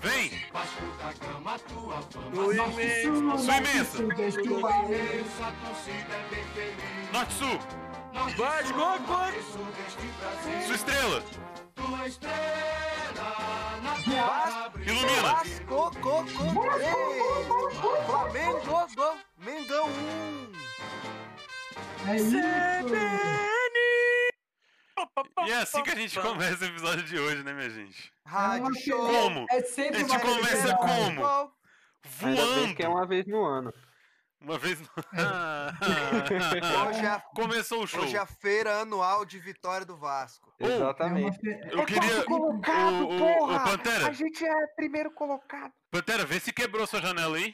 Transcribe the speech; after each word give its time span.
Vem! 0.00 0.30
Sua 3.04 3.38
Sua 3.38 3.56
imensa. 3.58 4.02
Vestuário. 4.16 4.98
Norte 7.12 7.34
Sul! 7.34 7.58
Vasco, 8.36 8.98
gol! 9.06 9.32
Sua 10.66 10.74
estrela! 10.74 11.22
Ilumina! 14.86 15.22
Vasco, 15.22 15.90
co, 16.00 16.24
co, 16.24 16.64
ei. 16.78 17.28
Flamengo, 18.06 18.86
go, 18.96 19.10
Mengão 19.38 19.86
1. 19.86 20.68
É 22.10 22.16
isso. 22.16 22.36
E 25.46 25.50
é 25.50 25.58
assim 25.58 25.82
que 25.82 25.90
a 25.90 25.94
gente 25.94 26.18
começa 26.20 26.64
o 26.64 26.68
episódio 26.68 27.04
de 27.04 27.18
hoje, 27.18 27.42
né, 27.42 27.52
minha 27.52 27.70
gente? 27.70 28.12
Rádio 28.24 28.74
Show. 28.80 29.06
Como? 29.06 29.46
É 29.50 29.60
sempre 29.62 29.96
A 29.96 30.00
gente 30.00 30.10
uma 30.10 30.20
começa 30.20 30.76
como? 30.76 31.52
Voando! 32.04 32.74
que 32.74 32.82
é 32.82 32.88
uma 32.88 33.06
vez 33.06 33.26
no 33.26 33.44
ano. 33.44 33.72
Uma 34.40 34.56
vez 34.56 34.80
no... 34.80 34.86
Hoje 36.88 37.04
é, 37.04 37.08
a, 37.08 37.20
Começou 37.34 37.82
o 37.82 37.86
show. 37.88 38.02
hoje 38.02 38.14
é 38.14 38.20
a 38.20 38.26
feira 38.26 38.82
anual 38.82 39.24
de 39.24 39.36
vitória 39.40 39.84
do 39.84 39.96
Vasco. 39.96 40.54
Oh, 40.60 40.64
É 40.64 40.76
Exatamente. 40.76 41.40
Eu 41.72 41.84
queria... 41.84 42.24
O, 42.28 42.32
o, 42.32 43.54
o 43.54 43.64
Pantera, 43.64 44.12
gente 44.12 44.46
é 44.46 44.66
primeiro 44.76 45.10
colocado. 45.10 45.72
Pantera, 45.90 46.24
vê 46.24 46.38
se 46.38 46.52
quebrou 46.52 46.86
sua 46.86 47.00
janela 47.00 47.36
aí. 47.36 47.52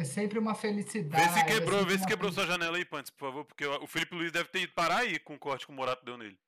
É 0.00 0.04
sempre 0.04 0.38
uma 0.38 0.54
felicidade. 0.54 1.22
Vê 1.22 1.28
se 1.38 1.44
quebrou, 1.44 1.80
é 1.80 1.84
vê 1.84 1.98
se 1.98 2.06
quebrou 2.06 2.32
sua 2.32 2.46
janela 2.46 2.76
aí, 2.78 2.84
Pantes, 2.86 3.10
por 3.10 3.18
favor, 3.26 3.44
porque 3.44 3.66
o 3.66 3.86
Felipe 3.86 4.14
Luiz 4.14 4.32
deve 4.32 4.48
ter 4.48 4.60
ido 4.62 4.72
parar 4.72 4.98
aí 4.98 5.18
com 5.18 5.34
o 5.34 5.38
corte 5.38 5.66
que 5.66 5.72
o 5.72 5.74
Morato 5.74 6.02
deu 6.04 6.16
nele. 6.16 6.40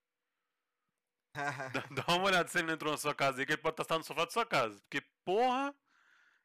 Dá, 1.73 1.83
dá 1.91 2.13
uma 2.15 2.25
olhada 2.25 2.47
se 2.49 2.57
ele 2.59 2.67
não 2.67 2.73
entrou 2.73 2.91
na 2.91 2.97
sua 2.97 3.13
casa 3.15 3.39
aí, 3.39 3.45
que 3.45 3.53
ele 3.53 3.61
pode 3.61 3.79
estar 3.81 3.97
no 3.97 4.03
sofá 4.03 4.25
da 4.25 4.31
sua 4.31 4.45
casa. 4.45 4.79
Porque, 4.81 5.01
porra, 5.25 5.73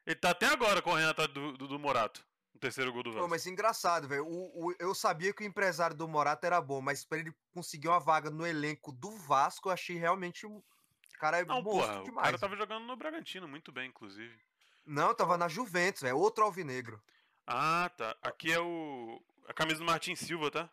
ele 0.05 0.15
tá 0.15 0.31
até 0.31 0.47
agora 0.47 0.81
correndo 0.81 1.09
atrás 1.09 1.29
do, 1.31 1.51
do, 1.57 1.67
do 1.67 1.79
Morato. 1.79 2.25
O 2.55 2.59
terceiro 2.59 2.91
gol 2.91 3.03
do 3.03 3.09
Pô, 3.11 3.15
Vasco. 3.17 3.29
mas 3.29 3.45
engraçado, 3.47 4.07
velho. 4.07 4.25
Eu 4.79 4.93
sabia 4.95 5.31
que 5.33 5.43
o 5.43 5.45
empresário 5.47 5.95
do 5.95 6.07
Morata 6.07 6.45
era 6.47 6.59
bom, 6.59 6.81
mas 6.81 7.05
pra 7.05 7.19
ele 7.19 7.31
conseguir 7.51 7.87
uma 7.87 7.99
vaga 7.99 8.29
no 8.31 8.45
elenco 8.45 8.91
do 8.91 9.11
Vasco, 9.17 9.69
eu 9.69 9.73
achei 9.73 9.95
realmente. 9.97 10.45
um- 10.47 10.57
O 10.57 11.19
cara 11.19 11.39
é 11.39 11.45
Não, 11.45 11.61
monstro 11.61 11.81
porra, 11.87 12.01
o 12.01 12.03
demais. 12.05 12.25
cara 12.25 12.39
tava 12.39 12.55
jogando 12.55 12.85
no 12.85 12.95
Bragantino 12.97 13.47
muito 13.47 13.71
bem, 13.71 13.89
inclusive. 13.89 14.35
Não, 14.89 15.13
tava 15.13 15.37
na 15.37 15.47
Juventus, 15.47 16.01
velho. 16.01 16.17
Outro 16.17 16.43
alvinegro. 16.43 16.99
Ah, 17.45 17.91
tá. 17.95 18.15
Aqui 18.23 18.51
é 18.51 18.59
o. 18.59 19.21
A 19.47 19.53
camisa 19.53 19.77
do 19.79 19.85
Martin 19.85 20.15
Silva, 20.15 20.49
tá? 20.49 20.69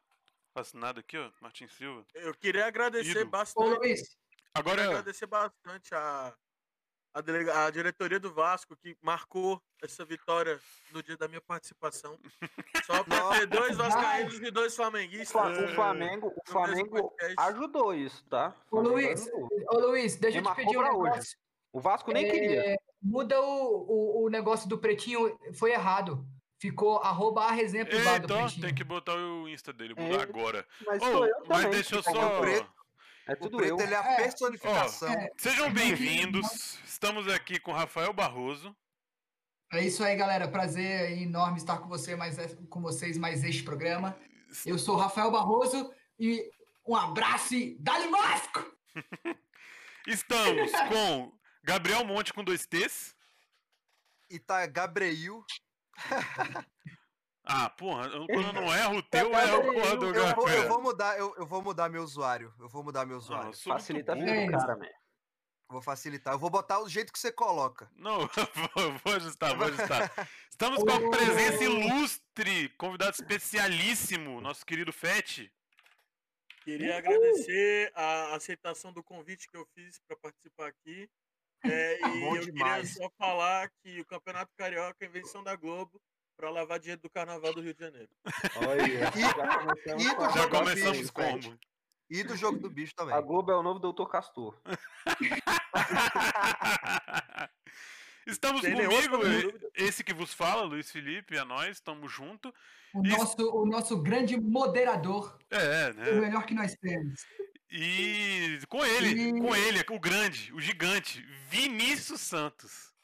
Assinado 0.54 1.00
aqui, 1.00 1.18
ó. 1.18 1.30
Martin 1.40 1.68
Silva. 1.68 2.04
Eu 2.14 2.32
queria 2.34 2.66
agradecer. 2.66 3.22
Ô, 3.24 3.26
bastante. 3.26 3.78
Luiz, 3.78 4.00
Queria 4.00 4.16
Agora, 4.54 4.84
agradecer 4.84 5.26
bastante 5.26 5.94
a, 5.94 6.34
a, 7.12 7.20
delega- 7.20 7.66
a 7.66 7.70
diretoria 7.70 8.18
do 8.18 8.32
Vasco 8.32 8.74
que 8.74 8.96
marcou 9.02 9.62
essa 9.82 10.02
vitória 10.02 10.58
no 10.92 11.02
dia 11.02 11.16
da 11.18 11.28
minha 11.28 11.42
participação. 11.42 12.18
Só 12.86 13.04
pra 13.04 13.20
Nossa. 13.20 13.40
ter 13.40 13.46
dois 13.48 13.76
vascaínos 13.76 14.38
e 14.40 14.50
dois 14.50 14.74
flamenguistas. 14.74 15.30
Fla- 15.30 15.50
O 15.50 15.68
Flamengo, 15.74 16.28
o 16.34 16.50
Flamengo 16.50 17.14
ajudou 17.38 17.92
isso, 17.92 18.24
tá? 18.30 18.54
Ô, 18.70 18.80
Luiz, 18.80 19.28
ô, 19.68 19.78
Luiz, 19.78 20.16
deixa 20.16 20.38
eu 20.38 20.42
te 20.42 20.54
pedir 20.54 20.78
um 20.78 20.82
pra 20.82 20.94
hoje. 20.94 21.36
O 21.76 21.80
Vasco 21.80 22.10
nem 22.10 22.24
queria. 22.30 22.72
É, 22.72 22.76
Muda 23.02 23.38
o, 23.38 23.84
o, 23.86 24.24
o 24.24 24.28
negócio 24.30 24.66
do 24.66 24.78
pretinho, 24.78 25.38
foi 25.52 25.72
errado. 25.72 26.26
Ficou 26.58 26.96
arroba 27.02 27.44
a 27.44 27.50
resenha 27.52 27.84
privada 27.84 28.24
então, 28.24 28.38
pretinho. 28.44 28.64
tem 28.64 28.74
que 28.74 28.82
botar 28.82 29.14
o 29.14 29.46
Insta 29.46 29.74
dele, 29.74 29.94
mudar 29.94 30.20
É, 30.20 30.22
agora. 30.22 30.66
Mas 30.86 31.02
sou 31.02 31.26
eu 31.26 31.34
mas 31.46 31.66
deixa 31.66 31.96
eu 31.96 32.02
só. 32.02 32.42
É 33.28 33.32
O 33.34 33.36
tudo 33.36 33.58
preto 33.58 33.78
eu. 33.78 33.80
ele 33.84 33.92
é 33.92 33.96
a 33.98 34.12
É. 34.12 34.16
personificação. 34.22 35.12
É. 35.12 35.28
Sejam 35.36 35.70
bem-vindos. 35.70 36.78
Estamos 36.86 37.28
aqui 37.28 37.60
com 37.60 37.72
Rafael 37.72 38.14
Barroso. 38.14 38.74
É 39.70 39.84
isso 39.84 40.02
aí, 40.02 40.16
galera. 40.16 40.48
Prazer 40.48 41.10
enorme 41.20 41.58
estar 41.58 41.76
com, 41.76 41.88
você 41.88 42.16
mais, 42.16 42.38
com 42.70 42.80
vocês 42.80 43.18
mais 43.18 43.44
este 43.44 43.62
programa. 43.62 44.16
Eu 44.64 44.78
sou 44.78 44.94
o 44.94 44.98
Rafael 44.98 45.30
Barroso 45.30 45.92
e 46.18 46.50
um 46.88 46.96
abraço 46.96 47.54
e 47.54 47.76
Dali 47.80 48.08
Vasco! 48.08 48.64
Estamos 50.06 50.72
com 50.88 51.36
Gabriel 51.66 52.04
Monte 52.04 52.32
com 52.32 52.44
dois 52.44 52.64
T's. 52.64 53.12
E 54.30 54.38
tá 54.38 54.64
Gabriel. 54.66 55.44
Ah, 57.48 57.70
porra, 57.70 58.08
eu- 58.08 58.26
quando 58.26 58.46
eu 58.48 58.52
não 58.52 58.74
erro 58.74 58.96
o 58.96 59.02
teu, 59.04 59.32
é 59.32 59.54
o 59.54 59.62
porra 59.72 59.96
do 59.96 60.06
Eu 60.06 60.12
vou, 60.12 60.18
eu 60.18 60.34
Gabriel. 60.34 60.68
vou 60.68 60.82
mudar, 60.82 61.16
eu, 61.16 61.32
eu 61.36 61.46
vou 61.46 61.62
mudar 61.62 61.88
meu 61.88 62.02
usuário. 62.02 62.52
Eu 62.58 62.68
vou 62.68 62.82
mudar 62.82 63.06
meu 63.06 63.14
Ah, 63.14 63.18
usuário. 63.18 63.44
muito 63.46 63.62
Facilita 63.62 64.12
a 64.12 64.14
vida 64.16 64.46
do 64.46 64.50
cara, 64.50 64.76
man. 64.76 64.88
Vou 65.68 65.80
facilitar. 65.80 66.34
Eu 66.34 66.40
vou 66.40 66.50
botar 66.50 66.80
o 66.80 66.88
jeito 66.88 67.12
que 67.12 67.18
você 67.20 67.30
coloca. 67.30 67.88
Não, 67.94 68.18
eu 68.76 68.98
vou, 69.04 69.14
ajustar, 69.14 69.56
vou 69.56 69.68
ajustar. 69.68 70.10
Estamos 70.50 70.82
com 70.82 70.90
a 70.90 71.08
presença 71.10 71.62
ilustre, 71.62 72.68
convidado 72.70 73.12
especialíssimo, 73.12 74.40
nosso 74.40 74.66
querido 74.66 74.92
Fete. 74.92 75.52
Queria 76.64 76.98
agradecer 76.98 77.92
a 77.94 78.34
aceitação 78.34 78.92
do 78.92 79.04
convite 79.04 79.48
que 79.48 79.56
eu 79.56 79.64
fiz 79.72 80.00
para 80.00 80.16
participar 80.16 80.66
aqui. 80.66 81.08
É, 81.70 81.98
e 82.16 82.20
Bom 82.20 82.36
eu 82.36 82.42
demais. 82.44 82.92
queria 82.92 83.08
só 83.08 83.10
falar 83.18 83.70
que 83.82 84.00
o 84.00 84.06
Campeonato 84.06 84.52
Carioca 84.56 84.96
é 85.00 85.06
invenção 85.06 85.42
da 85.42 85.56
Globo 85.56 86.00
para 86.36 86.50
lavar 86.50 86.78
dinheiro 86.78 87.00
do 87.00 87.10
Carnaval 87.10 87.54
do 87.54 87.60
Rio 87.62 87.74
de 87.74 87.80
Janeiro. 87.80 88.10
Olha, 88.56 88.82
E- 89.16 89.20
já 89.20 89.58
começamos 89.58 90.04
e 90.04 90.14
do 90.16 90.30
Já 90.34 90.48
começamos 90.48 90.98
bicho, 90.98 91.12
como? 91.12 91.58
E 92.08 92.22
do 92.22 92.36
jogo 92.36 92.58
do 92.58 92.70
bicho 92.70 92.94
também. 92.94 93.14
A 93.14 93.20
Globo 93.20 93.50
é 93.50 93.56
o 93.56 93.62
novo 93.62 93.80
Doutor 93.80 94.08
Castor. 94.08 94.56
Estamos 98.26 98.62
nenhuma 98.62 99.08
comigo, 99.08 99.52
esse 99.74 100.02
que 100.02 100.12
vos 100.12 100.34
fala, 100.34 100.62
Luiz 100.62 100.90
Felipe, 100.90 101.38
a 101.38 101.44
nós, 101.44 101.76
estamos 101.76 102.10
junto. 102.12 102.52
O 102.92 103.06
Isso. 103.06 103.16
nosso, 103.18 103.50
o 103.56 103.66
nosso 103.66 104.02
grande 104.02 104.38
moderador, 104.40 105.38
É, 105.48 105.90
o 105.90 105.94
né? 105.94 106.12
melhor 106.20 106.44
que 106.44 106.54
nós 106.54 106.74
temos. 106.76 107.24
E 107.70 108.60
com 108.68 108.84
ele, 108.84 109.08
E- 109.08 109.40
com 109.40 109.54
ele, 109.54 109.84
o 109.90 110.00
grande, 110.00 110.52
o 110.52 110.60
gigante, 110.60 111.20
Vinícius 111.48 112.20
Santos. 112.20 112.94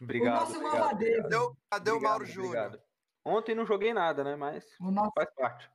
Obrigado. 0.00 0.36
o 0.36 0.40
nosso 0.40 0.52
obrigado, 0.56 0.78
mamadeiro. 0.78 1.20
obrigado. 1.24 1.30
Cadê 1.30 1.36
o, 1.36 1.56
cadê 1.70 1.90
o 1.90 1.94
Obrigado, 1.94 2.02
Mauro 2.10 2.26
Júnior? 2.26 2.56
obrigado. 2.66 2.82
Ontem 3.24 3.54
não 3.54 3.66
joguei 3.66 3.92
nada, 3.92 4.22
né? 4.22 4.36
Mas 4.36 4.64
O 4.80 4.90
nosso, 4.90 5.10
faz 5.14 5.28
parte. 5.34 5.68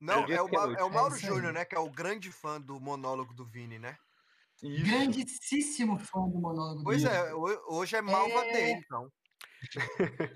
Não, 0.00 0.24
dia 0.24 0.36
é 0.36 0.42
o, 0.42 0.48
é 0.48 0.54
é 0.80 0.82
o 0.84 0.88
É 0.88 0.90
Mauro 0.90 1.14
aí. 1.14 1.20
Júnior, 1.20 1.52
né? 1.52 1.64
Que 1.64 1.74
é 1.76 1.78
o 1.78 1.90
grande 1.90 2.32
fã 2.32 2.60
do 2.60 2.80
monólogo 2.80 3.34
do 3.34 3.44
Vini, 3.44 3.78
né? 3.78 3.96
Isso. 4.62 4.84
grandíssimo 4.84 5.98
fã 5.98 6.20
do 6.28 6.38
monólogo 6.40 6.82
Pois 6.84 7.02
dele. 7.02 7.14
é, 7.14 7.34
ho- 7.34 7.62
hoje 7.68 7.94
é 7.96 8.00
malva 8.00 8.44
É. 8.46 8.70
então. 8.72 9.12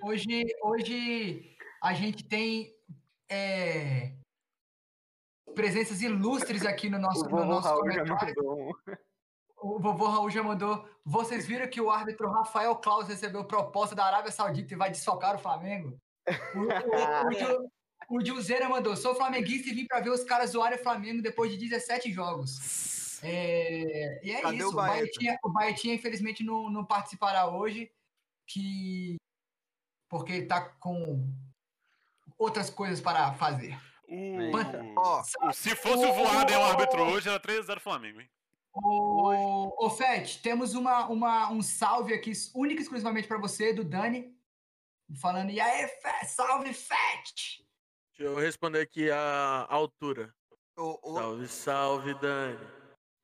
Hoje, 0.03 0.45
hoje 0.63 1.57
a 1.83 1.95
gente 1.95 2.23
tem 2.29 2.73
é, 3.29 4.15
presenças 5.57 6.03
ilustres 6.03 6.65
aqui 6.65 6.89
no 6.89 6.99
nosso, 6.99 7.25
O 7.25 7.31
no 7.31 7.45
nosso 7.47 7.67
Raul 7.67 7.91
já 7.91 8.05
comentário. 8.05 8.35
mandou 8.37 8.61
um. 8.61 8.73
O 9.59 9.81
vovô 9.81 10.07
Raul 10.07 10.31
já 10.31 10.43
mandou. 10.43 10.87
Vocês 11.05 11.47
viram 11.47 11.67
que 11.67 11.81
o 11.81 11.91
árbitro 11.91 12.31
Rafael 12.31 12.77
Claus 12.77 13.09
recebeu 13.09 13.45
proposta 13.45 13.97
da 13.97 14.05
Arábia 14.05 14.31
Saudita 14.31 14.75
e 14.75 14.77
vai 14.77 14.91
desfocar 14.91 15.35
o 15.35 15.39
Flamengo? 15.39 15.99
O, 16.55 18.17
o, 18.17 18.21
mandou. 18.69 18.95
Sou 18.97 19.15
flamenguista 19.15 19.71
e 19.71 19.75
vim 19.75 19.87
pra 19.87 20.01
ver 20.01 20.11
os 20.11 20.23
caras 20.25 20.51
zoarem 20.51 20.79
o 20.79 20.83
Flamengo 20.83 21.23
depois 21.23 21.51
de 21.51 21.57
17 21.57 22.13
jogos. 22.13 23.21
É, 23.25 24.21
e 24.23 24.31
é 24.31 24.43
Cadê 24.43 24.59
isso. 24.59 24.69
o? 24.69 24.73
Baetinha, 24.73 25.39
o 25.43 25.49
Baetinha, 25.49 25.95
infelizmente, 25.95 26.45
não, 26.45 26.69
não 26.71 26.85
participará 26.85 27.49
hoje, 27.49 27.91
que 28.47 29.17
porque 30.09 30.33
ele 30.33 30.47
tá 30.47 30.61
com 30.79 31.33
outras 32.39 32.69
coisas 32.69 33.01
para 33.01 33.33
fazer. 33.33 33.77
O. 34.09 35.01
Ó, 35.01 35.23
o- 35.49 35.53
se 35.53 35.75
fosse 35.75 36.05
o 36.07 36.13
voado 36.13 36.53
e 36.53 36.57
o 36.57 36.63
árbitro 36.63 37.03
hoje, 37.03 37.29
era 37.29 37.41
3x0 37.41 37.81
Flamengo, 37.81 38.21
hein? 38.21 38.31
Ô, 38.73 39.87
ô 39.87 39.91
Fete, 39.91 40.43
temos 40.43 40.75
uma, 40.75 41.07
uma, 41.09 41.51
um 41.51 41.63
salve 41.63 42.13
aqui, 42.13 42.33
único 42.55 42.81
e 42.81 42.83
exclusivamente 42.83 43.27
para 43.27 43.39
você, 43.39 43.73
do 43.73 43.83
Dani. 43.83 44.37
Falando, 45.21 45.51
e 45.51 45.61
aí, 45.61 45.89
Fete, 45.89 46.27
salve, 46.27 46.73
Fete! 46.75 47.65
Deixa 48.19 48.33
eu 48.33 48.37
responder 48.39 48.81
aqui 48.81 49.11
a 49.11 49.67
altura. 49.69 50.35
o, 50.77 50.99
o, 51.03 51.15
Salve, 51.17 51.49
salve, 51.49 52.15
Dani. 52.21 52.59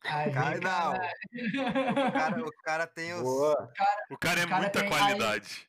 Aí, 0.04 0.32
cara, 0.32 0.54
não. 0.56 0.60
cara. 0.60 1.12
O 2.08 2.12
cara, 2.12 2.44
o 2.46 2.52
cara 2.64 2.86
tem 2.86 3.14
os. 3.14 3.22
Boa. 3.22 3.72
O 4.10 4.18
cara 4.18 4.40
é 4.40 4.44
O 4.44 4.48
cara 4.48 4.60
muita 4.60 4.88
qualidade. 4.88 5.68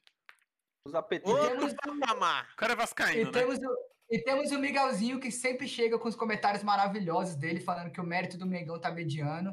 Os 0.86 0.95
apetites. 0.95 1.31
Outro 1.31 1.75
patamar. 1.75 2.50
O 2.54 2.56
cara 2.57 2.74
é 2.74 2.75
E 2.75 2.77
vascaíno, 2.77 3.31
né? 3.31 3.39
temos, 3.39 3.60
o, 3.60 3.77
E 4.13 4.19
temos 4.19 4.51
o 4.51 4.60
Miguelzinho 4.60 5.19
que 5.19 5.31
sempre 5.31 5.68
chega 5.68 5.98
com 5.98 6.07
os 6.07 6.15
comentários 6.15 6.63
maravilhosos 6.63 7.36
dele, 7.36 7.60
falando 7.60 7.89
que 7.89 8.00
o 8.00 8.04
mérito 8.04 8.38
do 8.38 8.45
Mengão 8.45 8.80
tá 8.80 8.92
mediano. 8.92 9.51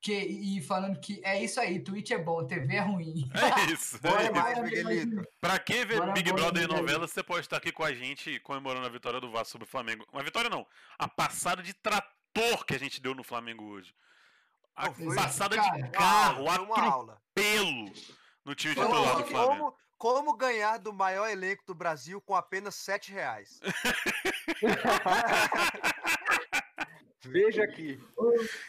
Que, 0.00 0.12
e 0.12 0.62
falando 0.62 1.00
que 1.00 1.20
é 1.24 1.42
isso 1.42 1.58
aí, 1.58 1.80
Twitch 1.80 2.12
é 2.12 2.18
bom, 2.18 2.46
TV 2.46 2.76
é 2.76 2.80
ruim. 2.80 3.28
É 3.68 3.72
isso. 3.72 4.00
Bora 4.00 4.22
é 4.22 4.24
isso. 4.26 4.32
mais, 4.32 4.62
Miguelito. 4.62 5.28
Pra 5.40 5.58
quem 5.58 5.84
vê 5.84 5.98
Bora, 5.98 6.12
Big 6.12 6.32
Brother 6.32 6.62
e 6.62 6.66
novela, 6.68 7.08
você 7.08 7.20
pode 7.20 7.40
estar 7.40 7.56
aqui 7.56 7.72
com 7.72 7.82
a 7.82 7.92
gente 7.92 8.38
comemorando 8.38 8.86
a 8.86 8.90
vitória 8.90 9.20
do 9.20 9.28
Vasco 9.28 9.50
sobre 9.50 9.66
o 9.66 9.68
Flamengo. 9.68 10.06
Uma 10.12 10.22
vitória 10.22 10.48
não, 10.48 10.64
a 10.96 11.08
passada 11.08 11.60
de 11.60 11.74
trator 11.74 12.64
que 12.64 12.76
a 12.76 12.78
gente 12.78 13.00
deu 13.02 13.12
no 13.12 13.24
Flamengo 13.24 13.64
hoje. 13.64 13.92
A 14.76 14.88
Não, 14.88 15.16
passada 15.16 15.56
cara, 15.56 15.82
de 15.82 15.90
carro, 15.90 16.48
atropelo 16.48 17.92
no 18.44 18.54
time 18.54 18.72
titular 18.72 19.16
do 19.16 19.24
Flamengo. 19.24 19.72
Como, 19.72 19.76
como 19.98 20.36
ganhar 20.36 20.78
do 20.78 20.92
maior 20.92 21.28
elenco 21.28 21.62
do 21.66 21.74
Brasil 21.74 22.20
com 22.20 22.34
apenas 22.34 22.74
7 22.74 23.12
reais? 23.12 23.60
Veja 27.28 27.64
aqui. 27.64 27.98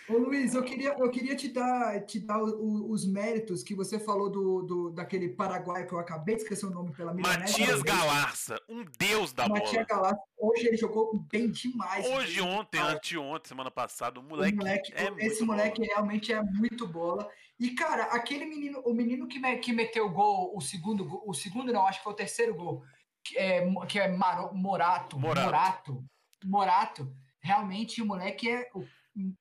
Ô 0.09 0.17
Luiz, 0.17 0.55
eu 0.55 0.63
queria, 0.63 0.95
eu 0.97 1.11
queria 1.11 1.35
te 1.35 1.47
dar, 1.47 2.03
te 2.05 2.19
dar 2.19 2.41
o- 2.41 2.59
o- 2.59 2.91
os 2.91 3.05
méritos 3.05 3.61
que 3.61 3.75
você 3.75 3.99
falou 3.99 4.31
do, 4.31 4.63
do, 4.63 4.89
daquele 4.89 5.29
paraguaio 5.29 5.85
que 5.87 5.93
eu 5.93 5.99
acabei 5.99 6.35
de 6.37 6.41
esquecer 6.41 6.65
o 6.65 6.71
nome 6.71 6.91
pela 6.91 7.13
milanese. 7.13 7.59
Matias 7.61 7.83
Galarça, 7.83 8.59
um 8.67 8.83
deus 8.97 9.31
da 9.31 9.47
Matias 9.47 9.73
bola. 9.73 9.85
Galarça, 9.85 10.21
hoje 10.39 10.65
ele 10.67 10.75
jogou 10.77 11.19
bem 11.31 11.51
demais. 11.51 12.03
Hoje, 12.07 12.37
velho. 12.39 12.47
ontem, 12.47 12.79
Cara, 12.79 12.93
anteontem, 12.93 13.47
semana 13.49 13.69
passada, 13.69 14.19
o 14.19 14.23
o 14.23 14.25
moleque, 14.25 14.57
moleque- 14.57 14.93
é 14.95 15.11
muito 15.11 15.23
esse 15.23 15.43
moleque 15.43 15.79
bola. 15.81 15.93
realmente 15.93 16.33
é 16.33 16.41
muito 16.41 16.87
bola. 16.87 17.29
E, 17.59 17.71
cara, 17.71 18.03
aquele 18.05 18.45
menino, 18.45 18.81
o 18.85 18.93
menino 18.93 19.27
que, 19.27 19.39
me- 19.39 19.57
que 19.57 19.73
meteu 19.73 20.05
o 20.05 20.11
gol, 20.11 20.55
o 20.55 20.61
segundo, 20.61 21.03
gol- 21.05 21.23
o 21.25 21.33
segundo 21.33 21.73
não, 21.73 21.87
acho 21.87 21.99
que 21.99 22.03
foi 22.03 22.13
o 22.13 22.15
terceiro 22.15 22.53
gol, 22.55 22.83
que 23.23 23.37
é, 23.37 23.65
que 23.87 23.99
é 23.99 24.07
Maro- 24.07 24.53
Morato, 24.53 25.17
Morato. 25.19 25.45
Morato, 25.45 26.03
Morato, 26.45 27.13
realmente 27.41 28.01
o 28.01 28.05
moleque 28.05 28.49
é... 28.49 28.69
o- 28.75 28.85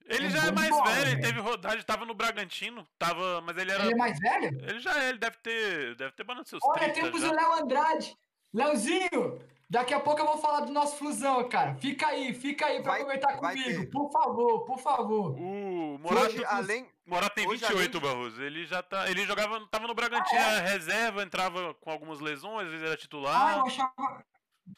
Ele 0.07 0.29
um 0.29 0.31
já 0.31 0.47
é 0.47 0.51
mais 0.53 0.71
bola, 0.71 0.91
velho, 0.91 1.11
ele 1.11 1.21
teve 1.21 1.41
rodagem, 1.41 1.83
tava 1.85 2.07
no 2.07 2.15
Bragantino, 2.15 2.87
tava, 2.99 3.43
mas 3.43 3.57
ele 3.59 3.71
era. 3.71 3.85
Ele 3.85 3.93
é 3.93 3.97
mais 3.97 4.19
velho? 4.19 4.59
Ele 4.67 4.81
já 4.81 5.03
é, 5.05 5.09
ele 5.11 5.19
deve 5.19 5.37
ter. 5.43 5.95
Deve 5.97 6.13
ter 6.13 6.25
banado 6.25 6.49
seus 6.49 6.63
Olha, 6.65 6.79
30 6.91 6.95
temos 6.95 7.21
já. 7.21 7.31
o 7.31 7.35
Léo 7.35 7.53
Andrade. 7.63 8.17
Léozinho, 8.55 9.39
daqui 9.69 9.93
a 9.93 10.01
pouco 10.01 10.21
eu 10.23 10.27
vou 10.27 10.39
falar 10.39 10.61
do 10.61 10.73
nosso 10.73 10.97
flusão, 10.97 11.47
cara. 11.49 11.75
Fica 11.77 12.07
aí, 12.09 12.33
fica 12.33 12.65
aí 12.67 12.83
pra 12.83 12.93
Vai- 12.93 13.03
comentar 13.03 13.39
vai 13.39 13.55
comigo. 13.55 13.81
ter. 13.83 13.91
Por 13.91 14.11
favor, 14.11 14.65
por 14.65 14.79
favor. 14.79 15.39
O 15.39 15.99
Morato, 15.99 16.27
Hoje, 16.29 16.45
além, 16.47 16.89
Morato 17.07 17.35
tem 17.37 17.47
hoje, 17.47 17.65
28, 17.65 17.99
além 17.99 18.09
Barroso. 18.15 18.43
Ele 18.43 18.67
já 18.67 18.83
tá. 18.83 19.09
Ele 19.09 19.25
jogava. 19.25 19.65
Tava 19.69 19.87
no 19.87 19.95
Bragantino, 19.95 20.41
Ah, 20.41 20.53
era 20.55 20.69
reserva, 20.69 21.23
entrava 21.23 21.73
com 21.75 21.91
algumas 21.91 22.19
lesões, 22.21 22.67
às 22.67 22.73
vezes 22.73 22.85
era 22.85 22.95
Ah, 22.95 22.97
titular. 22.97 23.57
eu 23.59 23.67
achava. 23.67 24.25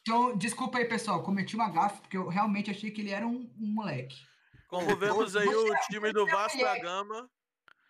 Então, 0.01 0.37
desculpa 0.37 0.77
aí, 0.77 0.85
pessoal. 0.85 1.23
Cometi 1.23 1.55
uma 1.55 1.69
gafe, 1.69 2.01
porque 2.01 2.15
eu 2.15 2.27
realmente 2.27 2.69
achei 2.69 2.91
que 2.91 3.01
ele 3.01 3.09
era 3.09 3.25
um, 3.25 3.51
um 3.59 3.73
moleque. 3.73 4.15
Como 4.67 4.95
vemos 4.95 5.35
aí 5.35 5.47
o 5.47 5.73
time 5.89 6.13
do 6.13 6.25
você 6.25 6.31
Vasco 6.31 6.59
da 6.59 6.77
é- 6.77 6.79
Gama. 6.79 7.29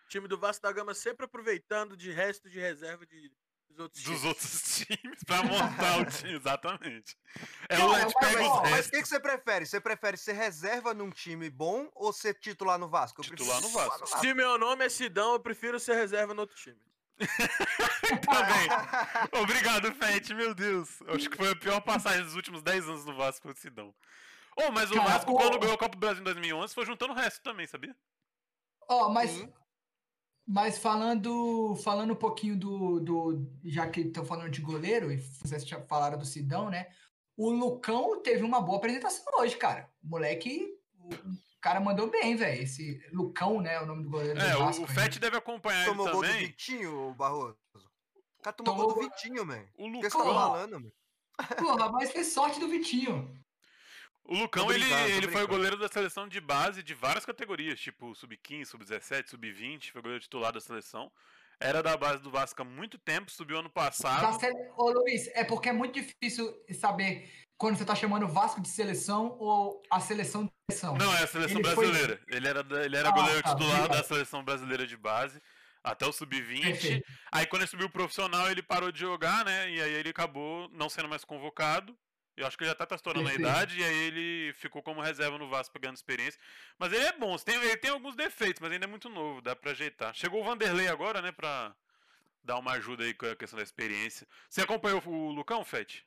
Time 0.08 0.26
do 0.26 0.38
Vasco 0.38 0.62
da 0.62 0.72
Gama 0.72 0.94
sempre 0.94 1.26
aproveitando 1.26 1.96
de 1.96 2.10
resto 2.10 2.48
de 2.48 2.58
reserva 2.58 3.04
de, 3.06 3.30
outros 3.80 4.02
dos 4.02 4.12
times. 4.20 4.24
outros 4.24 4.72
times 4.86 5.24
pra 5.24 5.42
montar 5.42 5.98
o 6.00 6.04
time, 6.06 6.34
exatamente. 6.34 7.16
É 7.68 7.78
o 7.78 7.88
Let 7.88 8.04
mas, 8.04 8.14
pega 8.14 8.42
os 8.42 8.70
mas 8.70 8.86
o 8.86 8.90
que, 8.90 9.02
que 9.02 9.08
você 9.08 9.20
prefere? 9.20 9.66
Você 9.66 9.80
prefere 9.80 10.16
ser 10.16 10.32
reserva 10.34 10.94
num 10.94 11.10
time 11.10 11.48
bom 11.50 11.90
ou 11.94 12.12
ser 12.12 12.34
titular 12.34 12.78
no 12.78 12.88
Vasco? 12.88 13.20
Eu 13.20 13.24
Titular 13.24 13.60
no 13.60 13.68
Vasco. 13.70 14.06
Se 14.20 14.32
meu 14.34 14.56
nome 14.58 14.84
é 14.84 14.88
Sidão, 14.88 15.32
eu 15.32 15.40
prefiro 15.40 15.80
ser 15.80 15.94
reserva 15.94 16.32
no 16.34 16.42
outro 16.42 16.56
time. 16.56 16.78
Também. 18.24 19.40
Obrigado, 19.42 19.92
Fete, 19.94 20.34
meu 20.34 20.54
Deus. 20.54 21.00
Eu 21.02 21.14
Acho 21.14 21.28
que 21.28 21.36
foi 21.36 21.50
a 21.50 21.56
pior 21.56 21.80
passagem 21.80 22.22
dos 22.24 22.34
últimos 22.34 22.62
10 22.62 22.88
anos 22.88 23.04
do 23.04 23.14
Vasco 23.14 23.46
pro 23.48 23.56
Sidão. 23.60 23.94
Oh, 24.56 24.70
mas 24.72 24.90
o 24.90 24.94
Cara, 24.94 25.08
Vasco, 25.10 25.32
o- 25.32 25.36
quando 25.36 25.58
ganhou 25.58 25.74
a 25.74 25.78
Copa 25.78 25.96
do 25.96 26.00
Brasil 26.00 26.20
em 26.20 26.24
2011, 26.24 26.74
foi 26.74 26.84
juntando 26.86 27.12
o 27.12 27.16
resto 27.16 27.42
também, 27.42 27.66
sabia? 27.66 27.94
Ó, 28.88 29.08
mas. 29.08 29.30
Sim. 29.30 29.52
Mas 30.46 30.78
falando, 30.78 31.76
falando 31.84 32.12
um 32.12 32.16
pouquinho 32.16 32.56
do, 32.56 33.00
do. 33.00 33.46
Já 33.64 33.88
que 33.88 34.00
estão 34.00 34.24
falando 34.24 34.50
de 34.50 34.60
goleiro, 34.60 35.12
e 35.12 35.18
vocês 35.18 35.66
já 35.66 35.80
falaram 35.82 36.18
do 36.18 36.24
Sidão, 36.26 36.68
né? 36.70 36.88
O 37.36 37.50
Lucão 37.50 38.20
teve 38.22 38.42
uma 38.42 38.60
boa 38.60 38.78
apresentação 38.78 39.24
hoje, 39.38 39.56
cara. 39.56 39.88
O 40.02 40.08
moleque. 40.08 40.76
O, 40.98 41.60
cara 41.60 41.78
mandou 41.78 42.10
bem, 42.10 42.36
velho. 42.36 42.62
Esse 42.62 43.00
Lucão, 43.12 43.60
né? 43.60 43.80
O 43.80 43.86
nome 43.86 44.02
do 44.02 44.10
goleiro 44.10 44.40
É, 44.40 44.52
do 44.52 44.56
o, 44.56 44.64
Vasco. 44.64 44.82
o. 44.84 44.86
Fete 44.86 45.18
deve 45.18 45.36
acompanhar 45.36 45.80
ele 45.86 45.90
Tomou 45.90 46.10
gol 46.10 46.22
do 46.22 46.26
também. 46.28 46.46
Vitinho, 46.46 47.14
Barroso. 47.14 47.56
O 47.74 48.42
cara 48.42 48.56
tomou 48.56 48.74
Tomou 48.74 48.94
gol 48.94 48.94
do 48.94 49.08
Vitinho, 49.10 49.44
man. 49.46 49.62
O 49.78 49.86
O 49.86 49.92
que 50.00 50.10
você 50.10 50.18
tá 50.18 50.24
Lucão, 50.24 50.34
falando, 50.34 50.80
man? 50.80 50.90
Porra, 51.58 51.92
mas 51.92 52.10
foi 52.12 52.24
sorte 52.24 52.58
do 52.58 52.68
Vitinho. 52.68 53.30
O 54.30 54.34
Lucão 54.38 54.70
ele, 54.70 54.84
brincando, 54.84 55.10
ele 55.10 55.28
foi 55.28 55.42
o 55.42 55.48
goleiro 55.48 55.76
da 55.76 55.88
seleção 55.88 56.28
de 56.28 56.40
base 56.40 56.82
de 56.82 56.94
várias 56.94 57.26
categorias, 57.26 57.80
tipo 57.80 58.14
sub-15, 58.14 58.64
sub-17, 58.66 59.28
sub-20, 59.28 59.90
foi 59.92 60.00
goleiro 60.02 60.22
titular 60.22 60.52
da 60.52 60.60
seleção. 60.60 61.10
Era 61.62 61.82
da 61.82 61.94
base 61.96 62.22
do 62.22 62.30
Vasco 62.30 62.62
há 62.62 62.64
muito 62.64 62.96
tempo, 62.96 63.30
subiu 63.30 63.58
ano 63.58 63.68
passado. 63.68 64.38
sele- 64.40 64.56
Ô, 64.76 64.90
Luiz, 64.90 65.26
é 65.34 65.44
porque 65.44 65.68
é 65.68 65.72
muito 65.72 65.92
difícil 66.00 66.54
saber 66.72 67.30
quando 67.58 67.76
você 67.76 67.84
tá 67.84 67.94
chamando 67.94 68.22
o 68.24 68.28
Vasco 68.28 68.62
de 68.62 68.68
seleção 68.68 69.36
ou 69.38 69.82
a 69.90 70.00
seleção 70.00 70.44
de 70.46 70.50
seleção. 70.70 70.96
Não, 70.96 71.12
é 71.14 71.22
a 71.22 71.26
seleção 71.26 71.58
Ele 71.58 71.68
foi- 71.74 71.86
brasileira. 71.86 72.20
Ele 72.28 72.48
era, 72.48 72.60
ele 72.84 72.96
era 72.96 73.08
Ah, 73.10 73.12
goleiro 73.12 73.42
tá, 73.42 73.50
titular 73.50 73.76
obrigado. 73.80 73.98
da 73.98 74.04
seleção 74.08 74.42
brasileira 74.42 74.86
de 74.86 74.96
base, 74.96 75.38
até 75.84 76.06
o 76.06 76.12
sub-20. 76.12 76.62
Perfeito. 76.62 77.06
Aí 77.30 77.44
quando 77.46 77.62
ele 77.62 77.70
subiu 77.70 77.88
o 77.88 77.90
profissional, 77.90 78.50
ele 78.50 78.62
parou 78.62 78.90
de 78.90 79.00
jogar, 79.00 79.44
né? 79.44 79.70
E 79.70 79.82
aí 79.82 79.92
ele 79.92 80.08
acabou 80.08 80.66
não 80.72 80.88
sendo 80.88 81.08
mais 81.10 81.24
convocado. 81.26 81.94
Eu 82.40 82.46
acho 82.46 82.56
que 82.56 82.64
ele 82.64 82.70
já 82.70 82.74
tá 82.74 82.86
tá 82.86 82.94
estourando 82.94 83.28
a 83.28 83.34
idade, 83.34 83.78
e 83.78 83.84
aí 83.84 84.02
ele 84.04 84.52
ficou 84.54 84.82
como 84.82 85.02
reserva 85.02 85.36
no 85.36 85.48
Vasco 85.48 85.74
pegando 85.74 85.96
experiência. 85.96 86.40
Mas 86.78 86.90
ele 86.92 87.04
é 87.04 87.12
bom, 87.12 87.36
tem, 87.36 87.56
ele 87.56 87.76
tem 87.76 87.90
alguns 87.90 88.16
defeitos, 88.16 88.60
mas 88.60 88.72
ainda 88.72 88.86
é 88.86 88.88
muito 88.88 89.10
novo, 89.10 89.42
dá 89.42 89.54
pra 89.54 89.72
ajeitar. 89.72 90.14
Chegou 90.14 90.40
o 90.40 90.44
Vanderlei 90.44 90.88
agora, 90.88 91.20
né, 91.20 91.32
pra 91.32 91.76
dar 92.42 92.58
uma 92.58 92.72
ajuda 92.72 93.04
aí 93.04 93.12
com 93.12 93.26
a 93.26 93.36
questão 93.36 93.58
da 93.58 93.62
experiência. 93.62 94.26
Você 94.48 94.62
acompanhou 94.62 95.02
o 95.06 95.30
Lucão, 95.32 95.62
Fete? 95.64 96.06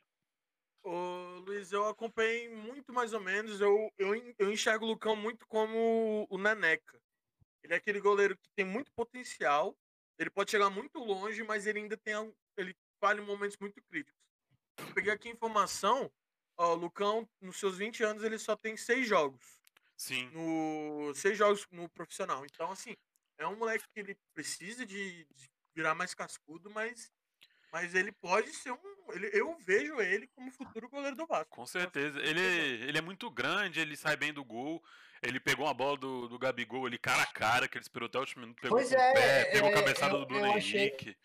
Ô, 0.84 1.40
Luiz, 1.46 1.72
eu 1.72 1.88
acompanhei 1.88 2.50
muito 2.50 2.92
mais 2.92 3.14
ou 3.14 3.20
menos. 3.20 3.62
Eu, 3.62 3.94
eu, 3.98 4.36
eu 4.38 4.52
enxergo 4.52 4.86
o 4.86 4.90
Lucão 4.90 5.16
muito 5.16 5.46
como 5.48 6.28
o 6.30 6.38
Neneca. 6.38 7.00
Ele 7.64 7.74
é 7.74 7.78
aquele 7.78 8.02
goleiro 8.02 8.36
que 8.36 8.50
tem 8.56 8.66
muito 8.66 8.92
potencial. 8.92 9.78
Ele 10.18 10.30
pode 10.30 10.52
chegar 10.52 10.70
muito 10.70 10.98
longe, 11.00 11.44
mas 11.44 11.68
ele 11.68 11.80
ainda 11.80 11.96
tem. 11.96 12.14
Ele 12.58 12.76
falha 13.00 13.22
em 13.22 13.26
momentos 13.26 13.58
muito 13.58 13.82
críticos. 13.84 14.20
Eu 14.78 14.94
peguei 14.94 15.14
aqui 15.14 15.30
a 15.30 15.32
informação. 15.32 16.12
Ó, 16.58 16.74
o 16.74 16.76
Lucão, 16.76 17.28
nos 17.42 17.58
seus 17.60 17.78
20 17.78 18.04
anos, 18.04 18.24
ele 18.24 18.38
só 18.38 18.56
tem 18.56 18.78
seis 18.78 19.08
jogos. 19.08 19.42
Sim. 19.96 20.30
no 20.34 21.14
seis 21.14 21.38
jogos 21.38 21.66
no 21.72 21.88
profissional. 21.90 22.44
Então, 22.46 22.72
assim, 22.72 22.96
é 23.38 23.48
um 23.48 23.56
moleque 23.56 23.86
que 23.94 24.00
ele 24.00 24.18
precisa 24.34 24.86
de, 24.86 25.26
de 25.34 25.50
virar 25.76 25.94
mais 25.96 26.14
cascudo, 26.14 26.70
mas, 26.72 27.12
mas 27.72 27.96
ele 27.96 28.12
pode 28.12 28.52
ser 28.54 28.72
um. 28.72 28.80
Ele, 29.12 29.30
eu 29.34 29.56
vejo 29.60 30.02
ele 30.02 30.28
como 30.36 30.52
futuro 30.52 30.90
goleiro 30.90 31.16
do 31.16 31.26
Vasco. 31.28 31.50
Com 31.56 31.66
certeza. 31.66 32.20
Ele, 32.22 32.42
ele 32.42 32.98
é 32.98 33.02
muito 33.02 33.30
grande, 33.30 33.80
ele 33.80 33.96
sai 33.96 34.18
bem 34.18 34.34
do 34.34 34.44
gol. 34.44 34.84
Ele 35.22 35.40
pegou 35.40 35.66
uma 35.66 35.74
bola 35.74 35.96
do, 35.98 36.28
do 36.28 36.38
Gabigol 36.38 36.86
ali 36.86 36.98
cara 36.98 37.24
a 37.24 37.28
cara, 37.28 37.68
que 37.68 37.78
ele 37.78 37.84
esperou 37.86 38.08
até 38.08 38.18
o 38.18 38.22
último 38.22 38.42
minuto, 38.42 38.60
pegou 38.62 38.78
Pois 38.78 38.92
é, 38.92 39.14
pé, 39.14 39.46
pegou 39.52 39.70
a 39.70 39.72
é, 39.72 39.76
cabeçada 39.76 40.18
do 40.18 40.26
Bruno 40.26 40.54
achei- 40.54 40.82
Henrique. 40.82 41.16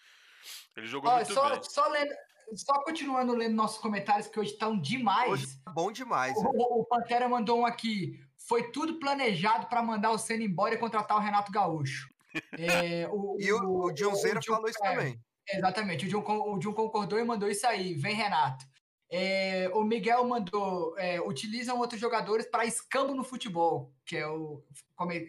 Ele 0.76 0.87
jogou 0.87 1.11
Ó, 1.11 1.16
muito 1.16 1.35
só, 1.35 1.50
bem. 1.50 1.62
só, 1.64 1.88
lendo, 1.88 2.14
só 2.57 2.83
continuando 2.83 3.35
lendo 3.35 3.55
nossos 3.55 3.78
comentários, 3.78 4.26
que 4.28 4.38
hoje 4.38 4.52
estão 4.52 4.78
demais. 4.78 5.31
Hoje 5.31 5.47
tá 5.64 5.71
bom 5.73 5.90
demais. 5.93 6.37
O, 6.37 6.81
o- 6.81 6.85
Pantera 6.85 7.28
mandou 7.28 7.61
um 7.61 7.67
aqui. 7.67 8.21
Foi 8.37 8.71
tudo 8.71 8.99
planejado 8.99 9.67
para 9.67 9.83
mandar 9.83 10.11
o 10.11 10.19
Senna 10.19 10.43
embora 10.45 10.75
e 10.75 10.78
contratar 10.78 11.17
o 11.17 11.21
Renato 11.21 11.52
Gaúcho. 11.52 12.09
É, 12.59 13.09
o, 13.11 13.37
E 13.40 13.50
o, 13.52 13.85
o 13.87 13.93
Dionzeira 13.93 14.38
Dil- 14.38 14.52
falou 14.55 14.69
isso 14.69 14.85
é, 14.85 14.90
também. 14.90 15.21
Exatamente, 15.50 16.05
o 16.07 16.09
John, 16.09 16.23
o 16.55 16.59
John 16.59 16.75
concordou 16.75 17.19
e 17.19 17.25
mandou 17.25 17.49
isso 17.49 17.67
aí. 17.67 17.95
Vem, 17.95 18.14
Renato. 18.14 18.64
É, 19.11 19.71
o 19.73 19.83
Miguel 19.83 20.25
mandou. 20.28 20.97
é, 20.99 21.19
utilizam 21.21 21.78
outros 21.78 21.99
jogadores 22.00 22.47
para 22.47 22.67
escambo 22.67 23.14
no 23.14 23.25
futebol, 23.25 23.90
que 24.05 24.17
é 24.17 24.26
o. 24.28 24.62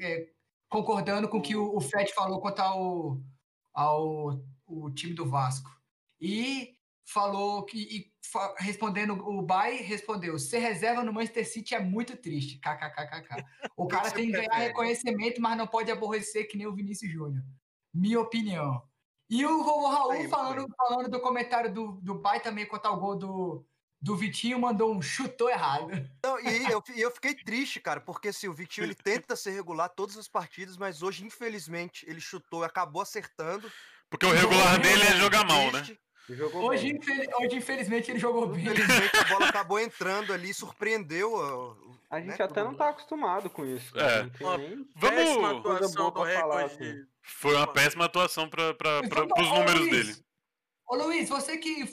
é- 0.01 0.27
concordando 0.67 1.27
com 1.29 1.37
o 1.37 1.41
que 1.41 1.55
o, 1.55 1.75
o 1.77 1.81
falou 2.13 2.39
quanto 2.41 2.59
ao, 2.59 3.17
ao 3.73 4.39
o 4.67 4.91
time 4.91 5.13
do 5.13 5.25
Vasco. 5.27 5.71
E 6.21 6.75
falou 7.11 7.63
que. 7.65 7.79
e 7.79 8.11
fa- 8.31 8.55
respondendo, 8.59 9.13
o 9.13 9.41
Bay 9.41 9.81
respondeu: 9.81 10.37
ser 10.37 10.59
reserva 10.59 11.03
no 11.03 11.13
Manchester 11.13 11.47
City 11.47 11.75
é 11.75 11.79
muito 11.79 12.15
triste. 12.15 12.59
KKKKK. 12.59 13.45
O 13.75 13.87
cara 13.87 14.11
tem 14.11 14.27
que 14.27 14.33
ganhar 14.33 14.55
reconhecimento, 14.55 15.41
mas 15.41 15.57
não 15.57 15.67
pode 15.67 15.91
aborrecer 15.91 16.47
que 16.47 16.57
nem 16.57 16.67
o 16.67 16.75
Vinícius 16.75 17.11
Júnior. 17.11 17.43
Minha 17.93 18.19
opinião. 18.19 18.81
E 19.29 19.45
o 19.45 19.63
Vovô 19.63 19.87
Raul, 19.87 20.11
Aí, 20.11 20.27
falando, 20.27 20.67
falando 20.75 21.09
do 21.09 21.19
comentário 21.19 21.71
do, 21.71 21.91
do 22.01 22.19
pai 22.19 22.39
também 22.39 22.65
quanto 22.65 22.87
ao 22.87 22.99
gol 22.99 23.15
do, 23.15 23.65
do 24.01 24.15
Vitinho, 24.15 24.57
mandou 24.57 24.91
um 24.91 25.01
chutou 25.01 25.49
errado. 25.49 25.91
Não, 26.23 26.39
e 26.39 26.71
eu, 26.71 26.83
eu 26.97 27.11
fiquei 27.11 27.35
triste, 27.35 27.79
cara, 27.79 28.01
porque 28.01 28.29
assim, 28.29 28.47
o 28.47 28.53
Vitinho 28.53 28.85
ele 28.85 28.95
tenta 28.95 29.35
ser 29.35 29.51
regular 29.51 29.89
todas 29.89 30.17
as 30.17 30.27
partidas, 30.27 30.77
mas 30.77 31.03
hoje, 31.03 31.23
infelizmente, 31.23 32.05
ele 32.09 32.19
chutou 32.19 32.63
e 32.63 32.65
acabou 32.65 33.03
acertando. 33.03 33.71
Porque 34.09 34.25
o 34.25 34.31
regular 34.31 34.81
dele 34.81 35.03
é 35.03 35.17
jogar 35.17 35.45
mal, 35.45 35.71
né? 35.71 35.85
Hoje, 36.53 36.93
bem. 36.93 36.97
infel- 36.97 37.27
hoje, 37.41 37.55
infelizmente, 37.55 38.11
ele 38.11 38.19
jogou 38.19 38.47
bem. 38.47 38.63
Infelizmente 38.67 39.17
a 39.17 39.23
bola 39.25 39.47
acabou 39.49 39.79
entrando 39.79 40.31
ali, 40.33 40.53
surpreendeu. 40.53 41.35
A 42.09 42.19
gente 42.19 42.37
né, 42.39 42.45
até 42.45 42.63
não 42.63 42.73
tá 42.73 42.89
acostumado 42.89 43.49
com 43.49 43.65
isso. 43.65 43.95
né? 43.95 44.01
É. 44.03 44.23
Vamos. 44.39 44.87
Atuação 45.59 46.11
do 46.11 46.25
falar. 46.25 46.69
Foi 47.21 47.55
uma 47.55 47.67
péssima 47.67 48.05
atuação 48.05 48.49
para 48.49 48.75
Então, 49.03 49.27
os 49.37 49.47
números 49.49 49.79
Luiz, 49.81 49.91
dele. 49.91 50.15
Ô 50.87 50.95
Luiz, 50.95 51.29
você 51.29 51.57
que 51.57 51.85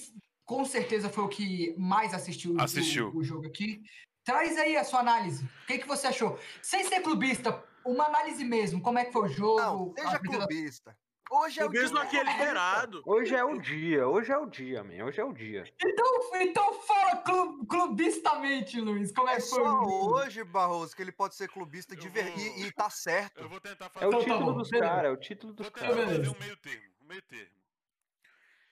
com 0.45 0.65
certeza 0.65 1.11
foi 1.11 1.25
o 1.25 1.29
que 1.29 1.75
mais 1.77 2.15
assistiu, 2.15 2.55
o- 2.55 2.61
Assistiu. 2.61 3.09
O, 3.09 3.19
o 3.19 3.25
jogo 3.25 3.47
aqui, 3.47 3.83
traz 4.25 4.57
aí 4.57 4.77
a 4.77 4.85
sua 4.85 5.01
análise. 5.01 5.45
O 5.45 5.67
que, 5.67 5.79
que 5.79 5.87
você 5.89 6.07
achou? 6.07 6.39
Sem 6.63 6.85
ser 6.85 7.01
clubista, 7.01 7.63
uma 7.85 8.05
análise 8.07 8.43
mesmo. 8.45 8.81
Como 8.81 8.99
é 8.99 9.05
que 9.05 9.13
foi 9.13 9.29
o 9.29 9.33
jogo? 9.33 9.61
Não, 9.61 9.95
seja 9.95 10.17
a 10.17 10.19
clubista. 10.19 10.97
Hoje 11.31 11.61
é 11.61 11.65
o 11.65 11.71
Clubismo 11.71 11.97
dia. 11.97 12.03
aqui 12.05 12.17
é 12.19 12.23
liberado. 12.25 13.03
Hoje 13.05 13.35
é 13.35 13.45
o 13.45 13.61
dia, 13.61 14.07
hoje 14.07 14.31
é 14.33 14.39
o 14.39 14.47
dia, 14.47 14.85
man. 14.85 15.05
Hoje 15.05 15.21
é 15.21 15.25
o 15.25 15.33
dia. 15.33 15.65
Então, 15.85 16.31
então 16.41 16.73
fala 16.83 17.17
clu- 17.17 17.67
clubistamente, 17.67 18.81
Luiz. 18.81 19.11
Como 19.13 19.29
é 19.29 19.33
É 19.35 19.37
que 19.37 19.43
foi 19.43 19.61
o 19.63 19.65
só 19.65 19.81
hoje, 19.85 20.45
Barroso, 20.45 20.95
que 20.95 21.03
ele 21.03 21.11
pode 21.13 21.35
ser 21.35 21.49
clubista 21.49 21.97
de 21.97 22.07
Eu 22.07 22.13
ver... 22.13 22.31
vou- 22.31 22.39
e, 22.39 22.63
e 22.67 22.73
tá 22.73 22.89
certo. 22.89 23.41
Eu 23.41 23.49
vou 23.49 23.61
tentar 23.61 23.87
É 23.87 23.89
fazer, 23.89 24.07
o 24.07 24.09
Então 24.09 24.19
tá 24.21 24.25
título 24.25 24.53
bom, 24.53 24.59
dos 24.59 24.71
caras, 24.71 25.05
é 25.05 25.11
o 25.11 25.17
título 25.17 25.53
dos 25.53 25.67
vou 25.67 25.73
tentar 25.73 25.89
caras. 25.95 26.05
fazer 26.17 26.29
um 26.29 26.39
meio 26.39 26.57
termo. 26.59 26.85
Um 27.03 27.07
meio 27.07 27.23
termo. 27.23 27.51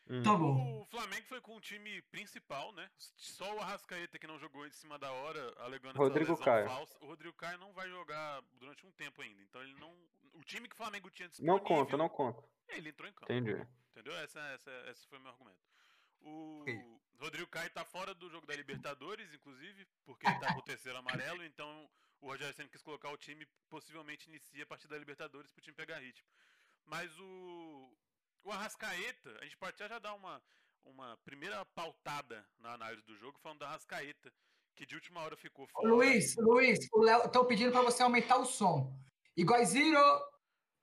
Hum. 0.08 0.22
Tá 0.22 0.34
bom. 0.34 0.82
O 0.82 0.84
Flamengo 0.86 1.26
foi 1.26 1.40
com 1.40 1.56
o 1.56 1.60
time 1.60 2.02
principal, 2.02 2.72
né? 2.72 2.90
Só 3.16 3.54
o 3.56 3.60
Arrascaeta 3.60 4.18
que 4.18 4.26
não 4.26 4.38
jogou 4.38 4.66
em 4.66 4.70
cima 4.70 4.98
da 4.98 5.10
hora, 5.10 5.54
alegando 5.58 5.96
Rodrigo 5.98 6.32
essa 6.32 6.40
lesão 6.40 6.44
Caio. 6.44 6.66
falsa. 6.66 6.98
O 7.00 7.06
Rodrigo 7.06 7.34
Caio 7.36 7.58
não 7.58 7.72
vai 7.72 7.88
jogar 7.88 8.42
durante 8.58 8.84
um 8.86 8.92
tempo 8.92 9.22
ainda. 9.22 9.42
Então 9.42 9.62
ele 9.62 9.74
não. 9.74 9.94
O 10.34 10.42
time 10.44 10.68
que 10.68 10.74
o 10.74 10.76
Flamengo 10.78 11.08
tinha 11.10 11.26
Não 11.26 11.30
disponível. 11.56 11.60
conta, 11.60 11.96
não 11.96 12.08
conta. 12.08 12.44
Ele 12.68 12.90
entrou 12.90 13.08
em 13.08 13.12
campo. 13.12 13.32
Entendi. 13.32 13.66
Entendeu? 13.92 14.14
Essa, 14.16 14.40
essa, 14.50 14.70
esse 14.90 15.06
foi 15.06 15.18
o 15.18 15.22
meu 15.22 15.30
argumento. 15.30 15.58
O. 16.20 16.64
Rodrigo 17.18 17.48
Caio 17.48 17.70
tá 17.70 17.84
fora 17.84 18.12
do 18.14 18.28
jogo 18.28 18.46
da 18.46 18.54
Libertadores, 18.56 19.32
inclusive, 19.32 19.86
porque 20.04 20.26
ele 20.26 20.38
tá 20.40 20.52
com 20.52 20.58
o 20.58 20.64
terceiro 20.64 20.98
amarelo, 20.98 21.44
então 21.44 21.88
o 22.20 22.26
Rogério 22.26 22.52
Senna 22.54 22.68
quis 22.68 22.82
colocar 22.82 23.10
o 23.10 23.16
time, 23.16 23.46
possivelmente 23.68 24.28
inicia 24.28 24.64
a 24.64 24.66
partir 24.66 24.88
da 24.88 24.98
Libertadores 24.98 25.50
pro 25.52 25.62
time 25.62 25.74
pegar 25.76 25.98
ritmo. 26.00 26.28
Mas 26.84 27.16
o, 27.18 27.96
o 28.44 28.52
Arrascaeta, 28.52 29.36
a 29.40 29.44
gente 29.44 29.56
pode 29.56 29.72
até 29.72 29.88
já 29.88 29.98
dar 29.98 30.14
uma, 30.14 30.40
uma 30.84 31.16
primeira 31.24 31.64
pautada 31.74 32.44
na 32.58 32.74
análise 32.74 33.02
do 33.02 33.16
jogo, 33.16 33.38
falando 33.42 33.60
do 33.60 33.64
Arrascaeta, 33.64 34.32
que 34.76 34.86
de 34.86 34.94
última 34.94 35.20
hora 35.20 35.36
ficou 35.36 35.66
fora. 35.68 35.88
Luiz, 35.88 36.36
Luiz, 36.36 36.86
o 36.92 37.02
Léo, 37.02 37.24
estão 37.24 37.44
pedindo 37.44 37.72
pra 37.72 37.82
você 37.82 38.02
aumentar 38.02 38.36
o 38.36 38.44
som. 38.44 38.92
Igualzinho, 39.36 39.98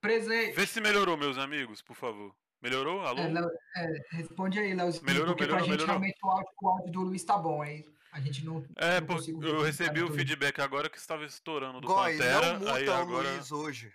presente. 0.00 0.54
Vê 0.54 0.66
se 0.66 0.80
melhorou, 0.80 1.16
meus 1.16 1.38
amigos, 1.38 1.80
por 1.80 1.94
favor. 1.94 2.34
Melhorou? 2.60 3.00
Alô? 3.00 3.18
É, 3.18 3.28
Léo, 3.28 3.50
é, 3.76 4.16
responde 4.16 4.58
aí, 4.58 4.74
Léozinho. 4.74 5.04
Melhorou, 5.04 5.34
porque 5.34 5.44
melhorou, 5.44 5.66
pra 5.66 5.76
gente 5.76 5.86
melhorou. 5.86 5.86
realmente 5.86 6.18
o 6.22 6.30
áudio, 6.30 6.52
o 6.60 6.68
áudio 6.68 6.92
do 6.92 7.00
Luiz 7.02 7.24
tá 7.24 7.38
bom 7.38 7.62
aí. 7.62 7.84
A 8.12 8.20
gente 8.20 8.44
não. 8.44 8.64
É, 8.76 9.00
não 9.00 9.06
consigo 9.06 9.42
eu 9.42 9.62
recebi 9.62 10.02
o 10.02 10.12
feedback 10.12 10.60
agora 10.60 10.90
que 10.90 10.98
estava 10.98 11.24
estourando 11.24 11.80
do 11.80 11.86
Goi, 11.86 12.12
Pantera, 12.12 12.52
não 12.52 12.58
muta 12.60 12.74
aí 12.74 12.88
o 12.88 12.92
agora, 12.92 13.30
Luiz 13.30 13.50
hoje. 13.50 13.92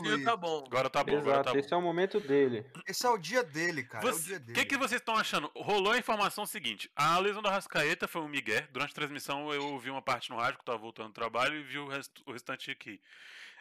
Luiz. 0.00 0.24
tá 0.24 0.36
bom. 0.36 0.64
agora 0.66 0.90
tá 0.90 1.04
bom, 1.04 1.18
agora 1.18 1.22
tá 1.24 1.40
Exato, 1.40 1.52
bom. 1.52 1.58
esse 1.58 1.74
é 1.74 1.76
o 1.76 1.82
momento 1.82 2.20
dele. 2.20 2.64
Esse 2.88 3.06
é 3.06 3.10
o 3.10 3.18
dia 3.18 3.42
dele, 3.42 3.82
cara. 3.84 4.06
é 4.06 4.10
o 4.10 4.12
Você- 4.12 4.24
dia 4.26 4.36
O 4.36 4.40
dele. 4.40 4.58
que, 4.58 4.64
que 4.66 4.76
vocês 4.76 5.00
estão 5.00 5.14
achando? 5.16 5.50
Rolou 5.56 5.92
a 5.92 5.98
informação 5.98 6.46
seguinte: 6.46 6.90
a 6.96 7.18
lesão 7.18 7.42
da 7.42 7.50
Rascaeta 7.50 8.08
foi 8.08 8.22
um 8.22 8.28
migué. 8.28 8.66
Durante 8.72 8.90
a 8.92 8.94
transmissão 8.94 9.52
eu 9.52 9.66
ouvi 9.68 9.90
uma 9.90 10.02
parte 10.02 10.30
no 10.30 10.36
rádio 10.36 10.54
que 10.56 10.62
eu 10.62 10.66
tava 10.66 10.78
voltando 10.78 11.08
do 11.08 11.14
trabalho 11.14 11.56
e 11.56 11.62
vi 11.62 11.78
o, 11.78 11.86
resto- 11.88 12.22
o 12.26 12.32
restante 12.32 12.70
aqui. 12.70 13.00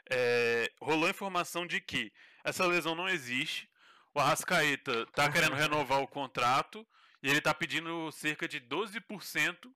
É, 0.10 0.72
rolou 0.82 1.06
a 1.08 1.10
informação 1.10 1.66
de 1.66 1.80
que 1.80 2.12
essa 2.44 2.66
lesão 2.66 2.94
não 2.96 3.08
existe. 3.08 3.70
O 4.14 4.20
Arrascaeta 4.20 5.06
tá 5.08 5.32
querendo 5.32 5.56
renovar 5.56 6.02
o 6.02 6.08
contrato 6.08 6.86
e 7.22 7.30
ele 7.30 7.42
tá 7.42 7.54
pedindo 7.54 8.12
cerca 8.12 8.48
de 8.48 8.60
12% 8.60 9.72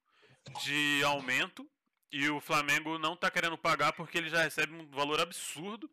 de 0.64 1.02
aumento. 1.04 1.68
E 2.12 2.30
o 2.30 2.40
Flamengo 2.40 2.98
não 2.98 3.16
tá 3.16 3.30
querendo 3.30 3.58
pagar 3.58 3.94
porque 3.94 4.18
ele 4.18 4.30
já 4.30 4.42
recebe 4.44 4.74
um 4.74 4.90
valor 4.92 5.20
absurdo 5.20 5.90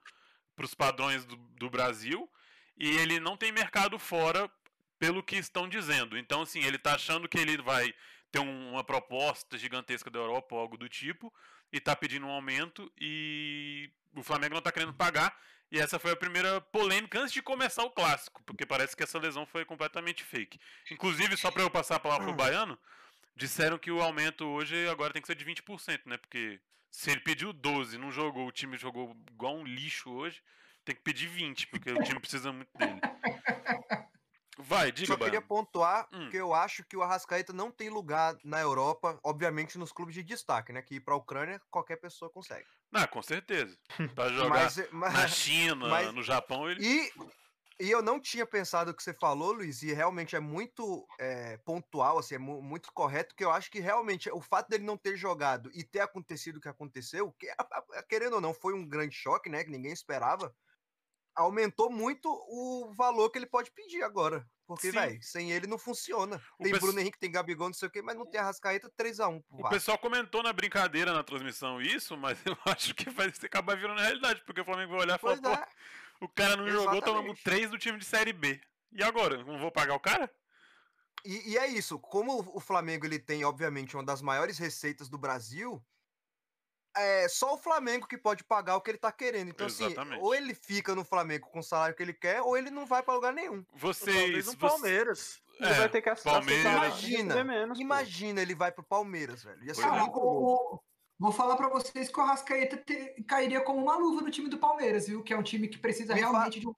para 0.54 0.64
os 0.64 0.74
padrões 0.74 1.24
do, 1.24 1.36
do 1.36 1.68
Brasil. 1.68 2.30
E 2.76 2.88
ele 2.98 3.20
não 3.20 3.36
tem 3.36 3.52
mercado 3.52 3.98
fora 3.98 4.50
pelo 4.98 5.22
que 5.22 5.36
estão 5.36 5.68
dizendo. 5.68 6.16
Então, 6.16 6.42
assim, 6.42 6.60
ele 6.62 6.78
tá 6.78 6.94
achando 6.94 7.28
que 7.28 7.38
ele 7.38 7.60
vai 7.60 7.92
ter 8.30 8.38
um- 8.40 8.72
uma 8.72 8.82
proposta 8.84 9.56
gigantesca 9.58 10.10
da 10.10 10.18
Europa 10.18 10.54
ou 10.54 10.60
algo 10.60 10.76
do 10.76 10.88
tipo, 10.88 11.32
e 11.72 11.80
tá 11.80 11.94
pedindo 11.94 12.26
um 12.26 12.30
aumento, 12.30 12.90
e 13.00 13.90
o 14.14 14.22
Flamengo 14.22 14.54
não 14.54 14.62
tá 14.62 14.72
querendo 14.72 14.94
pagar. 14.94 15.36
E 15.70 15.78
essa 15.78 15.98
foi 15.98 16.12
a 16.12 16.16
primeira 16.16 16.60
polêmica 16.60 17.18
antes 17.18 17.32
de 17.32 17.42
começar 17.42 17.82
o 17.84 17.90
clássico, 17.90 18.42
porque 18.44 18.64
parece 18.64 18.96
que 18.96 19.02
essa 19.02 19.18
lesão 19.18 19.44
foi 19.44 19.64
completamente 19.64 20.22
fake. 20.22 20.58
Inclusive, 20.90 21.36
só 21.36 21.50
para 21.50 21.62
eu 21.62 21.70
passar 21.70 21.96
a 21.96 22.00
palavra 22.00 22.26
pro 22.26 22.34
Baiano, 22.36 22.78
disseram 23.36 23.78
que 23.78 23.90
o 23.90 24.00
aumento 24.02 24.44
hoje 24.46 24.88
agora 24.88 25.12
tem 25.12 25.20
que 25.22 25.26
ser 25.28 25.34
de 25.36 25.44
20%, 25.44 26.02
né? 26.06 26.16
Porque 26.16 26.60
se 26.90 27.10
ele 27.10 27.20
pediu 27.20 27.52
12, 27.52 27.98
não 27.98 28.10
jogou, 28.10 28.46
o 28.46 28.52
time 28.52 28.76
jogou 28.76 29.16
igual 29.32 29.56
um 29.56 29.64
lixo 29.64 30.10
hoje, 30.10 30.42
tem 30.84 30.94
que 30.94 31.02
pedir 31.02 31.26
20, 31.28 31.66
porque 31.68 31.90
o 31.92 32.02
time 32.02 32.20
precisa 32.20 32.52
muito 32.52 32.70
dele. 32.76 33.00
Vai, 34.56 34.92
diga, 34.92 35.08
Só 35.08 35.16
queria 35.16 35.42
pontuar 35.42 36.06
Hum. 36.12 36.30
que 36.30 36.36
eu 36.36 36.54
acho 36.54 36.84
que 36.84 36.96
o 36.96 37.02
Arrascaeta 37.02 37.52
não 37.52 37.72
tem 37.72 37.88
lugar 37.88 38.36
na 38.44 38.60
Europa, 38.60 39.18
obviamente 39.24 39.76
nos 39.76 39.90
clubes 39.90 40.14
de 40.14 40.22
destaque, 40.22 40.72
né? 40.72 40.80
Que 40.80 40.94
ir 40.96 41.00
pra 41.00 41.16
Ucrânia 41.16 41.60
qualquer 41.70 41.96
pessoa 41.96 42.30
consegue. 42.30 42.64
Não, 42.92 43.04
com 43.08 43.20
certeza. 43.20 43.76
Pra 44.14 44.28
jogar 44.30 44.48
Mas, 44.50 44.76
na 44.76 44.84
mas, 44.92 45.30
China, 45.36 45.88
mas- 45.88 46.14
no 46.14 46.22
Japão, 46.22 46.70
ele. 46.70 46.84
e, 46.86 47.10
e 47.80 47.90
eu 47.90 48.00
não 48.02 48.20
tinha 48.20 48.46
pensado 48.46 48.90
o 48.90 48.94
que 48.94 49.02
você 49.02 49.12
falou, 49.12 49.52
Luiz, 49.52 49.82
e 49.82 49.92
realmente 49.92 50.36
é 50.36 50.40
muito 50.40 51.06
é, 51.18 51.56
pontual, 51.58 52.18
assim, 52.18 52.36
é 52.36 52.38
mu- 52.38 52.62
muito 52.62 52.92
correto, 52.92 53.34
que 53.34 53.44
eu 53.44 53.50
acho 53.50 53.70
que 53.70 53.80
realmente 53.80 54.30
o 54.30 54.40
fato 54.40 54.68
dele 54.68 54.84
não 54.84 54.96
ter 54.96 55.16
jogado 55.16 55.70
e 55.74 55.82
ter 55.82 56.00
acontecido 56.00 56.56
o 56.56 56.60
que 56.60 56.68
aconteceu, 56.68 57.32
que, 57.32 57.48
querendo 58.08 58.34
ou 58.34 58.40
não, 58.40 58.54
foi 58.54 58.74
um 58.74 58.88
grande 58.88 59.14
choque, 59.14 59.48
né? 59.50 59.64
Que 59.64 59.70
ninguém 59.70 59.92
esperava. 59.92 60.54
Aumentou 61.36 61.90
muito 61.90 62.28
o 62.28 62.92
valor 62.96 63.28
que 63.28 63.38
ele 63.38 63.46
pode 63.46 63.72
pedir 63.72 64.04
agora. 64.04 64.46
Porque, 64.66 64.90
velho, 64.92 65.22
sem 65.22 65.52
ele 65.52 65.66
não 65.66 65.76
funciona. 65.76 66.40
O 66.58 66.62
Tem 66.62 66.72
Bruno 66.72 66.98
Henrique, 66.98 67.18
tem 67.18 67.30
Gabigol, 67.30 67.66
não 67.66 67.74
sei 67.74 67.88
o 67.88 67.90
quê, 67.90 68.00
mas 68.00 68.16
não 68.16 68.24
tem 68.24 68.40
Arrascaeta 68.40 68.90
3x1 68.96 69.42
pro 69.42 69.66
O 69.66 69.68
pessoal 69.68 69.98
comentou 69.98 70.42
na 70.42 70.52
brincadeira 70.52 71.12
na 71.12 71.22
transmissão 71.22 71.82
isso, 71.82 72.16
mas 72.16 72.38
eu 72.46 72.56
acho 72.66 72.94
que 72.94 73.10
vai 73.10 73.26
acabar 73.26 73.76
virando 73.76 74.00
realidade, 74.00 74.42
porque 74.46 74.60
o 74.60 74.64
Flamengo 74.64 74.92
vai 74.92 75.00
olhar 75.00 75.16
e 75.16 75.20
falar, 75.20 75.60
é. 75.60 75.68
O 76.20 76.28
cara 76.28 76.56
não 76.56 76.68
jogou, 76.68 77.00
tomamos 77.02 77.32
Exatamente. 77.38 77.44
3 77.44 77.70
do 77.70 77.78
time 77.78 77.98
de 77.98 78.04
Série 78.04 78.32
B. 78.32 78.60
E 78.92 79.02
agora? 79.02 79.42
Não 79.44 79.58
vou 79.58 79.70
pagar 79.72 79.94
o 79.94 80.00
cara? 80.00 80.30
E, 81.24 81.52
e 81.52 81.58
é 81.58 81.66
isso, 81.66 81.98
como 81.98 82.38
o 82.54 82.60
Flamengo 82.60 83.06
ele 83.06 83.18
tem, 83.18 83.44
obviamente, 83.44 83.96
uma 83.96 84.04
das 84.04 84.20
maiores 84.20 84.58
receitas 84.58 85.08
do 85.08 85.16
Brasil, 85.18 85.82
é 86.96 87.26
só 87.28 87.54
o 87.54 87.58
Flamengo 87.58 88.06
que 88.06 88.16
pode 88.16 88.44
pagar 88.44 88.76
o 88.76 88.80
que 88.80 88.90
ele 88.90 88.98
tá 88.98 89.10
querendo. 89.10 89.48
Então, 89.48 89.66
assim, 89.66 89.86
Exatamente. 89.86 90.22
ou 90.22 90.34
ele 90.34 90.54
fica 90.54 90.94
no 90.94 91.04
Flamengo 91.04 91.48
com 91.50 91.58
o 91.58 91.62
salário 91.62 91.94
que 91.96 92.02
ele 92.02 92.12
quer, 92.14 92.40
ou 92.42 92.56
ele 92.56 92.70
não 92.70 92.86
vai 92.86 93.02
pra 93.02 93.14
lugar 93.14 93.32
nenhum. 93.32 93.64
Vocês. 93.74 94.14
Talvez 94.16 94.48
um 94.48 94.52
vocês- 94.52 94.58
Palmeiras. 94.72 95.42
Ele 95.58 95.70
É, 95.70 95.74
vai 95.74 95.88
ter 95.88 96.02
que 96.02 96.08
aceitar 96.10 96.38
Palmeiras. 96.38 96.72
Imagina. 96.72 97.34
Imagina 97.78 98.40
ele 98.42 98.54
vai 98.54 98.70
pro 98.70 98.82
Palmeiras, 98.84 99.42
velho. 99.42 99.64
Ia 99.64 99.74
ser 99.74 99.80
é. 99.82 99.84
Cara, 99.84 100.02
muito 100.02 100.18
o- 100.18 100.40
bom. 100.40 100.80
Vou 101.24 101.32
falar 101.32 101.56
pra 101.56 101.68
vocês 101.68 102.08
que 102.10 102.18
o 102.18 102.22
Arrascaeta 102.22 102.76
te- 102.76 103.22
cairia 103.26 103.60
como 103.62 103.80
uma 103.82 103.96
luva 103.96 104.20
no 104.20 104.30
time 104.30 104.48
do 104.48 104.58
Palmeiras, 104.58 105.08
viu? 105.08 105.22
Que 105.22 105.32
é 105.32 105.36
um 105.38 105.42
time 105.42 105.66
que 105.68 105.78
precisa 105.78 106.12
Me 106.14 106.20
realmente 106.20 106.60
de 106.60 106.68
um 106.68 106.74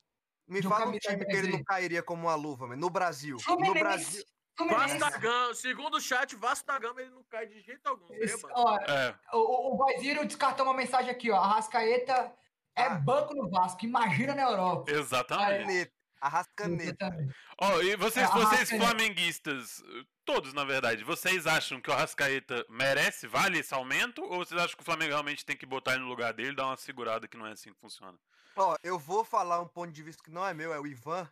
Me 0.48 0.60
de 0.60 0.66
um 0.66 0.70
fala 0.70 0.86
um 0.86 0.98
time 0.98 1.18
que 1.18 1.24
10 1.32 1.38
ele 1.44 1.52
não 1.52 1.64
cairia 1.64 2.02
como 2.02 2.22
uma 2.22 2.34
luva, 2.36 2.66
mas 2.68 2.78
no 2.78 2.88
Brasil. 2.88 3.36
No 3.36 3.42
Fluminense. 3.42 3.78
Brasil. 3.80 4.24
Fluminense. 4.56 4.98
Vasco 4.98 5.10
da 5.12 5.18
Gama, 5.18 5.54
segundo 5.54 5.96
o 5.96 6.00
chat, 6.00 6.34
Vasco 6.36 6.66
da 6.66 6.78
Gama 6.78 7.00
ele 7.02 7.10
não 7.10 7.22
cai 7.24 7.46
de 7.46 7.60
jeito 7.60 7.86
algum. 7.86 8.06
Esse- 8.14 8.40
bom. 8.40 8.48
ó, 8.54 8.76
É, 8.78 9.14
o, 9.34 9.74
o 9.74 9.76
Guaiziro 9.76 10.24
descartou 10.24 10.64
uma 10.64 10.72
mensagem 10.74 11.10
aqui, 11.10 11.30
ó. 11.30 11.36
Arrascaeta 11.36 12.32
é 12.76 12.84
Ah. 12.84 12.94
banco 12.94 13.34
no 13.34 13.50
Vasco. 13.50 13.84
Imagina 13.84 14.34
na 14.34 14.42
Europa. 14.42 14.90
exatamente. 14.92 15.92
Exatamente. 16.22 17.34
Ó, 17.58 17.80
e 17.80 17.96
vocês, 17.96 18.28
É, 18.28 18.32
vocês 18.32 18.72
Arrascaeta. 18.72 18.84
flamenguistas, 18.84 19.82
todos 20.24 20.52
na 20.52 20.64
verdade, 20.64 21.04
vocês 21.04 21.46
acham 21.46 21.80
que 21.80 21.90
o 21.90 21.92
Arrascaeta 21.92 22.64
merece, 22.68 23.26
vale 23.26 23.58
esse 23.58 23.74
aumento? 23.74 24.22
Ou 24.22 24.38
vocês 24.38 24.60
acham 24.60 24.76
que 24.76 24.82
o 24.82 24.84
Flamengo 24.84 25.12
realmente 25.12 25.44
tem 25.44 25.56
que 25.56 25.66
botar 25.66 25.92
ele 25.92 26.02
no 26.02 26.08
lugar 26.08 26.32
dele 26.32 26.50
e 26.50 26.56
dar 26.56 26.66
uma 26.66 26.76
segurada 26.76 27.28
que 27.28 27.36
não 27.36 27.46
é 27.46 27.52
assim 27.52 27.72
que 27.72 27.80
funciona? 27.80 28.18
Ó, 28.56 28.76
eu 28.82 28.98
vou 28.98 29.24
falar 29.24 29.60
um 29.60 29.68
ponto 29.68 29.92
de 29.92 30.02
vista 30.02 30.22
que 30.22 30.30
não 30.30 30.46
é 30.46 30.54
meu, 30.54 30.72
é 30.72 30.80
o 30.80 30.86
Ivan, 30.86 31.30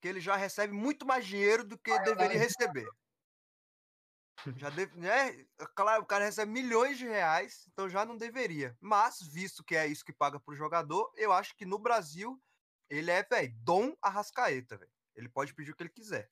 que 0.00 0.08
ele 0.08 0.20
já 0.20 0.36
recebe 0.36 0.72
muito 0.72 1.06
mais 1.06 1.26
dinheiro 1.26 1.64
do 1.64 1.78
que 1.78 1.98
deveria 2.00 2.38
receber. 2.38 2.88
Já 4.56 4.70
deve, 4.70 4.98
né? 4.98 5.46
Claro, 5.74 6.02
o 6.02 6.06
cara 6.06 6.24
recebe 6.24 6.50
milhões 6.50 6.98
de 6.98 7.06
reais, 7.06 7.64
então 7.72 7.88
já 7.88 8.04
não 8.04 8.16
deveria. 8.16 8.76
Mas, 8.80 9.20
visto 9.22 9.62
que 9.62 9.76
é 9.76 9.86
isso 9.86 10.04
que 10.04 10.12
paga 10.12 10.40
pro 10.40 10.54
jogador, 10.54 11.12
eu 11.16 11.32
acho 11.32 11.54
que 11.54 11.64
no 11.64 11.78
Brasil 11.78 12.42
ele 12.98 13.10
é, 13.10 13.22
velho, 13.22 13.54
Dom 13.58 13.94
Arrascaeta, 14.02 14.76
velho. 14.76 14.90
Ele 15.14 15.28
pode 15.28 15.54
pedir 15.54 15.70
o 15.70 15.76
que 15.76 15.82
ele 15.82 15.90
quiser. 15.90 16.30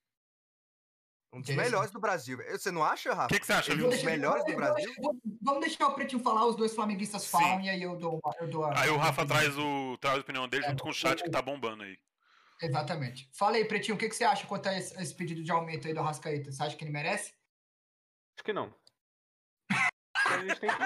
Um 1.32 1.40
dos 1.40 1.54
melhores 1.54 1.90
do 1.92 2.00
Brasil. 2.00 2.38
Você 2.50 2.70
não 2.72 2.82
acha, 2.82 3.12
O 3.12 3.14
Rafa? 3.14 3.28
que, 3.28 3.38
que 3.40 3.46
você 3.46 3.52
acha, 3.52 3.70
Ele 3.72 3.84
é 3.84 3.86
um 3.86 3.90
dos 3.90 4.02
melhores 4.02 4.44
do 4.44 4.56
Brasil? 4.56 4.92
Vamos- 5.40 5.60
deixar 5.60 5.86
o 5.86 5.94
Pretinho 5.94 6.22
falar, 6.22 6.44
os 6.46 6.56
dois 6.56 6.74
flamenguistas 6.74 7.26
falam 7.26 7.60
Sim. 7.60 7.66
e 7.66 7.70
aí 7.70 7.82
eu 7.82 7.96
dou, 7.96 8.20
eu 8.40 8.48
dou 8.48 8.64
a. 8.64 8.80
Aí 8.80 8.90
o 8.90 8.96
a 8.96 9.02
Rafa 9.04 9.24
traz, 9.24 9.56
o, 9.56 9.96
traz 9.98 10.18
a 10.18 10.20
opinião 10.20 10.48
dele 10.48 10.64
junto 10.66 10.82
com 10.82 10.88
o 10.90 10.92
chat 10.92 11.22
que 11.22 11.30
tá 11.30 11.40
bombando 11.40 11.82
aí. 11.84 11.96
Exatamente. 12.60 13.30
Fala 13.32 13.56
aí, 13.56 13.64
Pretinho, 13.64 13.94
o 13.94 13.98
que, 13.98 14.08
que 14.08 14.14
você 14.16 14.24
acha 14.24 14.46
quanto 14.46 14.68
a 14.68 14.76
esse, 14.76 14.96
a 14.98 15.02
esse 15.02 15.14
pedido 15.14 15.42
de 15.42 15.50
aumento 15.52 15.86
aí 15.86 15.94
do 15.94 16.00
Arrascaeta? 16.00 16.50
Você 16.52 16.62
acha 16.62 16.76
que 16.76 16.84
ele 16.84 16.90
merece? 16.92 17.32
Acho 18.36 18.44
que 18.44 18.52
não. 18.52 18.74
A 20.26 20.38
gente 20.46 20.60
tem 20.60 20.70
que. 20.70 20.76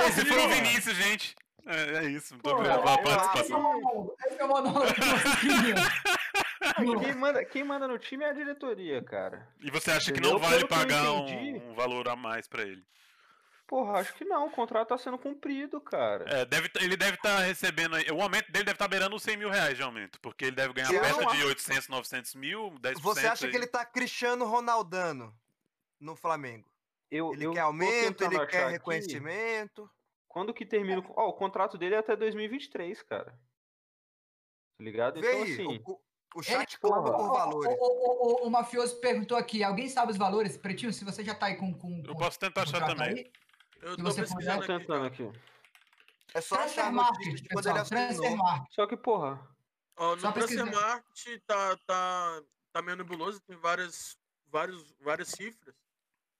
Esse 0.00 0.26
foi 0.26 0.44
o. 0.44 0.48
Vinícius, 0.48 0.96
gente. 0.96 1.36
É, 1.66 1.98
é 1.98 2.04
isso. 2.10 2.34
Muito 2.34 2.48
obrigado 2.50 2.82
pela 2.82 2.98
participação. 3.02 4.14
Esse 4.26 4.40
é 4.40 4.44
o 4.44 4.48
monólogo. 4.48 4.86
Quem 7.00 7.14
manda, 7.14 7.44
quem 7.44 7.64
manda 7.64 7.86
no 7.88 7.98
time 7.98 8.24
é 8.24 8.30
a 8.30 8.32
diretoria, 8.32 9.02
cara. 9.02 9.48
E 9.60 9.70
você 9.70 9.90
acha 9.90 10.12
que 10.12 10.20
não 10.20 10.38
vale 10.38 10.56
Pelo 10.58 10.68
pagar 10.68 11.10
um, 11.12 11.24
entendi- 11.24 11.58
um 11.64 11.74
valor 11.74 12.08
a 12.08 12.16
mais 12.16 12.48
pra 12.48 12.62
ele? 12.62 12.84
Porra, 13.66 14.00
acho 14.00 14.12
que 14.14 14.24
não. 14.24 14.46
O 14.46 14.50
contrato 14.50 14.88
tá 14.88 14.98
sendo 14.98 15.16
cumprido, 15.18 15.80
cara. 15.80 16.24
É, 16.28 16.44
deve, 16.44 16.68
tá- 16.68 16.82
ele 16.82 16.96
deve 16.96 17.14
estar 17.14 17.38
recebendo. 17.40 17.96
aí- 17.96 18.10
O 18.10 18.20
aumento 18.20 18.50
dele 18.52 18.64
deve 18.64 18.74
estar 18.74 18.88
beirando 18.88 19.16
os 19.16 19.22
100 19.22 19.36
mil 19.36 19.48
reais 19.50 19.76
de 19.76 19.82
aumento. 19.82 20.20
Porque 20.20 20.44
ele 20.46 20.56
deve 20.56 20.74
ganhar 20.74 20.92
Eu 20.92 21.00
perto 21.00 21.20
de 21.20 21.26
acho- 21.38 21.46
800, 21.46 21.88
900 21.88 22.34
mil, 22.34 22.70
10%. 22.80 23.00
Você 23.02 23.26
acha 23.26 23.46
aí. 23.46 23.50
que 23.50 23.56
ele 23.56 23.66
tá 23.66 23.84
Cristiano 23.84 24.44
Ronaldano 24.44 25.34
no 25.98 26.14
Flamengo? 26.14 26.68
Eu, 27.10 27.32
Ele 27.32 27.46
eu 27.46 27.52
quer 27.52 27.60
aumento, 27.60 28.24
ele 28.24 28.46
quer 28.46 28.64
aqui 28.64 28.72
reconhecimento. 28.72 29.88
Quando 30.32 30.54
que 30.54 30.64
termina 30.64 31.00
o. 31.02 31.12
Ó, 31.14 31.28
o 31.28 31.32
contrato 31.34 31.76
dele 31.76 31.94
é 31.94 31.98
até 31.98 32.16
2023, 32.16 33.02
cara. 33.02 33.32
Tá 34.78 34.84
ligado? 34.84 35.20
Vê 35.20 35.28
Então, 35.30 35.42
aí, 35.42 35.52
assim. 35.52 35.82
o, 35.86 35.92
o- 35.92 36.00
o 36.36 36.42
chat 36.42 36.80
porra. 36.80 37.02
clama 37.02 37.18
por 37.18 37.24
O, 37.30 37.32
valores. 37.34 37.70
o- 37.78 37.84
o- 37.84 38.44
o- 38.44 38.46
o 38.46 38.50
mafioso 38.50 38.98
perguntou 38.98 39.36
aqui, 39.36 39.62
alguém 39.62 39.90
sabe 39.90 40.10
os 40.12 40.16
valores? 40.16 40.56
Pretinho, 40.56 40.90
se 40.90 41.04
você 41.04 41.22
já 41.22 41.34
tá 41.34 41.46
aí 41.46 41.56
com... 41.56 41.74
com, 41.74 41.98
Eu 42.06 42.14
com 42.14 42.18
posso 42.18 42.38
tentar 42.38 42.62
achar 42.62 42.86
também. 42.86 43.08
aí, 43.10 43.32
Eu 43.82 43.96
tô 43.98 44.02
você 44.04 44.22
Tô 44.22 44.28
pesquisando 44.28 44.64
aqui. 44.64 44.66
tentando 44.78 45.04
aqui. 45.04 45.32
É 46.32 46.40
só 46.40 46.54
achar 46.54 46.64
Transfer 46.64 46.84
a 46.86 46.92
Market, 46.92 47.46
pessoal, 47.48 47.74
Transfer 47.74 47.98
assinou. 47.98 48.36
Market. 48.38 48.72
Só 48.74 48.86
que, 48.86 48.96
porra. 48.96 49.56
Ó, 49.98 50.16
Só 50.16 50.28
no. 50.28 50.32
Transfer 50.32 50.64
Market 50.64 51.42
tá, 51.46 51.76
tá, 51.86 52.42
tá 52.72 52.80
meio 52.80 52.96
nebuloso, 52.96 53.38
tem 53.42 53.56
várias, 53.58 54.16
vários, 54.46 54.94
várias 54.98 55.28
cifras. 55.28 55.74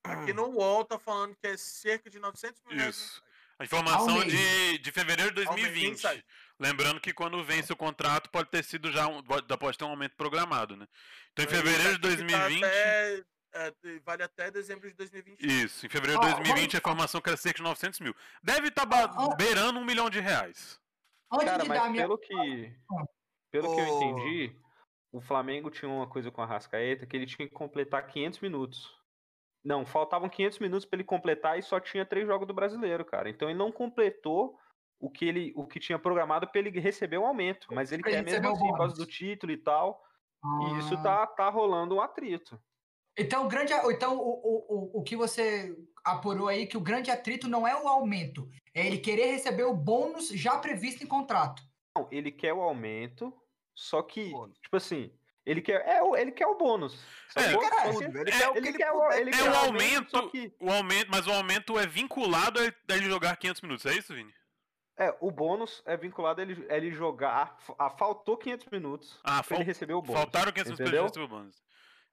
Aqui 0.03 0.33
no 0.33 0.47
UOL 0.49 0.83
tá 0.87 0.99
falando 0.99 1.37
que 1.37 1.47
é 1.47 1.57
cerca 1.59 2.09
de 2.09 2.19
900 2.19 2.63
mil 2.65 2.79
reais. 2.79 3.21
A 3.63 3.65
informação 3.65 4.09
Ao 4.09 4.19
mês. 4.19 4.33
de, 4.33 4.79
de 4.79 4.91
fevereiro 4.91 5.33
de 5.33 5.47
Ao 5.47 5.55
mês, 5.55 5.69
2020. 5.69 6.01
sai. 6.01 6.25
Lembrando 6.59 7.01
que 7.01 7.15
quando 7.15 7.45
vence 7.45 7.73
o 7.73 7.77
contrato 7.77 8.29
pode 8.29 8.51
ter 8.51 8.65
sido 8.65 8.91
já 8.91 9.07
um, 9.07 9.23
pode 9.23 9.79
ter 9.79 9.85
um 9.85 9.91
aumento 9.91 10.17
programado, 10.17 10.77
né? 10.77 10.85
Então 11.33 11.45
em 11.45 11.49
fevereiro 11.49 11.97
de 11.97 12.01
tá 12.01 12.09
tá 12.09 12.49
2020. 12.49 12.65
até, 12.65 13.25
é, 13.55 13.73
vale 14.05 14.23
até 14.25 14.51
dezembro 14.51 14.89
de 14.89 14.95
2020. 14.97 15.41
Isso, 15.41 15.87
em 15.87 15.89
fevereiro 15.89 16.21
de 16.21 16.27
Ó, 16.27 16.31
2020 16.35 16.75
a 16.75 16.79
informação 16.79 17.21
que 17.21 17.29
era 17.29 17.37
cerca 17.37 17.59
de 17.59 17.63
900 17.63 18.01
mil. 18.01 18.17
Deve 18.43 18.67
estar 18.67 18.89
ó. 19.17 19.37
beirando 19.37 19.79
um 19.79 19.85
milhão 19.85 20.11
de 20.11 20.19
reais. 20.19 20.81
Cara, 21.31 21.63
de 21.63 21.69
mas 21.69 21.91
minha... 21.93 22.03
pelo 22.03 22.19
que. 22.19 22.77
Pelo 23.53 23.75
que 23.77 23.81
eu 23.81 23.87
entendi, 23.87 24.57
o 25.13 25.21
Flamengo 25.21 25.71
tinha 25.71 25.89
uma 25.89 26.09
coisa 26.09 26.33
com 26.33 26.43
a 26.43 26.47
Rascaeta 26.47 27.07
que 27.07 27.17
ele 27.17 27.27
tinha 27.27 27.47
que 27.47 27.55
completar 27.55 28.05
500 28.09 28.41
minutos. 28.41 29.02
Não, 29.65 29.87
faltavam 29.87 30.29
500 30.29 30.59
minutos 30.59 30.85
pra 30.85 30.97
ele 30.97 31.05
completar 31.05 31.59
e 31.59 31.63
só 31.63 31.79
tinha 31.79 32.05
três 32.05 32.27
jogos 32.27 32.47
do 32.49 32.55
brasileiro, 32.55 33.05
cara. 33.05 33.31
Então 33.31 33.49
ele 33.49 33.59
não 33.59 33.71
completou 33.71 34.59
o 35.01 35.11
que 35.11 35.25
ele 35.25 35.53
o 35.57 35.67
que 35.67 35.79
tinha 35.81 35.99
programado 35.99 36.49
pra 36.49 36.61
ele 36.61 36.71
receber 36.81 37.19
o 37.19 37.27
aumento. 37.27 37.69
Mas 37.73 37.93
ele 37.93 38.03
quer 38.03 38.11
ele 38.11 38.23
receber 38.23 38.49
mesmo 38.49 38.57
assim, 38.57 38.69
por 38.69 38.77
causa 38.79 38.97
do 38.97 39.07
título 39.07 39.53
e 39.53 39.57
tal. 39.57 40.03
E 40.45 40.79
isso 40.79 40.95
Ah. 40.95 41.03
tá, 41.03 41.27
tá 41.27 41.49
rolando 41.49 41.95
um 41.95 42.01
atrito. 42.01 42.61
Então, 43.17 43.45
o 43.45 43.49
grande, 43.49 43.73
então 43.93 44.17
o, 44.17 44.21
o, 44.21 44.97
o, 44.97 45.01
o 45.01 45.03
que 45.03 45.15
você 45.15 45.77
apurou 46.03 46.49
aí, 46.49 46.67
que 46.67 46.79
o 46.79 46.81
grande 46.81 47.11
atrito 47.11 47.47
não 47.47 47.69
é 47.69 47.81
o 47.81 47.87
aumento, 47.87 48.49
é 48.75 48.87
ele 48.87 48.99
querer 48.99 49.27
receber 49.27 49.65
o 49.65 49.77
bônus 49.77 50.29
já 50.29 50.59
previsto 50.59 51.05
em 51.05 51.07
contrato. 51.07 51.63
Não, 51.97 52.09
ele 52.11 52.33
quer 52.33 52.55
o 52.55 52.63
aumento, 52.63 53.33
só 53.77 54.03
que, 54.03 54.31
Bônus. 54.31 54.59
tipo 54.61 54.77
assim, 54.77 55.13
ele 55.45 55.61
quer, 55.61 55.87
é, 55.89 56.03
o- 56.03 56.17
ele 56.17 56.33
quer 56.33 56.47
o 56.47 56.57
bônus. 56.57 56.95
É, 57.35 57.43
Só 57.43 57.59
que- 57.59 57.65
ele 57.65 57.65
é- 57.65 57.71
quer 58.25 58.49
o 58.49 58.57
ele 58.57 58.69
ele 58.69 58.79
quer 58.79 58.93
o- 58.93 59.13
ele 59.13 59.31
É 59.31 59.33
quer 59.33 59.51
o 59.51 59.55
aumento, 59.57 60.11
só 60.11 60.29
que- 60.29 60.53
o 60.61 60.71
aumento, 60.71 61.09
mas 61.11 61.27
o 61.27 61.33
aumento 61.33 61.79
é 61.79 61.87
vinculado 61.87 62.61
a 62.61 62.65
ele- 62.95 63.05
jogar 63.09 63.37
500 63.37 63.63
minutos, 63.63 63.87
é 63.87 63.95
isso, 63.95 64.15
Vini? 64.15 64.33
É, 64.99 65.15
o 65.21 65.31
bônus 65.31 65.83
é 65.87 65.97
vinculado 65.97 66.41
a 66.41 66.45
ele, 66.45 66.67
a 66.71 66.77
ele 66.77 66.93
jogar. 66.93 67.57
A, 67.79 67.91
faltou 67.91 68.37
500 68.37 68.67
minutos 68.71 69.19
Ah, 69.25 69.43
pra 69.43 69.57
ele 69.57 69.65
receber 69.65 69.95
o 69.95 70.03
bônus. 70.03 70.21
faltaram 70.21 70.53
500 70.53 70.71
minutos 70.73 70.91
pra 70.91 70.97
ele 70.99 71.03
receber 71.07 71.25
o 71.25 71.29
bônus. 71.29 71.57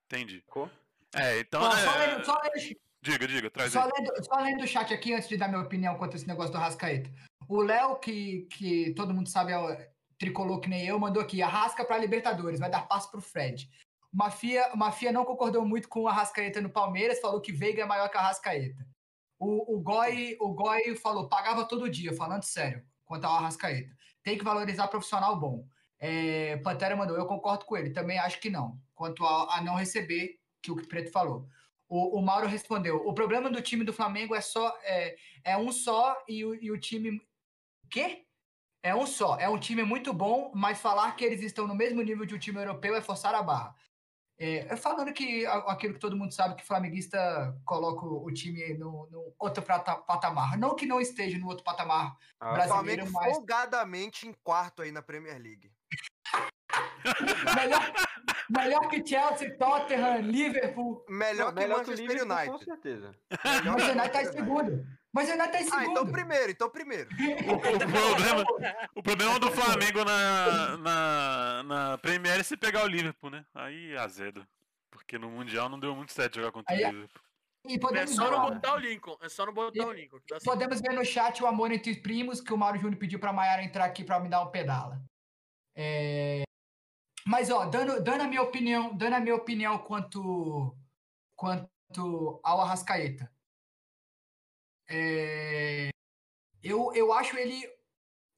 Entendi. 0.06 0.42
sacou? 0.46 0.70
É, 1.14 1.38
então. 1.40 1.60
Só, 1.62 1.76
é, 1.76 2.06
lendo, 2.06 2.24
só, 2.24 2.40
lendo, 2.42 2.76
Diga, 3.02 3.26
diga, 3.28 3.50
traz 3.50 3.72
só, 3.72 3.82
aí. 3.82 3.90
lendo, 3.96 4.24
só 4.24 4.34
lendo 4.40 4.64
o 4.64 4.66
chat 4.66 4.92
aqui 4.92 5.14
antes 5.14 5.28
de 5.28 5.36
dar 5.36 5.48
minha 5.48 5.60
opinião 5.62 5.96
quanto 5.96 6.14
a 6.14 6.16
esse 6.16 6.26
negócio 6.26 6.52
do 6.52 6.58
Rascaeta. 6.58 7.10
O 7.48 7.62
Léo, 7.62 7.96
que, 7.96 8.46
que 8.50 8.92
todo 8.94 9.14
mundo 9.14 9.28
sabe 9.28 9.52
é 9.52 9.58
o 9.58 9.76
tricolor 10.20 10.60
que 10.60 10.68
nem 10.68 10.86
eu, 10.86 11.00
mandou 11.00 11.20
aqui: 11.20 11.42
arrasca 11.42 11.84
para 11.84 11.98
Libertadores, 11.98 12.60
vai 12.60 12.70
dar 12.70 12.86
passo 12.86 13.10
pro 13.10 13.20
Fred. 13.20 13.68
O 14.12 14.16
Mafia, 14.16 14.70
o 14.72 14.76
Mafia 14.76 15.10
não 15.10 15.24
concordou 15.24 15.64
muito 15.64 15.88
com 15.88 16.02
o 16.02 16.08
Arrascaeta 16.08 16.60
no 16.60 16.68
Palmeiras, 16.68 17.20
falou 17.20 17.40
que 17.40 17.52
Veiga 17.52 17.82
é 17.82 17.86
maior 17.86 18.08
que 18.08 18.16
a 18.16 18.20
Arrascaeta. 18.20 18.86
O, 19.38 19.76
o, 19.76 19.80
Goi, 19.80 20.36
o 20.40 20.52
Goi 20.52 20.94
falou, 20.96 21.28
pagava 21.28 21.64
todo 21.64 21.88
dia, 21.88 22.12
falando 22.12 22.42
sério, 22.42 22.84
quanto 23.06 23.24
ao 23.24 23.36
Arrascaeta. 23.36 23.96
Tem 24.22 24.36
que 24.36 24.44
valorizar 24.44 24.88
profissional 24.88 25.38
bom. 25.38 25.66
É, 25.98 26.56
Pantera 26.58 26.96
mandou, 26.96 27.16
eu 27.16 27.24
concordo 27.24 27.64
com 27.64 27.76
ele, 27.76 27.90
também 27.90 28.18
acho 28.18 28.40
que 28.40 28.50
não. 28.50 28.78
Quanto 28.94 29.24
a, 29.24 29.56
a 29.56 29.62
não 29.62 29.76
receber, 29.76 30.38
que 30.60 30.70
o 30.70 30.76
que 30.76 30.82
o 30.82 30.88
Preto 30.88 31.10
falou. 31.10 31.46
O, 31.88 32.18
o 32.18 32.22
Mauro 32.22 32.46
respondeu, 32.46 32.96
o 32.96 33.14
problema 33.14 33.48
do 33.48 33.62
time 33.62 33.84
do 33.84 33.92
Flamengo 33.92 34.34
é 34.34 34.40
só 34.40 34.76
é, 34.82 35.16
é 35.44 35.56
um 35.56 35.72
só 35.72 36.16
e 36.28 36.44
o, 36.44 36.54
e 36.54 36.70
o 36.70 36.78
time... 36.78 37.20
Quê? 37.88 38.26
É 38.82 38.94
um 38.94 39.06
só. 39.06 39.36
É 39.38 39.48
um 39.48 39.58
time 39.58 39.82
muito 39.84 40.12
bom, 40.12 40.50
mas 40.54 40.80
falar 40.80 41.14
que 41.16 41.24
eles 41.24 41.42
estão 41.42 41.66
no 41.66 41.74
mesmo 41.74 42.00
nível 42.02 42.24
de 42.24 42.34
um 42.34 42.38
time 42.38 42.58
europeu 42.58 42.94
é 42.94 43.00
forçar 43.02 43.34
a 43.34 43.42
barra. 43.42 43.74
É, 44.42 44.74
falando 44.74 45.12
que 45.12 45.44
aquilo 45.44 45.92
que 45.92 46.00
todo 46.00 46.16
mundo 46.16 46.32
sabe, 46.32 46.54
que 46.56 46.62
o 46.62 46.66
flamenguista 46.66 47.54
coloca 47.62 48.06
o, 48.06 48.32
time 48.32 48.72
no, 48.72 49.06
no 49.10 49.34
outro 49.38 49.62
prata- 49.62 49.96
patamar. 49.96 50.56
Não 50.56 50.74
que 50.74 50.86
não 50.86 50.98
esteja 50.98 51.36
no 51.36 51.46
outro 51.46 51.62
patamar. 51.62 52.16
Ah, 52.40 52.50
O 52.50 52.54
Brasileiro, 52.54 53.06
Flamengo 53.06 53.12
mas- 53.12 53.36
folgadamente 53.36 54.26
em 54.26 54.32
quarto 54.42 54.80
aí 54.80 54.90
na 54.90 55.02
Premier 55.02 55.38
League. 55.38 55.70
Melhor, 57.54 57.92
melhor 58.48 58.88
que 58.88 59.04
Chelsea, 59.06 59.56
Tottenham, 59.58 60.18
Liverpool. 60.22 61.04
Melhor 61.08 61.46
não, 61.46 61.54
que 61.54 61.60
melhor 61.60 61.78
Manchester 61.78 62.06
Liverpool, 62.08 62.26
Com 62.28 62.34
United. 62.50 62.64
certeza. 62.64 63.14
Melhor 63.44 63.76
que 63.76 63.82
United 63.82 63.84
tá 63.84 63.92
em 63.92 63.96
Manchester 63.96 64.32
segundo. 64.32 64.86
Mas 65.12 65.28
United 65.28 65.50
tá 65.52 65.60
em 65.60 65.66
Ah, 65.66 65.70
segundo. 65.70 65.90
então 65.90 66.06
primeiro, 66.12 66.50
então 66.52 66.70
primeiro. 66.70 67.08
O, 67.12 67.54
o 67.54 67.58
problema, 67.90 68.44
o 68.94 69.02
problema 69.02 69.38
do 69.40 69.50
Flamengo 69.50 70.04
na, 70.04 70.76
na, 70.76 71.62
na 71.64 71.98
Premier 71.98 72.38
é 72.38 72.42
se 72.44 72.56
pegar 72.56 72.84
o 72.84 72.86
Liverpool, 72.86 73.30
né? 73.30 73.44
Aí 73.54 73.96
azedo. 73.96 74.46
Porque 74.90 75.18
no 75.18 75.30
Mundial 75.30 75.68
não 75.68 75.80
deu 75.80 75.94
muito 75.96 76.12
certo 76.12 76.36
jogar 76.36 76.52
contra 76.52 76.74
Aí, 76.74 76.84
o 76.84 76.90
Liverpool. 76.90 77.22
E 77.66 77.74
É 77.74 77.78
podemos, 77.78 78.14
só 78.14 78.24
ver, 78.24 78.30
não 78.30 78.50
botar 78.50 78.74
o 78.74 78.78
Lincoln. 78.78 79.16
É 79.20 79.28
só 79.28 79.44
não 79.46 79.52
botar 79.52 79.86
o 79.86 79.92
Lincoln. 79.92 80.18
podemos 80.44 80.80
ver 80.80 80.92
no 80.94 81.04
chat 81.04 81.42
o 81.42 81.46
amor 81.46 81.70
entre 81.72 81.94
primos, 81.96 82.40
que 82.40 82.52
o 82.54 82.56
Mauro 82.56 82.78
Júnior 82.78 82.98
pediu 82.98 83.18
pra 83.18 83.32
Maiara 83.32 83.62
entrar 83.64 83.84
aqui 83.84 84.04
pra 84.04 84.18
me 84.20 84.28
dar 84.28 84.42
um 84.42 84.50
pedala. 84.50 85.02
É, 85.76 86.42
Mas, 87.26 87.50
ó, 87.50 87.66
dando, 87.66 88.02
dando 88.02 88.22
a 88.22 88.26
minha 88.28 88.42
opinião, 88.42 88.96
dando 88.96 89.14
a 89.14 89.20
minha 89.20 89.34
opinião 89.34 89.76
quanto, 89.78 90.74
quanto 91.36 92.40
ao 92.42 92.60
Arrascaeta. 92.62 93.30
É, 94.90 95.90
Eu, 96.62 96.92
eu 96.94 97.12
acho 97.12 97.36
ele 97.38 97.62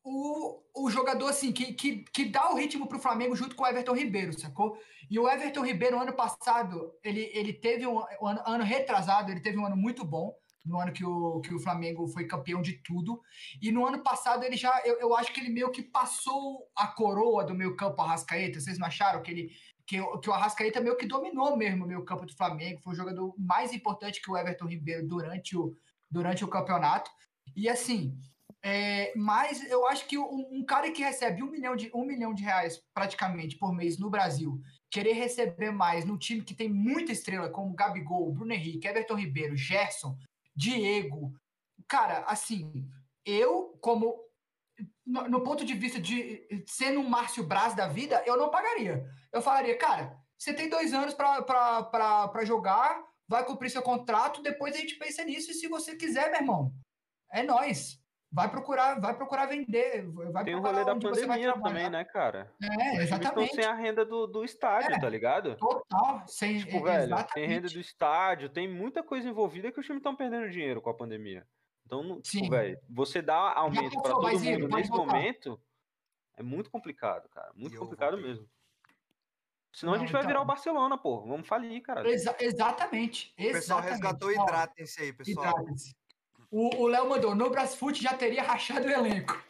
o, 0.05 0.63
o 0.75 0.91
jogador 0.91 1.29
assim 1.29 1.53
que, 1.53 1.75
que, 1.75 2.05
que 2.13 2.27
dá 2.27 2.51
o 2.53 2.57
ritmo 2.57 2.89
pro 2.89 2.99
Flamengo 3.01 3.37
junto 3.37 3.57
com 3.57 3.65
o 3.65 3.67
Everton 3.67 3.95
Ribeiro, 3.95 4.39
sacou? 4.39 4.79
E 5.11 5.19
o 5.19 5.29
Everton 5.29 5.65
Ribeiro, 5.65 6.01
ano 6.01 6.13
passado, 6.15 6.93
ele, 7.05 7.31
ele 7.35 7.53
teve 7.53 7.87
um, 7.87 7.99
um 8.23 8.27
ano, 8.27 8.43
ano 8.47 8.65
retrasado, 8.65 9.31
ele 9.33 9.41
teve 9.41 9.59
um 9.59 9.67
ano 9.67 9.77
muito 9.77 10.05
bom, 10.05 10.35
no 10.65 10.81
ano 10.81 10.93
que 10.93 11.05
o, 11.05 11.41
que 11.41 11.55
o 11.55 11.61
Flamengo 11.61 12.07
foi 12.09 12.27
campeão 12.27 12.63
de 12.63 12.75
tudo. 12.83 13.21
E 13.61 13.73
no 13.73 13.87
ano 13.87 14.03
passado 14.03 14.45
ele 14.45 14.57
já, 14.57 14.83
eu, 14.85 14.99
eu 15.01 15.17
acho 15.17 15.33
que 15.33 15.41
ele 15.41 15.51
meio 15.51 15.71
que 15.73 15.83
passou 15.83 16.69
a 16.77 16.87
coroa 16.89 17.45
do 17.45 17.55
meio 17.55 17.77
campo 17.77 18.01
Arrascaeta. 18.03 18.61
Vocês 18.61 18.79
não 18.79 18.87
acharam 18.89 19.23
que 19.23 19.31
ele 19.31 19.53
que, 19.87 20.01
o- 20.01 20.19
que 20.21 20.31
o 20.31 20.33
Arrascaeta 20.33 20.81
meio 20.81 20.97
que 20.97 21.07
dominou 21.07 21.57
mesmo 21.57 21.85
o 21.85 21.89
meio 21.89 22.05
campo 22.05 22.25
do 22.27 22.37
Flamengo, 22.37 22.81
foi 22.83 22.93
o 22.93 22.97
jogador 22.97 23.35
mais 23.39 23.73
importante 23.73 24.23
que 24.23 24.31
o 24.31 24.37
Everton 24.37 24.67
Ribeiro 24.67 25.07
durante 25.07 25.57
o, 25.57 25.77
durante 26.13 26.45
o 26.45 26.49
campeonato. 26.49 27.11
E 27.57 27.69
assim, 27.69 28.17
é, 28.63 29.13
mas 29.17 29.69
eu 29.69 29.87
acho 29.89 30.07
que 30.07 30.17
um, 30.17 30.47
um 30.53 30.65
cara 30.65 30.91
que 30.93 31.03
recebe 31.03 31.43
um 31.43 31.51
milhão, 31.51 31.75
de, 31.75 31.91
um 31.93 32.05
milhão 32.05 32.33
de 32.33 32.45
reais 32.45 32.81
praticamente 32.95 33.57
por 33.59 33.75
mês 33.75 33.99
no 33.99 34.11
Brasil, 34.11 34.61
querer 34.91 35.15
receber 35.15 35.73
mais 35.73 36.05
num 36.05 36.19
time 36.19 36.43
que 36.43 36.55
tem 36.55 36.69
muita 36.69 37.11
estrela, 37.11 37.49
como 37.49 37.75
Gabigol, 37.75 38.33
Bruno 38.33 38.53
Henrique, 38.53 38.87
Everton 38.87 39.17
Ribeiro, 39.17 39.57
Gerson, 39.57 40.17
Diego. 40.55 41.33
Cara, 41.89 42.21
assim, 42.27 42.87
eu, 43.25 43.77
como. 43.81 44.21
No, 45.05 45.29
no 45.29 45.43
ponto 45.43 45.65
de 45.65 45.75
vista 45.75 46.01
de 46.01 46.47
sendo 46.67 47.01
um 47.01 47.09
Márcio 47.09 47.45
Braz 47.45 47.75
da 47.75 47.89
vida, 47.89 48.23
eu 48.25 48.37
não 48.37 48.51
pagaria. 48.51 49.05
Eu 49.33 49.43
falaria, 49.43 49.77
cara, 49.77 50.17
você 50.39 50.53
tem 50.53 50.69
dois 50.69 50.93
anos 50.93 51.15
para 51.15 52.45
jogar, 52.45 53.03
vai 53.29 53.45
cumprir 53.45 53.71
seu 53.71 53.83
contrato, 53.83 54.43
depois 54.43 54.75
a 54.75 54.79
gente 54.79 54.97
pensa 54.97 55.25
nisso, 55.25 55.51
e 55.51 55.55
se 55.55 55.69
você 55.69 55.97
quiser, 55.97 56.31
meu 56.31 56.41
irmão, 56.41 56.73
é 57.31 57.43
nós. 57.43 58.01
vai 58.35 58.51
procurar, 58.51 58.99
vai 58.99 59.15
procurar 59.15 59.45
vender. 59.45 60.07
Vai 60.33 60.43
Tem 60.45 60.55
o 60.55 60.61
rolê 60.61 60.85
da 60.87 60.97
pandemia 60.97 61.53
também, 61.61 61.91
né, 61.91 62.03
cara? 62.03 62.51
É, 62.63 62.67
times 62.67 63.03
estão 63.03 63.03
exatamente. 63.19 63.55
sem 63.55 63.65
a 63.67 63.75
renda 63.75 64.07
do, 64.07 64.27
do 64.27 64.43
estádio, 64.43 64.95
É. 64.95 64.99
tá 64.99 65.07
ligado? 65.09 65.55
Total, 65.57 66.27
sem 66.27 66.57
Tipo, 66.59 66.79
é, 66.79 66.93
velho, 66.93 67.05
exatamente. 67.05 67.33
tem 67.35 67.47
renda 67.47 67.69
do 67.69 67.79
estádio, 67.79 68.49
tem 68.49 68.67
muita 68.67 69.03
coisa 69.03 69.29
envolvida 69.29 69.71
que 69.71 69.79
os 69.79 69.85
times 69.85 70.01
estão 70.01 70.17
perdendo 70.17 70.49
dinheiro 70.51 70.81
com 70.81 70.89
a 70.89 70.95
pandemia. 70.95 71.47
Então, 71.85 72.03
não- 72.03 72.23
tipo, 72.23 72.45
Sim. 72.47 72.49
velho, 72.51 72.79
você 72.89 73.21
dá 73.21 73.53
aumento 73.53 73.93
passou, 73.97 74.21
todo 74.21 74.31
mundo 74.33 74.77
nesse 74.77 74.89
voltar. 74.91 75.13
momento 75.15 75.61
é 76.39 76.43
muito 76.43 76.71
complicado, 76.71 77.29
cara. 77.29 77.53
Muito 77.55 77.75
E 77.75 77.79
complicado 77.79 78.17
mesmo. 78.17 78.49
Senão 79.73 79.95
a 79.95 79.97
Não, 79.97 80.03
gente 80.05 80.13
vai 80.13 80.21
então- 80.21 80.29
virar 80.29 80.43
o 80.43 80.45
Barcelona, 80.45 80.99
pô. 80.99 81.23
Vamos 81.23 81.49
falir, 81.49 81.81
cara. 81.83 82.09
Exa- 82.09 82.37
exatamente. 82.41 83.33
O 83.39 83.43
pessoal 83.43 83.81
exatamente. 83.81 83.91
resgatou 83.91 84.29
Ó, 84.29 84.33
hidratem-se 84.33 85.03
aí, 85.03 85.13
pessoal. 85.13 85.47
hidratem-se. 85.49 85.97
O 86.51 86.83
o 86.83 86.87
Léo 86.87 87.09
mandou, 87.09 87.35
no 87.35 87.49
Brasfoot 87.49 88.01
já 88.03 88.15
teria 88.15 88.43
rachado 88.43 88.87
o 88.87 88.91
elenco. 88.91 89.43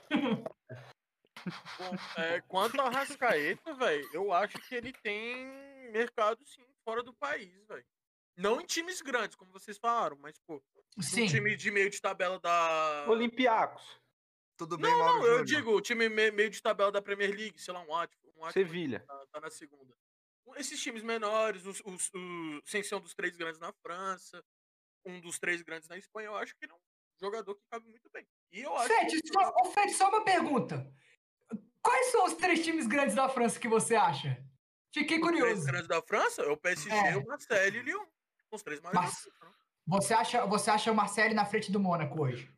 Bom, 1.78 1.96
é, 2.18 2.40
quanto 2.42 2.80
ao 2.80 2.88
Rascaeta, 2.90 3.74
velho, 3.74 4.08
eu 4.12 4.32
acho 4.32 4.56
que 4.60 4.74
ele 4.76 4.92
tem 4.92 5.44
mercado 5.90 6.44
sim 6.46 6.62
fora 6.84 7.02
do 7.02 7.12
país, 7.12 7.66
velho. 7.66 7.84
Não 8.36 8.60
em 8.60 8.64
times 8.64 9.00
grandes, 9.02 9.34
como 9.34 9.50
vocês 9.50 9.76
falaram, 9.76 10.16
mas, 10.20 10.38
pô, 10.46 10.62
Sim. 11.00 11.24
um 11.24 11.26
time 11.26 11.56
de 11.56 11.70
meio 11.72 11.90
de 11.90 12.00
tabela 12.00 12.38
da. 12.38 13.06
Olympiacos, 13.08 14.00
Tudo 14.56 14.78
bem, 14.78 14.90
Não, 14.92 14.98
Mauro 14.98 15.18
não, 15.18 15.24
eu 15.26 15.38
Júnior? 15.38 15.44
digo, 15.44 15.70
o 15.76 15.80
time 15.80 16.08
me- 16.08 16.30
meio 16.30 16.48
de 16.48 16.62
tabela 16.62 16.92
da 16.92 17.02
Premier 17.02 17.30
League, 17.30 17.60
sei 17.60 17.74
lá, 17.74 17.80
um 17.80 17.86
Watford. 17.86 18.32
Um 18.38 18.50
Sevilha. 18.52 19.00
tá, 19.00 19.26
tá 19.32 19.40
na 19.40 19.50
segunda. 19.50 19.92
Esses 20.56 20.80
times 20.82 21.02
menores, 21.02 21.64
os, 21.66 21.80
os, 21.84 22.10
os- 22.12 22.62
sem 22.66 22.82
ser 22.82 22.94
um 22.96 23.00
dos 23.00 23.14
três 23.14 23.36
grandes 23.36 23.58
na 23.60 23.72
França, 23.72 24.42
um 25.04 25.20
dos 25.20 25.38
três 25.38 25.62
grandes 25.62 25.88
na 25.88 25.96
Espanha, 25.96 26.26
eu 26.26 26.36
acho 26.36 26.54
que 26.56 26.64
ele 26.64 26.72
é 26.72 26.74
um 26.74 26.80
jogador 27.20 27.54
que 27.54 27.62
cabe 27.70 27.88
muito 27.88 28.08
bem. 28.12 28.26
E 28.52 28.60
eu 28.60 28.76
acho 28.76 28.88
Fede, 28.94 29.20
que 29.22 29.28
só, 29.32 29.88
só 29.96 30.08
uma 30.08 30.24
pergunta. 30.24 30.92
Quais 31.82 32.06
são 32.12 32.24
os 32.26 32.34
três 32.34 32.62
times 32.64 32.86
grandes 32.86 33.14
da 33.14 33.28
França 33.28 33.58
que 33.58 33.68
você 33.68 33.94
acha? 33.94 34.44
Fiquei 34.94 35.18
os 35.18 35.26
três 35.26 35.40
curioso. 35.40 35.66
grandes 35.66 35.88
da 35.88 36.02
França 36.02 36.42
é 36.42 36.48
o 36.48 36.56
PSG, 36.56 36.90
É. 36.90 37.16
o 37.16 37.24
Marseille 37.26 37.78
e 37.78 37.80
o 37.80 37.82
Lyon. 37.84 38.06
Os 38.50 38.62
três 38.62 38.80
maiores. 38.80 39.00
Mas-? 39.00 39.28
Você 39.86 40.14
acha, 40.14 40.46
você 40.46 40.70
acha 40.70 40.92
o 40.92 40.94
Marseille 40.94 41.34
na 41.34 41.44
frente 41.46 41.72
do 41.72 41.80
Mônaco 41.80 42.22
hoje? 42.22 42.48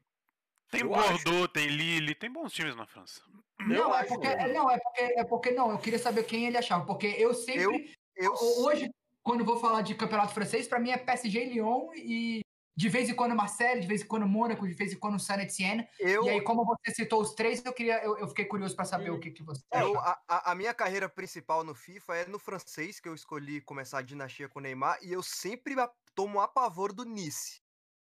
Tem 0.70 0.80
Eu 0.82 0.88
Bordeaux, 0.88 1.48
tem 1.52 1.68
Lille, 1.68 2.14
tem 2.14 2.30
bons 2.30 2.52
times 2.52 2.74
na 2.76 2.86
França. 2.86 3.22
Não, 3.60 3.94
é 3.94 4.00
acho 4.00 4.08
porque, 4.08 4.26
que- 4.28 4.34
é, 4.42 4.52
não, 4.52 4.70
é 4.70 4.78
porque, 4.78 5.00
é 5.02 5.24
porque 5.24 5.50
não, 5.52 5.70
eu 5.70 5.78
queria 5.78 5.98
saber 5.98 6.24
quem 6.24 6.46
ele 6.46 6.58
achava, 6.58 6.84
porque 6.84 7.06
eu 7.06 7.32
sempre, 7.34 7.94
Eu, 8.16 8.32
ho- 8.32 8.64
hoje, 8.66 8.90
quando 9.22 9.40
eu 9.40 9.46
vou 9.46 9.58
falar 9.60 9.82
de 9.82 9.94
campeonato 9.94 10.34
francês, 10.34 10.66
pra 10.66 10.78
mim 10.80 10.90
é 10.90 10.98
PSG 10.98 11.44
e 11.46 11.48
Lyon 11.54 11.90
e 11.94 12.40
de 12.76 12.88
vez 12.88 13.08
em 13.08 13.14
quando 13.14 13.36
Marseille, 13.36 13.80
de 13.80 13.86
vez 13.86 14.02
em 14.02 14.06
quando 14.06 14.26
Mônaco, 14.26 14.66
de 14.66 14.74
vez 14.74 14.92
em 14.92 14.98
quando 14.98 15.20
Saint 15.20 15.40
Etienne. 15.42 15.86
eu, 16.00 16.24
E 16.24 16.30
aí, 16.30 16.40
como 16.42 16.64
você 16.64 16.92
citou 16.92 17.20
os 17.22 17.32
três, 17.34 17.64
eu 17.64 17.72
queria, 17.72 18.02
eu, 18.04 18.18
eu 18.18 18.26
fiquei 18.26 18.44
curioso 18.46 18.74
pra 18.74 18.84
saber 18.84 19.10
o 19.10 19.20
que, 19.20 19.30
que 19.30 19.44
você 19.44 19.62
eu- 19.72 19.96
acha. 20.00 20.18
a, 20.28 20.50
a- 20.50 20.54
minha 20.56 20.74
carreira 20.74 21.08
principal 21.08 21.62
no 21.62 21.74
FIFA 21.74 22.16
é 22.16 22.26
no 22.26 22.38
francês, 22.40 22.98
que 22.98 23.08
eu 23.08 23.14
escolhi 23.14 23.60
começar 23.60 23.98
a 23.98 24.02
dinastia 24.02 24.48
com 24.48 24.58
o 24.58 24.62
Neymar, 24.62 24.98
e 25.02 25.12
eu 25.12 25.22
sempre 25.22 25.76
tomo 26.16 26.40
a 26.40 26.48
pavor 26.48 26.92
do 26.92 27.04
Nice. 27.04 27.62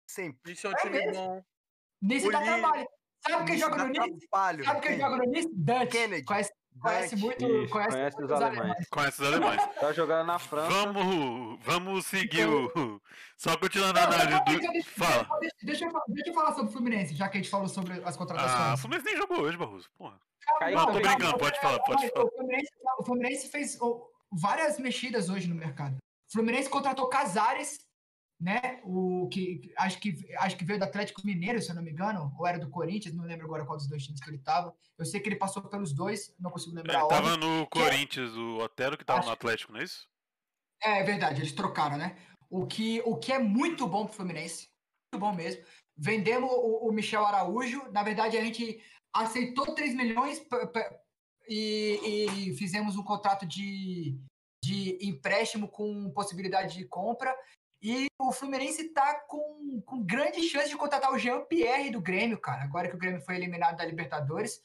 Sempre. 0.08 0.54
Isso 0.54 0.68
é 0.68 0.70
um 0.70 0.74
É 0.74 0.76
time 0.78 0.98
mesmo? 1.00 1.14
bom. 1.14 1.44
Nice 2.02 2.28
o 2.28 2.32
dá 2.32 2.42
trabalho. 2.42 2.88
Sabe 3.28 3.46
quem 3.46 3.58
joga 3.58 3.78
no 3.84 3.90
Nice? 3.90 4.28
trabalho, 4.30 4.64
Sabe 4.64 4.80
quem 4.82 4.90
quem? 4.92 5.00
joga 5.00 5.18
no 5.18 5.24
Nice? 5.32 5.50
Dante. 5.54 5.92
Kennedy. 5.92 6.24
Conhece, 6.24 6.52
conhece 6.82 7.16
muito, 7.18 7.46
Isso, 7.46 7.70
conhece, 7.74 7.90
conhece 7.92 8.18
os 8.18 8.24
os 8.24 8.32
alemães. 8.32 8.60
alemães. 8.60 8.88
Conhece 8.90 9.22
os 9.22 9.28
alemães. 9.28 9.62
Tá 9.80 9.92
jogando 9.94 10.28
na 10.28 10.40
França. 10.40 10.72
Vamos, 10.72 11.60
vamos 11.64 12.06
seguir 12.06 12.48
o. 12.48 13.02
Só 13.38 13.58
continuando 13.58 14.00
a 14.00 14.04
análise 14.04 14.28
do. 14.30 14.44
deixa, 14.46 14.72
deixa, 14.72 14.90
Fala. 14.92 15.40
deixa, 15.40 15.56
deixa 15.64 15.86
eu, 15.86 15.92
deixa 16.08 16.30
eu 16.30 16.34
falar 16.34 16.54
sobre 16.54 16.70
o 16.70 16.72
Fluminense, 16.72 17.16
já 17.16 17.28
que 17.28 17.38
a 17.38 17.42
gente 17.42 17.50
falou 17.52 17.68
sobre 17.68 17.94
as 18.06 18.16
Ah, 18.16 18.18
contratações. 18.18 18.74
o 18.74 18.82
Fluminense 18.82 19.06
nem 19.06 19.18
jogou 19.18 19.42
hoje, 19.42 19.58
Barroso. 19.58 19.90
Porra. 19.98 20.20
Caiu 20.60 20.78
Não, 20.78 20.86
tô 20.86 20.94
também. 20.94 21.08
brincando, 21.18 21.38
pode 21.38 21.60
falar, 21.60 21.80
pode 21.80 22.10
falar. 22.10 22.26
O 22.26 22.32
Fluminense, 22.32 22.72
o 23.00 23.04
Fluminense 23.06 23.50
fez 23.50 23.78
oh, 23.82 24.08
várias 24.32 24.80
mexidas 24.80 25.30
hoje 25.30 25.48
no 25.50 25.56
mercado. 25.56 25.98
O 25.98 26.32
Fluminense 26.32 26.70
contratou 26.70 27.08
Casares, 27.10 27.80
né? 28.40 28.80
O 28.84 29.28
que 29.30 29.74
acho 29.78 30.00
que 30.00 30.16
acho 30.38 30.56
que 30.58 30.64
veio 30.64 30.80
do 30.80 30.86
Atlético 30.86 31.22
Mineiro, 31.26 31.62
se 31.62 31.70
eu 31.70 31.76
não 31.76 31.84
me 31.84 31.92
engano, 31.92 32.34
ou 32.38 32.48
era 32.48 32.58
do 32.58 32.70
Corinthians, 32.70 33.14
não 33.14 33.26
lembro 33.26 33.46
agora 33.46 33.66
qual 33.66 33.78
dos 33.78 33.88
dois 33.88 34.04
times 34.04 34.22
que 34.22 34.30
ele 34.30 34.38
estava. 34.38 34.74
Eu 34.98 35.06
sei 35.06 35.20
que 35.20 35.28
ele 35.28 35.36
passou 35.36 35.62
pelos 35.64 35.94
dois, 35.94 36.34
não 36.40 36.50
consigo 36.50 36.76
lembrar 36.76 36.94
Ele 36.94 37.02
a 37.02 37.06
ordem. 37.06 37.22
tava 37.22 37.38
no 37.38 37.68
Corinthians, 37.68 38.32
o 38.36 38.58
Otero 38.60 38.98
que 38.98 39.04
tava 39.04 39.20
Acho- 39.20 39.28
no 39.28 39.34
Atlético, 39.34 39.74
não 39.74 39.80
é 39.82 39.84
isso? 39.84 40.08
É 40.82 41.04
verdade, 41.04 41.42
eles 41.42 41.52
trocaram, 41.52 41.98
né? 41.98 42.16
O 42.50 42.66
que, 42.66 43.02
o 43.06 43.18
que 43.18 43.34
é 43.34 43.40
muito 43.40 43.86
bom 43.86 44.06
pro 44.06 44.16
Fluminense, 44.16 44.70
muito 45.14 45.22
bom 45.26 45.34
mesmo. 45.36 45.62
Vendemos 45.98 46.50
o, 46.50 46.88
o 46.88 46.92
Michel 46.94 47.26
Araújo, 47.26 47.92
na 47.92 48.02
verdade 48.04 48.38
a 48.38 48.42
gente 48.42 48.82
aceitou 49.14 49.76
3 49.76 49.94
milhões 49.96 50.42
e, 51.50 52.00
e 52.52 52.56
fizemos 52.58 52.96
um 52.96 53.04
contrato 53.04 53.46
de, 53.46 54.18
de 54.64 54.98
empréstimo 55.02 55.68
com 55.68 56.10
possibilidade 56.12 56.78
de 56.78 56.86
compra. 56.86 57.36
E 57.82 58.08
o 58.20 58.32
Fluminense 58.32 58.90
tá 58.90 59.16
com, 59.28 59.82
com 59.86 60.04
grande 60.04 60.42
chance 60.44 60.70
de 60.70 60.76
contratar 60.76 61.12
o 61.14 61.18
Jean 61.18 61.42
Pierre 61.46 61.90
do 61.92 62.02
Grêmio, 62.02 62.38
cara. 62.40 62.64
Agora 62.64 62.90
que 62.90 62.96
o 62.96 63.00
Grêmio 63.00 63.22
foi 63.22 63.36
eliminado 63.36 63.78
da 63.78 63.86
Libertadores. 63.86 64.62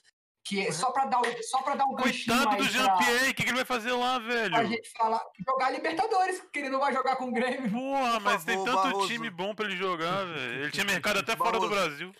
Que 0.46 0.66
é 0.66 0.70
só 0.72 0.90
para 0.90 1.06
dar, 1.06 1.22
o- 1.22 1.42
só 1.42 1.62
pra 1.62 1.74
dar 1.74 1.86
um 1.86 1.94
ganchinho 1.94 2.36
Coitado 2.36 2.56
do 2.62 2.70
pra- 2.70 2.70
Jean-Pierre, 2.72 3.30
o 3.30 3.34
que, 3.34 3.42
que 3.44 3.48
ele 3.48 3.56
vai 3.56 3.64
fazer 3.64 3.92
lá, 3.92 4.18
velho? 4.18 4.50
pra 4.52 4.64
gente 4.64 4.90
falar, 4.92 5.22
jogar 5.48 5.70
Libertadores, 5.70 6.38
porque 6.38 6.58
ele 6.58 6.68
não 6.68 6.80
vai 6.80 6.92
jogar 6.92 7.16
com 7.16 7.28
o 7.28 7.32
Grêmio. 7.32 7.70
Porra, 7.70 8.20
mas 8.20 8.44
tem 8.44 8.58
favor, 8.58 8.66
tanto 8.74 8.82
Barroso. 8.92 9.08
time 9.08 9.30
bom 9.30 9.54
pra 9.54 9.64
ele 9.64 9.76
jogar, 9.76 10.26
velho. 10.26 10.62
Ele 10.64 10.70
tinha 10.70 10.84
mercado 11.02 11.20
até 11.20 11.34
fora 11.34 11.52
do 11.58 11.60
Barroso. 11.66 11.74
Brasil. 11.74 12.12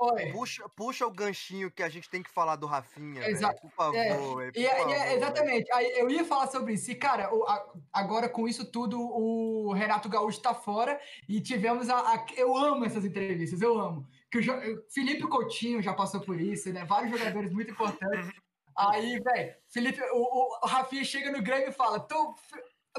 Oi. 0.00 0.30
Puxa, 0.30 0.68
puxa 0.68 1.06
o 1.06 1.10
ganchinho 1.10 1.70
que 1.72 1.82
a 1.82 1.88
gente 1.88 2.08
tem 2.08 2.22
que 2.22 2.30
falar 2.30 2.54
do 2.54 2.66
Rafinha. 2.66 3.28
Exato. 3.28 3.60
Por 3.62 3.70
favor, 3.72 3.96
É, 3.96 4.14
velho, 4.14 4.32
por 4.32 4.42
E, 4.42 4.46
é- 4.46 4.52
e 4.60 4.64
é- 4.64 4.70
favor, 4.76 4.88
velho. 4.94 5.16
exatamente, 5.16 5.72
aí 5.72 5.98
eu 5.98 6.08
ia 6.08 6.24
falar 6.24 6.46
sobre 6.46 6.74
isso. 6.74 6.90
E, 6.90 6.94
cara, 6.94 7.34
o- 7.34 7.42
a- 7.44 7.72
agora 7.92 8.28
com 8.28 8.46
isso 8.46 8.64
tudo, 8.70 9.00
o 9.00 9.72
Renato 9.72 10.08
Gaúcho 10.08 10.40
tá 10.40 10.54
fora 10.54 11.00
e 11.28 11.40
tivemos 11.40 11.88
a, 11.90 11.98
a- 12.14 12.26
Eu 12.36 12.56
amo 12.56 12.84
essas 12.84 13.04
entrevistas, 13.04 13.60
eu 13.60 13.78
amo. 13.78 14.06
Que 14.30 14.38
o 14.38 14.42
Jo- 14.42 14.60
Felipe 14.88 15.22
Coutinho 15.26 15.82
já 15.82 15.92
passou 15.92 16.20
por 16.20 16.40
isso, 16.40 16.72
né? 16.72 16.84
Vários 16.84 17.10
jogadores 17.18 17.52
muito 17.52 17.72
importantes. 17.72 18.30
Aí, 18.76 19.18
velho, 19.18 19.54
Felipe, 19.68 20.00
o, 20.12 20.64
o 20.64 20.66
Rafinha 20.68 21.02
chega 21.02 21.32
no 21.32 21.42
Grêmio 21.42 21.70
e 21.70 21.72
fala: 21.72 21.98
tô 21.98 22.36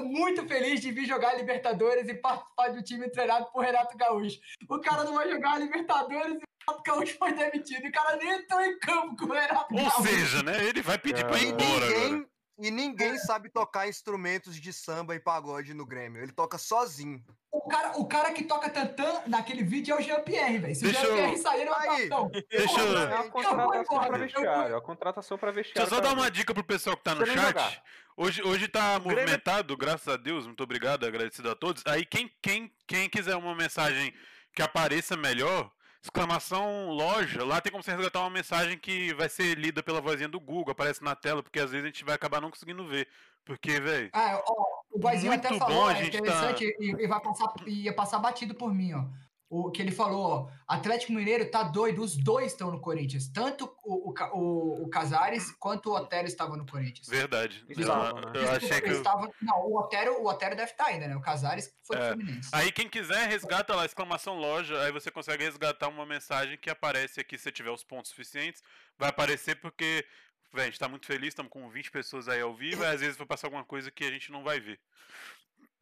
muito 0.02 0.46
feliz 0.46 0.80
de 0.80 0.92
vir 0.92 1.06
jogar 1.06 1.34
Libertadores 1.34 2.08
e 2.08 2.14
participar 2.14 2.68
de 2.68 2.78
um 2.78 2.82
time 2.82 3.08
treinado 3.08 3.46
por 3.52 3.64
Renato 3.64 3.96
Gaúcho. 3.96 4.38
O 4.68 4.78
cara 4.80 5.04
não 5.04 5.14
vai 5.14 5.30
jogar 5.30 5.58
Libertadores 5.58 6.38
e 6.68 6.70
Renato 6.70 6.82
Gaúcho 6.84 7.16
foi 7.18 7.32
demitido. 7.32 7.86
O 7.86 7.92
cara 7.92 8.16
nem 8.16 8.28
entrou 8.30 8.60
em 8.60 8.78
campo 8.78 9.16
com 9.16 9.24
o 9.26 9.32
Renato 9.32 9.74
Ou 9.74 9.80
Gaúcho. 9.80 10.02
seja, 10.02 10.42
né? 10.42 10.64
Ele 10.64 10.82
vai 10.82 10.98
pedir 10.98 11.26
pra 11.26 11.38
ir 11.38 11.46
E 11.46 11.48
embora 11.48 11.86
agora. 11.86 11.86
ninguém, 12.08 12.26
e 12.62 12.70
ninguém 12.70 13.18
sabe 13.18 13.48
tocar 13.48 13.88
instrumentos 13.88 14.56
de 14.60 14.72
samba 14.72 15.14
e 15.14 15.20
pagode 15.20 15.72
no 15.74 15.86
Grêmio. 15.86 16.22
Ele 16.22 16.32
toca 16.32 16.58
sozinho. 16.58 17.22
O 17.52 17.68
cara, 17.68 17.98
o 17.98 18.06
cara 18.06 18.32
que 18.32 18.44
toca 18.44 18.68
tantã 18.70 19.22
naquele 19.26 19.64
vídeo 19.64 19.94
é 19.94 19.98
o 19.98 20.00
Jean-Pierre, 20.02 20.58
velho. 20.58 20.74
Se 20.74 20.82
Deixa 20.84 21.00
o 21.00 21.04
eu- 21.04 21.16
Jean-Pierre 21.16 21.38
sair, 21.38 21.60
ele 21.62 21.70
vai 21.70 22.06
não. 22.06 22.28
Deixa 22.28 22.80
eu- 22.80 22.98
É 22.98 23.14
uma 23.14 23.24
Eu 23.24 23.30
contratação 23.30 23.84
vou 23.96 24.06
pra 24.06 24.16
eu 24.16 24.20
vestiário. 24.22 24.72
É 24.72 24.74
uma 24.76 24.80
contratação 24.82 25.38
pra 25.38 25.50
Deixa 25.50 25.68
vestiário. 25.68 25.90
eu 25.90 25.94
só 25.96 26.00
dar 26.00 26.12
uma 26.12 26.30
dica 26.30 26.54
pro 26.54 26.62
pessoal 26.64 26.96
que 26.96 27.02
tá 27.02 27.14
no 27.14 27.22
eu 27.22 27.26
chat. 27.26 27.36
jogar. 27.46 27.82
Hoje, 28.16 28.42
hoje 28.42 28.68
tá 28.68 28.98
Grêmio- 28.98 29.16
movimentado, 29.16 29.76
graças 29.76 30.06
a 30.08 30.16
Deus, 30.16 30.46
muito 30.46 30.62
obrigado, 30.62 31.06
agradecido 31.06 31.50
a 31.50 31.54
todos. 31.56 31.82
Aí 31.86 32.04
quem, 32.04 32.30
quem, 32.42 32.70
quem 32.86 33.08
quiser 33.08 33.34
uma 33.36 33.54
mensagem 33.54 34.12
que 34.54 34.60
apareça 34.62 35.16
melhor, 35.16 35.70
exclamação 36.02 36.88
loja, 36.90 37.44
lá 37.44 37.60
tem 37.60 37.70
como 37.70 37.82
você 37.84 37.92
resgatar 37.92 38.20
uma 38.20 38.30
mensagem 38.30 38.78
que 38.78 39.12
vai 39.14 39.28
ser 39.28 39.56
lida 39.56 39.82
pela 39.82 40.00
vozinha 40.00 40.28
do 40.28 40.40
Google, 40.40 40.72
aparece 40.72 41.02
na 41.04 41.14
tela, 41.14 41.42
porque 41.42 41.60
às 41.60 41.70
vezes 41.70 41.84
a 41.84 41.86
gente 41.88 42.04
vai 42.04 42.14
acabar 42.14 42.40
não 42.40 42.50
conseguindo 42.50 42.86
ver. 42.86 43.06
Porque, 43.44 43.80
velho, 43.80 44.10
Ah, 44.12 44.42
ó, 44.46 44.66
o 44.90 44.98
Boizinho 44.98 45.32
até 45.32 45.48
falou, 45.48 45.66
bom, 45.74 45.90
é 45.90 45.94
tá- 45.94 46.02
interessante, 46.04 46.64
e, 46.78 46.90
e 47.02 47.06
vai 47.06 47.20
passar, 47.20 47.52
ia 47.66 47.92
passar 47.94 48.18
batido 48.18 48.54
por 48.54 48.72
mim, 48.72 48.92
ó. 48.92 49.04
O 49.52 49.68
que 49.72 49.82
ele 49.82 49.90
falou, 49.90 50.22
ó, 50.22 50.48
Atlético 50.68 51.12
Mineiro 51.12 51.50
tá 51.50 51.64
doido, 51.64 52.02
os 52.02 52.16
dois 52.16 52.52
estão 52.52 52.70
no 52.70 52.80
Corinthians. 52.80 53.26
Tanto 53.26 53.64
o, 53.82 54.12
o, 54.12 54.84
o, 54.84 54.88
Casares 54.88 55.50
quanto 55.58 55.90
o 55.90 55.96
Otero 55.96 56.28
estavam 56.28 56.56
no 56.56 56.64
Corinthians. 56.64 57.08
verdade. 57.08 57.64
Eu, 57.68 57.88
não, 57.88 58.12
né? 58.12 58.32
eu 58.36 58.50
achei 58.52 58.80
que. 58.80 58.86
eles 58.86 58.98
estavam- 58.98 59.28
Não, 59.42 59.66
o 59.66 59.76
Otero, 59.76 60.22
o 60.22 60.26
Otero 60.28 60.54
deve 60.54 60.70
estar 60.70 60.84
ainda, 60.86 61.08
né? 61.08 61.16
O 61.16 61.20
Casares 61.20 61.76
foi 61.82 61.96
pro 61.96 62.06
É. 62.06 62.12
Fluminense. 62.12 62.48
Aí 62.52 62.70
quem 62.70 62.88
quiser, 62.88 63.28
resgata 63.28 63.74
lá, 63.74 63.84
exclamação 63.84 64.38
loja, 64.38 64.80
aí 64.84 64.92
você 64.92 65.10
consegue 65.10 65.42
resgatar 65.42 65.88
uma 65.88 66.06
mensagem 66.06 66.56
que 66.56 66.70
aparece 66.70 67.18
aqui 67.18 67.36
se 67.36 67.42
você 67.42 67.50
tiver 67.50 67.70
os 67.70 67.82
pontos 67.82 68.12
suficientes. 68.12 68.62
Vai 68.96 69.08
aparecer 69.08 69.56
porque, 69.56 70.06
velho, 70.52 70.62
a 70.68 70.70
gente 70.70 70.78
tá 70.78 70.88
muito 70.88 71.06
feliz, 71.06 71.30
estamos 71.30 71.50
com 71.50 71.68
20 71.68 71.90
pessoas 71.90 72.28
aí 72.28 72.40
ao 72.40 72.54
vivo, 72.54 72.84
e 72.84 72.86
às 72.86 73.00
vezes 73.00 73.16
vai 73.16 73.26
passar 73.26 73.48
alguma 73.48 73.64
coisa 73.64 73.90
que 73.90 74.04
a 74.04 74.10
gente 74.12 74.30
não 74.30 74.44
vai 74.44 74.60
ver. 74.60 74.78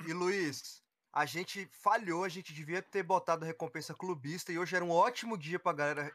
E 0.06 0.12
Luiz, 0.14 0.82
a 1.12 1.24
gente 1.26 1.68
falhou, 1.82 2.24
a 2.24 2.28
gente 2.28 2.52
devia 2.52 2.82
ter 2.82 3.02
botado 3.02 3.44
recompensa 3.44 3.94
clubista 3.94 4.52
e 4.52 4.58
hoje 4.58 4.76
era 4.76 4.84
um 4.84 4.90
ótimo 4.90 5.36
dia 5.38 5.58
pra 5.58 5.72
galera 5.72 6.12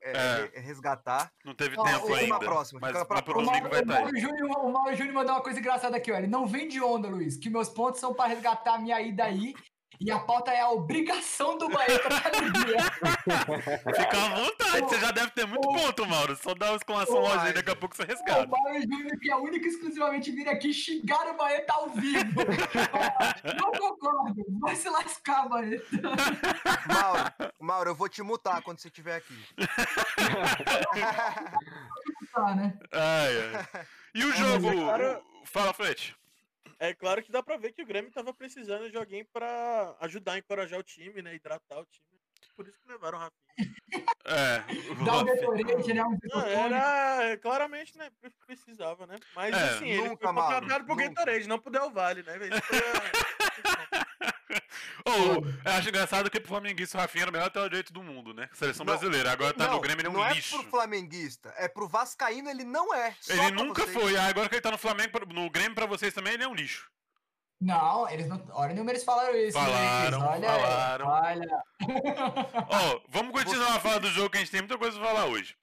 é, 0.00 0.12
É. 0.12 0.50
re- 0.54 0.60
resgatar. 0.60 1.32
Não 1.44 1.54
teve 1.54 1.74
tempo 1.76 2.12
ainda. 2.14 2.38
próxima, 2.38 2.78
mas 2.80 2.92
pra 2.92 3.06
mas 3.08 3.20
pro 3.22 3.34
domingo 3.34 3.68
vai 3.68 3.80
o, 3.80 3.82
estar 3.82 4.16
Júnior, 4.18 4.50
o 4.64 4.72
Mauro 4.72 4.94
Júnior 4.94 5.14
mandou 5.14 5.34
uma 5.34 5.42
coisa 5.42 5.58
engraçada 5.58 5.96
aqui, 5.96 6.12
ó. 6.12 6.16
Ele 6.16 6.26
não 6.26 6.46
vem 6.46 6.68
de 6.68 6.80
onda, 6.82 7.08
Luiz, 7.08 7.36
que 7.36 7.48
meus 7.50 7.68
pontos 7.68 7.98
são 8.00 8.14
para 8.14 8.28
resgatar 8.28 8.74
a 8.74 8.78
minha 8.78 9.00
ida 9.00 9.24
aí 9.24 9.54
E 9.98 10.10
a 10.10 10.18
pauta 10.18 10.50
é 10.50 10.60
a 10.60 10.68
obrigação 10.68 11.56
do 11.56 11.70
Baeta 11.70 11.98
pra 12.00 12.16
alegria. 12.26 12.76
Fica 13.96 14.24
à 14.26 14.28
vontade, 14.34 14.80
você 14.82 15.00
já 15.00 15.10
deve 15.10 15.30
ter 15.30 15.46
muito 15.46 15.66
Ô, 15.66 15.72
ponto, 15.72 16.04
Mauro. 16.06 16.36
Só 16.36 16.54
dá 16.54 16.66
uma 16.72 16.76
exclamação 16.76 17.18
loja 17.20 17.42
aí, 17.44 17.52
daqui 17.54 17.70
a 17.70 17.76
pouco 17.76 17.96
você 17.96 18.02
O 18.02 18.06
resgata. 18.06 18.46
Mauro 18.46 18.82
Júnior, 18.82 19.18
que 19.18 19.30
é 19.30 19.36
único 19.36 19.64
e 19.64 19.68
exclusivamente 19.68 20.30
vir 20.32 20.48
aqui 20.50 20.70
xingar 20.74 21.26
o 21.28 21.36
Baeta 21.38 21.72
ao 21.72 21.88
vivo. 21.88 22.40
Não 23.58 23.72
concordo. 23.72 24.44
Vai 24.60 24.76
se 24.76 24.88
lascar, 24.90 25.48
Baeta. 25.48 25.84
Mauro, 26.92 27.52
Mauro, 27.58 27.90
eu 27.90 27.94
vou 27.94 28.08
te 28.08 28.22
mutar 28.22 28.60
quando 28.62 28.78
você 28.78 28.88
estiver 28.88 29.16
aqui. 29.16 29.46
Tá, 32.34 32.54
né? 32.54 32.78
Ai, 32.92 33.54
ai. 33.72 33.86
E 34.14 34.24
o 34.24 34.28
mas 34.28 34.38
jogo? 34.38 34.68
é 34.68 34.74
claro- 34.74 35.22
Fala, 35.44 35.72
Fred. 35.72 36.14
É 36.78 36.92
claro 36.94 37.22
que 37.22 37.32
dá 37.32 37.42
pra 37.42 37.56
ver 37.56 37.72
que 37.72 37.82
o 37.82 37.86
Grêmio 37.86 38.10
tava 38.10 38.34
precisando 38.34 38.90
de 38.90 38.96
alguém 38.96 39.24
pra 39.32 39.96
ajudar 40.00 40.32
a 40.34 40.38
encorajar 40.38 40.78
o 40.78 40.82
time, 40.82 41.22
né? 41.22 41.34
Hidratar 41.34 41.78
o 41.80 41.86
time. 41.86 42.04
Por 42.54 42.66
isso 42.68 42.78
que 42.80 42.88
levaram 42.88 43.18
o 43.18 43.20
Rafinha. 43.20 43.76
É. 44.24 45.04
Dá 45.04 45.18
um 45.18 45.20
o- 45.20 45.24
decorante, 45.24 45.92
né? 45.94 46.02
Um 46.04 46.18
Não, 46.24 46.40
era 46.46 47.36
claramente, 47.38 47.96
né? 47.96 48.10
pre- 48.20 48.30
Precisava, 48.46 49.06
né? 49.06 49.16
Mas 49.34 49.54
É, 49.54 49.62
assim, 49.70 49.88
ele 49.90 50.08
nunca, 50.08 50.26
foi 50.26 50.32
Mauro, 50.34 50.54
contratado 50.54 50.86
pro. 50.86 50.96
Gatorade, 50.96 51.48
não 51.48 51.58
pro 51.58 51.70
Del 51.72 51.90
Valle, 51.90 52.22
né? 52.22 52.36
Isso 52.36 52.62
foi 52.62 52.78
Ô, 55.06 55.68
eu 55.68 55.72
acho 55.76 55.88
engraçado 55.88 56.28
que 56.30 56.40
pro 56.40 56.48
Flamenguista 56.48 56.98
o 56.98 57.00
Rafinha 57.00 57.22
era 57.22 57.30
o 57.30 57.32
melhor 57.32 57.44
lateral 57.44 57.68
direito 57.68 57.92
do 57.92 58.02
mundo, 58.02 58.34
né? 58.34 58.48
Seleção 58.52 58.84
Não, 58.84 58.92
brasileira. 58.92 59.30
Agora 59.30 59.54
tá 59.54 59.66
não, 59.68 59.74
no 59.74 59.80
Grêmio, 59.80 60.00
ele 60.00 60.08
é 60.08 60.10
um 60.10 60.14
não 60.14 60.28
lixo. 60.32 60.56
é 60.56 60.58
pro 60.58 60.68
flamenguista, 60.70 61.54
é 61.56 61.68
pro 61.68 61.86
vascaíno, 61.88 62.50
ele 62.50 62.64
não 62.64 62.92
é. 62.92 63.14
Ele 63.28 63.50
nunca 63.52 63.82
vocês. 63.82 63.94
foi. 63.96 64.16
Ah, 64.16 64.26
Agora 64.26 64.48
que 64.48 64.56
ele 64.56 64.62
tá 64.62 64.70
no 64.72 64.78
Flamengo, 64.78 65.18
no 65.32 65.48
Grêmio 65.48 65.74
pra 65.74 65.86
vocês 65.86 66.12
também, 66.12 66.34
ele 66.34 66.42
é 66.42 66.48
um 66.48 66.54
lixo. 66.54 66.90
Não, 67.60 68.08
eles 68.10 68.26
não. 68.28 68.44
Olha 68.50 68.74
nenhuma 68.74 68.90
eles 68.90 69.04
falaram 69.04 69.34
isso. 69.36 69.52
Falaram, 69.58 70.18
Luiz. 70.18 70.28
Olha, 70.30 70.48
falaram. 70.48 71.06
Olha. 71.06 71.62
Ó, 72.68 73.00
vamos 73.08 73.32
continuar 73.32 73.76
a 73.76 73.80
falar 73.80 73.98
do 73.98 74.10
jogo 74.10 74.28
que 74.30 74.36
a 74.36 74.40
gente 74.40 74.50
tem 74.50 74.60
muita 74.60 74.76
coisa 74.76 74.98
pra 74.98 75.06
falar 75.08 75.26
hoje. 75.26 75.56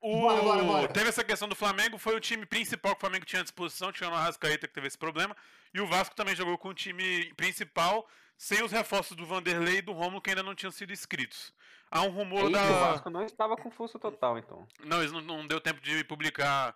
O... 0.00 0.22
Bora, 0.22 0.42
bora, 0.42 0.62
bora. 0.64 0.88
Teve 0.88 1.10
essa 1.10 1.22
questão 1.22 1.46
do 1.46 1.54
Flamengo, 1.54 1.98
foi 1.98 2.16
o 2.16 2.20
time 2.20 2.46
principal 2.46 2.92
que 2.92 2.98
o 2.98 3.00
Flamengo 3.00 3.26
tinha 3.26 3.40
à 3.40 3.42
disposição, 3.42 3.92
tinha 3.92 4.08
o 4.10 4.14
Arrascaeta 4.14 4.66
que 4.66 4.72
teve 4.74 4.86
esse 4.86 4.98
problema. 4.98 5.36
E 5.74 5.80
o 5.80 5.86
Vasco 5.86 6.16
também 6.16 6.34
jogou 6.34 6.56
com 6.58 6.68
o 6.70 6.74
time 6.74 7.32
principal, 7.34 8.08
sem 8.40 8.64
os 8.64 8.72
reforços 8.72 9.14
do 9.14 9.26
Vanderlei 9.26 9.76
e 9.76 9.82
do 9.82 9.92
Romulo 9.92 10.22
que 10.22 10.30
ainda 10.30 10.42
não 10.42 10.54
tinham 10.54 10.70
sido 10.70 10.94
inscritos. 10.94 11.52
Há 11.90 12.00
um 12.00 12.08
rumor 12.08 12.46
Eita, 12.46 12.58
da. 12.58 12.64
O 12.64 12.80
Vasco 12.80 13.10
não 13.10 13.22
estava 13.22 13.54
com 13.54 13.70
força 13.70 13.98
total, 13.98 14.38
então. 14.38 14.66
Não, 14.82 15.00
eles 15.00 15.12
não, 15.12 15.20
não 15.20 15.46
deu 15.46 15.60
tempo 15.60 15.78
de 15.82 16.02
publicar 16.04 16.74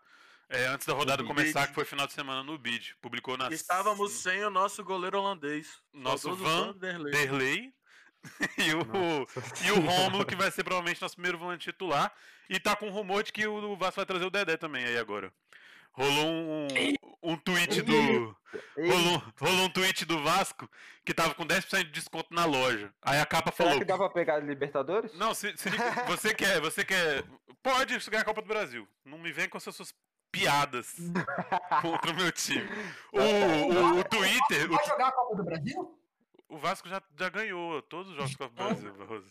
é, 0.51 0.67
antes 0.67 0.87
da 0.87 0.93
rodada 0.93 1.25
começar, 1.25 1.67
que 1.67 1.73
foi 1.73 1.87
final 1.87 2.07
de 2.07 2.13
semana 2.13 2.43
no 2.43 2.59
BID. 2.59 2.97
Publicou 3.01 3.39
na 3.39 3.49
Estávamos 3.49 4.13
sem 4.13 4.45
o 4.45 4.51
nosso 4.51 4.85
goleiro 4.85 5.19
holandês. 5.19 5.81
Nosso 5.91 6.35
Vanderlei. 6.35 7.13
Derlei 7.13 7.75
e 8.59 8.75
o, 8.75 9.27
e 9.65 9.71
o 9.71 9.81
Rômulo, 9.81 10.27
que 10.27 10.37
vai 10.37 10.51
ser 10.51 10.65
provavelmente 10.65 11.01
nosso 11.01 11.15
primeiro 11.15 11.39
volante 11.39 11.71
titular. 11.71 12.13
E 12.47 12.61
tá 12.61 12.77
com 12.77 12.91
rumor 12.91 13.23
de 13.23 13.33
que 13.33 13.47
o 13.47 13.75
Vasco 13.75 13.97
vai 13.97 14.05
trazer 14.07 14.27
o 14.27 14.31
Dedé 14.31 14.59
também 14.59 14.85
aí 14.85 14.99
agora. 14.99 15.33
Rolou 15.95 16.27
um, 16.27 16.69
um 17.23 17.37
tweet 17.37 17.81
do. 17.83 18.37
Rolou, 18.77 19.23
rolou 19.41 19.65
um 19.67 19.69
tweet 19.71 20.05
do 20.05 20.23
Vasco 20.23 20.69
que 21.05 21.15
tava 21.15 21.35
com 21.35 21.45
10% 21.47 21.85
de 21.85 21.91
desconto 21.91 22.33
na 22.35 22.45
loja. 22.45 22.93
Aí 23.03 23.21
a 23.21 23.27
capa 23.27 23.53
Será 23.53 23.69
falou. 23.71 23.81
que 23.81 23.85
dá 23.87 23.97
pra 23.97 24.09
pegar 24.11 24.39
Libertadores? 24.39 25.13
Não, 25.15 25.33
se, 25.35 25.57
se 25.57 25.69
você 26.07 26.35
quer, 26.35 26.61
você 26.61 26.85
quer. 26.85 27.25
Pode 27.63 27.99
ganhar 28.11 28.23
a 28.23 28.25
Copa 28.25 28.43
do 28.43 28.49
Brasil. 28.49 28.87
Não 29.05 29.19
me 29.19 29.33
vem 29.33 29.49
com 29.49 29.57
essas 29.57 29.75
suas 29.75 29.95
piadas 30.31 30.97
contra 31.81 32.11
o 32.11 32.17
meu 32.17 32.33
time. 32.33 32.69
O, 33.13 33.21
o, 33.21 34.01
o 34.01 34.05
Twitter. 34.05 34.71
o 34.71 34.75
Vai 34.75 34.87
jogar 34.87 35.09
a 35.09 35.13
Copa 35.13 35.37
do 35.37 35.45
Brasil? 35.45 35.99
O 36.49 36.59
Vasco 36.59 36.89
já, 36.89 37.01
já 37.17 37.29
ganhou 37.29 37.81
todos 37.83 38.11
os 38.11 38.17
jogos 38.17 38.33
do 38.33 38.39
Copa 38.39 38.51
do 38.51 38.69
Brasil, 38.69 38.95
Barroso. 38.95 39.27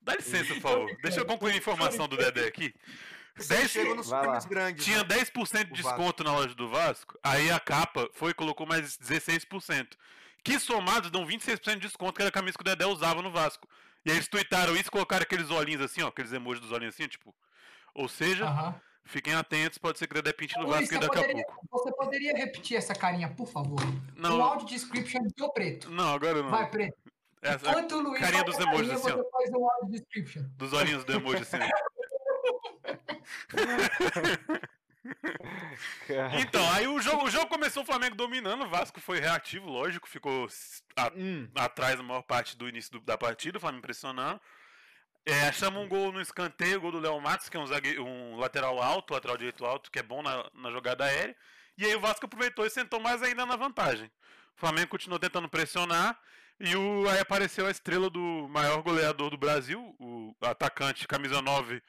Dá 0.00 0.14
licença, 0.16 0.54
por 0.54 0.60
favor. 0.62 0.96
Deixa 1.02 1.20
eu 1.20 1.26
concluir 1.26 1.52
a 1.52 1.56
informação 1.56 2.08
do 2.08 2.16
Dedé 2.16 2.46
aqui. 2.46 2.74
Vocês 3.36 3.48
10 3.60 3.70
chegam 3.70 3.94
nos 3.94 4.08
times 4.08 4.44
grandes. 4.44 4.84
tinha 4.84 4.98
né? 4.98 5.04
10% 5.04 5.64
de 5.66 5.72
O 5.72 5.74
desconto 5.74 6.22
na 6.22 6.32
loja 6.32 6.54
do 6.54 6.68
Vasco, 6.68 7.18
aí 7.22 7.50
a 7.50 7.58
capa 7.58 8.08
foi 8.12 8.30
e 8.32 8.34
colocou 8.34 8.66
mais 8.66 8.96
16%. 8.98 9.88
Que 10.44 10.58
somados 10.58 11.10
dão 11.10 11.24
26% 11.26 11.74
de 11.74 11.80
desconto, 11.80 12.14
que 12.14 12.22
era 12.22 12.28
a 12.28 12.32
camisa 12.32 12.56
que 12.58 12.62
o 12.62 12.64
Dedé 12.64 12.84
usava 12.86 13.22
no 13.22 13.30
Vasco. 13.30 13.66
E 14.04 14.10
aí 14.10 14.16
eles 14.16 14.28
tuitaram 14.28 14.74
isso 14.74 14.88
e 14.88 14.90
colocaram 14.90 15.22
aqueles 15.22 15.50
olhinhos 15.50 15.80
assim, 15.80 16.02
ó, 16.02 16.08
aqueles 16.08 16.32
emojis 16.32 16.60
dos 16.60 16.72
olhinhos 16.72 16.94
assim, 16.94 17.06
tipo. 17.08 17.32
Ou 17.94 18.08
seja, 18.08 18.46
Aham. 18.46 18.74
fiquem 19.04 19.34
atentos, 19.34 19.78
pode 19.78 19.98
ser 19.98 20.06
que 20.08 20.12
o 20.12 20.22
Dedé 20.22 20.32
pinte 20.32 20.58
no 20.58 20.66
Vasco 20.66 20.92
daqui 20.98 21.04
a 21.04 21.08
poderia, 21.22 21.44
pouco. 21.46 21.66
você 21.70 21.92
poderia 21.92 22.36
repetir 22.36 22.76
essa 22.76 22.94
carinha, 22.94 23.28
por 23.28 23.46
favor? 23.46 23.80
Não. 24.16 24.38
Um 24.38 24.42
áudio 24.42 24.66
description 24.66 25.22
do 25.36 25.52
preto. 25.52 25.88
Não, 25.90 26.12
agora 26.12 26.42
não. 26.42 26.50
Vai, 26.50 26.68
preto. 26.68 26.96
Essa- 27.40 27.70
Enquanto 27.70 27.92
o 27.96 28.00
Luiz 28.02 28.20
carinha 28.20 28.44
dos 28.44 28.58
a 28.58 28.62
emojis 28.62 28.88
carinha, 28.88 28.96
assim, 28.96 29.26
ó. 29.54 29.58
um 29.58 29.70
áudio 29.70 29.90
description. 29.90 30.42
dos 30.56 30.72
olhinhos 30.72 31.04
do 31.04 31.12
emoji 31.12 31.42
assim. 31.42 31.56
Então, 36.40 36.72
aí 36.72 36.86
o 36.86 37.00
jogo, 37.00 37.24
o 37.24 37.30
jogo 37.30 37.46
começou 37.48 37.82
o 37.82 37.86
Flamengo 37.86 38.14
dominando, 38.16 38.64
o 38.64 38.68
Vasco 38.68 39.00
foi 39.00 39.18
reativo, 39.18 39.68
lógico, 39.68 40.08
ficou 40.08 40.46
a- 40.96 41.12
Hum, 41.14 41.48
atrás 41.54 41.98
a 41.98 42.02
maior 42.02 42.22
parte 42.22 42.56
do 42.56 42.68
início 42.68 42.92
do- 42.92 43.00
da 43.00 43.18
partida, 43.18 43.58
o 43.58 43.60
Flamengo 43.60 43.82
pressionando. 43.82 44.40
É, 45.24 45.52
chama 45.52 45.78
um 45.78 45.88
gol 45.88 46.10
no 46.12 46.20
escanteio, 46.20 46.80
gol 46.80 46.90
do 46.92 46.98
Léo 47.00 47.20
Matos, 47.20 47.48
que 47.48 47.56
é 47.56 47.60
um, 47.60 47.66
zague- 47.66 47.98
um 48.00 48.36
lateral 48.36 48.82
alto, 48.82 49.12
lateral 49.14 49.36
direito 49.36 49.64
alto, 49.64 49.90
que 49.90 49.98
é 49.98 50.02
bom 50.02 50.20
na, 50.22 50.48
na 50.54 50.70
jogada 50.70 51.04
aérea. 51.04 51.36
E 51.78 51.84
aí 51.84 51.94
o 51.94 52.00
Vasco 52.00 52.26
aproveitou 52.26 52.66
e 52.66 52.70
sentou 52.70 52.98
mais 53.00 53.22
ainda 53.22 53.46
na 53.46 53.54
vantagem. 53.56 54.06
O 54.56 54.60
Flamengo 54.60 54.88
continuou 54.88 55.18
tentando 55.20 55.48
pressionar. 55.48 56.18
E 56.60 56.76
o, 56.76 57.08
aí 57.08 57.18
apareceu 57.20 57.66
a 57.66 57.70
estrela 57.70 58.10
do 58.10 58.46
maior 58.50 58.82
goleador 58.82 59.30
do 59.30 59.36
Brasil, 59.36 59.96
o 59.98 60.34
atacante 60.42 61.08
camisa 61.08 61.40
9, 61.42 61.82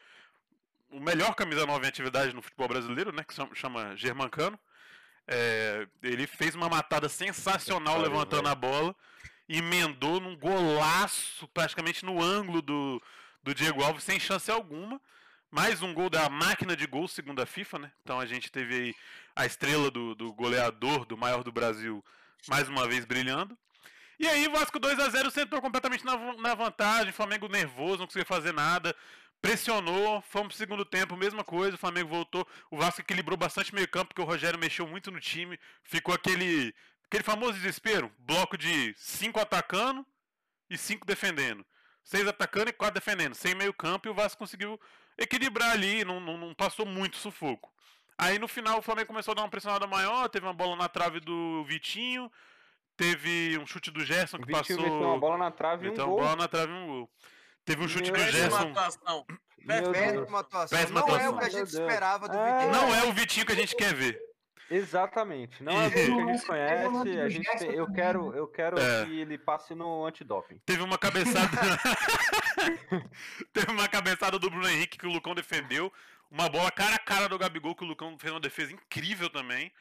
o 0.94 1.00
melhor 1.00 1.34
camisa 1.34 1.66
9 1.66 1.86
em 1.86 1.90
atividade 1.90 2.34
no 2.34 2.42
futebol 2.42 2.68
brasileiro, 2.68 3.12
né? 3.12 3.24
Que 3.24 3.34
chama, 3.34 3.56
chama 3.56 3.96
Germancano. 3.98 4.58
É, 5.28 5.88
ele 6.02 6.28
fez 6.28 6.54
uma 6.54 6.70
matada 6.70 7.10
sensacional 7.10 8.00
levantando 8.00 8.44
velho. 8.44 8.52
a 8.52 8.56
bola, 8.56 8.96
emendou 9.48 10.20
num 10.20 10.36
golaço, 10.36 11.48
praticamente 11.48 12.06
no 12.06 12.22
ângulo 12.22 12.62
do, 12.62 13.02
do 13.42 13.56
Diego 13.56 13.84
Alves, 13.84 14.04
sem 14.04 14.20
chance 14.20 14.52
alguma. 14.52 15.02
Mais 15.50 15.82
um 15.82 15.94
gol 15.94 16.10
da 16.10 16.30
máquina 16.30 16.76
de 16.76 16.86
gol, 16.86 17.08
segundo 17.08 17.42
a 17.42 17.46
FIFA, 17.46 17.80
né? 17.80 17.92
Então 18.04 18.20
a 18.20 18.26
gente 18.26 18.52
teve 18.52 18.76
aí 18.76 18.96
a 19.36 19.46
estrela 19.46 19.90
do, 19.90 20.14
do 20.16 20.34
goleador, 20.34 21.06
do 21.06 21.18
maior 21.18 21.44
do 21.44 21.52
Brasil, 21.52 22.04
mais 22.48 22.68
uma 22.68 22.88
vez 22.88 23.06
brilhando. 23.06 23.58
E 24.20 24.28
aí 24.28 24.48
Vasco 24.48 24.80
2 24.80 25.00
a 25.00 25.10
0 25.10 25.32
sentou 25.32 25.62
completamente 25.62 26.06
na, 26.06 26.16
na 26.38 26.56
vantagem, 26.56 27.12
Flamengo 27.12 27.48
nervoso, 27.48 28.00
não 28.00 28.06
conseguia 28.06 28.26
fazer 28.26 28.54
nada. 28.54 28.96
Pressionou, 29.44 30.22
fomos 30.22 30.48
pro 30.48 30.58
segundo 30.58 30.86
tempo, 30.86 31.18
mesma 31.18 31.44
coisa, 31.44 31.76
o 31.76 31.78
Flamengo 31.78 32.08
voltou. 32.08 32.48
O 32.72 32.78
Vasco 32.78 33.02
equilibrou 33.02 33.36
bastante 33.36 33.76
meio 33.76 33.90
campo, 33.90 34.08
porque 34.08 34.22
o 34.22 34.26
Rogério 34.26 34.58
mexeu 34.58 34.88
muito 34.88 35.12
no 35.12 35.20
time. 35.20 35.60
Ficou 35.84 36.16
aquele, 36.16 36.74
aquele 37.08 37.26
famoso 37.26 37.52
desespero, 37.52 38.10
bloco 38.20 38.58
de 38.58 38.96
cinco 38.96 39.42
atacando 39.42 40.06
e 40.70 40.78
cinco 40.78 41.06
defendendo. 41.06 41.66
Seis 42.06 42.26
atacando 42.26 42.70
e 42.70 42.74
quatro 42.74 42.94
defendendo, 42.94 43.36
sem 43.36 43.54
meio 43.54 43.74
campo, 43.74 44.08
e 44.08 44.12
o 44.12 44.14
Vasco 44.14 44.40
conseguiu 44.40 44.80
equilibrar 45.18 45.72
ali, 45.72 46.06
não, 46.06 46.22
não, 46.22 46.38
não 46.38 46.54
passou 46.54 46.86
muito 46.86 47.18
sufoco. 47.18 47.70
Aí 48.18 48.40
no 48.40 48.48
final 48.48 48.80
o 48.80 48.82
Flamengo 48.82 49.08
começou 49.08 49.34
a 49.34 49.36
dar 49.36 49.42
uma 49.42 49.50
pressionada 49.50 49.86
maior, 49.86 50.30
teve 50.30 50.46
uma 50.46 50.54
bola 50.54 50.78
na 50.78 50.88
trave 50.88 51.20
do 51.20 51.66
Vitinho, 51.66 52.32
teve 52.96 53.58
um 53.58 53.66
chute 53.66 53.92
do 53.92 54.06
Gerson 54.06 54.38
o 54.38 54.40
que 54.40 54.46
Vitinho 54.46 54.80
passou. 54.80 54.94
meteu 54.94 55.08
uma 55.10 55.20
bola 55.20 55.38
na 55.38 55.52
trave 55.52 55.88
e 55.88 55.90
um 55.90 55.96
gol. 55.96 56.08
uma 56.08 56.16
bola 56.16 56.36
na 56.38 56.48
trave 56.48 56.72
e 56.72 56.76
um 56.76 56.88
gol. 56.88 57.10
Teve 57.66 57.84
um 57.84 57.88
chute 57.88 58.12
do 58.12 58.18
Meu 58.18 58.26
Péssima 58.26 58.42
Gerson. 58.50 58.70
atuação. 58.70 59.26
Péssima 59.66 60.40
atuação. 60.40 60.78
Péssima 60.78 61.00
não 61.00 61.08
é 61.08 61.12
atuação. 61.12 61.36
o 61.36 61.40
que 61.40 61.46
a 61.46 61.50
gente 61.50 61.68
esperava 61.70 62.28
do 62.28 62.38
É. 62.38 62.54
Vitinho. 62.54 62.72
Não 62.74 62.96
é 62.96 63.04
o 63.06 63.14
Vitinho 63.14 63.46
que 63.46 63.52
a 63.52 63.56
gente 63.56 63.76
quer 63.76 63.94
ver. 63.94 64.20
Exatamente. 64.70 65.64
Não 65.64 65.74
é 65.82 65.88
o 65.88 65.92
que 65.92 66.00
a 66.00 66.06
gente 66.06 66.46
conhece. 66.46 67.20
A 67.20 67.30
gente 67.30 67.58
tem- 67.60 67.72
eu 67.72 67.92
quero, 67.94 68.34
eu 68.36 68.48
quero 68.48 68.80
É. 68.80 69.06
que 69.06 69.20
ele 69.20 69.38
passe 69.38 69.76
no 69.76 70.06
antidoping. 70.06 70.60
Teve 70.66 70.82
uma 70.82 70.98
cabeçada. 70.98 71.50
Teve 73.54 73.72
uma 73.72 73.88
cabeçada 73.88 74.40
do 74.40 74.50
Bruno 74.50 74.68
Henrique 74.70 74.98
que 74.98 75.08
o 75.08 75.12
Lucão 75.12 75.36
defendeu. 75.36 75.92
Uma 76.32 76.50
bola 76.50 76.72
cara 76.72 76.96
a 76.96 77.00
cara 77.00 77.30
do 77.30 77.38
Gabigol 77.38 77.76
que 77.76 77.84
o 77.84 77.88
Lucão 77.88 78.18
fez 78.18 78.34
uma 78.34 78.40
defesa 78.40 78.74
incrível 78.74 79.30
também. 79.30 79.72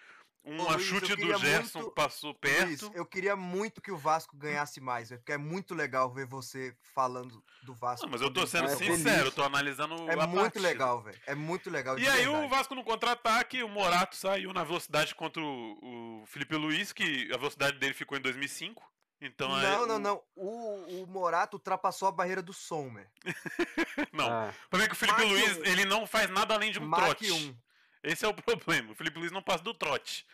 Um 0.45 0.59
Ô, 0.61 0.73
Luiz, 0.73 0.83
chute 0.83 1.09
do 1.11 1.17
queria 1.17 1.39
Gerson 1.39 1.79
muito- 1.83 1.95
passou 1.95 2.31
Luiz, 2.31 2.81
perto. 2.81 2.91
eu 2.97 3.07
queria 3.07 3.37
muito 3.37 3.81
que 3.81 3.93
o 3.93 3.97
Vasco 3.97 4.37
ganhasse 4.37 4.81
mais, 4.81 5.09
velho, 5.11 5.21
porque 5.21 5.33
é 5.33 5.39
muito 5.39 5.73
legal 5.73 6.13
ver 6.13 6.27
você 6.27 6.77
falando 6.95 7.43
do 7.63 7.73
Vasco. 7.75 8.07
Não, 8.07 8.11
mas 8.13 8.21
eu 8.21 8.29
tô 8.33 8.45
sendo 8.45 8.65
é 8.69 8.75
sincero, 8.75 9.27
eu 9.29 9.33
tô 9.33 9.45
analisando 9.45 9.95
É 10.11 10.15
a 10.15 10.27
muito 10.27 10.43
partida. 10.43 10.67
legal, 10.67 11.01
velho. 11.01 11.21
É 11.29 11.35
muito 11.37 11.71
legal. 11.71 11.97
E 11.99 12.09
aí 12.09 12.27
o. 12.27 12.49
Vasco 12.49 12.75
no 12.75 12.83
contra-ataque, 12.83 13.63
o 13.63 13.69
Morato 13.69 14.17
saiu 14.17 14.53
na 14.53 14.65
velocidade 14.65 15.15
contra 15.15 15.41
o, 15.41 16.23
o 16.23 16.27
Felipe 16.27 16.57
Luiz, 16.57 16.93
que 16.93 17.31
a 17.33 17.37
velocidade 17.37 17.79
dele 17.79 17.95
ficou 17.95 18.19
em 18.19 18.21
2005. 18.21 18.83
Então 19.21 19.55
aí 19.55 19.63
Não, 19.63 19.83
o- 19.83 19.87
não, 19.87 19.99
não. 20.01 20.23
O, 20.35 21.03
o 21.03 21.07
Morato 21.07 21.57
ultrapassou 21.57 22.09
a 22.09 22.13
barreira 22.13 22.43
do 22.43 22.53
som, 22.53 22.93
velho. 22.93 23.09
Não, 24.13 24.27
Ah, 24.29 24.53
o 24.67 24.69
problema 24.69 24.87
é 24.87 24.89
que 24.89 24.95
o 24.95 24.99
Felipe 24.99 25.21
Mach 25.23 25.31
Luiz, 25.31 25.57
um. 25.59 25.65
ele 25.65 25.85
não 25.85 26.07
faz 26.07 26.29
nada 26.29 26.55
além 26.55 26.73
de 26.73 26.79
um 26.81 26.87
Mach 26.87 27.01
trote. 27.05 27.31
1. 27.31 27.57
Esse 28.03 28.25
é 28.25 28.29
o 28.29 28.35
problema. 28.35 28.93
O 28.93 28.95
Felipe 28.95 29.19
Luiz 29.19 29.33
não 29.33 29.43
passa 29.43 29.63
do 29.63 29.75
trote. 29.75 30.27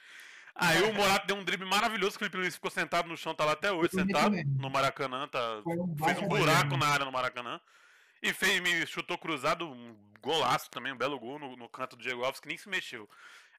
Aí 0.55 0.83
o 0.83 0.93
Morato 0.93 1.27
deu 1.27 1.37
um 1.37 1.45
drible 1.45 1.69
maravilhoso, 1.69 2.17
o 2.17 2.19
Felipe 2.19 2.37
Luiz 2.37 2.55
ficou 2.55 2.71
sentado 2.71 3.09
no 3.09 3.17
chão, 3.17 3.33
tá 3.33 3.45
lá 3.45 3.53
até 3.53 3.71
hoje, 3.71 3.93
sentado 3.93 4.35
no 4.59 4.69
Maracanã, 4.69 5.29
tá, 5.29 5.63
fez 6.05 6.19
um 6.19 6.27
buraco 6.27 6.77
na 6.77 6.89
área 6.89 7.05
no 7.05 7.13
Maracanã. 7.13 7.61
E 8.21 8.33
fez, 8.33 8.61
me 8.61 8.85
chutou 8.85 9.17
cruzado, 9.17 9.71
um 9.71 9.97
golaço 10.21 10.69
também, 10.69 10.93
um 10.93 10.97
belo 10.97 11.17
gol 11.21 11.39
no, 11.39 11.57
no 11.57 11.69
canto 11.69 11.95
do 11.95 12.03
Diego 12.03 12.25
Alves, 12.25 12.41
que 12.41 12.49
nem 12.49 12.59
se 12.59 12.69
mexeu. 12.69 13.09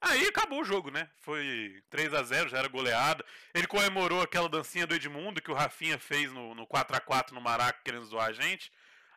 Aí 0.01 0.27
acabou 0.27 0.61
o 0.61 0.65
jogo, 0.65 0.89
né? 0.91 1.09
Foi 1.21 1.81
3 1.89 2.13
a 2.13 2.23
0 2.23 2.49
já 2.49 2.57
era 2.59 2.67
goleada. 2.67 3.23
Ele 3.53 3.67
comemorou 3.67 4.21
aquela 4.21 4.47
dancinha 4.47 4.87
do 4.87 4.95
Edmundo 4.95 5.41
que 5.41 5.51
o 5.51 5.53
Rafinha 5.53 5.97
fez 5.97 6.31
no, 6.31 6.55
no 6.55 6.65
4x4 6.65 7.31
no 7.31 7.41
Maraca, 7.41 7.79
querendo 7.83 8.05
zoar 8.05 8.29
a 8.29 8.33
gente. 8.33 8.71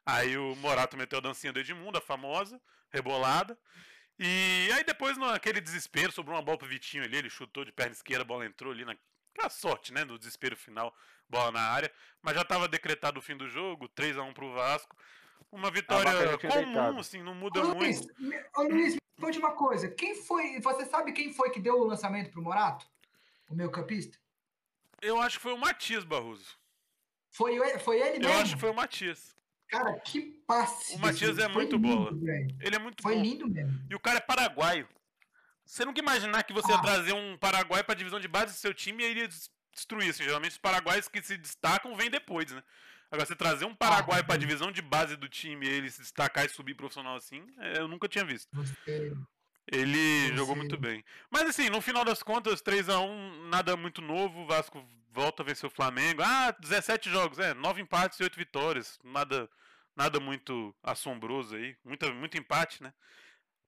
Aí 0.04 0.36
o 0.36 0.56
Morato 0.56 0.96
meteu 0.96 1.18
a 1.18 1.22
dancinha 1.22 1.52
do 1.52 1.60
Edmundo, 1.60 1.98
a 1.98 2.00
famosa, 2.00 2.60
rebolada. 2.90 3.56
E 4.18 4.68
aí 4.72 4.84
depois, 4.84 5.16
naquele 5.16 5.60
desespero, 5.60 6.12
sobrou 6.12 6.36
uma 6.36 6.42
bola 6.42 6.58
pro 6.58 6.68
Vitinho 6.68 7.02
ali, 7.04 7.16
ele 7.16 7.30
chutou 7.30 7.64
de 7.64 7.72
perna 7.72 7.92
esquerda, 7.92 8.22
a 8.22 8.26
bola 8.26 8.46
entrou 8.46 8.72
ali 8.72 8.84
na. 8.84 8.96
A 9.40 9.48
sorte, 9.48 9.92
né? 9.94 10.04
No 10.04 10.18
desespero 10.18 10.54
final, 10.56 10.94
bola 11.28 11.50
na 11.50 11.60
área. 11.62 11.90
Mas 12.20 12.34
já 12.34 12.42
estava 12.42 12.68
decretado 12.68 13.18
o 13.18 13.22
fim 13.22 13.34
do 13.36 13.48
jogo, 13.48 13.88
3 13.88 14.18
a 14.18 14.22
1 14.22 14.34
pro 14.34 14.52
Vasco. 14.52 14.94
Uma 15.50 15.70
vitória 15.70 16.10
tinha 16.38 16.50
comum, 16.52 16.64
deitado. 16.64 16.98
assim, 17.00 17.22
não 17.22 17.34
muda 17.34 17.60
Ô, 17.62 17.74
muito. 17.74 17.78
Luiz, 17.78 18.06
me- 18.18 18.44
ô, 18.56 18.62
Luiz, 18.62 18.92
me 18.94 19.00
conte 19.20 19.38
uma 19.38 19.52
coisa. 19.52 19.88
Quem 19.88 20.14
foi. 20.22 20.60
Você 20.60 20.84
sabe 20.84 21.12
quem 21.12 21.32
foi 21.32 21.50
que 21.50 21.58
deu 21.60 21.80
o 21.80 21.84
lançamento 21.84 22.30
pro 22.30 22.42
Morato? 22.42 22.86
O 23.48 23.54
meu 23.54 23.70
campista? 23.70 24.18
Eu 25.00 25.18
acho 25.20 25.38
que 25.38 25.42
foi 25.42 25.54
o 25.54 25.58
Matias 25.58 26.04
Barroso. 26.04 26.56
Foi, 27.30 27.58
foi 27.80 27.96
ele 28.00 28.16
Eu 28.24 28.28
mesmo? 28.28 28.42
acho 28.42 28.54
que 28.54 28.60
foi 28.60 28.70
o 28.70 28.74
Matias. 28.74 29.34
Cara, 29.72 29.98
que 30.00 30.20
passe. 30.46 30.94
O 30.94 30.98
Matias 30.98 31.38
é 31.38 31.48
muito 31.48 31.78
velho. 31.80 32.54
Ele 32.60 32.76
é 32.76 32.78
muito 32.78 33.02
Foi 33.02 33.14
bom. 33.16 33.22
lindo 33.22 33.48
mesmo. 33.48 33.80
E 33.90 33.94
o 33.94 33.98
cara 34.00 34.18
é 34.18 34.20
paraguaio. 34.20 34.86
Você 35.64 35.82
nunca 35.84 35.98
imaginar 35.98 36.42
que 36.42 36.52
você 36.52 36.70
ia 36.70 36.76
Ah. 36.78 36.82
trazer 36.82 37.14
um 37.14 37.38
paraguaio 37.38 37.82
pra 37.82 37.94
divisão 37.94 38.20
de 38.20 38.28
base 38.28 38.52
do 38.52 38.58
seu 38.58 38.74
time 38.74 39.02
e 39.02 39.06
ele 39.06 39.20
ia 39.20 39.28
des- 39.28 39.50
destruir. 39.72 40.10
Assim, 40.10 40.24
geralmente 40.24 40.52
os 40.52 40.58
paraguaios 40.58 41.08
que 41.08 41.22
se 41.22 41.38
destacam 41.38 41.96
vêm 41.96 42.10
depois, 42.10 42.50
né? 42.52 42.62
Agora, 43.10 43.26
você 43.26 43.34
trazer 43.34 43.64
um 43.64 43.74
paraguaio 43.74 44.24
pra 44.24 44.34
sim. 44.34 44.40
divisão 44.40 44.70
de 44.70 44.82
base 44.82 45.16
do 45.16 45.28
time 45.28 45.66
e 45.66 45.70
ele 45.70 45.90
se 45.90 46.00
destacar 46.02 46.44
e 46.44 46.48
subir 46.50 46.74
profissional 46.74 47.16
assim, 47.16 47.42
é, 47.58 47.78
eu 47.78 47.88
nunca 47.88 48.06
tinha 48.08 48.24
visto. 48.24 48.48
Você- 48.54 49.12
Ele 49.70 50.26
Você- 50.28 50.36
jogou 50.36 50.56
muito 50.56 50.76
bem. 50.76 51.04
Mas 51.30 51.48
assim, 51.48 51.70
no 51.70 51.80
final 51.80 52.04
das 52.04 52.20
contas, 52.22 52.60
3 52.60 52.88
a 52.88 52.98
1 53.00 53.48
nada 53.48 53.76
muito 53.76 54.02
novo. 54.02 54.40
O 54.40 54.46
Vasco 54.46 54.84
volta 55.12 55.42
a 55.42 55.46
vencer 55.46 55.66
o 55.68 55.70
Flamengo. 55.72 56.20
Ah, 56.22 56.50
17 56.58 57.08
jogos, 57.08 57.38
é, 57.38 57.54
9 57.54 57.80
empates 57.80 58.18
e 58.18 58.24
8 58.24 58.36
vitórias. 58.36 58.98
Nada 59.04 59.48
nada 59.96 60.18
muito 60.20 60.74
assombroso 60.82 61.54
aí. 61.56 61.76
Muita, 61.84 62.12
muito 62.12 62.36
empate, 62.38 62.82
né? 62.82 62.92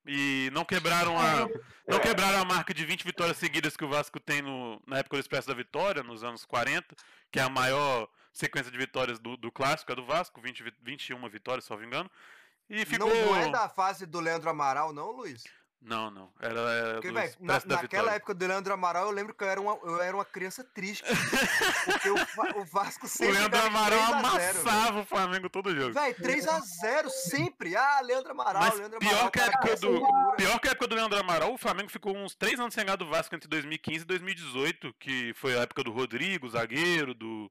E 0.06 0.50
não 0.52 0.64
quebraram 0.64 1.18
a 1.18 1.48
É, 1.86 1.92
não 1.92 2.00
quebraram 2.00 2.40
a 2.40 2.44
marca 2.44 2.72
de 2.72 2.84
20 2.84 3.04
vitórias 3.04 3.36
seguidas 3.36 3.76
que 3.76 3.84
o 3.84 3.88
Vasco 3.88 4.18
tem 4.18 4.40
no, 4.42 4.80
na 4.86 4.98
época 4.98 5.16
do 5.16 5.20
Expresso 5.20 5.48
da 5.48 5.54
Vitória, 5.54 6.02
nos 6.02 6.24
anos 6.24 6.44
40, 6.44 6.94
que 7.30 7.38
é 7.38 7.42
a 7.42 7.48
maior 7.48 8.08
sequência 8.32 8.70
de 8.72 8.78
vitórias 8.78 9.18
do, 9.18 9.36
do 9.36 9.52
clássico, 9.52 9.92
é 9.92 9.94
do 9.94 10.04
Vasco, 10.04 10.40
20, 10.40 10.62
vi- 10.62 10.72
21 10.82 11.28
vitórias, 11.28 11.64
se 11.64 11.70
não 11.70 11.78
me 11.78 11.86
engano. 11.86 12.10
E 12.68 12.84
ficou. 12.86 13.08
Não, 13.08 13.26
não 13.26 13.36
é 13.36 13.50
da 13.50 13.68
fase 13.68 14.06
do 14.06 14.18
Leandro 14.20 14.48
Amaral, 14.48 14.92
não, 14.92 15.10
Luiz? 15.10 15.44
Não, 15.84 16.10
não. 16.10 16.32
Era, 16.40 16.58
era 16.60 16.92
Porque, 16.94 17.08
do 17.08 17.14
velho, 17.14 17.34
na, 17.40 17.52
naquela 17.54 17.80
Vitória. 17.82 18.10
época 18.12 18.32
do 18.34 18.46
Leandro 18.46 18.72
Amaral, 18.72 19.04
eu 19.04 19.10
lembro 19.10 19.34
que 19.34 19.44
eu 19.44 19.48
era 19.48 19.60
uma, 19.60 19.78
eu 19.82 20.00
era 20.00 20.16
uma 20.16 20.24
criança 20.24 20.64
triste. 20.64 21.04
porque 21.84 22.08
o, 22.08 22.16
o 22.60 22.64
Vasco 22.64 23.04
O 23.04 23.08
sempre 23.08 23.34
Leandro 23.34 23.50
ganha 23.50 23.62
de 23.62 23.68
Amaral 23.68 23.98
3 23.98 24.24
a 24.24 24.38
0, 24.38 24.58
amassava 24.60 25.00
o 25.00 25.04
Flamengo 25.04 25.50
todo 25.50 25.76
jogo. 25.76 25.92
Velho, 25.92 26.14
3x0 26.14 27.08
sempre. 27.10 27.76
Ah, 27.76 28.00
Leandro 28.00 28.30
Amaral, 28.30 28.62
Mas 28.62 28.78
Leandro 28.78 28.98
pior 28.98 29.10
Amaral. 29.12 29.30
que 29.30 29.40
a 29.40 29.44
época 29.44 29.76
do-. 29.76 30.34
Pior 30.36 30.58
que 30.58 30.68
a 30.68 30.70
época 30.70 30.86
do 30.88 30.94
Leandro 30.94 31.20
Amaral, 31.20 31.52
o 31.52 31.58
Flamengo 31.58 31.90
ficou 31.90 32.16
uns 32.16 32.34
3 32.34 32.58
anos 32.60 32.72
sem 32.72 32.82
ganhar 32.84 32.96
do 32.96 33.06
Vasco 33.06 33.34
entre 33.34 33.46
2015 33.48 34.04
e 34.04 34.06
2018, 34.06 34.94
que 34.98 35.34
foi 35.34 35.54
a 35.58 35.62
época 35.62 35.84
do 35.84 35.92
Rodrigo, 35.92 36.48
zagueiro, 36.48 37.12
do. 37.12 37.50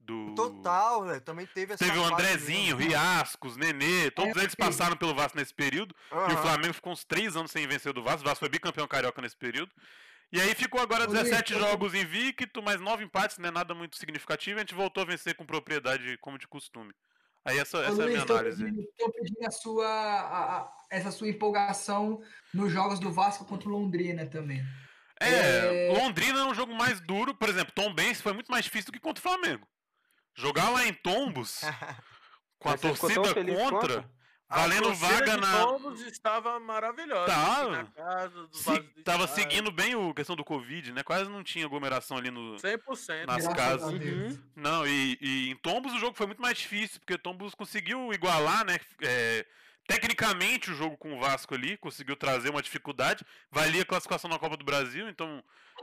Do... 0.00 0.34
Total, 0.34 1.04
velho. 1.04 1.20
Também 1.20 1.46
teve 1.46 1.74
essa 1.74 1.84
Teve 1.84 1.98
o 1.98 2.04
Andrezinho, 2.04 2.76
mesmo. 2.76 2.90
Riascos, 2.90 3.56
Nenê, 3.56 4.10
todos 4.10 4.36
É, 4.36 4.40
eles 4.40 4.54
passaram 4.54 4.96
pelo 4.96 5.14
Vasco 5.14 5.36
nesse 5.36 5.52
período. 5.52 5.94
E 6.10 6.32
o. 6.32 6.38
Flamengo 6.38 6.74
ficou 6.74 6.92
uns 6.92 7.04
3 7.04 7.36
anos 7.36 7.50
sem 7.50 7.66
vencer 7.66 7.92
do 7.92 8.02
Vasco. 8.02 8.22
O 8.22 8.24
Vasco 8.24 8.40
foi 8.40 8.48
bicampeão 8.48 8.86
carioca 8.88 9.20
nesse 9.20 9.36
período. 9.36 9.70
E 10.32 10.40
aí 10.40 10.54
ficou 10.54 10.80
agora 10.80 11.04
Ô, 11.04 11.06
Luiz, 11.12 11.22
17 11.24 11.52
eu- 11.54 11.60
jogos 11.60 11.94
invicto, 11.94 12.62
mais 12.62 12.80
9 12.80 13.04
empates, 13.04 13.38
não 13.38 13.48
é 13.48 13.52
nada 13.52 13.74
muito 13.74 13.96
significativo. 13.96 14.58
E 14.58 14.60
a 14.60 14.62
gente 14.62 14.74
voltou 14.74 15.02
a 15.02 15.06
vencer 15.06 15.34
com 15.34 15.44
propriedade, 15.46 16.16
como 16.18 16.38
de 16.38 16.46
costume. 16.46 16.92
Aí 17.44 17.58
essa, 17.58 17.78
essa 17.78 17.86
é 17.86 17.88
a 17.88 18.06
Luiz, 18.06 18.10
minha 18.10 18.22
análise. 18.22 18.62
pedindo, 18.62 18.82
tô 18.98 19.10
pedindo 19.12 19.46
a 19.46 19.50
sua, 19.50 19.86
a- 19.86 20.56
a- 20.58 20.72
essa 20.90 21.10
sua 21.10 21.28
empolgação 21.28 22.20
nos 22.52 22.70
jogos 22.70 22.98
do 23.00 23.10
Vasco 23.10 23.44
contra 23.46 23.68
o 23.68 23.72
Londrina 23.72 24.26
também. 24.26 24.62
É, 25.20 25.88
É. 25.88 25.92
Londrina 25.98 26.40
é 26.40 26.44
um 26.44 26.54
jogo 26.54 26.74
mais 26.74 27.00
duro. 27.00 27.34
Por 27.34 27.48
exemplo, 27.48 27.72
Tom 27.74 27.92
Benz 27.94 28.20
foi 28.20 28.32
muito 28.34 28.50
mais 28.50 28.64
difícil 28.64 28.86
do 28.86 28.92
que 28.92 29.00
contra 29.00 29.18
o 29.20 29.22
Flamengo. 29.22 29.66
Jogar 30.34 30.70
lá 30.70 30.86
em 30.86 30.94
Tombos, 30.94 31.60
com 32.58 32.68
a 32.68 32.72
Mas 32.72 32.80
torcida 32.80 33.34
contra? 33.34 34.10
A 34.50 34.60
valendo 34.60 34.94
vaga 34.94 35.36
na. 35.36 35.60
Tombos 35.60 36.00
estava 36.00 36.58
maravilhosa. 36.58 37.26
Tava. 37.26 37.80
aqui 37.80 37.90
Na 37.98 38.04
casa, 38.04 38.46
dos 38.46 38.60
Se, 38.60 38.70
do 38.78 39.02
tava 39.02 39.24
estádio. 39.24 39.42
seguindo 39.50 39.70
bem 39.70 39.94
o 39.94 40.14
questão 40.14 40.34
do 40.34 40.44
Covid, 40.44 40.90
né? 40.92 41.02
Quase 41.02 41.28
não 41.28 41.44
tinha 41.44 41.66
aglomeração 41.66 42.16
ali 42.16 42.30
no. 42.30 42.56
100%. 42.56 43.26
Nas 43.26 43.46
Graças 43.46 43.54
casas. 43.54 43.94
a 43.94 43.98
Deus. 43.98 44.38
Não, 44.56 44.86
e, 44.86 45.18
e 45.20 45.50
em 45.50 45.56
Tombos 45.56 45.92
o 45.92 45.98
jogo 45.98 46.16
foi 46.16 46.26
muito 46.26 46.40
mais 46.40 46.56
difícil, 46.56 46.98
porque 46.98 47.18
Tombos 47.18 47.54
conseguiu 47.54 48.10
igualar, 48.10 48.64
né? 48.64 48.78
é, 49.02 49.44
tecnicamente 49.86 50.70
o 50.70 50.74
jogo 50.74 50.96
com 50.96 51.16
o 51.16 51.20
Vasco 51.20 51.54
ali, 51.54 51.76
conseguiu 51.76 52.16
trazer 52.16 52.50
uma 52.50 52.62
dificuldade, 52.62 53.24
valia 53.50 53.82
a 53.82 53.86
classificação 53.86 54.30
na 54.30 54.38
Copa 54.38 54.56
do 54.56 54.64
Brasil, 54.64 55.08
então 55.08 55.42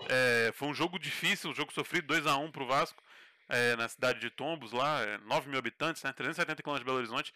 é, 0.10 0.52
foi 0.54 0.68
um 0.68 0.74
jogo 0.74 0.98
difícil, 1.00 1.52
um 1.52 1.56
jogo 1.56 1.74
sofrido, 1.74 2.14
2x1 2.14 2.52
pro 2.52 2.68
Vasco, 2.68 3.04
é, 3.50 3.76
na 3.76 3.88
cidade 3.88 4.20
de 4.20 4.30
Tombos, 4.30 4.72
lá, 4.72 5.02
é, 5.02 5.18
9 5.20 5.50
mil 5.50 5.60
habitantes, 5.60 6.04
né? 6.04 6.12
370 6.14 6.62
km 6.64 6.78
de 6.78 6.84
Belo 6.84 6.98
Horizonte. 6.98 7.34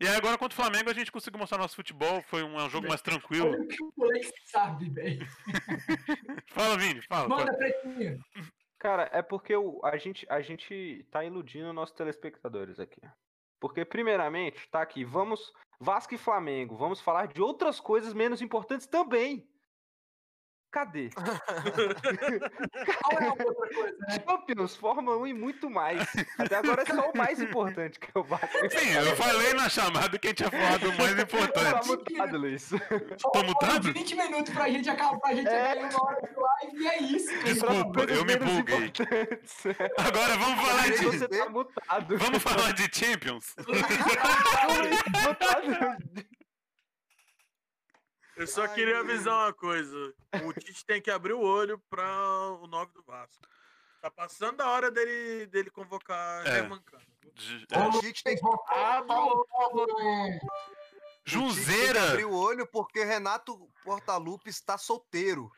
E 0.00 0.06
aí 0.06 0.16
agora 0.16 0.36
contra 0.36 0.58
o 0.58 0.60
Flamengo 0.60 0.90
a 0.90 0.94
gente 0.94 1.12
conseguiu 1.12 1.38
mostrar 1.38 1.58
nosso 1.58 1.76
futebol, 1.76 2.22
foi 2.22 2.42
um, 2.42 2.58
é 2.58 2.64
um 2.64 2.70
jogo 2.70 2.88
mais 2.88 3.00
tranquilo. 3.00 3.50
Olha 3.50 3.62
o 3.62 3.68
que 3.68 3.82
o 3.82 3.92
moleque 3.96 4.32
sabe, 4.46 4.90
velho. 4.90 5.26
Fala, 6.48 6.76
Vini, 6.76 7.02
fala. 7.02 7.28
fala. 7.28 7.44
Manda, 7.44 7.56
pretinho. 7.56 8.24
Cara, 8.78 9.08
é 9.12 9.22
porque 9.22 9.54
o, 9.54 9.80
a, 9.84 9.96
gente, 9.96 10.26
a 10.28 10.40
gente 10.40 11.06
tá 11.08 11.24
iludindo 11.24 11.72
nossos 11.72 11.94
telespectadores 11.94 12.80
aqui. 12.80 13.00
Porque, 13.60 13.84
primeiramente, 13.84 14.68
tá 14.70 14.82
aqui, 14.82 15.04
vamos. 15.04 15.52
Vasco 15.78 16.14
e 16.14 16.18
Flamengo, 16.18 16.76
vamos 16.76 17.00
falar 17.00 17.28
de 17.28 17.40
outras 17.40 17.78
coisas 17.78 18.12
menos 18.12 18.42
importantes 18.42 18.88
também. 18.88 19.48
Cadê? 20.72 21.10
Qual 21.10 21.26
é 23.20 23.24
a 23.26 23.30
outra 23.30 23.44
coisa, 23.54 23.92
né? 24.08 24.18
Champions, 24.26 24.74
Fórmula 24.74 25.18
1 25.18 25.26
e 25.26 25.34
muito 25.34 25.68
mais. 25.68 26.00
Até 26.38 26.56
agora 26.56 26.82
é 26.82 26.86
só 26.86 27.10
o 27.10 27.16
mais 27.16 27.40
importante 27.42 28.00
que 28.00 28.08
é 28.14 28.18
o 28.18 28.24
Vasco. 28.24 28.48
e 28.64 28.70
Sim, 28.70 28.90
eu 28.92 29.14
falei 29.16 29.52
na 29.52 29.68
chamada 29.68 30.18
que 30.18 30.28
a 30.28 30.30
gente 30.30 30.40
ia 30.42 30.50
falar 30.50 30.78
do 30.78 30.92
mais 30.94 31.14
Tá 31.14 31.22
importante. 31.22 31.86
mutado, 31.88 32.38
Luiz. 32.38 32.70
Faltam 33.20 33.44
mutado? 33.44 33.92
20 33.92 34.14
minutos 34.16 34.54
pra 34.54 34.70
gente 34.70 34.88
acabar, 34.88 35.18
pra 35.20 35.34
gente 35.34 35.48
É. 35.48 35.74
uma 35.74 36.04
hora 36.06 36.22
de 36.22 36.34
live 36.40 36.82
e 36.82 36.88
é 36.88 37.02
isso. 37.02 37.44
Desculpa, 37.44 38.00
eu 38.04 38.24
me 38.24 38.36
importantes. 38.36 39.64
Agora 39.98 40.36
vamos 40.38 40.66
falar 40.66 40.90
de. 40.90 41.04
Você 41.04 41.28
tá 41.28 41.48
mutado. 41.50 42.16
Vamos 42.18 42.42
falar 42.42 42.72
de 42.72 42.88
Champions? 42.90 43.54
mutado. 45.22 46.31
Eu 48.36 48.46
só 48.46 48.62
Ai, 48.62 48.74
queria 48.74 49.00
avisar 49.00 49.34
uma 49.34 49.52
coisa. 49.52 50.14
O 50.44 50.52
Tite 50.54 50.84
tem 50.86 51.00
que 51.02 51.10
abrir 51.10 51.34
o 51.34 51.40
olho 51.40 51.78
para 51.90 52.02
o 52.60 52.66
9 52.66 52.92
do 52.94 53.02
Vasco. 53.02 53.42
Tá 54.00 54.10
passando 54.10 54.60
a 54.62 54.68
hora 54.68 54.90
dele, 54.90 55.46
dele 55.46 55.70
convocar 55.70 56.46
É. 56.46 56.58
Herman 56.58 56.80
Cano. 56.82 57.02
De- 57.34 57.66
O 57.72 57.98
é, 57.98 58.00
Tite 58.00 58.24
tem 58.24 58.36
que 58.36 58.42
Abre 58.74 59.14
o 59.14 59.46
Junzeira! 61.24 62.10
abrir 62.10 62.24
o 62.24 62.34
olho 62.34 62.66
porque 62.66 63.04
Renato 63.04 63.68
Portaluppi 63.84 64.50
está 64.50 64.76
solteiro. 64.76 65.50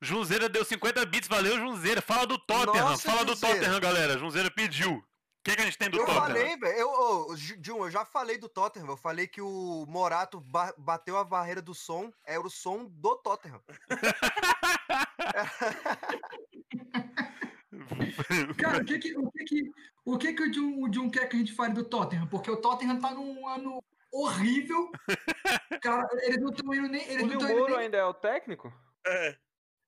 Junzeira 0.00 0.48
deu 0.48 0.64
50 0.64 1.04
bits, 1.06 1.28
valeu, 1.28 1.58
Junzeira. 1.58 2.00
Fala 2.00 2.24
do 2.26 2.38
Tottenham, 2.38 2.90
Nossa, 2.90 3.10
fala 3.10 3.24
do 3.24 3.32
Junzeira. 3.32 3.56
Tottenham, 3.56 3.80
galera. 3.80 4.16
Junzeira 4.18 4.50
pediu. 4.50 5.04
O 5.40 5.50
que, 5.50 5.56
que 5.56 5.62
a 5.62 5.64
gente 5.64 5.78
tem 5.78 5.88
do 5.88 5.98
eu 5.98 6.04
Tottenham? 6.04 6.26
falei, 6.26 6.56
velho. 6.56 6.76
Eu, 6.78 6.90
ô, 6.90 7.36
Ju- 7.36 7.56
Jun, 7.62 7.78
eu 7.84 7.90
já 7.90 8.04
falei 8.04 8.36
do 8.38 8.48
Tottenham. 8.48 8.88
Eu 8.88 8.96
falei 8.96 9.26
que 9.26 9.40
o 9.40 9.86
Morato 9.88 10.40
ba- 10.40 10.74
bateu 10.76 11.16
a 11.16 11.24
barreira 11.24 11.62
do 11.62 11.74
som. 11.74 12.12
Era 12.26 12.40
o 12.40 12.50
som 12.50 12.84
do 12.84 13.16
Tottenham. 13.16 13.62
Cara, 18.58 18.82
o 18.82 18.84
que 18.84 18.98
que 18.98 19.16
o, 19.16 19.30
que 19.30 19.44
que, 19.44 19.70
o, 20.04 20.18
que 20.18 20.32
que 20.34 20.42
o 20.42 20.52
Jun, 20.52 20.82
o 20.82 20.92
Jun 20.92 21.10
quer 21.10 21.28
que 21.28 21.36
a 21.36 21.38
gente 21.38 21.54
fale 21.54 21.72
do 21.74 21.84
Tottenham? 21.84 22.26
Porque 22.26 22.50
o 22.50 22.56
Tottenham 22.60 22.98
tá 23.00 23.12
num 23.12 23.46
ano 23.46 23.82
horrível. 24.12 24.90
Cara, 25.82 26.06
eles 26.22 26.40
não 26.40 26.50
estão 26.50 26.74
indo 26.74 26.88
nem. 26.88 27.02
Eles 27.08 27.22
O 27.22 27.26
Lil 27.26 27.40
Moro 27.40 27.66
nem. 27.68 27.76
ainda 27.78 27.96
é 27.96 28.04
o 28.04 28.14
técnico? 28.14 28.72
É. 29.06 29.36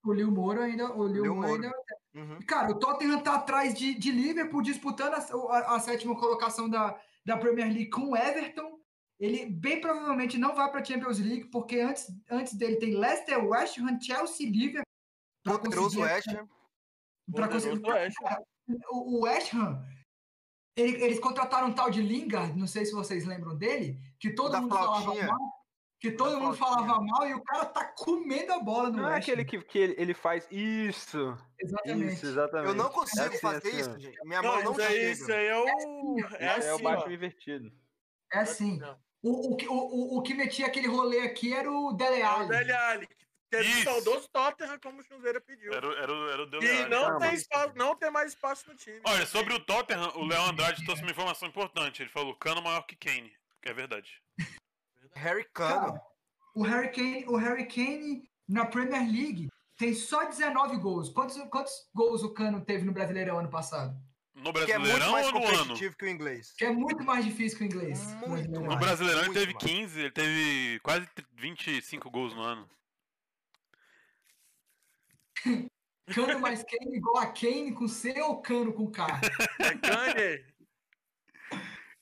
O 0.05 0.12
Lil 0.12 0.30
Moro 0.30 0.61
ainda. 0.62 0.92
O 0.94 1.07
Lil 1.07 1.22
Lil 1.24 1.34
Moro 1.34 1.53
ainda. 1.55 1.72
Uhum. 2.15 2.39
Cara, 2.47 2.71
o 2.73 2.79
Tottenham 2.79 3.21
tá 3.23 3.37
atrás 3.37 3.73
de, 3.75 3.95
de 3.95 4.11
Liverpool, 4.11 4.63
disputando 4.63 5.15
a, 5.15 5.19
a- 5.57 5.77
a 5.77 5.81
sétima 5.81 6.17
colocação 6.19 6.69
da, 6.69 7.01
da 7.25 7.37
Premier 7.37 7.69
League 7.69 7.91
com 7.91 8.11
o 8.11 8.17
Everton. 8.17 8.79
Ele 9.19 9.47
bem 9.47 9.81
provavelmente 9.81 10.39
não 10.39 10.55
vai 10.55 10.71
para 10.71 10.81
a 10.81 10.85
Champions 10.85 11.19
League, 11.19 11.45
porque 11.51 11.79
antes, 11.79 12.07
antes 12.31 12.55
dele 12.55 12.77
tem 12.77 12.97
Leicester, 12.97 13.45
West 13.45 13.79
Ham, 13.79 14.01
Chelsea 14.01 14.47
e 14.47 14.51
Liverpool 14.51 14.85
Poderoso 15.45 16.01
West 16.01 16.29
Ham. 16.29 16.49
pra 17.35 17.47
conseguir- 17.49 17.87
West 17.87 18.17
Ham. 18.25 18.43
o, 18.91 19.19
o 19.19 19.21
West 19.25 19.55
Ham, 19.55 19.85
ele- 20.77 21.03
eles 21.05 21.21
contrataram 21.21 21.69
um 21.69 21.75
tal 21.75 21.91
de 21.91 22.01
Lingard, 22.03 22.59
não 22.59 22.67
sei 22.67 22.85
se 22.87 22.93
vocês 22.93 23.25
lembram 23.27 23.57
dele, 23.57 24.01
que 24.19 24.31
todo 24.33 24.53
da 24.53 24.61
mundo 24.61 24.75
falava 24.75 25.03
flautinha. 25.03 25.27
mal, 25.27 25.60
que 26.01 26.11
todo 26.12 26.40
mundo 26.40 26.57
falava 26.57 26.98
mal 27.01 27.28
e 27.28 27.34
o 27.34 27.42
cara 27.42 27.66
tá 27.66 27.84
comendo 27.96 28.53
a 28.55 28.59
bola 28.59 28.90
no 28.90 28.96
Não 29.03 29.09
é 29.11 29.14
West 29.14 29.28
aquele 29.28 29.44
que, 29.44 29.61
que 29.62 29.78
ele, 29.78 29.94
ele 29.98 30.14
faz 30.14 30.46
isso. 30.51 31.36
Exatamente. 31.59 32.14
Isso, 32.14 32.26
exatamente. 32.26 32.68
Eu 32.68 32.74
não 32.74 32.88
consigo 32.90 33.26
assim, 33.28 33.38
fazer 33.38 33.68
assim, 33.68 33.78
isso, 33.80 34.01
gente. 34.01 34.18
Minha 34.24 34.42
mão 34.42 34.57
Não, 34.57 34.62
não 34.64 34.72
isso 34.72 34.80
aí, 34.82 34.88
chega. 34.94 35.11
isso 35.12 35.32
aí 35.32 35.46
é 35.46 35.57
o. 35.59 35.66
É 36.38 36.59
Isso 36.59 36.68
é 36.68 36.72
o 36.72 36.74
assim, 36.74 36.82
Batman 36.84 37.05
ó. 37.07 37.11
invertido. 37.11 37.72
É 38.32 38.38
assim. 38.38 38.80
O, 39.22 39.53
o, 39.53 39.57
que- 39.57 39.68
o, 39.68 39.74
o, 39.74 40.18
o 40.18 40.22
que 40.22 40.32
metia 40.32 40.66
aquele 40.66 40.86
rolê 40.88 41.20
aqui 41.20 41.53
era 41.53 41.70
o 41.70 41.92
Dele 41.92 42.22
É 42.22 42.26
o 42.26 42.30
Alli. 42.30 42.48
Dele 42.48 42.72
Alli, 42.72 43.07
que 43.07 43.57
é 43.57 43.59
do 43.59 43.64
Isso. 43.68 43.82
saudoso 43.84 44.28
Tottenham, 44.32 44.78
como 44.82 45.01
o 45.01 45.05
Chuveira 45.05 45.38
pediu. 45.42 45.74
Era, 45.74 45.86
o- 45.86 45.92
era, 45.92 46.12
era 46.32 46.42
o 46.44 46.46
Dele 46.46 46.64
E 46.66 46.70
Alli. 46.80 46.88
não 46.88 47.03
Caramba. 47.03 47.26
tem, 47.26 47.34
espaço, 47.34 47.72
não 47.76 47.94
tem 47.94 48.11
mais 48.11 48.28
espaço 48.32 48.70
no 48.70 48.74
time. 48.74 49.01
Olha, 49.05 49.26
sobre 49.26 49.53
o 49.53 49.61
Tottenham, 49.61 50.12
o 50.16 50.24
Léo 50.24 50.42
Andrade 50.44 50.82
trouxe 50.86 51.03
uma 51.03 51.11
informação 51.11 51.46
importante. 51.46 52.03
Ele 52.03 52.09
falou 52.09 52.34
Cano 52.36 52.62
maior 52.62 52.80
que 52.86 52.96
Kane, 52.96 53.30
que 53.61 53.68
é 53.68 53.74
verdade. 53.74 54.22
Harry 55.15 55.45
Cano. 55.53 56.01
O 56.55 56.63
Harry 56.63 56.91
Kane, 56.91 57.25
o 57.29 57.37
Harry 57.37 57.67
Kane 57.67 58.29
na 58.49 58.67
Premier 58.67 59.03
League 59.03 59.49
tem 59.77 59.95
só 59.95 60.25
19 60.27 60.77
gols. 60.79 61.09
Quantos, 61.09 61.37
quantos 61.51 61.73
gols 61.95 62.23
o 62.23 62.33
Cano 62.35 62.65
teve 62.65 62.85
no 62.85 62.93
Brasileirão 62.93 63.39
ano 63.39 63.49
passado? 63.51 63.97
No 64.35 64.53
Que 64.53 64.73
é 64.73 64.79
muito 64.79 64.93
Brasileirão 64.93 65.13
mais 65.13 65.27
ou 65.27 65.33
no 65.33 65.39
ano? 65.47 65.59
competitivo 65.59 65.97
que 65.97 66.05
o 66.05 66.09
inglês. 66.09 66.53
Que 66.57 66.65
é 66.65 66.71
muito 66.73 67.05
mais 67.05 67.25
difícil 67.25 67.59
que 67.59 67.65
o 67.65 67.67
inglês. 67.67 68.01
Muito 68.15 68.29
Brasileirão. 68.29 68.63
No 68.63 68.67
mais. 68.69 68.81
Brasileirão 68.81 69.25
ele 69.25 69.35
teve 69.35 69.53
mais. 69.55 69.65
15, 69.65 70.01
ele 70.01 70.11
teve 70.11 70.81
quase 70.81 71.09
25 71.35 72.11
gols 72.11 72.35
no 72.35 72.43
ano. 72.43 72.69
Cano 76.15 76.41
mais 76.41 76.65
Kane 76.65 76.97
igual 76.97 77.19
a 77.19 77.27
Kane 77.27 77.73
com 77.73 77.87
C 77.87 78.21
ou 78.23 78.43
Cano 78.43 78.73
com 78.73 78.91
K? 78.91 79.07
É 79.61 79.77
Kanye. 79.77 80.45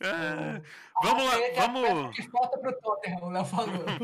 É, 0.00 0.62
vamos 1.02 1.24
lá, 1.24 1.38
é 1.40 1.58
a 1.58 1.66
vamos. 1.66 2.16
peça 2.16 2.22
que 2.22 2.30
falta 2.30 2.58
pro 2.58 2.80
Tottenham, 2.80 3.18
o 3.22 3.30
Léo 3.30 3.44
falou. 3.44 3.74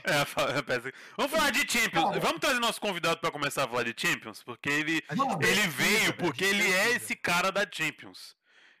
É, 0.04 0.62
peça- 0.62 0.92
Vamos 1.16 1.32
falar 1.32 1.50
de 1.50 1.60
Champions. 1.70 2.04
Cara. 2.04 2.20
Vamos 2.20 2.40
trazer 2.40 2.58
nosso 2.58 2.80
convidado 2.80 3.20
para 3.20 3.30
começar 3.30 3.64
a 3.64 3.68
falar 3.68 3.84
de 3.84 3.94
Champions, 3.96 4.42
porque 4.42 4.68
ele, 4.68 5.02
ele 5.42 5.68
veio 5.68 6.16
porque 6.16 6.44
ele 6.44 6.72
é 6.72 6.90
esse 6.92 7.14
cara 7.14 7.52
da 7.52 7.64
Champions. 7.70 8.36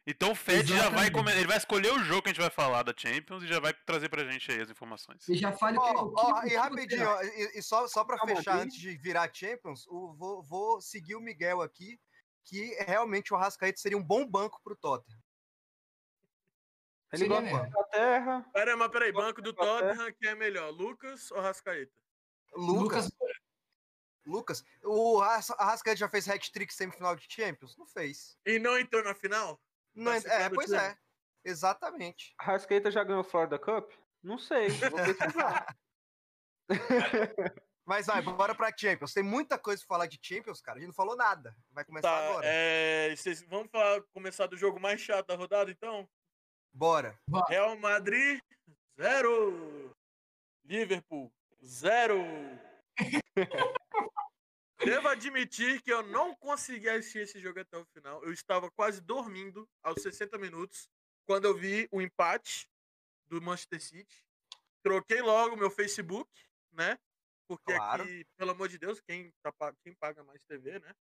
Então 0.06 0.32
o 0.32 0.34
Fed 0.34 0.74
já 0.74 0.88
vai 0.88 1.06
ele 1.08 1.46
vai 1.46 1.58
escolher 1.58 1.92
o 1.92 2.02
jogo 2.02 2.22
que 2.22 2.30
a 2.30 2.32
gente 2.32 2.40
vai 2.40 2.50
falar 2.50 2.82
da 2.82 2.92
Champions 2.96 3.44
e 3.44 3.46
já 3.46 3.60
vai 3.60 3.72
trazer 3.86 4.08
pra 4.08 4.24
gente 4.24 4.50
aí 4.50 4.60
as 4.60 4.70
informações. 4.70 5.28
E 5.28 5.36
já 5.36 5.52
fale 5.52 5.78
o 5.78 5.80
que, 5.80 5.88
Ó, 5.88 6.02
o 6.02 6.14
que- 6.14 6.20
ó, 6.20 6.30
o 6.30 6.40
que 6.40 6.48
e 6.48 6.56
rapidinho, 6.56 7.06
ó, 7.08 7.22
e, 7.22 7.58
e 7.58 7.62
só, 7.62 7.86
só 7.86 8.02
pra 8.02 8.16
Calma, 8.16 8.34
fechar, 8.34 8.56
antes 8.58 8.76
de 8.78 8.96
virar 8.96 9.30
Champions, 9.32 9.86
o- 9.86 10.14
vou, 10.18 10.42
vou 10.42 10.80
seguir 10.80 11.14
o 11.14 11.20
Miguel 11.20 11.60
aqui, 11.60 12.00
que 12.44 12.74
realmente 12.86 13.32
o 13.32 13.36
Arrascaeta 13.36 13.78
seria 13.78 13.98
um 13.98 14.02
bom 14.02 14.26
banco 14.28 14.58
pro 14.64 14.74
Tottenham. 14.74 15.19
Ele 17.12 17.22
Seria 17.24 17.28
gosta 17.28 17.44
da 17.44 17.52
mesmo. 17.52 17.66
Inglaterra. 17.68 18.46
Pera, 18.52 18.76
mas 18.76 18.90
peraí, 18.90 19.12
banco 19.12 19.42
do. 19.42 19.52
Tottenham, 19.52 20.12
quem 20.20 20.30
é 20.30 20.34
melhor? 20.34 20.70
Lucas 20.70 21.30
ou 21.32 21.40
Rascaeta? 21.40 21.92
Lucas, 22.54 23.10
Lucas, 24.26 24.64
o 24.84 25.20
Arrascaeta 25.20 25.96
já 25.98 26.08
fez 26.08 26.28
hat-trick 26.28 26.72
semifinal 26.72 27.16
de 27.16 27.26
Champions? 27.28 27.76
Não 27.76 27.86
fez. 27.86 28.36
E 28.46 28.58
não 28.58 28.78
entrou 28.78 29.02
na 29.02 29.14
final? 29.14 29.60
Não, 29.94 30.12
é, 30.12 30.48
pois 30.50 30.66
time? 30.66 30.78
é. 30.80 30.96
Exatamente. 31.44 32.34
A 32.38 32.44
Rascaeta 32.44 32.90
já 32.90 33.02
ganhou 33.02 33.24
Florida 33.24 33.58
Cup? 33.58 33.90
Não 34.22 34.38
sei, 34.38 34.68
vou 34.68 34.92
pesquisar. 35.04 35.76
Mas 37.86 38.06
vai, 38.06 38.22
bora 38.22 38.54
pra 38.54 38.72
Champions. 38.76 39.12
Tem 39.12 39.22
muita 39.22 39.58
coisa 39.58 39.80
pra 39.82 39.88
falar 39.96 40.06
de 40.06 40.18
Champions, 40.22 40.60
cara. 40.60 40.76
A 40.76 40.80
gente 40.80 40.88
não 40.88 40.94
falou 40.94 41.16
nada. 41.16 41.56
Vai 41.72 41.84
começar 41.84 42.08
Tá, 42.08 42.28
agora. 42.28 42.46
é, 42.46 43.14
vocês, 43.16 43.42
vamos 43.48 43.68
falar, 43.70 44.00
começar 44.12 44.46
do 44.46 44.56
jogo 44.56 44.78
mais 44.78 45.00
chato 45.00 45.26
da 45.26 45.34
rodada, 45.34 45.70
então? 45.70 46.08
Bora. 46.72 47.18
Real 47.48 47.76
Madrid, 47.76 48.40
zero. 48.98 49.94
Liverpool, 50.64 51.32
zero. 51.64 52.16
Devo 54.78 55.08
admitir 55.08 55.82
que 55.82 55.92
eu 55.92 56.02
não 56.02 56.34
consegui 56.36 56.88
assistir 56.88 57.20
esse 57.20 57.38
jogo 57.38 57.60
até 57.60 57.76
o 57.76 57.84
final. 57.86 58.24
Eu 58.24 58.32
estava 58.32 58.70
quase 58.70 59.00
dormindo 59.00 59.68
aos 59.82 60.00
60 60.02 60.38
minutos 60.38 60.88
quando 61.26 61.44
eu 61.44 61.54
vi 61.56 61.86
o 61.92 62.00
empate 62.00 62.66
do 63.26 63.42
Manchester 63.42 63.80
City. 63.80 64.24
Troquei 64.82 65.20
logo 65.20 65.56
meu 65.56 65.70
Facebook, 65.70 66.30
né? 66.72 66.98
Porque 67.46 67.74
Claro. 67.74 68.04
aqui, 68.04 68.24
pelo 68.36 68.52
amor 68.52 68.68
de 68.68 68.78
Deus, 68.78 69.00
quem, 69.00 69.30
tá, 69.42 69.52
quem 69.82 69.92
paga 69.94 70.24
mais 70.24 70.42
TV, 70.44 70.78
né? 70.78 70.94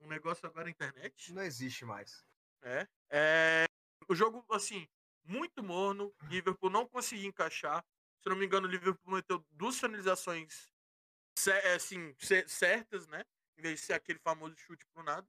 Um 0.00 0.08
negócio 0.08 0.46
agora 0.48 0.68
é 0.68 0.70
internet. 0.72 1.32
Não 1.32 1.42
existe 1.42 1.84
mais. 1.84 2.24
É. 2.62 2.86
É, 3.10 3.64
O 4.08 4.14
jogo, 4.14 4.44
assim, 4.50 4.88
muito 5.24 5.62
morno. 5.62 6.14
Liverpool 6.28 6.70
não 6.70 6.86
conseguia 6.86 7.26
encaixar. 7.28 7.84
Se 8.22 8.28
não 8.28 8.36
me 8.36 8.44
engano, 8.46 8.66
o 8.66 8.70
Liverpool 8.70 9.14
meteu 9.14 9.44
duas 9.50 9.78
finalizações 9.78 10.70
é, 11.48 11.74
assim, 11.74 12.14
ce- 12.18 12.46
certas, 12.48 13.06
né? 13.08 13.24
Em 13.56 13.62
vez 13.62 13.80
de 13.80 13.86
ser 13.86 13.92
aquele 13.94 14.18
famoso 14.18 14.56
chute 14.56 14.86
pro 14.92 15.02
nada. 15.02 15.26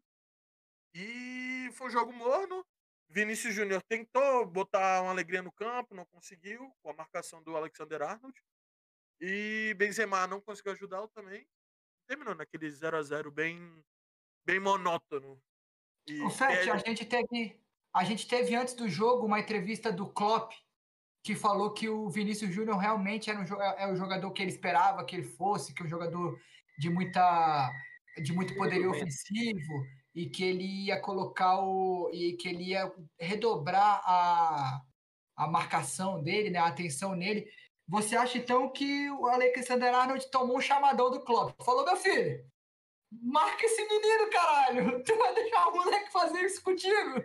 E 0.94 1.70
foi 1.74 1.88
um 1.88 1.92
jogo 1.92 2.12
morno. 2.12 2.66
Vinícius 3.10 3.54
Júnior 3.54 3.82
tentou 3.84 4.46
botar 4.46 5.02
uma 5.02 5.12
alegria 5.12 5.42
no 5.42 5.52
campo, 5.52 5.94
não 5.96 6.06
conseguiu, 6.06 6.74
com 6.82 6.90
a 6.90 6.94
marcação 6.94 7.42
do 7.44 7.56
Alexander 7.56 8.02
Arnold. 8.02 8.42
E 9.20 9.74
Benzema 9.78 10.26
não 10.28 10.42
conseguiu 10.42 10.72
ajudá-lo 10.74 11.08
também. 11.10 11.48
Terminou 12.08 12.36
naquele 12.36 12.70
0 12.70 12.98
a 12.98 13.04
0 13.04 13.30
bem, 13.32 13.84
bem 14.46 14.60
monótono. 14.60 15.42
E 16.08 16.22
O 16.22 16.30
Fett, 16.30 16.70
é- 16.70 16.72
a 16.72 16.78
gente 16.78 17.06
teve, 17.06 17.61
a 17.94 18.04
gente 18.04 18.28
teve 18.28 18.56
antes 18.56 18.74
do 18.74 18.88
jogo 18.88 19.26
uma 19.26 19.40
entrevista 19.40 19.92
do 19.92 20.08
Klopp 20.08 20.54
que 21.24 21.36
falou 21.36 21.72
que 21.72 21.88
o 21.88 22.10
Vinícius 22.10 22.54
Júnior 22.54 22.78
realmente 22.78 23.30
era 23.30 23.40
um, 23.40 23.62
é 23.62 23.84
é 23.84 23.88
o 23.88 23.96
jogador 23.96 24.32
que 24.32 24.42
ele 24.42 24.52
esperava 24.52 25.06
que 25.06 25.16
ele 25.16 25.24
fosse, 25.24 25.74
que 25.74 25.82
é 25.82 25.86
um 25.86 25.90
jogador 25.90 26.40
de 26.78 26.90
muita 26.90 27.72
de 28.18 28.34
muito 28.34 28.56
poderio 28.56 28.92
ofensivo 28.92 29.86
e 30.14 30.30
que 30.30 30.44
ele 30.44 30.86
ia 30.86 31.00
colocar 31.00 31.60
o 31.62 32.10
e 32.14 32.34
que 32.34 32.50
ele 32.50 32.64
ia 32.70 32.92
redobrar 33.20 34.02
a, 34.06 34.82
a 35.36 35.48
marcação 35.48 36.22
dele, 36.22 36.50
né, 36.50 36.60
a 36.60 36.68
atenção 36.68 37.16
nele. 37.16 37.48
Você 37.88 38.16
acha 38.16 38.38
então 38.38 38.72
que 38.72 39.10
o 39.12 39.28
Alexander 39.28 39.94
Arnold 39.94 40.30
tomou 40.32 40.58
um 40.58 40.62
chamadão 40.62 41.12
do 41.12 41.24
Klopp? 41.24 41.62
Falou, 41.64 41.86
meu 41.86 41.98
filho, 41.98 42.46
marca 43.12 43.66
esse 43.66 43.84
menino, 43.86 44.30
caralho! 44.30 45.04
Tu 45.04 45.16
vai 45.18 45.34
deixar 45.34 45.68
o 45.68 45.76
moleque 45.76 46.12
fazer 46.12 46.42
isso 46.42 46.62
contigo? 46.64 47.24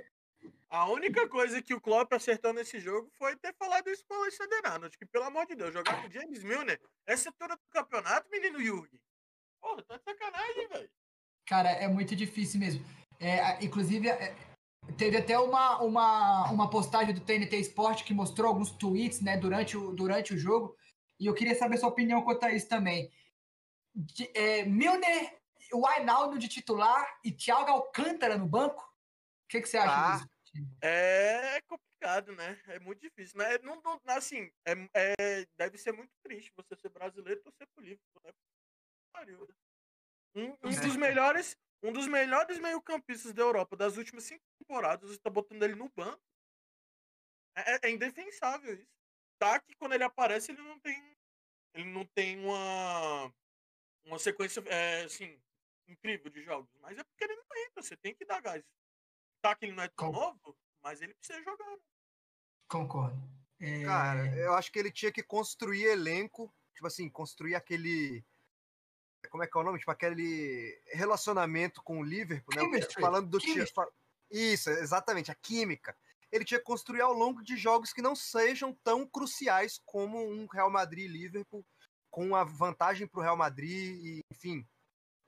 A 0.69 0.87
única 0.91 1.29
coisa 1.29 1.63
que 1.63 1.75
o 1.75 1.81
Klopp 1.81 2.13
acertou 2.13 2.53
nesse 2.53 2.81
jogo 2.81 3.09
foi 3.17 3.37
ter 3.37 3.55
falado 3.55 3.89
isso 3.89 4.05
com 4.09 4.15
o 4.15 4.23
Alexander 4.23 4.61
Arnold, 4.65 4.99
que 4.99 5.07
pelo 5.07 5.25
amor 5.25 5.47
de 5.47 5.55
Deus, 5.55 5.73
jogar 5.73 6.01
com 6.03 6.09
o 6.09 6.11
James 6.11 6.43
Milner, 6.43 6.81
essa 7.07 7.29
altura 7.29 7.57
do 7.57 7.63
campeonato, 7.71 8.29
menino 8.31 8.61
Jurgen. 8.61 9.01
Porra, 9.61 9.83
tá 9.83 9.97
de 9.97 10.05
sacanagem, 10.05 10.69
velho. 10.69 10.91
Cara, 11.47 11.71
é 11.71 11.87
muito 11.87 12.17
difícil 12.17 12.59
mesmo. 12.59 12.85
É, 13.21 13.65
inclusive, 13.65 14.09
é, 14.09 14.37
teve 14.99 15.17
até 15.17 15.39
uma, 15.39 15.81
uma, 15.81 16.51
uma 16.51 16.69
postagem 16.69 17.15
do 17.15 17.21
TNT 17.21 17.57
Sport 17.61 18.03
que 18.03 18.13
mostrou 18.13 18.49
alguns 18.49 18.73
tweets 18.73 19.21
né, 19.21 19.37
durante, 19.37 19.77
o, 19.77 19.93
durante 19.93 20.35
o 20.35 20.39
jogo. 20.39 20.77
E 21.19 21.27
eu 21.27 21.35
queria 21.35 21.55
saber 21.55 21.79
sua 21.79 21.89
opinião 21.89 22.23
quanto 22.23 22.45
a 22.45 22.53
isso 22.53 22.69
também. 22.69 23.11
De, 23.95 24.29
é, 24.35 24.65
Milner, 24.65 25.39
o 25.73 25.87
Ainaldo 25.87 26.39
de 26.39 26.49
titular 26.49 27.07
e 27.25 27.31
Thiago 27.31 27.71
Alcântara 27.71 28.37
no 28.37 28.47
banco? 28.47 28.83
O 28.83 29.49
que, 29.49 29.61
que 29.61 29.69
você 29.69 29.79
acha 29.79 29.95
Ah, 29.95 30.17
disso? 30.17 30.29
É 30.83 31.61
complicado, 31.63 32.35
né? 32.35 32.61
É 32.67 32.79
muito 32.79 33.01
difícil, 33.01 33.39
né? 33.39 33.59
Não, 33.59 33.81
não- 33.83 34.01
assim, 34.07 34.51
é, 34.67 34.73
é- 34.95 35.47
deve 35.59 35.79
ser 35.79 35.93
muito 35.93 36.13
triste 36.23 36.53
você 36.57 36.77
ser 36.77 36.89
brasileiro 36.91 37.41
e 37.41 37.43
torcer 37.43 37.67
pro 37.75 37.85
Liverpool, 37.85 38.23
né? 38.25 38.33
Pariu, 39.13 39.47
né? 39.47 39.55
Um, 40.35 40.51
um 40.69 40.71
É. 40.71 40.81
dos 40.81 40.97
melhores, 40.97 41.57
um 41.83 41.93
dos 41.93 42.07
melhores 42.07 42.59
meio-campistas 42.59 43.33
da 43.33 43.43
Europa 43.43 43.77
das 43.77 43.97
últimas 43.97 44.25
cinco 44.25 44.45
temporadas, 44.59 45.11
você 45.11 45.19
tá 45.19 45.31
botando 45.31 45.63
ele 45.63 45.75
no 45.75 45.89
banco. 45.91 46.23
É, 47.57 47.75
é- 47.75 47.81
é 47.85 47.91
indefensável 47.91 48.75
isso. 48.75 48.87
Tá 49.39 49.61
que 49.61 49.75
quando 49.77 49.93
ele 49.95 50.05
aparece, 50.05 50.53
ele 50.53 50.63
não 50.63 50.79
tem. 50.81 51.17
Ele 51.75 51.91
não 51.91 52.07
tem 52.07 52.39
uma. 52.39 53.33
Uma 54.05 54.19
sequência 54.19 54.61
é, 54.69 55.03
assim, 55.05 55.41
incrível 55.89 56.31
de 56.31 56.43
jogos. 56.43 56.71
Mas 56.81 56.97
é 56.99 57.03
porque 57.03 57.25
ele 57.25 57.35
não 57.35 57.45
entra, 57.67 57.83
você 57.83 57.97
tem 57.97 58.15
que 58.15 58.25
dar 58.25 58.41
gás. 58.41 58.65
Tá 59.47 59.55
que 59.55 59.67
ele 59.67 59.75
não 59.75 59.85
é 59.85 59.89
tão 59.89 60.11
novo, 60.11 60.59
mas 60.83 61.01
ele 61.01 61.15
precisa 61.15 61.41
jogar. 61.41 61.65
né? 61.71 61.77
Concordo. 62.69 63.17
É, 63.61 63.85
Cara, 63.85 64.37
eu 64.37 64.55
acho 64.55 64.73
que 64.73 64.79
ele 64.81 64.91
tinha 64.91 65.13
que 65.13 65.23
construir 65.23 65.85
elenco, 65.85 66.53
tipo 66.75 66.85
assim, 66.89 67.09
construir 67.09 67.55
aquele. 67.55 68.25
Como 69.31 69.45
é 69.45 69.47
que 69.47 69.57
é 69.57 69.61
o 69.61 69.63
nome? 69.63 69.79
Tipo, 69.79 69.93
aquele 69.93 70.83
relacionamento 70.87 71.81
com 71.85 72.01
o 72.01 72.03
Liverpool, 72.03 72.57
né? 72.57 72.83
Falando 73.01 73.29
do 73.31 73.39
time. 73.39 73.65
Isso, 74.33 74.69
exatamente, 74.69 75.31
a 75.31 75.35
química. 75.37 75.97
Ele 76.33 76.45
tinha 76.45 76.59
que 76.59 76.67
construir 76.67 77.03
ao 77.03 77.13
longo 77.13 77.41
de 77.41 77.57
jogos 77.57 77.93
que 77.93 78.03
não 78.03 78.17
sejam 78.17 78.77
tão 78.83 79.07
cruciais 79.07 79.81
como 79.87 80.19
um 80.19 80.47
Real 80.47 80.69
Madrid 80.69 81.05
e 81.05 81.13
Liverpool, 81.13 81.65
com 82.11 82.35
a 82.35 82.43
vantagem 82.43 83.07
para 83.07 83.21
o 83.21 83.23
Real 83.23 83.37
Madrid, 83.37 83.95
e, 84.05 84.25
enfim. 84.29 84.67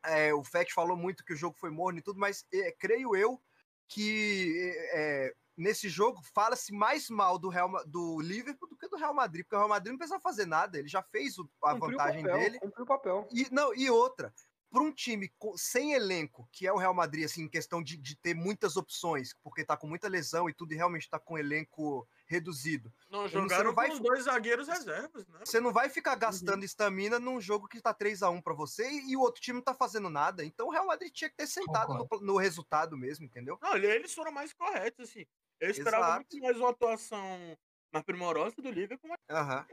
é, 0.04 0.34
o 0.34 0.42
Fett 0.42 0.74
falou 0.74 0.96
muito 0.96 1.24
que 1.24 1.34
o 1.34 1.36
jogo 1.36 1.56
foi 1.56 1.70
morno 1.70 2.00
e 2.00 2.02
tudo, 2.02 2.18
mas 2.18 2.44
é, 2.52 2.72
creio 2.72 3.14
eu 3.14 3.40
que 3.88 4.72
é, 4.92 5.32
nesse 5.56 5.88
jogo 5.88 6.20
fala-se 6.34 6.72
mais 6.72 7.08
mal 7.08 7.38
do, 7.38 7.48
Real, 7.48 7.70
do 7.86 8.20
Liverpool 8.20 8.68
do 8.68 8.76
que 8.76 8.88
do 8.88 8.96
Real 8.96 9.14
Madrid, 9.14 9.44
porque 9.44 9.56
o 9.56 9.58
Real 9.58 9.68
Madrid 9.68 9.92
não 9.92 9.98
precisa 9.98 10.20
fazer 10.20 10.46
nada, 10.46 10.78
ele 10.78 10.88
já 10.88 11.02
fez 11.02 11.38
o, 11.38 11.50
a 11.62 11.72
Cumpriu 11.72 11.90
vantagem 11.90 12.22
papel, 12.22 12.38
dele. 12.38 12.58
Cumpriu 12.60 12.84
o 12.84 12.88
papel. 12.88 13.28
E, 13.32 13.48
não, 13.50 13.74
e 13.74 13.90
outra, 13.90 14.32
para 14.70 14.82
um 14.82 14.92
time 14.92 15.32
sem 15.56 15.94
elenco, 15.94 16.48
que 16.52 16.66
é 16.66 16.72
o 16.72 16.76
Real 16.76 16.94
Madrid, 16.94 17.24
assim, 17.24 17.42
em 17.42 17.48
questão 17.48 17.82
de, 17.82 17.96
de 17.96 18.14
ter 18.16 18.34
muitas 18.34 18.76
opções, 18.76 19.34
porque 19.42 19.64
tá 19.64 19.76
com 19.76 19.86
muita 19.86 20.08
lesão 20.08 20.48
e 20.48 20.54
tudo, 20.54 20.72
e 20.72 20.76
realmente 20.76 21.08
tá 21.08 21.18
com 21.18 21.38
elenco 21.38 22.06
reduzido. 22.28 22.92
Não, 23.10 23.22
você 23.22 23.30
jogaram 23.30 23.64
não 23.64 23.74
vai 23.74 23.88
com 23.88 23.98
dois 23.98 24.24
zagueiros 24.24 24.68
reservas, 24.68 25.26
né? 25.26 25.40
Você 25.40 25.60
não 25.60 25.72
vai 25.72 25.88
ficar 25.88 26.14
gastando 26.14 26.62
estamina 26.64 27.18
num 27.18 27.40
jogo 27.40 27.66
que 27.66 27.80
tá 27.80 27.94
3 27.94 28.22
a 28.22 28.28
1 28.30 28.40
para 28.42 28.54
você 28.54 28.88
e, 28.88 29.16
o 29.16 29.20
outro 29.20 29.40
time 29.40 29.56
não 29.56 29.64
tá 29.64 29.74
fazendo 29.74 30.10
nada. 30.10 30.44
Então 30.44 30.66
o 30.68 30.70
Real 30.70 30.86
Madrid 30.86 31.12
tinha 31.12 31.30
que 31.30 31.36
ter 31.36 31.46
sentado 31.46 31.94
no, 31.94 32.06
no 32.20 32.36
resultado 32.36 32.96
mesmo, 32.96 33.24
entendeu? 33.24 33.58
Não, 33.62 33.74
ele- 33.74 33.86
eles 33.88 34.14
foram 34.14 34.30
mais 34.30 34.52
corretos, 34.52 35.08
assim. 35.08 35.26
Eu 35.58 35.70
esperava 35.70 36.04
Exato. 36.04 36.16
muito 36.16 36.38
mais 36.44 36.56
uma 36.58 36.70
atuação 36.70 37.56
mais 37.92 38.04
primorosa 38.04 38.54
do 38.56 38.70
Liverpool, 38.70 39.10
mas 39.10 39.18
Aham. 39.30 39.66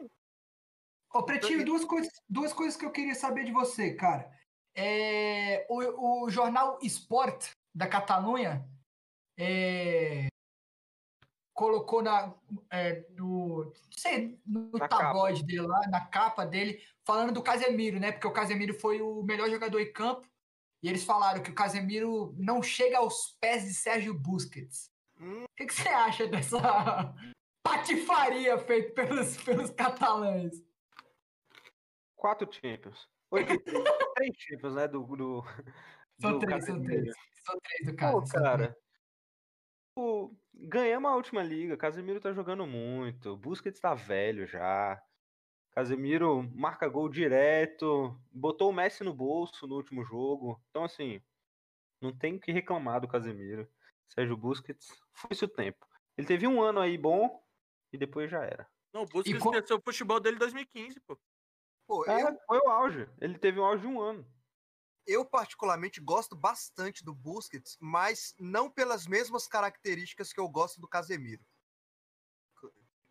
Ô, 1.14 1.24
Pretinho, 1.24 1.62
Então, 1.62 1.66
duas 1.66 1.86
coisas, 1.86 2.14
duas 2.28 2.54
coisas 2.54 2.76
que 2.76 2.86
eu 2.86 2.92
queria 2.92 3.16
saber 3.16 3.46
de 3.46 3.52
você, 3.52 3.94
cara. 3.94 4.30
É, 4.74 5.66
o, 5.70 6.24
o 6.26 6.30
jornal 6.30 6.78
Sport 6.82 7.52
da 7.74 7.88
Catalunha 7.88 8.68
é, 9.38 10.28
colocou 11.56 12.04
na, 12.04 12.36
é, 12.70 13.06
no, 13.12 13.64
não 13.64 13.74
sei, 13.90 14.38
no 14.46 14.70
Na 14.74 14.90
tabloide 14.90 15.44
dele 15.44 15.62
lá, 15.62 15.80
na 15.88 16.06
capa 16.06 16.46
dele, 16.46 16.84
falando 17.06 17.34
do 17.34 17.42
Casemiro, 17.42 17.98
né? 17.98 18.12
Porque 18.12 18.28
o 18.28 18.34
Casemiro 18.34 18.74
foi 18.74 19.02
o 19.02 19.24
melhor 19.24 19.50
jogador 19.50 19.80
em 19.80 19.92
campo. 19.92 20.28
E 20.84 20.90
eles 20.90 21.06
falaram 21.06 21.42
que 21.42 21.50
o 21.50 21.56
Casemiro 21.56 22.36
não 22.38 22.62
chega 22.62 22.98
aos 22.98 23.38
pés 23.40 23.64
de 23.64 23.74
Sérgio 23.74 24.14
Busquets. 24.14 24.92
Hum. 25.20 25.46
O 25.46 25.56
que, 25.56 25.66
que 25.66 25.74
você 25.74 25.88
acha 25.88 26.28
dessa 26.28 26.60
patifaria 27.64 28.60
feita 28.60 28.92
pelos, 28.94 29.38
pelos 29.38 29.70
catalães? 29.72 30.62
Quatro 32.18 32.52
Champions. 32.52 33.08
Oito, 33.32 33.54
três 34.16 34.36
Champions, 34.38 34.76
né? 34.76 34.88
Do, 34.90 35.04
do, 35.04 35.44
São 36.20 36.34
do 36.34 36.40
três, 36.40 36.66
são 36.66 36.76
Casemiro. 36.76 37.02
três. 37.02 37.16
São 37.46 37.60
três 37.62 37.86
do 37.88 37.96
caso. 37.96 38.20
Pô, 38.20 38.28
cara. 38.28 38.78
Pô, 39.96 40.36
ganhamos 40.54 41.10
a 41.10 41.16
última 41.16 41.42
liga. 41.42 41.78
Casemiro 41.78 42.20
tá 42.20 42.34
jogando 42.34 42.68
muito. 42.68 43.38
Busquets 43.38 43.80
tá 43.80 43.94
velho 43.94 44.46
já. 44.46 45.02
Casemiro 45.72 46.44
marca 46.56 46.88
gol 46.90 47.10
direto. 47.10 48.20
Botou 48.32 48.72
o 48.72 48.74
Messi 48.74 49.04
no 49.04 49.14
bolso 49.14 49.68
no 49.68 49.76
último 49.76 50.04
jogo. 50.06 50.64
Então, 50.70 50.84
assim, 50.84 51.22
não 52.02 52.18
tem 52.18 52.36
o 52.36 52.42
que 52.42 52.52
reclamar 52.52 53.02
do 53.02 53.08
Casemiro. 53.08 53.70
Sérgio 54.08 54.38
Busquets, 54.38 54.88
foi-se 55.14 55.46
o 55.46 55.50
tempo. 55.50 55.86
Ele 56.18 56.28
teve 56.28 56.48
um 56.48 56.62
ano 56.62 56.82
aí 56.82 56.98
bom 56.98 57.44
e 57.94 57.98
depois 57.98 58.30
já 58.32 58.44
era. 58.44 58.70
não, 58.94 59.04
o 59.04 59.06
Busquets 59.08 59.40
co- 59.42 59.52
esqueceu 59.56 59.78
o 59.78 59.82
futebol 59.82 60.20
dele 60.20 60.38
em 60.38 60.40
2015, 60.40 61.00
pô. 61.02 61.20
Pô, 61.88 62.06
É, 62.06 62.24
eu, 62.24 62.38
foi 62.48 62.60
o 62.60 62.70
auge. 62.70 63.10
Ele 63.22 63.38
teve 63.38 63.60
um 63.60 63.66
auge 63.66 63.82
de 63.82 63.88
um 63.88 64.02
ano. 64.02 64.35
Eu 65.06 65.26
particularmente 65.26 66.02
gosto 66.02 66.36
bastante 66.36 67.04
do 67.04 67.14
Busquets, 67.14 67.78
mas 67.80 68.34
não 68.40 68.70
pelas 68.70 69.06
mesmas 69.08 69.48
características 69.48 70.32
que 70.34 70.40
eu 70.40 70.48
gosto 70.50 70.80
do 70.82 70.88
Casemiro. 70.88 71.46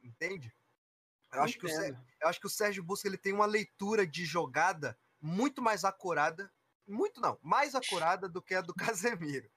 Entende? 0.03 0.55
Eu 1.33 1.43
acho, 1.43 1.59
que 1.59 1.67
o, 1.67 1.69
Sé- 1.69 1.89
Entendo. 1.89 2.07
eu 2.21 2.29
acho 2.29 2.41
que 2.41 2.47
o 2.47 2.51
Sérgio 2.51 2.83
Busquets 2.83 3.07
ele 3.13 3.19
tem 3.19 3.33
uma 3.33 3.47
leitura 3.47 4.07
de 4.07 4.25
jogada 4.25 4.99
muito 5.21 5.61
mais 5.63 5.85
acurada, 5.85 6.53
muito 6.87 7.21
não, 7.21 7.39
mais 7.43 7.75
acurada 7.75 8.29
do 8.29 8.43
que 8.43 8.55
a 8.55 8.61
do 8.61 8.75
Casemiro. 8.95 9.51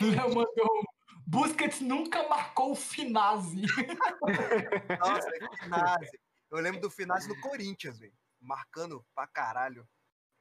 Léo 0.00 0.34
mandou. 0.34 0.82
Busquets 1.26 1.80
nunca 1.80 2.28
marcou 2.28 2.72
o 2.72 2.76
Finazzi. 2.76 3.62
Nossa, 5.00 5.28
é 5.28 5.56
Finazzi. 5.62 6.20
Eu 6.50 6.58
lembro 6.60 6.80
do 6.80 6.90
Finazzi 6.90 7.28
no 7.28 7.40
Corinthians, 7.40 7.98
velho. 7.98 8.14
Marcando 8.40 9.04
pra 9.14 9.26
caralho. 9.26 9.88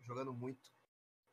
Jogando 0.01 0.33
muito. 0.33 0.69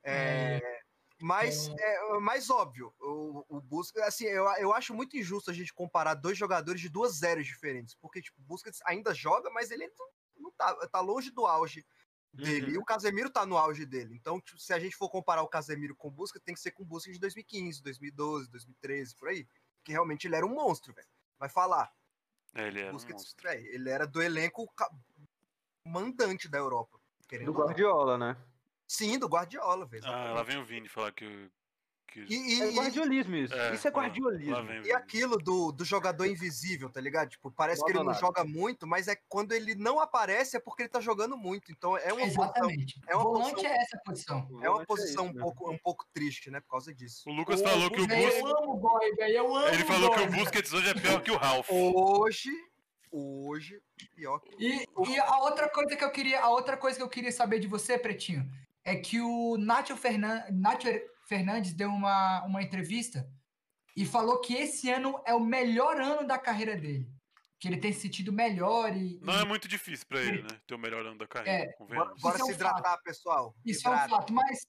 É, 0.04 0.80
mas, 1.20 1.68
é, 1.68 2.18
mais 2.20 2.48
óbvio, 2.48 2.94
o, 3.00 3.44
o 3.48 3.60
Busquets, 3.60 4.06
assim, 4.06 4.24
eu, 4.24 4.44
eu 4.58 4.72
acho 4.72 4.94
muito 4.94 5.16
injusto 5.16 5.50
a 5.50 5.54
gente 5.54 5.74
comparar 5.74 6.14
dois 6.14 6.38
jogadores 6.38 6.80
de 6.80 6.88
duas 6.88 7.22
eras 7.22 7.44
diferentes. 7.44 7.94
Porque, 7.96 8.22
tipo, 8.22 8.40
o 8.40 8.44
Busquets 8.44 8.80
ainda 8.86 9.12
joga, 9.12 9.50
mas 9.50 9.70
ele 9.70 9.88
não, 9.88 10.06
não 10.38 10.52
tá, 10.52 10.74
tá 10.86 11.00
longe 11.00 11.30
do 11.30 11.44
auge 11.44 11.84
dele. 12.32 12.66
Uhum. 12.66 12.72
E 12.74 12.78
o 12.78 12.84
Casemiro 12.84 13.30
tá 13.30 13.44
no 13.44 13.58
auge 13.58 13.84
dele. 13.84 14.14
Então, 14.14 14.40
tipo, 14.40 14.60
se 14.60 14.72
a 14.72 14.78
gente 14.78 14.96
for 14.96 15.10
comparar 15.10 15.42
o 15.42 15.48
Casemiro 15.48 15.96
com 15.96 16.08
o 16.08 16.12
Busquets, 16.12 16.44
tem 16.44 16.54
que 16.54 16.60
ser 16.60 16.70
com 16.70 16.84
o 16.84 16.86
Busquets 16.86 17.16
de 17.16 17.20
2015, 17.20 17.82
2012, 17.82 18.50
2013, 18.50 19.16
por 19.16 19.28
aí. 19.28 19.44
Porque 19.78 19.92
realmente 19.92 20.28
ele 20.28 20.36
era 20.36 20.46
um 20.46 20.54
monstro, 20.54 20.94
velho. 20.94 21.08
Vai 21.36 21.48
falar. 21.48 21.92
É, 22.54 22.68
ele 22.68 22.80
era 22.80 22.90
um 22.90 22.92
Busquets, 22.92 23.24
monstro. 23.24 23.48
é, 23.48 23.60
ele 23.60 23.90
era 23.90 24.06
do 24.06 24.22
elenco 24.22 24.72
mandante 25.84 26.48
da 26.48 26.58
Europa. 26.58 27.00
Do. 27.44 27.52
Guardiola, 27.52 28.16
né? 28.16 28.36
Sim, 28.88 29.18
do 29.18 29.28
Guardiola, 29.28 29.84
velho. 29.84 30.02
Ah, 30.06 30.32
lá 30.32 30.42
vem 30.42 30.56
o 30.56 30.64
Vini 30.64 30.88
falar 30.88 31.12
que. 31.12 31.26
o- 31.26 31.50
que... 32.10 32.20
E, 32.20 32.24
e- 32.34 32.62
É 32.62 32.70
e- 32.70 32.74
guardiolismo 32.74 33.36
isso. 33.36 33.52
É, 33.54 33.74
isso 33.74 33.86
é 33.86 33.90
lá- 33.90 33.96
guardiolismo. 33.98 34.72
e 34.86 34.90
aquilo 34.92 35.36
do, 35.36 35.70
do 35.70 35.84
jogador 35.84 36.24
invisível, 36.24 36.88
tá 36.88 36.98
ligado? 37.02 37.28
Tipo, 37.28 37.50
parece 37.50 37.84
que 37.84 37.90
ele 37.90 38.02
não 38.02 38.14
joga 38.14 38.42
muito, 38.44 38.86
mas 38.86 39.08
é 39.08 39.16
quando 39.28 39.52
ele 39.52 39.74
não 39.74 40.00
aparece 40.00 40.56
é 40.56 40.60
porque 40.60 40.84
ele 40.84 40.88
tá 40.88 41.00
jogando 41.02 41.36
muito. 41.36 41.70
Então 41.70 41.98
é 41.98 42.10
uma 42.10 42.22
posição, 42.22 42.44
Exatamente. 42.44 43.00
é 43.06 43.14
uma 43.14 43.24
Volante 43.24 43.50
posição- 43.56 43.70
é 43.70 43.76
essa 43.76 43.96
a 43.96 44.00
posição. 44.00 44.38
é 44.38 44.40
uma 44.42 44.58
Volante 44.70 44.86
posição 44.86 45.24
isso, 45.26 45.32
um, 45.32 45.36
né? 45.36 45.42
pouco, 45.42 45.70
um 45.70 45.78
pouco 45.78 46.06
triste, 46.14 46.50
né? 46.50 46.60
Por 46.60 46.70
causa 46.70 46.94
disso. 46.94 47.28
O 47.28 47.32
Lucas 47.34 47.60
O 47.60 47.64
falou 47.64 47.90
que 47.90 48.00
o 48.00 48.06
Busquets. 48.06 48.38
eu 48.38 48.46
amo 48.56 48.72
o 48.72 48.76
boy, 48.78 49.14
velho. 49.14 49.36
Eu 49.36 49.54
amo 49.54 49.68
Ele 49.68 49.84
falou 49.84 50.10
que 50.14 50.20
o 50.22 50.26
boy. 50.30 50.38
Busquets 50.40 50.72
hoje 50.72 50.88
é 50.88 50.94
pior 50.94 51.20
que 51.22 51.30
o 51.30 51.36
Ralph. 51.36 51.68
Hoje, 51.70 52.50
hoje, 53.12 53.82
pior 54.14 54.38
que 54.40 54.54
E, 54.58 54.86
e 55.10 55.18
a 55.18 55.38
outra 55.40 55.68
coisa 55.68 55.94
que 55.94 56.02
eu 56.04 56.10
queria, 56.10 56.40
a 56.40 56.48
outra 56.48 56.76
coisa 56.76 56.96
que 56.96 57.02
eu 57.02 57.08
queria 57.08 57.32
saber 57.32 57.58
de 57.58 57.66
você, 57.68 57.98
Pretinho, 57.98 58.50
é 58.88 58.96
que 58.96 59.20
o 59.20 59.58
Nacho, 59.58 59.96
Fernan, 59.96 60.42
Nacho 60.50 60.88
Fernandes 61.26 61.74
deu 61.74 61.90
uma, 61.90 62.42
uma 62.44 62.62
entrevista 62.62 63.28
e 63.94 64.06
falou 64.06 64.40
que 64.40 64.54
esse 64.54 64.90
ano 64.90 65.20
é 65.26 65.34
o 65.34 65.40
melhor 65.40 66.00
ano 66.00 66.26
da 66.26 66.38
carreira 66.38 66.74
dele. 66.74 67.06
Que 67.60 67.68
ele 67.68 67.76
tem 67.76 67.92
se 67.92 68.00
sentido 68.00 68.32
melhor 68.32 68.96
e. 68.96 69.18
Não 69.20 69.34
é 69.34 69.42
e 69.42 69.44
muito 69.44 69.68
difícil 69.68 70.06
pra 70.06 70.22
ele, 70.22 70.42
né? 70.42 70.48
Ter 70.66 70.74
o 70.74 70.78
melhor 70.78 71.04
ano 71.04 71.18
da 71.18 71.26
carreira. 71.26 71.64
bora, 71.64 71.72
convenhamos. 71.76 72.22
bora 72.22 72.36
Isso 72.36 72.44
é 72.44 72.46
se 72.46 72.52
um 72.52 72.54
hidratar, 72.54 73.02
pessoal. 73.02 73.54
Isso 73.66 73.86
é 73.86 73.90
um 73.90 73.94
Hidrata. 73.94 74.10
fato, 74.10 74.32
mas 74.32 74.60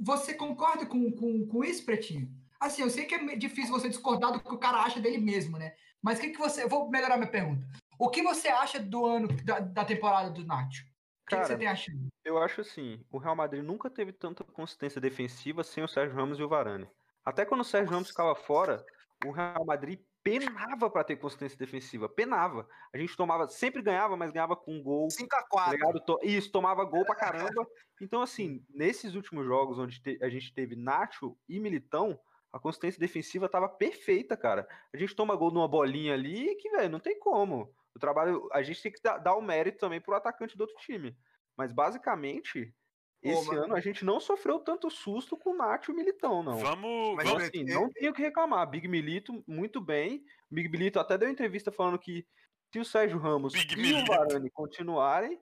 você 0.00 0.32
concorda 0.32 0.86
com, 0.86 1.10
com, 1.12 1.46
com 1.46 1.64
isso, 1.64 1.84
Pretinho? 1.84 2.30
Assim, 2.60 2.82
eu 2.82 2.90
sei 2.90 3.04
que 3.04 3.14
é 3.16 3.36
difícil 3.36 3.72
você 3.72 3.88
discordar 3.88 4.32
do 4.32 4.40
que 4.40 4.54
o 4.54 4.58
cara 4.58 4.78
acha 4.78 5.00
dele 5.00 5.18
mesmo, 5.18 5.58
né? 5.58 5.74
Mas 6.00 6.18
o 6.18 6.20
que, 6.20 6.30
que 6.30 6.38
você. 6.38 6.62
Eu 6.62 6.68
vou 6.68 6.88
melhorar 6.88 7.16
minha 7.16 7.30
pergunta. 7.30 7.66
O 7.98 8.08
que 8.08 8.22
você 8.22 8.48
acha 8.48 8.78
do 8.78 9.04
ano 9.04 9.28
da, 9.42 9.58
da 9.58 9.84
temporada 9.84 10.30
do 10.30 10.46
Nacho? 10.46 10.84
O 11.24 11.26
que, 11.28 11.36
você 11.36 11.42
Cara, 11.42 11.58
tem 11.58 11.68
achado? 11.68 11.98
Eu 12.24 12.38
acho 12.38 12.60
assim, 12.60 13.04
o 13.10 13.18
Real 13.18 13.36
Madrid 13.36 13.62
nunca 13.62 13.88
teve 13.90 14.12
tanta 14.12 14.44
consistência 14.44 15.00
defensiva 15.00 15.62
sem 15.64 15.82
o 15.82 15.88
Sérgio 15.88 16.16
Ramos 16.16 16.38
e 16.38 16.42
o 16.42 16.48
Varane. 16.48 16.88
Até 17.24 17.44
quando 17.44 17.60
o 17.60 17.64
Sérgio 17.64 17.90
Ramos 17.92 18.08
ficava 18.08 18.34
fora, 18.34 18.84
o 19.24 19.30
Real 19.30 19.64
Madrid 19.64 20.00
penava 20.22 20.88
pra 20.90 21.02
ter 21.04 21.16
consistência 21.16 21.58
defensiva, 21.58 22.08
penava. 22.08 22.66
A 22.94 22.98
gente 22.98 23.16
tomava, 23.16 23.48
sempre 23.48 23.82
ganhava, 23.82 24.16
mas 24.16 24.30
ganhava 24.32 24.56
com 24.56 24.74
um 24.74 24.82
gol, 24.82 25.10
5 25.10 25.34
a 25.34 25.40
tá 25.40 25.46
4 25.48 25.72
ligado? 25.72 26.00
To- 26.04 26.20
Isso, 26.22 26.50
tomava 26.50 26.84
gol 26.84 27.04
pra 27.04 27.14
caramba. 27.54 27.66
Então 28.00 28.22
assim, 28.22 28.64
nesses 28.70 29.14
últimos 29.14 29.46
jogos 29.46 29.78
onde 29.78 30.00
a 30.20 30.28
gente 30.28 30.52
teve 30.52 30.76
Nacho 30.76 31.36
e 31.48 31.58
Militão, 31.60 32.18
a 32.52 32.58
consistência 32.58 33.00
defensiva 33.00 33.48
tava 33.48 33.68
perfeita, 33.68 34.36
cara. 34.36 34.66
A 34.92 34.96
gente 34.96 35.14
toma 35.14 35.34
gol 35.36 35.50
numa 35.50 35.68
bolinha 35.68 36.14
ali 36.14 36.54
que, 36.56 36.70
velho, 36.70 36.90
não 36.90 37.00
tem 37.00 37.18
como. 37.18 37.74
O 37.94 37.98
trabalho, 37.98 38.48
a 38.52 38.62
gente 38.62 38.82
tem 38.82 38.90
que 38.92 39.00
dar, 39.02 39.18
dar 39.18 39.34
o 39.36 39.42
mérito 39.42 39.78
também 39.78 40.00
pro 40.00 40.14
atacante 40.14 40.56
do 40.56 40.62
outro 40.62 40.76
time. 40.78 41.16
Mas 41.56 41.72
basicamente, 41.72 42.74
Pô, 43.22 43.28
esse 43.28 43.48
mas- 43.48 43.58
ano 43.58 43.74
a 43.74 43.80
gente 43.80 44.04
não 44.04 44.18
sofreu 44.18 44.58
tanto 44.58 44.90
susto 44.90 45.36
com 45.36 45.50
o 45.50 45.56
Nacho 45.56 45.90
e 45.90 45.94
o 45.94 45.96
Militão, 45.96 46.42
não. 46.42 46.56
Vamos. 46.58 47.16
Mas 47.16 47.28
vamos... 47.28 47.44
Assim, 47.44 47.64
não 47.64 47.90
tenho 47.90 48.10
o 48.10 48.14
que 48.14 48.22
reclamar. 48.22 48.68
Big 48.68 48.88
Milito, 48.88 49.44
muito 49.46 49.80
bem. 49.80 50.24
Big 50.50 50.68
Milito 50.68 50.98
até 50.98 51.18
deu 51.18 51.28
entrevista 51.28 51.70
falando 51.70 51.98
que 51.98 52.26
se 52.72 52.78
o 52.80 52.84
Sérgio 52.84 53.18
Ramos 53.18 53.52
Big 53.52 53.74
e 53.74 53.76
Milito. 53.76 54.10
o 54.10 54.16
Varane 54.16 54.50
continuarem, 54.50 55.38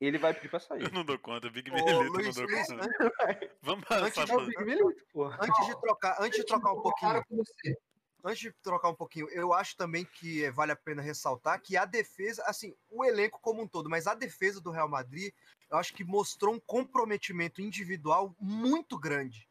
ele 0.00 0.18
vai 0.18 0.32
pedir 0.32 0.48
pra 0.48 0.60
sair. 0.60 0.82
Eu 0.84 0.90
não 0.92 1.04
dou 1.04 1.18
conta, 1.18 1.50
Big 1.50 1.68
Ô, 1.70 1.74
Milito, 1.74 1.92
não 1.92 2.04
dou 2.04 2.12
Luiz, 2.12 2.36
conta. 2.68 2.84
an- 2.84 3.48
Vamos 3.60 3.84
antes 3.90 4.14
passar 4.14 4.24
de 4.26 4.32
o 4.32 4.36
pra- 4.36 4.46
Big 4.46 4.64
Milito, 4.64 5.04
pô. 5.12 5.24
antes 5.26 5.66
de 5.66 5.80
trocar, 5.80 6.16
antes 6.22 6.38
de 6.38 6.46
trocar 6.46 6.72
um 6.72 6.80
pouquinho, 6.80 7.10
Claro 7.10 7.24
com 7.28 7.36
você. 7.36 7.76
Antes 8.24 8.40
de 8.40 8.52
trocar 8.62 8.88
um 8.88 8.94
pouquinho, 8.94 9.28
eu 9.30 9.52
acho 9.52 9.76
também 9.76 10.04
que 10.04 10.48
vale 10.50 10.72
a 10.72 10.76
pena 10.76 11.02
ressaltar 11.02 11.60
que 11.60 11.76
a 11.76 11.84
defesa, 11.84 12.42
assim, 12.46 12.74
o 12.90 13.04
elenco 13.04 13.40
como 13.40 13.62
um 13.62 13.66
todo, 13.66 13.90
mas 13.90 14.06
a 14.06 14.14
defesa 14.14 14.60
do 14.60 14.70
Real 14.70 14.88
Madrid, 14.88 15.32
eu 15.70 15.76
acho 15.76 15.92
que 15.92 16.04
mostrou 16.04 16.54
um 16.54 16.60
comprometimento 16.60 17.60
individual 17.60 18.34
muito 18.38 18.98
grande. 18.98 19.48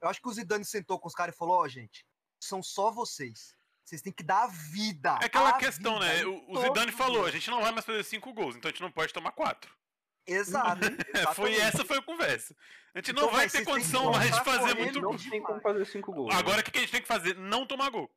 Eu 0.00 0.08
acho 0.08 0.20
que 0.20 0.28
o 0.28 0.32
Zidane 0.32 0.64
sentou 0.64 0.98
com 0.98 1.08
os 1.08 1.14
caras 1.14 1.34
e 1.34 1.38
falou: 1.38 1.56
Ó, 1.56 1.68
gente, 1.68 2.06
são 2.40 2.62
só 2.62 2.90
vocês. 2.90 3.54
Vocês 3.84 4.00
têm 4.00 4.12
que 4.12 4.22
dar 4.22 4.44
a 4.44 4.46
vida. 4.46 5.18
É 5.20 5.26
aquela 5.26 5.50
a 5.50 5.58
questão, 5.58 5.98
vida 5.98 6.06
né? 6.06 6.24
O, 6.24 6.52
o 6.52 6.60
Zidane 6.60 6.92
falou: 6.92 7.16
a 7.16 7.18
jogos." 7.18 7.32
gente 7.32 7.50
não 7.50 7.60
vai 7.60 7.72
mais 7.72 7.84
fazer 7.84 8.02
cinco 8.04 8.32
gols, 8.32 8.56
então 8.56 8.68
a 8.68 8.72
gente 8.72 8.82
não 8.82 8.90
pode 8.90 9.12
tomar 9.12 9.32
quatro. 9.32 9.74
Exato. 10.26 10.80
Foi 11.34 11.50
exatamente. 11.52 11.60
essa 11.60 11.84
foi 11.84 11.98
a 11.98 12.02
conversa. 12.02 12.56
A 12.94 12.98
gente 12.98 13.10
Então, 13.10 13.24
não 13.24 13.30
vai 13.32 13.48
véi, 13.48 13.60
ter 13.60 13.64
condição 13.70 14.10
mais 14.12 14.34
de 14.34 14.44
fazer 14.44 14.74
muito 14.76 15.00
gol. 15.00 15.12
Não 15.12 15.18
tem 15.30 15.42
como 15.42 15.60
fazer 15.60 15.84
cinco 15.86 16.12
gols. 16.12 16.34
Agora 16.34 16.60
o 16.60 16.64
que 16.64 16.70
que 16.70 16.78
a 16.78 16.80
gente 16.80 16.92
tem 16.92 17.02
que 17.02 17.08
fazer? 17.08 17.36
Não 17.36 17.66
tomar 17.66 17.90
gol. 17.90 18.10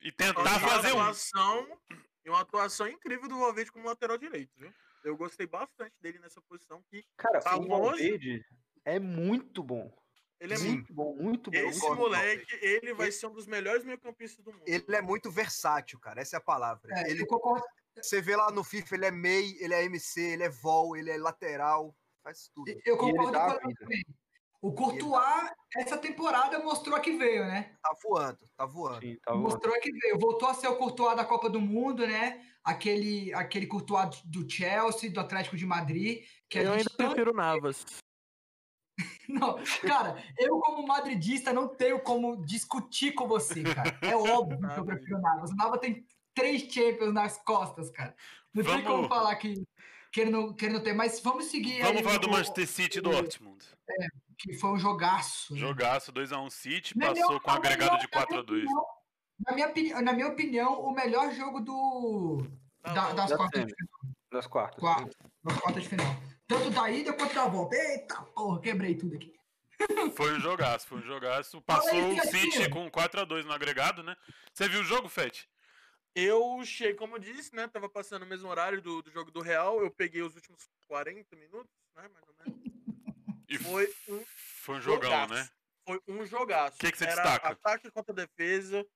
E 0.00 0.10
tentar 0.10 0.40
E 0.40 0.48
uma 0.48 0.60
fazer 0.60 0.92
um. 0.92 1.00
atuação, 1.00 1.78
e 2.24 2.30
uma 2.30 2.40
atuação 2.40 2.86
incrível 2.88 3.28
do 3.28 3.38
Valverde 3.38 3.70
como 3.72 3.86
lateral 3.86 4.16
direito, 4.16 4.50
viu? 4.56 4.72
Eu 5.04 5.16
gostei 5.16 5.46
bastante 5.46 5.92
dele 6.00 6.18
nessa 6.18 6.40
posição, 6.42 6.82
que 6.90 7.04
Cara, 7.16 7.40
tá 7.40 7.56
o. 7.58 7.66
Valverde 7.66 8.44
é 8.84 8.98
muito 8.98 9.62
bom. 9.62 9.92
ele 10.38 10.54
é 10.54 10.56
Sim. 10.56 10.68
muito. 10.68 10.94
Muito 10.94 10.94
bom, 10.94 11.16
muito 11.22 11.50
bom. 11.50 11.56
Esse 11.58 11.90
moleque, 11.90 12.58
ele 12.64 12.94
vai 12.94 13.10
ser 13.12 13.26
um 13.26 13.32
dos 13.32 13.46
melhores 13.46 13.84
meio-campistas 13.84 14.42
do 14.44 14.52
mundo. 14.52 14.62
Ele 14.66 14.84
é 14.96 15.02
muito 15.02 15.30
versátil, 15.30 15.98
cara. 15.98 16.20
Essa 16.22 16.36
é 16.36 16.38
a 16.38 16.42
palavra. 16.42 16.88
É, 16.98 17.10
ele, 17.10 17.22
eu 17.22 17.26
concordo. 17.26 17.66
Você 17.96 18.20
vê 18.20 18.36
lá 18.36 18.50
no 18.50 18.62
FIFA, 18.64 18.94
ele 18.94 19.06
é 19.06 19.10
MEI, 19.10 19.56
ele 19.60 19.74
é 19.74 19.84
MC, 19.84 20.20
ele 20.20 20.42
é 20.44 20.48
vol, 20.48 20.96
ele 20.96 21.10
é 21.10 21.16
lateral. 21.18 21.94
Faz 22.22 22.50
tudo. 22.54 22.70
Eu 22.84 22.96
concordo 22.96 23.36
ele 23.36 23.38
com 23.38 23.38
a 23.38 23.56
o 23.56 23.68
vida. 23.68 23.80
também. 23.80 24.04
O 24.62 24.74
Courtois, 24.74 25.50
essa 25.74 25.96
temporada, 25.96 26.58
mostrou 26.62 26.94
a 26.94 27.00
que 27.00 27.16
veio, 27.16 27.46
né? 27.46 27.74
Tá 27.82 27.96
voando, 28.02 28.38
tá 28.54 28.66
voando. 28.66 29.00
Sim, 29.00 29.16
tá 29.24 29.32
bom. 29.32 29.38
Mostrou 29.38 29.74
que 29.80 29.90
veio. 29.90 30.18
Voltou 30.18 30.48
a 30.48 30.54
ser 30.54 30.68
o 30.68 30.76
Courtois 30.76 31.16
da 31.16 31.24
Copa 31.24 31.48
do 31.48 31.58
Mundo, 31.60 32.06
né? 32.06 32.44
Aquele, 32.62 33.32
aquele 33.32 33.66
Courtois 33.66 34.20
do 34.22 34.48
Chelsea, 34.48 35.10
do 35.10 35.18
Atlético 35.18 35.56
de 35.56 35.64
Madrid. 35.64 36.26
Que 36.50 36.58
a 36.58 36.62
Eu 36.62 36.72
gente 36.72 36.78
ainda 36.80 36.90
tanto- 36.90 37.14
prefiro 37.14 37.32
Navas. 37.34 37.86
Não, 39.28 39.56
cara, 39.80 40.22
eu 40.36 40.58
como 40.60 40.86
madridista 40.86 41.52
não 41.54 41.68
tenho 41.68 42.00
como 42.02 42.44
discutir 42.44 43.12
com 43.14 43.26
você, 43.26 43.62
cara. 43.62 43.96
É 44.02 44.14
óbvio 44.14 44.58
que 44.68 44.78
eu 44.78 44.84
prefiro 44.84 45.16
o 45.16 45.20
Navas. 45.22 45.50
O 45.50 45.56
Navas 45.56 45.80
tem 45.80 46.04
três 46.40 46.62
Champions 46.72 47.12
nas 47.12 47.38
costas, 47.42 47.90
cara. 47.90 48.14
Não 48.54 48.64
tem 48.64 48.72
Vamos- 48.82 48.86
como 48.86 49.08
falar 49.08 49.34
que, 49.36 49.54
que, 50.12 50.20
ele 50.20 50.30
não, 50.30 50.52
que 50.54 50.64
ele 50.64 50.74
não 50.74 50.82
tem. 50.82 50.94
Mas 50.94 51.20
vamos 51.20 51.46
seguir 51.46 51.80
Vamos 51.82 51.98
aí 51.98 52.02
falar 52.02 52.18
do 52.18 52.26
o- 52.26 52.30
Manchester 52.30 52.66
City 52.66 52.98
e 52.98 53.00
Dortmund. 53.02 53.64
que 54.38 54.54
foi 54.54 54.70
um 54.70 54.78
jogaço. 54.78 55.52
né? 55.54 55.60
Jogaço 55.60 56.12
2x1 56.12 56.50
City, 56.50 56.96
Melhor- 56.98 57.14
passou 57.14 57.40
com 57.40 57.50
um 57.50 57.54
agregado 57.54 57.98
de 57.98 58.08
4x2. 58.08 58.64
Na 59.46 59.54
minha, 59.54 59.68
opini- 59.68 60.02
na 60.02 60.12
minha 60.12 60.28
opinião, 60.28 60.80
o 60.80 60.90
melhor 60.92 61.32
jogo 61.32 61.60
do, 61.60 62.46
Tá 62.82 62.92
da- 62.92 63.12
das, 63.12 63.30
Da 63.30 63.36
quartas 63.36 63.64
de 63.64 63.70
semi. 63.70 63.76
final, 63.76 64.14
Das 64.30 64.46
quartas. 64.46 64.80
Quartas. 64.80 65.16
das 65.44 65.56
quartas 65.60 65.82
de 65.82 65.88
final. 65.88 66.16
Tanto 66.46 66.70
da 66.70 66.90
ida 66.90 67.12
quanto 67.12 67.34
da 67.34 67.46
volta. 67.46 67.76
Eita 67.76 68.22
porra, 68.34 68.60
quebrei 68.60 68.94
tudo 68.94 69.14
aqui. 69.16 69.32
Foi 70.14 70.34
um 70.36 70.40
jogaço, 70.40 70.86
foi 70.86 70.98
um 70.98 71.02
jogaço. 71.02 71.60
Passou 71.62 72.12
o 72.12 72.20
City 72.26 72.68
com 72.68 72.90
4x2 72.90 73.44
no 73.46 73.52
agregado, 73.52 74.02
né? 74.02 74.14
Você 74.52 74.68
viu 74.68 74.80
o 74.80 74.84
jogo, 74.84 75.08
Fete? 75.08 75.48
Eu 76.14 76.64
cheguei, 76.64 76.94
como 76.94 77.16
eu 77.16 77.20
disse, 77.20 77.54
né? 77.54 77.68
Tava 77.68 77.88
passando 77.88 78.22
o 78.24 78.26
mesmo 78.26 78.48
horário 78.48 78.82
do, 78.82 79.00
do 79.02 79.10
jogo 79.10 79.30
do 79.30 79.40
Real. 79.40 79.80
Eu 79.80 79.90
peguei 79.90 80.22
os 80.22 80.34
últimos 80.34 80.68
40 80.88 81.36
minutos, 81.36 81.72
né? 81.94 82.08
Mais 82.08 82.26
ou 82.28 82.34
menos. 82.38 82.60
E 83.48 83.58
Foi 83.58 83.92
um, 84.08 84.24
foi 84.62 84.76
um 84.76 84.80
jogão, 84.80 85.10
jogaço. 85.10 85.34
né? 85.34 85.48
foi 85.86 86.00
um 86.08 86.26
jogaço. 86.26 86.78
Que 86.78 86.92
que 86.92 86.98
você 86.98 87.04
Era 87.04 87.22
destaca? 87.22 87.48
Ataque 87.48 87.90
contra 87.90 88.14
defesa. 88.14 88.86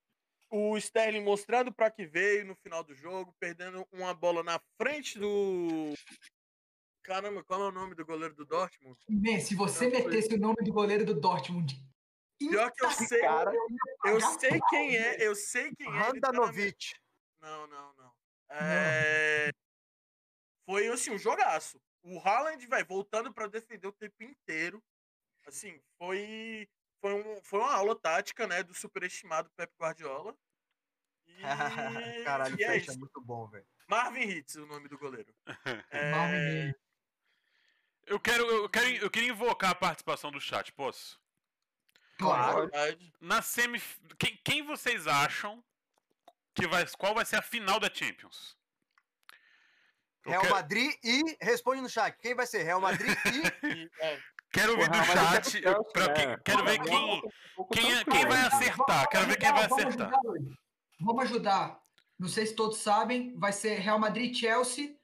O 0.49 0.77
Sterling 0.77 1.23
mostrando 1.23 1.73
pra 1.73 1.89
que 1.89 2.05
veio 2.05 2.45
no 2.45 2.55
final 2.55 2.83
do 2.83 2.93
jogo, 2.95 3.33
perdendo 3.39 3.85
uma 3.91 4.13
bola 4.13 4.43
na 4.43 4.59
frente 4.81 5.17
do. 5.19 5.93
Caramba, 7.03 7.43
qual 7.43 7.61
é 7.63 7.67
o 7.67 7.71
nome 7.71 7.95
do 7.95 8.05
goleiro 8.05 8.33
do 8.33 8.45
Dortmund? 8.45 8.97
Bem, 9.09 9.39
se 9.39 9.55
você 9.55 9.85
Não, 9.89 10.01
foi- 10.01 10.11
metesse 10.11 10.33
o 10.35 10.39
nome 10.39 10.57
do 10.63 10.71
goleiro 10.71 11.05
do 11.05 11.13
Dortmund. 11.19 11.75
Pior 12.37 12.71
que 12.71 12.83
eu 12.85 12.91
sei, 12.91 13.21
Cara, 13.21 13.51
eu 14.05 14.19
sei 14.21 14.59
quem 14.69 14.95
é, 14.97 15.25
eu 15.25 15.35
sei 15.35 15.73
quem 15.75 15.87
é. 15.87 15.89
Handanovic. 15.89 16.93
Não, 17.45 17.67
não, 17.67 17.93
não. 17.93 18.15
É... 18.49 19.51
Foi 20.65 20.87
assim, 20.87 21.11
um 21.11 21.17
jogaço. 21.17 21.79
O 22.01 22.19
Haaland, 22.19 22.65
vai 22.65 22.83
voltando 22.83 23.31
pra 23.31 23.47
defender 23.47 23.87
o 23.87 23.93
tempo 23.93 24.23
inteiro. 24.23 24.83
Assim, 25.45 25.79
foi 25.97 26.67
foi, 26.99 27.13
um, 27.13 27.43
foi 27.43 27.59
uma 27.59 27.75
aula 27.75 27.95
tática, 27.95 28.47
né, 28.47 28.63
do 28.63 28.73
superestimado 28.73 29.47
Pep 29.51 29.71
Guardiola. 29.79 30.35
E, 31.27 31.41
Caralho, 32.25 32.59
e 32.59 32.63
é 32.63 32.77
é 32.77 32.97
muito 32.97 33.21
bom, 33.21 33.47
velho. 33.47 33.67
Marvin 33.87 34.21
Hitz, 34.21 34.55
o 34.55 34.65
nome 34.65 34.87
do 34.87 34.97
goleiro. 34.97 35.31
É, 35.91 36.11
Marvin 36.11 36.69
Hitz. 36.69 36.79
Eu 38.07 38.19
quero, 38.19 38.43
eu 38.43 38.69
quero, 38.69 38.87
eu 38.87 39.11
queria 39.11 39.29
invocar 39.29 39.71
a 39.71 39.75
participação 39.75 40.31
do 40.31 40.41
chat, 40.41 40.71
posso? 40.71 41.19
Claro. 42.17 42.71
Na 43.19 43.41
semi, 43.41 43.79
quem, 44.17 44.39
quem 44.43 44.63
vocês 44.63 45.05
acham 45.05 45.63
que 46.55 46.67
vai, 46.67 46.85
qual 46.97 47.13
vai 47.13 47.25
ser 47.25 47.35
a 47.37 47.41
final 47.41 47.79
da 47.79 47.89
Champions? 47.93 48.55
Eu 50.25 50.31
Real 50.31 50.41
quero, 50.41 50.55
Madrid 50.55 50.91
e. 51.03 51.37
Responde 51.41 51.81
no 51.81 51.89
chat. 51.89 52.17
Quem 52.19 52.33
vai 52.33 52.47
ser? 52.47 52.63
Real 52.63 52.81
Madrid 52.81 53.09
e. 53.63 53.89
É, 54.01 54.19
quero 54.51 54.73
O 54.73 54.77
do 54.89 55.03
chat, 55.05 55.67
o 55.67 55.83
pra 55.91 56.13
quem- 56.13 56.37
quero 56.43 56.63
ver 56.63 56.79
quem, 56.81 57.21
quem, 57.73 57.93
é- 57.93 58.03
quem 58.03 58.25
vai 58.25 58.39
acertar, 58.47 59.07
quero 59.09 59.27
ver 59.27 59.37
quem 59.37 59.51
vai 59.51 59.67
Vamos 59.67 59.85
acertar. 59.85 60.11
Vamos 60.99 61.23
ajudar. 61.25 61.79
Não 62.17 62.29
sei 62.29 62.45
se 62.47 62.55
todos 62.55 62.77
sabem, 62.77 63.37
vai 63.37 63.51
ser 63.51 63.75
Real 63.79 63.99
Madrid, 63.99 64.33
Chelsea, 64.33 64.95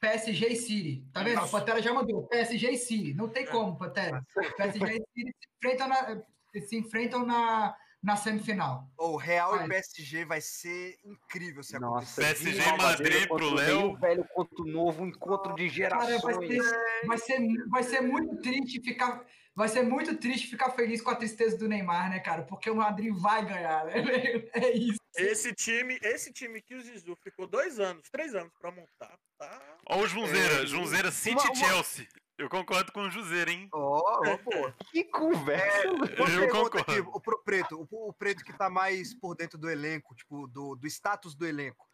PSG 0.00 0.48
e 0.48 0.56
City. 0.56 1.04
Tá 1.12 1.22
vendo? 1.24 1.40
A 1.40 1.48
Pantera 1.48 1.82
já 1.82 1.92
mandou. 1.92 2.26
PSG 2.28 2.70
e 2.70 2.78
City. 2.78 3.12
Não 3.14 3.28
tem 3.28 3.44
como, 3.46 3.76
Pantera. 3.76 4.24
PSG 4.56 4.84
e 4.86 4.92
City 5.12 5.36
se 5.36 5.48
enfrentam 5.58 5.88
na, 5.88 6.22
se 6.66 6.76
enfrentam 6.76 7.26
na, 7.26 7.76
na 8.02 8.16
semifinal. 8.16 8.88
O 8.98 9.16
Real 9.16 9.52
Vai. 9.56 9.66
e 9.66 9.68
PSG 9.68 10.24
vai 10.24 10.40
ser 10.40 10.98
incrível 11.04 11.62
se 11.62 11.78
Nossa, 11.78 12.20
acontecer. 12.20 12.44
PSG 12.44 12.60
e 12.60 12.76
Madrid 12.76 12.82
Madrid 12.82 13.28
pro 13.28 13.54
Léo. 13.54 13.96
velho 13.96 14.24
contra 14.34 14.62
o 14.62 14.66
novo, 14.66 15.02
um 15.04 15.06
encontro 15.08 15.54
de 15.54 15.70
Cara, 15.80 15.96
vai 15.98 16.06
gerações. 16.08 16.64
ser, 16.64 17.06
vai, 17.06 17.18
ser, 17.18 17.68
vai 17.68 17.82
ser 17.84 18.00
muito 18.00 18.36
triste 18.42 18.80
ficar. 18.82 19.24
Vai 19.54 19.68
ser 19.68 19.82
muito 19.82 20.16
triste 20.16 20.48
ficar 20.48 20.70
feliz 20.70 21.02
com 21.02 21.10
a 21.10 21.14
tristeza 21.14 21.58
do 21.58 21.68
Neymar, 21.68 22.08
né, 22.08 22.18
cara? 22.20 22.42
Porque 22.42 22.70
o 22.70 22.74
Madrid 22.74 23.14
vai 23.14 23.44
ganhar, 23.44 23.84
né? 23.84 23.92
É 24.54 24.70
isso. 24.72 24.98
esse 25.14 25.52
time, 25.54 25.98
esse 26.02 26.32
time 26.32 26.62
que 26.62 26.74
o 26.74 26.80
Zizou 26.80 27.14
ficou 27.22 27.46
dois 27.46 27.78
anos, 27.78 28.08
três 28.10 28.34
anos 28.34 28.50
pra 28.58 28.70
montar, 28.70 29.14
tá? 29.38 29.60
Ó 29.90 29.98
o 29.98 30.06
Junzeira, 30.06 30.62
É, 30.62 30.66
Junzeira 30.66 31.10
City 31.12 31.36
uma- 31.36 31.44
e 31.44 31.48
uma- 31.48 31.54
Chelsea. 31.68 32.08
Eu 32.38 32.48
concordo 32.48 32.90
com 32.92 33.02
o 33.02 33.10
Juzeira, 33.10 33.50
hein? 33.50 33.68
Ó, 33.72 34.00
pô. 34.38 34.50
Que 34.90 35.04
conversa! 35.04 35.90
Uma 35.90 36.06
Eu 36.06 36.48
concordo. 36.50 36.78
aqui, 36.78 37.00
o 37.00 37.20
pro 37.20 37.42
preto, 37.44 37.86
o, 37.90 38.08
o 38.08 38.12
preto 38.12 38.42
que 38.44 38.52
tá 38.56 38.68
mais 38.70 39.14
por 39.14 39.34
dentro 39.36 39.58
do 39.58 39.70
elenco, 39.70 40.14
tipo, 40.14 40.46
do, 40.48 40.74
do 40.74 40.86
status 40.86 41.34
do 41.34 41.46
elenco. 41.46 41.86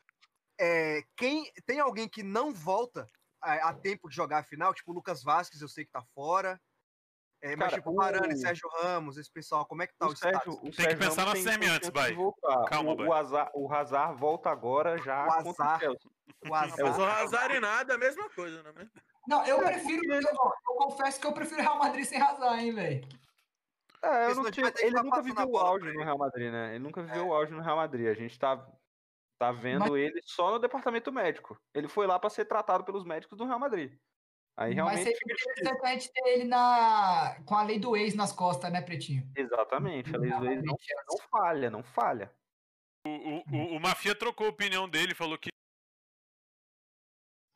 É, 0.60 1.02
quem 1.16 1.50
tem 1.66 1.80
alguém 1.80 2.08
que 2.08 2.22
não 2.22 2.52
volta 2.52 3.06
a, 3.42 3.68
a 3.68 3.74
tempo 3.74 4.08
de 4.08 4.16
jogar 4.16 4.38
a 4.38 4.42
final, 4.44 4.72
tipo 4.74 4.90
o 4.90 4.94
Lucas 4.94 5.22
Vasquez, 5.22 5.60
eu 5.60 5.68
sei 5.68 5.84
que 5.84 5.90
tá 5.92 6.02
fora. 6.14 6.60
É, 7.40 7.50
mas 7.54 7.70
Cara, 7.70 7.76
tipo, 7.76 7.90
o- 7.92 7.94
Varane, 7.94 8.36
Sérgio 8.36 8.68
Ramos, 8.80 9.16
esse 9.16 9.30
pessoal, 9.30 9.64
como 9.66 9.82
é 9.82 9.86
que 9.86 9.94
tá 9.96 10.06
o, 10.06 10.10
O 10.10 10.16
Sérgio, 10.16 10.38
status? 10.40 10.54
o 10.56 10.60
Tem 10.62 10.70
que 10.72 10.82
Sérgio 10.82 10.98
pensar 10.98 11.24
Ramos 11.24 11.44
na 11.44 11.52
semi 11.52 11.66
antes, 11.66 11.90
voltar. 12.16 12.64
Calma, 12.64 12.90
o, 12.92 13.06
o, 13.06 13.12
Hazard, 13.12 13.50
o 13.54 13.72
Hazard 13.72 14.18
volta 14.18 14.50
agora 14.50 14.98
já 14.98 15.24
O 15.26 15.30
Hazard. 15.32 15.48
o 15.50 15.78
Chelsea. 15.78 16.10
O 16.44 16.48
Mas 16.48 16.72
azar. 16.72 16.98
o 16.98 17.04
Hazard 17.04 17.54
e 17.56 17.60
nada 17.60 17.92
é 17.92 17.96
a 17.96 17.98
mesma 17.98 18.28
coisa, 18.30 18.60
não 18.62 18.70
é 18.70 18.72
mesmo? 18.74 18.90
Não, 19.28 19.44
eu 19.44 19.58
prefiro. 19.58 20.12
Eu, 20.14 20.20
eu 20.22 20.74
confesso 20.78 21.20
que 21.20 21.26
eu 21.26 21.32
prefiro 21.34 21.60
Real 21.60 21.78
Madrid 21.78 22.04
sem 22.06 22.18
razão, 22.18 22.56
hein, 22.58 22.72
velho. 22.72 23.06
É, 24.00 24.32
não 24.34 24.50
tinha- 24.50 24.72
ele 24.78 25.02
nunca 25.02 25.20
viveu 25.20 25.46
o 25.50 25.58
auge 25.58 25.92
no. 25.92 26.02
Real 26.02 26.16
Madrid, 26.16 26.50
né? 26.50 26.70
Ele 26.70 26.78
nunca 26.84 27.02
viveu 27.02 27.24
É. 27.24 27.26
o 27.26 27.34
auge 27.34 27.52
no 27.52 27.60
Real 27.60 27.76
Madrid. 27.76 28.06
A 28.08 28.14
gente 28.14 28.38
tá, 28.38 28.56
tá 29.38 29.52
vendo 29.52 29.96
ele 29.98 30.18
só 30.24 30.50
no 30.52 30.58
departamento 30.58 31.12
médico. 31.12 31.60
Ele 31.74 31.88
foi 31.88 32.06
lá 32.06 32.18
pra 32.18 32.30
ser 32.30 32.46
tratado 32.46 32.84
pelos 32.84 33.04
médicos 33.04 33.36
do 33.36 33.44
Real 33.44 33.58
Madrid. 33.58 33.92
Aí 34.56 34.68
Mas 34.68 34.74
realmente 34.76 35.02
seria 35.02 35.18
fica 35.18 35.34
difícil. 35.34 35.62
interessante 35.62 36.12
ter 36.12 36.28
ele 36.30 36.44
na... 36.44 37.36
com 37.44 37.54
a 37.54 37.62
lei 37.62 37.78
do 37.78 37.96
ex 37.96 38.14
nas 38.14 38.32
costas, 38.32 38.72
né, 38.72 38.80
Pretinho? 38.80 39.30
Exatamente. 39.36 40.14
A 40.14 40.18
Leis 40.18 40.30
Real 40.32 40.42
não, 40.42 40.50
Madrid, 40.54 40.74
Chelsea. 40.80 41.04
não 41.08 41.18
falha, 41.28 41.70
não 41.70 41.82
falha. 41.82 42.32
O, 43.06 43.10
o, 43.10 43.36
o, 43.52 43.76
o 43.76 43.80
Mafia 43.80 44.14
trocou 44.14 44.46
a 44.46 44.50
opinião 44.50 44.88
dele, 44.88 45.14
falou 45.14 45.36
que. 45.38 45.50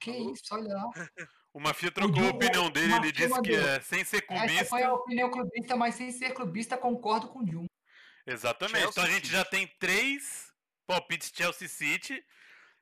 Que 0.01 0.11
isso, 0.11 0.55
olha 0.55 0.75
lá. 0.75 0.91
O 1.53 1.61
Mafia 1.61 1.91
trocou 1.91 2.25
a 2.25 2.31
opinião 2.31 2.71
dele, 2.71 2.95
ele 2.95 3.13
disse 3.13 3.41
que 3.43 3.55
é 3.55 3.81
sem 3.81 4.05
ser 4.05 4.19
Essa 4.19 4.27
clubista. 4.27 4.65
foi 4.65 4.83
a 4.83 4.95
opinião 4.95 5.31
clubista, 5.31 5.77
mas 5.77 5.95
sem 5.95 6.11
ser 6.11 6.33
clubista, 6.33 6.79
concordo 6.79 7.29
com 7.29 7.41
o 7.41 7.45
Dilma. 7.45 7.69
Exatamente. 8.27 8.87
então 8.87 9.05
a 9.05 9.07
Chelsea 9.07 9.21
gente 9.21 9.29
já 9.31 9.45
tem 9.45 9.67
três 9.79 10.51
palpites 10.87 11.31
Chelsea 11.35 11.69
City. 11.69 12.25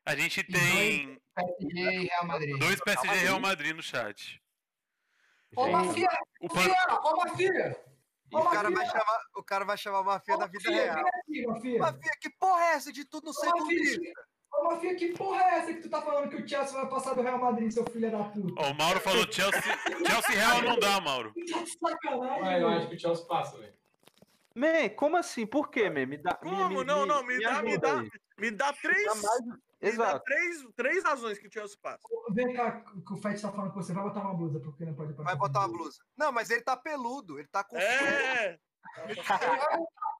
A 0.07 0.14
gente 0.14 0.43
tem 0.45 1.21
PSG 1.35 1.81
e 1.81 2.07
Real 2.07 2.27
Madrid. 2.27 2.59
dois 2.59 2.81
PSG 2.81 3.14
e 3.14 3.18
Real 3.18 3.41
Madrid 3.41 3.75
no 3.75 3.83
chat. 3.83 4.41
Ô, 5.57 5.68
Mafia! 5.68 6.09
O 6.41 6.55
Mafia! 6.55 6.75
Ô, 7.03 7.16
Mafia! 7.16 7.85
O 8.33 8.45
cara, 8.49 8.71
vai 8.71 8.87
chamar, 8.87 9.21
o 9.37 9.43
cara 9.43 9.64
vai 9.64 9.77
chamar 9.77 9.99
a 9.99 10.03
mafia 10.05 10.35
Ô, 10.37 10.39
da 10.39 10.47
vida 10.47 10.71
Mafia, 10.71 10.93
real. 10.93 11.05
Mafia! 11.49 11.79
Mafia, 11.81 12.12
que 12.21 12.31
porra 12.31 12.61
é 12.66 12.73
essa 12.75 12.93
de 12.93 13.05
tudo 13.05 13.27
não 13.27 13.33
ser 13.33 13.51
clubista? 13.51 14.01
Ô, 14.53 14.64
Mafia, 14.64 14.94
que 14.96 15.12
porra 15.16 15.42
é 15.42 15.59
essa 15.59 15.74
que 15.74 15.80
tu 15.82 15.88
tá 15.90 16.03
falando 16.03 16.28
que 16.28 16.36
o 16.36 16.48
Chelsea 16.48 16.72
vai 16.72 16.88
passar 16.88 17.14
do 17.14 17.22
Real 17.22 17.38
Madrid, 17.38 17.70
seu 17.70 17.84
filho 17.86 18.11
da 18.11 18.24
puta? 18.24 18.61
Ó, 18.61 18.70
o 18.70 18.74
Mauro 18.76 19.01
falou 19.01 19.24
Chelsea. 19.30 19.62
Chelsea 19.62 20.34
Real 20.36 20.62
não 20.62 20.78
dá, 20.78 21.01
Mauro. 21.01 21.32
Tá 21.51 21.62
de 21.62 21.78
sacanagem, 21.78 22.44
Ah, 22.48 22.59
eu 22.59 22.68
acho 22.68 22.88
que 22.88 22.96
o 22.96 23.01
Chelsea 23.01 23.24
passa, 23.26 23.59
velho. 23.59 23.74
Man, 24.55 24.88
como 24.96 25.16
assim? 25.16 25.46
Por 25.46 25.70
quê, 25.70 25.88
man? 25.88 26.07
Me 26.07 26.16
dá, 26.18 26.38
me- 26.42 26.51
Como? 26.51 26.68
me- 26.80 26.84
não, 26.84 27.03
me- 27.03 27.07
não, 27.07 27.22
me, 27.24 27.40
dá, 27.40 27.62
me, 27.62 27.78
dá, 27.78 28.01
aí. 28.01 28.11
me 28.38 28.51
dá 28.51 28.72
três. 28.72 29.05
Dá 29.05 29.14
mais- 29.14 29.44
Me 29.82 29.92
dá 29.92 30.05
Exato. 30.05 30.24
três, 30.24 30.66
três 30.76 31.05
razões 31.05 31.38
que 31.38 31.46
o 31.48 31.51
Chelsea 31.53 31.78
passa. 31.80 32.01
Vem 32.32 32.53
cá, 32.53 32.82
que 33.07 33.14
o 33.14 33.16
Fed 33.16 33.40
tá 33.40 33.51
falando 33.51 33.72
com 33.72 33.80
você. 33.82 33.94
Vai 33.94 34.03
botar 34.03 34.20
uma 34.20 34.34
blusa, 34.34 34.61
porque 34.61 34.84
não 34.84 34.92
pode 34.94 35.14
Vai 35.14 35.36
botar 35.36 35.61
uma 35.61 35.68
blusa. 35.68 35.98
Não, 36.18 36.30
mas 36.32 36.51
ele 36.51 36.61
tá 36.61 36.76
peludo, 36.76 37.38
ele 37.38 37.48
tá 37.48 37.64
com. 37.64 37.78
É! 37.78 38.59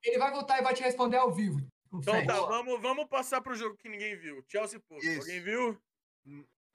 Ele 0.05 0.18
vai 0.18 0.31
voltar 0.31 0.59
e 0.59 0.62
vai 0.62 0.72
te 0.72 0.83
responder 0.83 1.18
ao 1.18 1.31
vivo. 1.33 1.59
Então 1.93 2.24
tá, 2.26 2.34
vamos, 2.41 2.80
vamos 2.80 3.07
passar 3.07 3.41
pro 3.41 3.55
jogo 3.55 3.76
que 3.76 3.88
ninguém 3.88 4.16
viu. 4.16 4.45
Chelsea 4.49 4.78
Porto. 4.80 5.05
Isso. 5.05 5.20
Alguém 5.20 5.41
viu? 5.41 5.82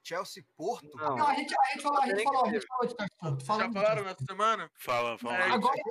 Chelsea 0.03 0.43
Porto? 0.57 0.89
Não. 0.95 1.15
Não, 1.15 1.27
a 1.27 1.33
gente, 1.35 1.55
a 1.57 1.65
gente 1.71 1.81
falou, 1.81 2.01
a 2.01 2.05
gente 2.07 2.23
falou, 2.23 2.45
a 2.45 2.49
gente 2.51 2.67
falou 2.67 2.85
de 2.85 2.89
Chelsea. 2.95 3.07
Já 3.39 3.45
Falamos 3.45 3.73
de 3.73 3.79
falaram 3.81 3.95
Chelsea. 4.03 4.03
nessa 4.03 4.25
semana? 4.25 4.71
Fala, 4.75 5.17
fala. 5.17 5.37
É, 5.37 5.49
Agora, 5.51 5.81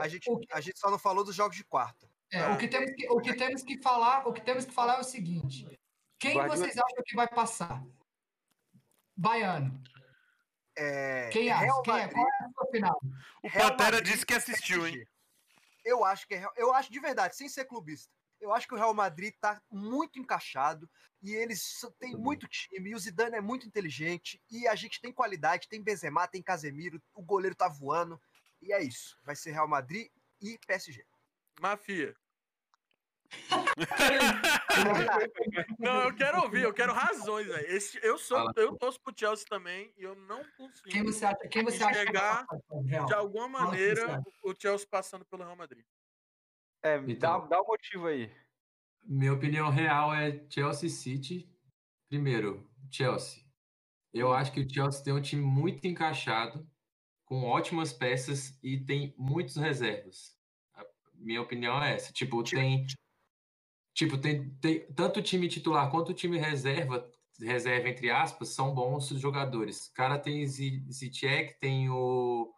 A 0.00 0.08
gente, 0.08 0.30
a 0.52 0.60
gente 0.60 0.78
só 0.78 0.90
não 0.90 0.98
falou 0.98 1.24
dos 1.24 1.34
jogos 1.34 1.56
de 1.56 1.64
quarta. 1.64 2.08
é, 2.32 2.46
o, 2.48 2.58
que 2.58 2.68
temos 2.68 2.90
que, 2.94 3.08
o 3.10 3.20
que 3.20 3.34
temos 3.34 3.62
que 3.62 3.80
falar, 3.82 4.26
o 4.28 4.32
que 4.32 4.40
temos 4.42 4.64
que 4.66 4.72
falar 4.72 4.96
é 4.98 5.00
o 5.00 5.04
seguinte: 5.04 5.66
quem 6.18 6.34
Guardiola- 6.36 6.56
vocês 6.58 6.76
acham 6.76 7.02
que 7.04 7.16
vai 7.16 7.26
passar? 7.28 7.82
Baiano. 9.16 9.82
É, 10.76 11.28
Quem 11.30 11.50
acha? 11.50 11.64
Real 11.64 11.82
Quem 11.82 11.92
é? 11.94 11.96
Madrid, 11.98 12.14
Qual 12.14 12.26
é 12.28 12.44
a 12.44 12.50
sua 12.52 12.66
final? 12.70 13.00
O 13.42 13.48
Real 13.48 13.70
Pantera 13.70 13.96
Madrid 13.96 14.12
disse 14.12 14.24
que 14.24 14.34
assistiu, 14.34 14.86
hein? 14.86 15.04
Eu 15.84 16.04
acho 16.04 16.26
que 16.26 16.34
é, 16.34 16.38
Real- 16.38 16.52
eu 16.56 16.72
acho 16.72 16.90
de 16.92 17.00
verdade, 17.00 17.36
sem 17.36 17.48
ser 17.48 17.64
clubista. 17.64 18.10
Eu 18.40 18.52
acho 18.54 18.66
que 18.66 18.74
o 18.74 18.76
Real 18.76 18.94
Madrid 18.94 19.34
tá 19.40 19.60
muito 19.70 20.18
encaixado 20.18 20.88
e 21.22 21.34
eles 21.34 21.78
têm 21.98 22.16
muito 22.16 22.48
time 22.48 22.90
e 22.90 22.94
o 22.94 22.98
Zidane 22.98 23.36
é 23.36 23.40
muito 23.40 23.66
inteligente 23.66 24.40
e 24.50 24.66
a 24.66 24.74
gente 24.74 25.00
tem 25.00 25.12
qualidade, 25.12 25.68
tem 25.68 25.82
Benzema, 25.82 26.26
tem 26.26 26.42
Casemiro, 26.42 27.00
o 27.14 27.22
goleiro 27.22 27.54
tá 27.54 27.68
voando 27.68 28.20
e 28.62 28.72
é 28.72 28.82
isso. 28.82 29.18
Vai 29.22 29.36
ser 29.36 29.52
Real 29.52 29.68
Madrid 29.68 30.08
e 30.40 30.58
PSG. 30.66 31.04
Mafia. 31.60 32.14
Não, 35.78 36.02
eu 36.02 36.14
quero 36.14 36.42
ouvir, 36.42 36.62
eu 36.62 36.74
quero 36.74 36.92
razões, 36.92 37.46
velho. 37.46 37.66
Esse- 37.76 37.98
Eu 38.02 38.18
sou, 38.18 38.38
Fala. 38.38 38.52
eu 38.56 38.76
torço 38.76 39.00
pro 39.00 39.14
Chelsea 39.16 39.46
também 39.48 39.92
e 39.96 40.02
eu 40.02 40.14
não 40.16 40.42
consigo, 40.56 40.88
Quem 40.88 41.04
você 41.04 41.24
acha, 41.24 41.48
quem 41.48 41.64
você 41.64 41.82
acha? 41.82 42.46
Real? 42.84 43.06
de 43.06 43.14
alguma 43.14 43.48
maneira, 43.48 44.20
o 44.42 44.54
Chelsea 44.58 44.86
passando 44.90 45.24
pelo 45.26 45.44
Real 45.44 45.56
Madrid. 45.56 45.84
É, 46.82 46.96
Então. 47.06 47.46
dá 47.48 47.60
o 47.60 47.66
motivo 47.66 48.06
aí. 48.06 48.30
Minha 49.02 49.32
opinião 49.32 49.70
real 49.70 50.14
é 50.14 50.44
Chelsea 50.48 50.88
City. 50.88 51.48
Primeiro, 52.08 52.68
Chelsea. 52.90 53.44
Eu 54.12 54.32
acho 54.32 54.52
que 54.52 54.60
o 54.60 54.68
Chelsea 54.68 55.04
tem 55.04 55.12
um 55.12 55.20
time 55.20 55.42
muito 55.42 55.86
encaixado, 55.86 56.68
com 57.24 57.44
ótimas 57.44 57.92
peças 57.92 58.58
e 58.62 58.78
tem 58.84 59.14
muitos 59.16 59.56
reservas. 59.56 60.36
A 60.74 60.84
minha 61.14 61.40
opinião 61.40 61.80
é 61.82 61.94
essa. 61.94 62.12
Tipo, 62.12 62.42
tem. 62.42 62.86
Tipo, 63.94 64.18
tem, 64.18 64.50
tem 64.56 64.92
tanto 64.92 65.20
o 65.20 65.22
time 65.22 65.48
titular 65.48 65.90
quanto 65.90 66.10
o 66.10 66.14
time 66.14 66.38
reserva, 66.38 67.08
reserva 67.40 67.88
entre 67.88 68.10
aspas, 68.10 68.48
são 68.48 68.74
bons 68.74 69.08
jogadores. 69.10 69.86
O 69.88 69.92
cara 69.94 70.18
tem 70.18 70.46
Zi- 70.46 70.84
Ziyech, 70.90 71.56
tem 71.60 71.88
o. 71.90 72.52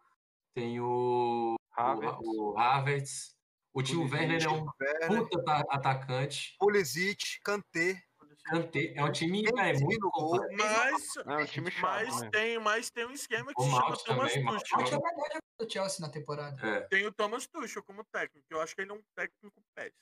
Tem 0.55 0.79
o. 0.79 1.55
Havertz. 1.75 2.17
O, 2.25 2.51
o 2.53 2.57
Havertz. 2.57 3.37
O 3.73 3.81
Timo 3.81 4.03
Werner 4.09 4.43
é 4.43 4.49
um 4.49 4.65
Werner, 4.79 5.23
puta 5.27 5.51
ata- 5.51 5.67
atacante. 5.69 6.55
Pulisic, 6.59 7.39
Kanté, 7.43 8.01
Kanté 8.45 8.93
é 8.95 9.03
um 9.03 9.11
time 9.11 9.41
Benzema 9.41 9.67
é, 9.67 9.73
muito 9.79 10.09
gol. 10.11 10.37
Mas, 10.51 11.03
É 11.25 11.37
um 11.37 11.45
time 11.45 11.71
chato, 11.71 11.81
mas, 12.05 12.21
né? 12.21 12.29
tem, 12.31 12.59
mas 12.59 12.89
tem 12.91 13.05
um 13.05 13.11
esquema 13.11 13.53
que 13.53 13.61
O 13.61 13.63
se 13.63 13.69
chama 13.71 13.81
Thomas 13.97 14.33
também, 14.33 14.45
Tuchel. 14.59 14.77
Que 14.85 14.93
é 14.93 14.97
o 14.97 15.01
melhor 15.01 15.39
do 15.59 15.71
Chelsea 15.71 16.05
na 16.05 16.11
temporada. 16.11 16.67
É. 16.67 16.81
Tem 16.81 17.05
o 17.05 17.11
Thomas 17.11 17.47
Tuchel 17.47 17.81
como 17.83 18.03
técnico. 18.11 18.45
Eu 18.49 18.61
acho 18.61 18.75
que 18.75 18.81
ele 18.81 18.91
é 18.91 18.93
um 18.93 19.01
técnico 19.15 19.61
péssimo. 19.73 19.97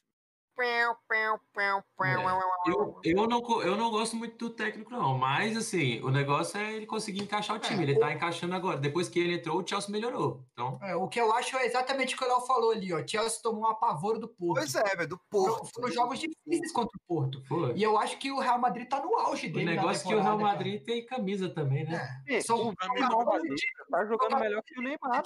Eu, 2.68 3.00
eu, 3.04 3.28
não, 3.28 3.62
eu 3.64 3.76
não 3.78 3.90
gosto 3.90 4.16
muito 4.16 4.38
do 4.38 4.50
técnico, 4.54 4.92
não, 4.92 5.18
mas 5.18 5.58
assim, 5.58 6.00
o 6.02 6.10
negócio 6.12 6.60
é 6.60 6.74
ele 6.74 6.86
conseguir 6.86 7.22
encaixar 7.22 7.56
o 7.56 7.60
time. 7.60 7.80
É, 7.80 7.84
ele 7.84 7.94
o- 7.98 8.00
tá 8.00 8.12
encaixando 8.14 8.54
agora. 8.56 8.78
Depois 8.78 9.10
que 9.10 9.20
ele 9.20 9.36
entrou, 9.36 9.62
o 9.62 9.68
Chelsea 9.68 9.90
melhorou. 9.90 10.46
Então, 10.54 10.78
É, 10.82 10.96
o 10.96 11.08
que 11.08 11.20
eu 11.20 11.34
acho 11.34 11.58
é 11.58 11.66
exatamente 11.66 12.14
o 12.16 12.18
que 12.18 12.24
o 12.24 12.28
Léo 12.28 12.42
falou 12.42 12.72
ali, 12.72 12.94
ó. 12.94 13.06
Chelsea 13.06 13.42
tomou 13.42 13.62
um 13.64 13.68
apavoro 13.68 14.20
do 14.20 14.28
Porto. 14.28 14.60
Pois 14.60 14.76
é, 14.76 14.96
velho, 14.96 15.08
do 15.10 15.18
Porto. 15.30 15.70
Foram 15.74 15.92
jogos 15.92 16.20
difíceis 16.20 16.72
contra 16.72 16.92
o 16.98 17.02
Porto. 17.08 17.44
foi. 17.48 17.74
E 17.76 17.84
eu 17.84 17.98
acho 17.98 18.18
que 18.18 18.32
o 18.32 18.40
Real 18.40 18.60
Madrid 18.60 18.88
tá 18.88 19.00
no 19.02 19.16
auge 19.18 19.48
O 19.48 19.54
dele. 19.54 19.66
na 19.66 19.72
negócio 19.72 20.06
é 20.06 20.10
que 20.10 20.16
o 20.16 20.22
Real 20.22 20.38
Madrid 20.38 20.84
tem 20.84 21.06
camisa 21.06 21.50
também, 21.50 21.84
né? 21.86 21.98
cara. 21.98 22.38
Ih, 22.38 22.42
São- 22.42 22.68
o 22.70 22.74
Real 22.94 23.26
Madrid 23.26 23.58
tá 23.90 24.06
jogando 24.06 24.40
melhor 24.40 24.62
que 24.64 24.80
o 24.80 24.82
Neymar. 24.84 25.24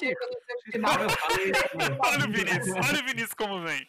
Cara? 0.81 1.07
Olha 1.99 2.25
o 2.25 2.31
Vinícius, 2.31 2.75
olha 2.75 3.01
o 3.01 3.05
Vinícius 3.05 3.33
como 3.33 3.61
vem. 3.61 3.87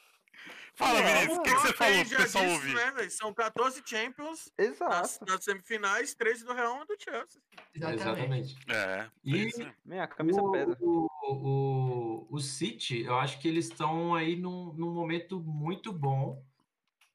Fala, 0.77 1.01
É, 1.01 1.21
Vinícius, 1.21 1.39
o 1.39 1.43
que, 1.43 1.55
que 1.55 1.61
você 1.61 1.73
falou 1.73 2.05
pro 2.05 2.17
pessoal 2.19 2.45
disse, 2.45 2.57
ouvir? 2.57 2.75
né? 2.75 3.09
São 3.09 3.33
14 3.33 3.83
Champions 3.85 4.53
nas, 4.59 4.69
Exato. 4.69 5.25
nas 5.27 5.43
semifinais, 5.43 6.15
13 6.15 6.45
do 6.45 6.53
Real 6.53 6.83
e 6.83 6.87
do 6.87 6.97
Chelsea. 7.03 7.41
Exatamente. 7.75 8.57
É, 8.69 9.11
E- 9.25 9.35
é 9.37 9.39
isso 9.47 9.59
mesmo. 9.59 9.75
Man, 9.87 10.03
a 10.03 10.07
camisa 10.07 10.43
o, 10.43 10.51
pesa. 10.51 10.77
O, 10.81 11.09
o, 11.23 12.27
o 12.31 12.39
City, 12.41 13.01
eu 13.05 13.15
acho 13.19 13.39
que 13.41 13.49
eles 13.49 13.65
estão 13.71 14.15
aí 14.15 14.37
num, 14.37 14.75
num 14.75 14.93
momento 14.93 15.41
muito 15.41 15.91
bom. 15.93 16.45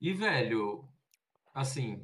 E, 0.02 0.12
velho, 0.12 0.90
assim, 1.54 2.04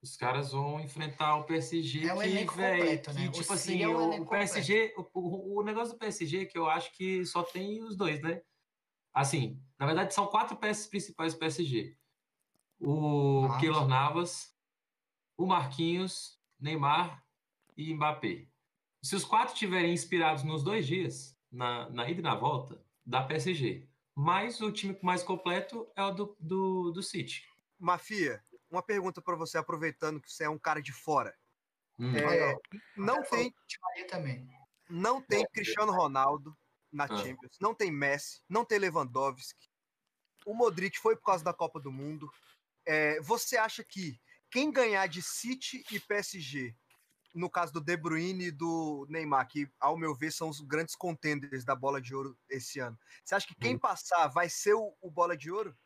os 0.00 0.16
caras 0.16 0.52
vão 0.52 0.78
enfrentar 0.78 1.34
o 1.36 1.44
PSG 1.44 2.06
É 2.06 2.14
um 2.14 2.18
que, 2.20 2.28
velho, 2.28 2.46
completo, 2.46 3.12
né? 3.12 3.28
tipo 3.28 3.52
assim, 3.52 3.82
é 3.82 3.88
um 3.88 4.22
o, 4.22 4.26
PSG, 4.26 4.94
o, 4.96 5.08
o, 5.14 5.58
o 5.60 5.64
negócio 5.64 5.94
do 5.94 5.98
PSG 5.98 6.42
é 6.42 6.44
que 6.44 6.56
eu 6.56 6.70
acho 6.70 6.92
que 6.92 7.24
só 7.26 7.42
tem 7.42 7.82
os 7.82 7.96
dois, 7.96 8.22
né? 8.22 8.40
Assim, 9.12 9.60
na 9.78 9.86
verdade 9.86 10.14
são 10.14 10.26
quatro 10.26 10.56
peças 10.56 10.86
principais 10.86 11.34
do 11.34 11.38
PSG. 11.38 11.96
O 12.80 13.42
Navas. 13.42 13.60
Keylor 13.60 13.88
Navas, 13.88 14.56
o 15.36 15.46
Marquinhos, 15.46 16.40
Neymar 16.58 17.24
e 17.76 17.94
Mbappé. 17.94 18.48
Se 19.02 19.16
os 19.16 19.24
quatro 19.24 19.54
estiverem 19.54 19.92
inspirados 19.92 20.44
nos 20.44 20.62
dois 20.62 20.86
dias, 20.86 21.36
na, 21.50 21.90
na 21.90 22.08
ida 22.08 22.20
e 22.20 22.22
na 22.22 22.34
volta, 22.34 22.82
dá 23.04 23.22
PSG. 23.22 23.88
Mas 24.14 24.60
o 24.60 24.70
time 24.70 24.96
mais 25.02 25.22
completo 25.22 25.90
é 25.96 26.02
o 26.02 26.12
do, 26.12 26.36
do, 26.38 26.90
do 26.92 27.02
City. 27.02 27.44
Mafia, 27.78 28.42
uma 28.70 28.82
pergunta 28.82 29.20
pra 29.20 29.36
você, 29.36 29.58
aproveitando 29.58 30.20
que 30.20 30.30
você 30.30 30.44
é 30.44 30.48
um 30.48 30.58
cara 30.58 30.80
de 30.80 30.92
fora. 30.92 31.34
Hum. 31.98 32.14
É, 32.16 32.56
não 32.96 33.22
tem, 33.22 33.52
Maria 33.82 34.06
também. 34.06 34.48
não 34.88 35.20
tem 35.20 35.46
Cristiano 35.52 35.92
Ronaldo 35.92 36.56
na 36.92 37.08
Ah. 37.08 37.16
Champions, 37.16 37.56
não 37.60 37.74
tem 37.74 37.90
Messi, 37.90 38.42
não 38.48 38.64
tem 38.64 38.78
Lewandowski. 38.78 39.68
O 40.46 40.54
Modric 40.54 40.98
foi 40.98 41.16
por 41.16 41.24
causa 41.26 41.44
da 41.44 41.54
Copa 41.54 41.80
do 41.80 41.92
Mundo. 41.92 42.30
É, 42.86 43.20
você 43.20 43.56
acha 43.56 43.84
que 43.84 44.20
quem 44.50 44.72
ganhar 44.72 45.06
de 45.08 45.22
City 45.22 45.84
e 45.90 46.00
PSG, 46.00 46.74
no 47.34 47.50
caso 47.50 47.72
do 47.72 47.80
De 47.80 47.96
Bruyne 47.96 48.46
e 48.46 48.50
do 48.52 49.06
Neymar, 49.08 49.48
que 49.48 49.68
ao 49.80 49.96
meu 49.96 50.14
ver 50.14 50.32
são 50.32 50.48
os 50.48 50.60
grandes 50.60 50.96
contenders 50.96 51.64
da 51.64 51.74
Bola 51.76 52.00
de 52.00 52.14
Ouro 52.14 52.38
esse 52.50 52.80
ano, 52.80 52.98
você 53.24 53.34
acha 53.34 53.46
que 53.46 53.54
quem 53.56 53.76
Hum. 53.76 53.78
passar 53.78 54.28
vai 54.28 54.48
ser 54.50 54.74
o, 54.74 54.96
o 55.00 55.10
Bola 55.10 55.36
de 55.36 55.50
Ouro? 55.50 55.76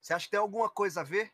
Você 0.00 0.14
acha 0.14 0.26
que 0.26 0.30
tem 0.32 0.40
alguma 0.40 0.70
coisa 0.70 1.00
a 1.02 1.04
ver? 1.04 1.32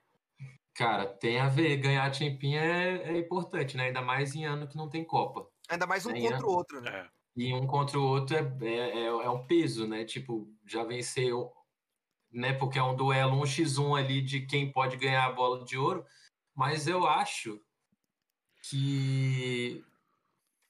Cara, 0.75 1.07
tem 1.07 1.39
a 1.41 1.49
ver. 1.49 1.77
Ganhar 1.79 2.05
a 2.05 2.13
Champinha 2.13 2.61
é, 2.61 3.15
é 3.15 3.19
importante, 3.19 3.77
né? 3.77 3.85
Ainda 3.87 4.03
mais 4.03 4.35
em 4.35 4.45
ano 4.45 4.69
que 4.69 4.77
não 4.77 4.89
tem 4.91 5.05
Copa. 5.05 5.49
Ainda 5.69 5.87
mais 5.87 6.05
um 6.07 6.13
Tem, 6.13 6.23
contra 6.31 6.47
o 6.47 6.51
outro, 6.51 6.81
né? 6.81 6.91
É. 7.01 7.11
E 7.37 7.53
um 7.53 7.67
contra 7.67 7.99
o 7.99 8.07
outro 8.07 8.37
é, 8.37 8.41
é, 8.63 8.99
é, 9.01 9.07
é 9.07 9.31
um 9.31 9.47
peso, 9.47 9.87
né? 9.87 10.05
Tipo, 10.05 10.49
já 10.65 10.85
venceu, 10.85 11.53
né? 12.31 12.53
Porque 12.53 12.79
é 12.79 12.83
um 12.83 12.95
duelo, 12.95 13.37
um 13.37 13.43
x1 13.43 13.99
ali 13.99 14.23
de 14.23 14.47
quem 14.47 14.71
pode 14.71 14.97
ganhar 14.97 15.27
a 15.27 15.33
bola 15.33 15.65
de 15.65 15.77
ouro. 15.77 16.05
Mas 16.55 16.87
eu 16.87 17.07
acho 17.07 17.61
que 18.63 19.85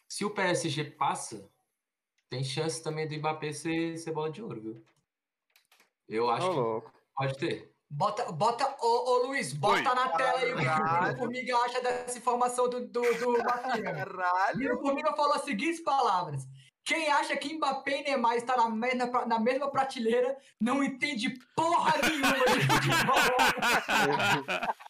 se 0.09 0.25
o 0.25 0.31
PSG 0.31 0.85
passa, 0.93 1.51
tem 2.31 2.43
chance 2.43 2.83
também 2.83 3.07
do 3.07 3.17
Mbappé 3.17 3.53
ser, 3.53 3.99
ser 3.99 4.13
bola 4.13 4.31
de 4.31 4.43
ouro, 4.43 4.61
viu? 4.61 4.85
Eu 6.09 6.31
acho 6.31 6.49
Ô, 6.49 6.81
que 6.81 6.91
pode 7.15 7.39
ter. 7.39 7.75
Bota, 7.91 8.33
bota, 8.33 8.77
ô, 8.81 9.11
ô 9.11 9.27
Luiz, 9.27 9.53
bota 9.53 9.77
Oi. 9.77 9.83
na 9.95 10.09
tela 10.09 10.39
aí 10.39 10.53
o 10.53 10.57
que 10.57 11.15
o 11.15 11.17
Formiga 11.17 11.57
acha 11.59 11.81
dessa 11.81 12.19
informação 12.19 12.69
do, 12.69 12.87
do, 12.87 13.03
do 13.03 13.33
Mafia. 13.45 13.83
Caralho! 13.83 14.59
Miro 14.59 14.81
Formiga 14.81 15.15
falou 15.15 15.35
as 15.35 15.43
seguintes 15.43 15.81
palavras. 15.81 16.49
Quem 16.85 17.09
acha 17.11 17.35
que 17.37 17.55
Mbappé 17.55 18.01
e 18.01 18.05
Neymar 18.05 18.37
estão 18.37 18.57
na 18.57 18.69
mesma, 18.69 19.27
na 19.27 19.39
mesma 19.41 19.71
prateleira 19.71 20.37
não 20.61 20.85
entende 20.85 21.31
porra 21.57 21.95
nenhuma 22.03 22.35
de 22.35 22.67
futebol. 22.67 23.17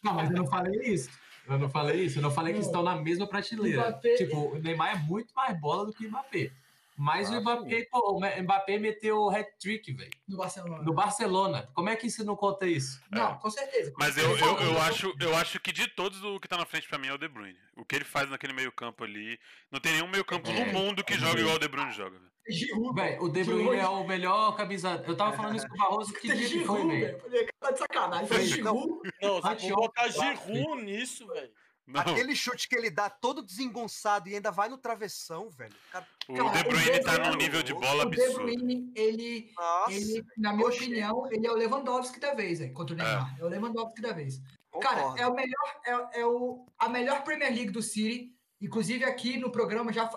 Não, 0.03 0.13
mas 0.13 0.29
eu 0.29 0.35
não 0.37 0.47
falei 0.47 0.81
isso. 0.93 1.09
Eu 1.47 1.57
não 1.59 1.69
falei 1.69 2.01
isso. 2.05 2.17
Eu 2.19 2.23
não 2.23 2.31
falei 2.31 2.53
que 2.53 2.59
estão 2.59 2.83
na 2.83 2.95
mesma 2.95 3.27
prateleira. 3.27 3.89
Mbappé- 3.89 4.15
Tipo, 4.15 4.37
o 4.55 4.59
Neymar 4.59 4.91
é 4.93 4.95
muito 4.99 5.33
mais 5.33 5.57
bola 5.59 5.85
do 5.85 5.93
que 5.93 6.05
o 6.05 6.09
Mbappé. 6.09 6.51
Mas 6.97 7.29
o 7.29 7.33
Ah, 7.33 7.41
Mbappé, 7.41 7.87
pô, 7.91 8.17
o 8.17 8.41
Mbappé 8.43 8.77
meteu 8.79 9.17
o 9.17 9.29
hat-trick, 9.29 9.91
velho. 9.93 10.09
No 10.27 10.37
Barcelona. 10.37 10.83
No 10.83 10.93
Barcelona. 10.93 11.69
Como 11.73 11.89
é 11.89 11.95
que 11.95 12.09
você 12.09 12.23
não 12.23 12.35
conta 12.35 12.65
isso? 12.65 13.01
Não, 13.11 13.37
com 13.37 13.49
certeza. 13.49 13.93
Mas 13.97 14.17
eu, 14.17 14.37
eu, 14.37 14.57
eu, 14.59 14.81
acho, 14.81 15.13
eu 15.19 15.35
acho 15.35 15.59
que 15.59 15.71
de 15.73 15.87
todos 15.89 16.23
o 16.23 16.39
que 16.39 16.47
tá 16.47 16.57
na 16.57 16.65
frente 16.65 16.87
pra 16.87 16.97
mim 16.97 17.07
é 17.07 17.13
o 17.13 17.17
De 17.17 17.27
Bruyne. 17.27 17.57
O 17.75 17.83
que 17.83 17.95
ele 17.97 18.05
faz 18.05 18.29
naquele 18.29 18.53
meio 18.53 18.71
campo 18.71 19.03
ali. 19.03 19.37
Não 19.69 19.79
tem 19.79 19.91
nenhum 19.93 20.07
meio 20.07 20.23
campo 20.23 20.49
É, 20.49 20.65
no 20.65 20.71
mundo 20.73 21.03
que 21.03 21.13
é 21.13 21.17
joga 21.17 21.39
igual 21.39 21.55
o 21.57 21.59
De 21.59 21.67
Bruyne 21.67 21.91
joga. 21.91 22.17
velho. 22.17 22.31
Giroud, 22.47 22.93
Velho, 22.93 23.23
o 23.23 23.29
De 23.29 23.43
Bruyne 23.43 23.69
hoje- 23.69 23.79
é 23.79 23.87
o 23.87 24.07
melhor 24.07 24.55
camisa. 24.55 25.03
Eu 25.07 25.17
tava 25.17 25.35
falando 25.35 25.55
isso 25.57 25.67
com 25.67 25.73
o 25.73 25.77
Barroso 25.79 26.13
que 26.13 26.27
dia 26.31 26.47
que 26.47 26.63
foi, 26.63 26.81
Giroud, 26.81 26.87
velho. 26.87 27.49
Tá 27.59 27.71
de 27.71 27.79
sacanagem. 27.79 28.27
Foi 28.27 28.37
Não. 28.37 28.45
Giroud. 28.45 28.87
Não, 29.21 29.41
se 29.41 29.47
Anteontem, 29.47 29.69
for 29.69 29.75
botar 29.77 30.07
Giroud 30.09 30.83
nisso, 30.83 31.27
velho. 31.27 31.51
Não, 31.87 32.01
Aquele 32.01 32.35
chute 32.35 32.67
que 32.67 32.75
ele 32.75 32.89
dá 32.89 33.09
todo 33.09 33.43
desengonçado 33.43 34.27
e 34.27 34.35
ainda 34.35 34.49
vai 34.51 34.67
no 34.67 34.77
travessão, 34.77 35.49
velho. 35.51 35.73
Cara, 35.91 36.07
o 36.27 36.33
Cara, 36.33 36.49
De 36.49 36.59
o 36.59 36.69
Bruyne 36.71 36.99
tá 37.03 37.29
num 37.29 37.35
nível 37.35 37.61
de 37.61 37.73
bola 37.73 38.05
O 38.05 38.09
De 38.09 38.21
absurdo. 38.21 38.43
Bruyne, 38.43 38.91
ele, 38.95 39.51
Nossa, 39.55 39.91
ele, 39.91 40.25
na 40.37 40.53
minha 40.53 40.67
Oxe. 40.67 40.77
opinião, 40.79 41.31
ele 41.31 41.45
é 41.45 41.51
o 41.51 41.55
Lewandowski 41.55 42.19
da 42.19 42.33
vez, 42.33 42.57
velho, 42.59 42.73
contra 42.73 42.95
o 42.95 42.97
Neymar. 42.97 43.35
É, 43.39 43.43
o 43.43 43.47
Lewandowski 43.47 44.01
da 44.01 44.13
vez. 44.13 44.41
Cara, 44.81 45.01
concordo. 45.03 45.21
é 45.21 45.27
o 45.27 45.33
melhor, 45.35 45.81
é, 45.85 46.19
é 46.21 46.25
o, 46.25 46.65
a 46.79 46.89
melhor 46.89 47.23
Premier 47.23 47.53
League 47.53 47.71
do 47.71 47.81
City. 47.83 48.33
Inclusive 48.59 49.03
aqui 49.03 49.37
no 49.37 49.51
programa 49.51 49.93
já 49.93 50.09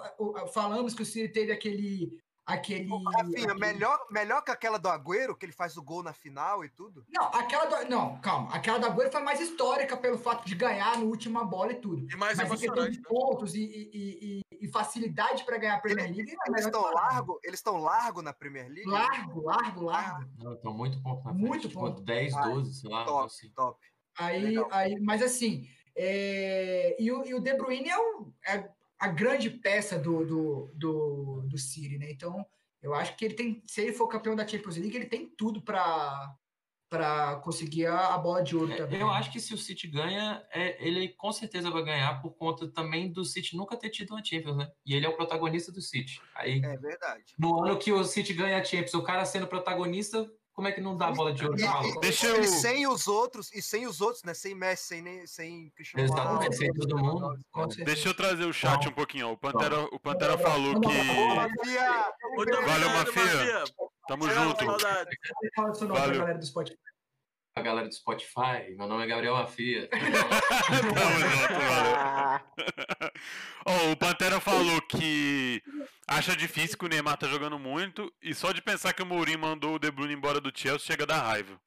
falamos 0.55 0.95
que 0.95 1.03
o 1.03 1.07
City 1.07 1.29
teve 1.29 1.53
aquele. 1.53 2.19
Aquele, 2.49 2.89
Rafinha, 2.89 3.45
aquele- 3.53 3.55
melhor, 3.61 4.07
melhor 4.11 4.43
que 4.43 4.51
aquela 4.51 4.79
do 4.79 4.89
Agüero, 4.89 5.37
que 5.37 5.45
ele 5.47 5.53
faz 5.53 5.77
o 5.77 5.83
gol 5.83 6.03
na 6.03 6.13
final 6.13 6.65
e 6.65 6.69
tudo. 6.69 7.05
Não, 7.09 7.25
aquela 7.27 7.67
do, 7.67 7.89
não, 7.91 8.19
calma. 8.21 8.53
Aquela 8.55 8.79
do 8.79 8.87
Agüero 8.87 9.13
foi 9.13 9.23
mais 9.23 9.39
histórica 9.41 9.97
pelo 9.97 10.17
fato 10.19 10.45
de 10.47 10.55
ganhar 10.55 10.99
no 10.99 11.07
última 11.07 11.45
bola 11.45 11.73
e 11.73 11.77
tudo. 11.77 12.11
E 12.11 12.17
mais 12.17 12.39
Mas 12.39 12.47
emocionante. 12.49 12.93
de 12.93 12.99
né? 12.99 13.05
pontos 13.09 13.55
e, 13.55 13.61
e- 13.61 13.91
e- 13.93 14.41
e- 14.51 14.65
e 14.65 14.69
facilidade 14.69 15.45
para 15.45 15.59
ganhar 15.59 15.77
a 15.77 15.81
Premier 15.81 16.07
League, 16.15 16.33
é 16.33 16.51
Eles 16.51 16.65
estão 16.67 16.83
largo, 16.93 17.39
eles 17.45 17.59
estão 17.61 17.77
largo 17.77 18.23
na 18.23 18.33
Premier 18.33 18.69
League. 18.69 18.89
Largo, 18.91 19.43
largo, 19.43 19.85
largo. 19.85 20.29
Não, 20.43 20.55
estão 20.55 20.73
muito 20.73 21.01
ponto 21.03 21.25
na 21.25 21.33
Muito 21.33 21.51
frente. 21.53 21.69
Tipo, 21.69 21.81
ponto. 21.81 22.01
10, 22.03 22.35
Ah, 22.35 22.49
12, 22.49 22.75
sei 22.81 22.91
lá. 22.91 23.05
Top, 23.05 23.27
assim. 23.27 23.51
top. 23.51 23.79
Aí, 24.19 24.43
Legal. 24.43 24.69
aí, 24.73 24.99
mas 25.01 25.23
assim, 25.23 25.69
é, 25.95 26.97
e, 26.99 27.11
o, 27.13 27.25
e 27.25 27.35
o 27.35 27.41
De 27.41 27.55
Bruyne 27.55 27.89
é, 27.89 27.99
o- 27.99 28.33
é 28.47 28.69
a 28.99 29.09
grande 29.09 29.51
peça 29.51 29.99
do, 29.99 30.25
do, 30.25 30.73
do, 30.75 31.43
do 31.47 31.59
City, 31.59 31.99
né? 31.99 32.11
Então, 32.11 32.45
eu 32.83 32.95
acho 32.95 33.17
que 33.17 33.25
ele 33.25 33.35
tem, 33.35 33.63
se 33.67 33.81
ele 33.83 33.93
for 33.93 34.09
campeão 34.09 34.35
da 34.37 34.47
Champions 34.47 34.77
League, 34.77 34.97
ele 34.97 35.07
tem 35.07 35.29
tudo 35.29 35.63
para 35.63 36.35
para 36.91 37.37
conseguir 37.41 37.85
a, 37.85 38.15
a 38.15 38.19
bola 38.19 38.43
de 38.43 38.57
ouro 38.57 38.75
também. 38.75 38.99
É, 38.99 39.03
Eu 39.03 39.11
acho 39.11 39.31
que 39.31 39.39
se 39.39 39.53
o 39.53 39.59
City 39.59 39.87
ganha, 39.87 40.43
é, 40.51 40.83
ele 40.83 41.09
com 41.11 41.31
certeza 41.31 41.71
vai 41.71 41.85
ganhar 41.85 42.21
por 42.23 42.31
conta 42.31 42.67
também 42.67 43.13
do 43.13 43.25
City 43.27 43.55
nunca 43.57 43.77
ter 43.77 43.91
tido 43.91 44.13
uma 44.15 44.25
Champions, 44.25 44.57
né? 44.57 44.71
E 44.87 44.95
ele 44.95 45.05
é 45.05 45.09
o 45.09 45.15
protagonista 45.15 45.71
do 45.71 45.83
City. 45.83 46.19
Aí, 46.35 46.63
É 46.65 46.77
verdade. 46.79 47.35
no 47.39 47.63
ano 47.63 47.79
que 47.79 47.93
o 47.93 48.03
City 48.05 48.33
ganha 48.33 48.59
a 48.59 48.65
Champions, 48.65 48.95
o 48.95 49.03
cara 49.03 49.25
sendo 49.27 49.47
protagonista, 49.47 50.27
como 50.59 50.67
é 50.67 50.73
que 50.73 50.81
não 50.81 50.97
dá 50.97 51.07
a 51.07 51.13
bola 51.13 51.33
de 51.33 51.45
ouro? 51.45 51.57
E- 51.57 51.65
pro 51.65 51.87
e-? 51.87 52.01
Deixa 52.01 52.27
e 52.27 52.31
eu- 52.31 52.43
sem 52.43 52.85
os 52.89 53.07
outros, 53.07 53.49
e 53.55 53.63
sem 53.63 53.87
os 53.87 54.01
outros, 54.01 54.25
né? 54.25 54.35
Sem 54.35 54.57
Messi, 54.57 54.89
sem, 54.89 55.25
sem 55.25 55.71
Cristiano 55.71 56.05
Exatamente, 56.05 56.35
Ronaldo. 56.35 56.57
sem 56.57 56.75
todo 56.75 56.99
mundo. 56.99 57.39
Deixa 57.85 58.09
eu 58.09 58.15
trazer 58.15 58.45
o 58.45 58.53
chat 58.53 58.83
Não. 58.85 58.91
um 58.91 58.95
pouquinho. 58.97 59.31
O 59.31 59.37
Pantera, 59.37 59.83
o 59.83 60.01
Pantera 60.01 60.37
falou 60.37 60.81
que. 60.81 60.89
Valeu, 62.67 62.91
Mafia. 62.91 63.63
Tamo 64.09 64.27
Tchau, 64.27 64.35
junto. 64.35 65.87
Valeu. 65.87 66.27
Galera 67.63 67.89
do 67.89 67.95
Spotify. 67.95 68.39
A 68.39 68.43
galera 68.43 68.63
do 68.63 68.65
Spotify, 68.65 68.77
meu 68.77 68.87
nome 68.87 69.05
é 69.05 69.07
Gabriel 69.07 69.35
Mafia. 69.35 69.89
Tamo 69.91 71.19
junto, 71.21 71.55
valeu. 71.55 72.41
Ó, 73.67 73.93
o 73.93 73.97
Pantera 73.97 74.41
falou 74.41 74.81
que 74.83 75.63
acha 76.07 76.37
difícil 76.37 76.79
que 76.79 76.87
o 76.87 76.89
Neymar 76.89 77.17
tá 77.17 77.27
jogando 77.27 77.59
muito 77.59 78.13
e 78.23 78.35
só 78.35 78.53
de 78.53 78.63
pensar 78.63 78.93
que 78.93 79.03
o 79.03 79.07
Mourinho 79.07 79.39
mandou 79.39 79.75
o 79.75 79.79
De 79.79 79.91
Bruyne 79.91 80.15
embora 80.15 80.41
do 80.41 80.53
Chelsea 80.55 80.87
chega 80.87 81.05
a 81.05 81.07
dar 81.07 81.23
raiva. 81.23 81.59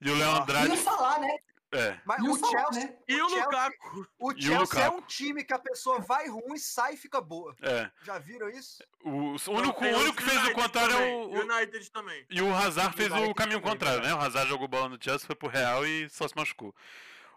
E 0.00 0.10
o 0.10 0.16
Léo 0.16 0.30
Andrade. 0.30 0.72
o 0.72 0.76
Salah, 0.76 1.18
né? 1.18 1.28
É. 1.72 1.96
Mas 2.04 2.18
E 2.24 2.28
o 2.28 2.32
o 2.32 2.36
Chelsea, 2.36 2.84
né? 2.84 2.96
E 3.08 3.14
o 3.22 3.28
Chelsea- 3.28 3.44
Lukaku? 3.44 4.06
o 4.18 4.32
E 4.32 4.34
o 4.34 4.40
Chelsea 4.42 4.54
é 4.54 4.58
Lukaku. 4.88 4.96
um 4.98 5.02
time 5.02 5.44
que 5.44 5.52
a 5.54 5.58
pessoa 5.58 6.00
vai 6.00 6.28
ruim, 6.28 6.58
sai 6.58 6.94
e 6.94 6.96
fica 6.96 7.20
boa. 7.20 7.54
É. 7.62 7.88
Já 8.02 8.18
viram 8.18 8.48
isso? 8.48 8.82
O, 9.04 9.10
o 9.10 9.50
único, 9.52 9.84
o 9.84 9.98
único 10.00 10.16
que 10.16 10.22
fez 10.24 10.44
o 10.48 10.52
contrário 10.52 10.94
é 10.94 10.98
também, 10.98 11.14
o. 11.14 11.30
o- 11.30 11.40
United 11.56 11.90
também. 11.92 12.26
E 12.28 12.42
o 12.42 12.52
Hazard 12.54 12.96
fez 12.96 13.08
o 13.08 13.34
caminho 13.34 13.60
também, 13.60 13.60
contrário, 13.60 14.02
né? 14.02 14.12
O 14.14 14.18
Hazard 14.18 14.48
jogou 14.48 14.66
bola 14.66 14.88
no 14.88 14.98
Chelsea, 15.00 15.26
foi 15.26 15.36
pro 15.36 15.48
Real 15.48 15.86
e 15.86 16.08
só 16.10 16.26
se 16.26 16.34
machucou. 16.36 16.74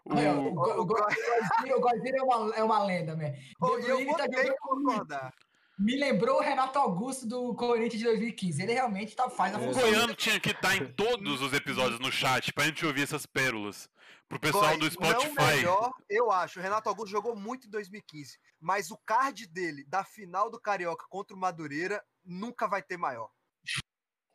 O, 0.04 0.16
o, 0.16 0.18
o, 0.18 0.54
o- 0.54 0.82
o 0.82 0.84
o 0.84 1.80
Goizinho 1.80 2.18
é 2.18 2.24
uma, 2.24 2.56
é 2.56 2.64
uma 2.64 2.84
lenda, 2.84 3.16
né? 3.16 3.38
E 3.40 3.54
eu 3.60 3.80
Bruyne 3.82 4.06
vou 4.06 4.18
tá 4.18 4.26
jogando 4.26 4.56
concordar. 4.58 5.34
Me 5.80 5.96
lembrou 5.96 6.38
o 6.38 6.42
Renato 6.42 6.78
Augusto 6.78 7.26
do 7.28 7.54
Corinthians 7.56 8.00
de 8.00 8.04
2015. 8.06 8.62
Ele 8.62 8.74
realmente 8.74 9.16
tá, 9.16 9.30
faz 9.30 9.56
a 9.56 9.60
o. 9.60 9.72
Goiano 9.74 10.14
tinha 10.14 10.40
que 10.40 10.52
estar 10.52 10.76
em 10.76 10.86
todos 10.86 11.42
os 11.42 11.52
episódios 11.54 12.00
no 12.00 12.12
chat 12.12 12.52
pra 12.54 12.66
gente 12.66 12.86
ouvir 12.86 13.04
essas 13.04 13.26
pérolas. 13.26 13.90
Pro 14.34 14.52
pessoal 14.52 14.78
do 14.78 14.86
Não 14.86 14.92
Spotify. 14.92 15.56
melhor, 15.58 15.92
eu 16.10 16.32
acho. 16.32 16.60
O 16.60 16.62
Renato 16.62 16.90
Augusto 16.90 17.12
jogou 17.12 17.36
muito 17.36 17.68
em 17.68 17.70
2015. 17.70 18.38
Mas 18.60 18.90
o 18.92 18.98
card 19.06 19.46
dele, 19.48 19.84
da 19.88 20.04
final 20.04 20.50
do 20.50 20.60
Carioca 20.60 21.06
contra 21.10 21.36
o 21.36 21.40
Madureira, 21.40 22.04
nunca 22.26 22.68
vai 22.68 22.82
ter 22.82 22.98
maior. 22.98 23.30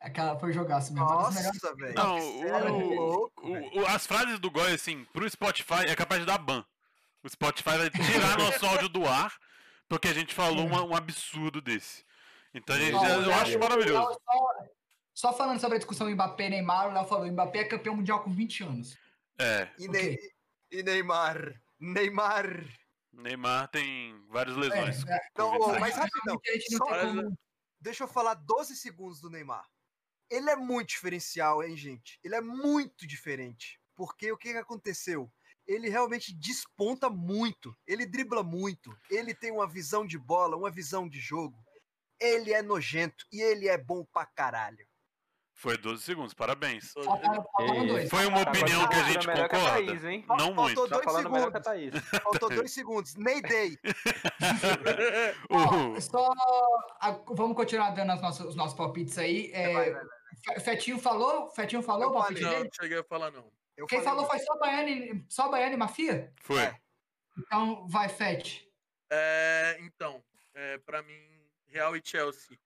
Aquela 0.01 0.39
foi 0.39 0.53
jogaço 0.53 0.93
mesmo. 0.93 1.05
uma 1.09 1.23
das 1.23 1.35
melhores- 1.35 1.61
Nossa, 1.61 1.75
velho. 1.75 1.93
Não, 1.95 2.17
é 2.17 2.71
o- 2.71 2.95
louco, 2.95 3.47
O- 3.47 3.53
velho. 3.53 3.81
o- 3.81 3.85
as 3.85 4.07
frases 4.07 4.39
do 4.39 4.49
Goi, 4.49 4.73
assim, 4.73 5.03
pro 5.11 5.29
Spotify 5.29 5.85
é 5.87 5.95
capaz 5.95 6.21
de 6.21 6.25
dar 6.25 6.37
ban. 6.37 6.63
O 7.21 7.29
Spotify 7.29 7.77
vai 7.77 7.89
tirar 7.89 7.99
nosso 8.63 8.65
áudio 8.65 8.87
do 8.87 9.05
ar 9.05 9.33
porque 9.89 10.07
a 10.07 10.13
gente 10.13 10.33
falou 10.33 10.65
uma- 10.65 10.83
um 10.85 10.95
absurdo 10.95 11.61
desse. 11.61 12.05
Então 12.53 12.75
a 12.75 12.79
gente, 12.79 12.95
Ó, 12.95 13.01
o 13.01 13.05
eu 13.23 13.33
acho 13.33 13.59
maravilhoso. 13.59 14.13
Só, 14.13 14.53
só 15.13 15.33
falando 15.37 15.59
sobre 15.59 15.75
a 15.75 15.79
discussão 15.79 16.09
Mbappé 16.09 16.47
e 16.47 16.49
Neymar, 16.51 16.87
o 16.87 16.93
Léo 16.93 17.05
falou: 17.05 17.27
Mbappé 17.27 17.59
é 17.59 17.63
campeão 17.65 17.95
mundial 17.97 18.21
com 18.23 18.31
20 18.31 18.63
anos. 18.63 18.97
É, 19.39 19.71
E, 19.77 19.87
Ok. 19.87 20.01
Ney- 20.01 20.31
e 20.71 20.83
Neymar. 20.83 21.61
Neymar. 21.79 22.45
Neymar 23.11 23.69
tem 23.69 24.21
várias 24.27 24.55
lesões. 24.55 25.05
É, 25.07 25.15
é, 25.37 25.41
ô, 25.41 25.79
mas 25.79 25.95
rapidão. 25.95 26.39
Só 26.77 26.85
Deixa 27.81 28.03
eu 28.03 28.07
falar 28.07 28.33
12 28.33 28.75
segundos 28.75 29.21
do 29.21 29.29
Neymar. 29.29 29.65
Ele 30.29 30.49
é 30.49 30.55
muito 30.55 30.89
diferencial, 30.89 31.63
hein, 31.63 31.75
gente? 31.77 32.19
Ele 32.23 32.35
é 32.35 32.41
muito 32.41 33.07
diferente. 33.07 33.79
Porque 33.95 34.31
o 34.31 34.37
que, 34.37 34.51
que 34.51 34.57
aconteceu? 34.57 35.31
Ele 35.65 35.89
realmente 35.89 36.33
desponta 36.33 37.09
muito. 37.09 37.75
Ele 37.87 38.05
dribla 38.05 38.43
muito. 38.43 38.95
Ele 39.09 39.33
tem 39.33 39.51
uma 39.51 39.67
visão 39.67 40.05
de 40.05 40.17
bola, 40.17 40.55
uma 40.57 40.69
visão 40.69 41.07
de 41.07 41.19
jogo. 41.19 41.57
Ele 42.19 42.53
é 42.53 42.61
nojento 42.61 43.25
e 43.31 43.41
ele 43.41 43.67
é 43.67 43.77
bom 43.77 44.05
pra 44.05 44.25
caralho. 44.25 44.85
Foi 45.59 45.77
12 45.77 46.01
segundos, 46.03 46.33
parabéns. 46.33 46.93
Faltaram 46.93 47.43
faltaram 47.43 47.85
dois. 47.85 48.09
Foi 48.09 48.25
uma 48.27 48.45
Tá 48.45 48.49
opinião 48.51 48.87
que 48.87 48.95
a 48.95 49.03
gente 49.03 49.25
que 49.25 49.31
a 49.31 49.49
concorda. 49.49 49.85
Thaís, 49.85 50.03
hein? 50.05 50.25
Não 50.29 50.37
Faltou 50.37 50.55
muito. 50.63 50.87
Tá 50.87 50.95
dois 50.95 51.07
a 51.07 51.21
segundos. 51.21 51.61
Thaís. 51.63 51.93
Faltou 52.23 52.49
dois 52.49 52.71
segundos. 52.71 53.13
Day. 53.41 53.77
O- 55.49 55.99
Só 56.01 56.31
a- 57.01 57.19
vamos 57.27 57.57
continuar 57.57 57.91
dando 57.91 58.11
as 58.13 58.21
nossas- 58.21 58.45
os 58.47 58.55
nossos 58.55 58.77
palpites 58.77 59.17
aí. 59.17 59.51
É, 59.53 59.73
Vai, 59.73 59.91
vai, 59.91 60.03
Fe- 60.45 60.59
Fetinho 60.61 60.97
falou? 60.97 61.49
Fetinho 61.51 61.81
falou 61.81 62.03
Eu 62.03 62.09
o 62.09 62.13
palpite. 62.13 62.41
Não, 62.41 62.49
dele? 62.51 62.63
não 62.63 62.69
cheguei 62.81 62.99
a 62.99 63.03
falar, 63.03 63.29
não. 63.31 63.51
Eu 63.75 63.85
Quem 63.85 64.01
falou 64.01 64.25
foi 64.27 64.39
só 64.39 64.57
Baiane, 64.57 65.25
só 65.27 65.49
Baiane 65.49 65.73
e 65.73 65.77
Mafia? 65.77 66.31
Foi. 66.41 66.61
É. 66.61 66.75
Então 67.37 67.85
vai, 67.87 68.07
Fet. 68.07 68.65
É, 69.11 69.77
então, 69.81 70.23
é, 70.53 70.77
para 70.79 71.01
mim, 71.01 71.19
Real 71.67 71.95
e 71.97 72.01
Chelsea 72.03 72.57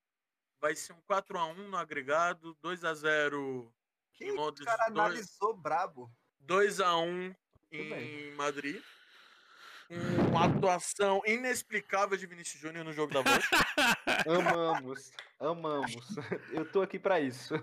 vai 0.64 0.78
ser 0.78 0.94
um 0.94 1.02
4x1 1.02 1.56
no 1.68 1.76
agregado, 1.76 2.56
2x0 2.64 3.70
Que 4.14 4.24
em 4.28 4.32
Londres, 4.32 4.64
cara 4.66 4.88
2, 4.88 4.98
analisou 4.98 5.54
brabo. 5.54 6.10
2x1 6.42 7.36
em 7.70 7.90
bem. 7.90 8.32
Madrid. 8.36 8.82
Uma 10.30 10.46
atuação 10.46 11.22
inexplicável 11.26 12.18
de 12.18 12.26
Vinícius 12.26 12.62
Júnior 12.62 12.86
no 12.86 12.94
jogo 12.94 13.14
da 13.14 13.22
volta. 13.22 13.46
Amamos, 14.26 15.12
amamos. 15.38 15.92
Eu 16.54 16.72
tô 16.72 16.82
aqui 16.82 16.98
pra 16.98 17.20
isso. 17.20 17.54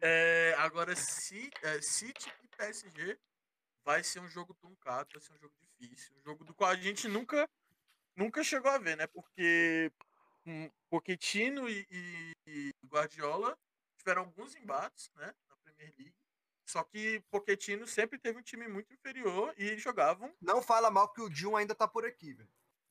É, 0.00 0.54
agora, 0.58 0.96
Ci- 0.96 1.50
é, 1.62 1.80
City 1.82 2.32
e 2.42 2.48
PSG 2.56 3.18
vai 3.84 4.02
ser 4.02 4.20
um 4.20 4.28
jogo 4.28 4.54
truncado, 4.54 5.10
vai 5.12 5.20
ser 5.22 5.34
um 5.34 5.38
jogo 5.38 5.52
difícil. 5.60 6.16
Um 6.16 6.22
jogo 6.22 6.42
do 6.42 6.54
qual 6.54 6.70
a 6.70 6.74
gente 6.76 7.06
nunca, 7.06 7.46
nunca 8.16 8.42
chegou 8.42 8.70
a 8.70 8.78
ver, 8.78 8.96
né? 8.96 9.06
Porque 9.08 9.92
um, 10.46 10.70
Pochettino 10.88 11.68
e, 11.68 11.86
e- 11.90 12.35
e 12.46 12.72
Guardiola 12.86 13.58
tiveram 13.98 14.22
alguns 14.22 14.54
embates, 14.54 15.10
né? 15.16 15.34
Na 15.48 15.56
Premier 15.56 15.92
League. 15.98 16.14
Só 16.68 16.82
que 16.82 17.20
Pochettino 17.30 17.86
sempre 17.86 18.18
teve 18.18 18.38
um 18.38 18.42
time 18.42 18.66
muito 18.66 18.92
inferior 18.92 19.54
e 19.56 19.76
jogavam. 19.78 20.34
Não 20.40 20.60
fala 20.60 20.90
mal 20.90 21.12
que 21.12 21.20
o 21.20 21.30
Jun 21.32 21.56
ainda 21.56 21.74
tá 21.74 21.86
por 21.86 22.04
aqui, 22.04 22.32
velho. 22.34 22.48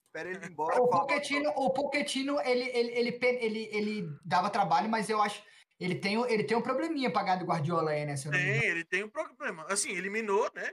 Espera 0.08 0.30
ele 0.30 0.46
ir 0.46 0.50
embora. 0.52 0.82
O 0.82 0.88
Pochettino, 0.88 1.50
o 1.50 1.70
Pochettino 1.72 2.40
ele, 2.42 2.64
ele, 2.70 2.92
ele, 2.92 3.20
ele, 3.22 3.60
ele 3.72 4.20
dava 4.24 4.50
trabalho, 4.50 4.88
mas 4.90 5.10
eu 5.10 5.22
acho. 5.22 5.44
Ele 5.78 5.96
tem, 5.96 6.18
um- 6.18 6.26
ele 6.26 6.46
tem 6.46 6.56
um 6.56 6.62
probleminha 6.62 7.10
ganhar 7.10 7.36
do 7.36 7.46
Guardiola 7.46 7.92
aí, 7.92 8.06
né? 8.06 8.16
Tem, 8.16 8.64
ele 8.64 8.86
tem 8.86 9.04
um 9.04 9.10
problema. 9.10 9.66
Assim, 9.68 9.92
eliminou, 9.92 10.50
né? 10.54 10.72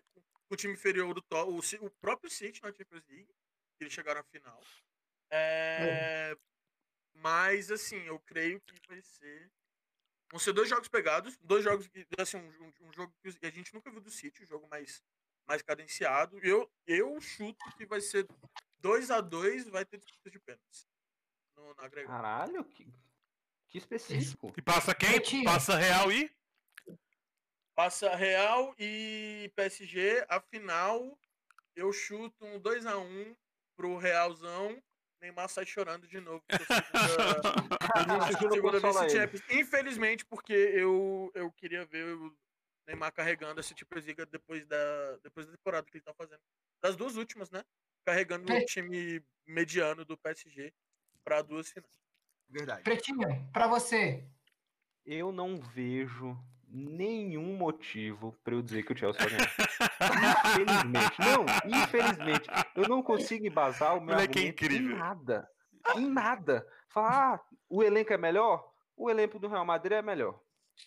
O 0.48 0.54
time 0.54 0.74
inferior 0.74 1.12
do 1.12 1.20
Tó, 1.22 1.44
o, 1.48 1.58
o 1.58 1.90
próprio 2.00 2.30
City 2.30 2.62
na 2.62 2.72
Champions 2.72 3.02
League, 3.08 3.26
que 3.76 3.82
eles 3.84 3.92
chegaram 3.92 4.20
à 4.20 4.24
final. 4.24 4.60
É, 5.28 6.36
Mas, 7.14 7.70
assim, 7.70 7.96
eu 8.04 8.18
creio 8.20 8.60
que 8.60 8.74
vai 8.88 9.00
ser. 9.02 9.50
Vão 10.30 10.38
ser 10.40 10.52
dois 10.52 10.68
jogos 10.68 10.88
pegados, 10.88 11.36
dois 11.38 11.62
jogos, 11.62 11.86
que- 11.88 12.06
assim, 12.18 12.38
um, 12.38 12.64
um- 12.66 12.88
um 12.88 12.92
jogo 12.92 13.14
que 13.22 13.46
a 13.46 13.50
gente 13.50 13.72
nunca 13.74 13.90
viu 13.90 14.00
do 14.00 14.10
City, 14.10 14.42
um 14.42 14.46
jogo 14.46 14.66
mais, 14.68 15.02
mais 15.46 15.60
cadenciado. 15.62 16.38
Eu, 16.40 16.70
eu 16.86 17.20
chuto 17.20 17.64
que 17.76 17.84
vai 17.84 18.00
ser 18.00 18.26
2 18.78 19.10
a 19.10 19.20
2 19.20 19.68
vai 19.68 19.84
ter 19.84 19.98
disputa 19.98 20.30
de 20.30 20.38
pênaltis. 20.40 20.88
No, 21.54 21.74
na 21.74 21.84
agregado. 21.84 22.14
Caralho, 22.16 22.64
que, 22.64 22.90
que 23.68 23.78
específico. 23.78 24.52
E 24.56 24.62
passa 24.62 24.94
quem? 24.94 25.44
Passa 25.44 25.76
Real 25.76 26.10
e. 26.10 26.34
Passa 27.74 28.14
Real 28.14 28.74
e 28.78 29.50
PSG, 29.56 30.24
a 30.28 30.40
final, 30.40 31.18
eu 31.74 31.90
chuto 31.92 32.44
um 32.44 32.58
2 32.58 32.84
a 32.86 32.98
1 32.98 33.36
pro 33.76 33.96
Realzão. 33.96 34.82
Neymar 35.22 35.48
sai 35.48 35.64
chorando 35.64 36.06
de 36.08 36.20
novo. 36.20 36.42
segunda- 38.38 38.80
segunda. 38.80 39.30
Infelizmente, 39.52 40.24
porque 40.26 40.52
eu, 40.52 41.30
eu 41.34 41.50
queria 41.52 41.86
ver 41.86 42.14
o 42.16 42.36
Neymar 42.86 43.12
carregando 43.12 43.60
essa 43.60 43.74
Champions 43.76 44.04
League 44.04 44.26
depois 44.26 44.66
da, 44.66 45.16
depois 45.22 45.46
da 45.46 45.52
temporada 45.52 45.86
que 45.86 45.96
ele 45.96 46.04
tá 46.04 46.12
fazendo. 46.12 46.40
Das 46.82 46.96
duas 46.96 47.16
últimas, 47.16 47.50
né? 47.50 47.62
Carregando 48.04 48.52
É. 48.52 48.58
o 48.58 48.64
time 48.66 49.24
mediano 49.46 50.04
do 50.04 50.18
PSG 50.18 50.72
para 51.24 51.40
duas 51.42 51.70
finais. 51.70 52.02
Verdade. 52.48 52.82
Pretinho, 52.82 53.48
pra 53.52 53.68
você. 53.68 54.26
Eu 55.06 55.30
não 55.32 55.60
vejo 55.60 56.36
nenhum 56.72 57.54
motivo 57.56 58.32
pra 58.42 58.54
eu 58.54 58.62
dizer 58.62 58.82
que 58.82 58.92
o 58.92 58.96
Chelsea 58.96 59.20
vai 59.20 59.30
ganhar. 59.30 60.32
Infelizmente. 60.48 61.18
Não, 61.20 61.78
infelizmente. 61.82 62.48
Eu 62.74 62.88
não 62.88 63.02
consigo 63.02 63.46
embasar 63.46 63.96
o 63.96 64.00
meu 64.00 64.14
Moleque 64.14 64.38
é 64.40 64.48
incrível. 64.48 64.96
em 64.96 64.98
nada. 64.98 65.48
Em 65.96 66.08
nada. 66.08 66.66
Falar, 66.88 67.34
ah, 67.34 67.40
o 67.68 67.82
elenco 67.82 68.12
é 68.12 68.16
melhor? 68.16 68.64
O 68.96 69.10
elenco 69.10 69.38
do 69.38 69.48
Real 69.48 69.64
Madrid 69.64 69.98
é 69.98 70.02
melhor. 70.02 70.38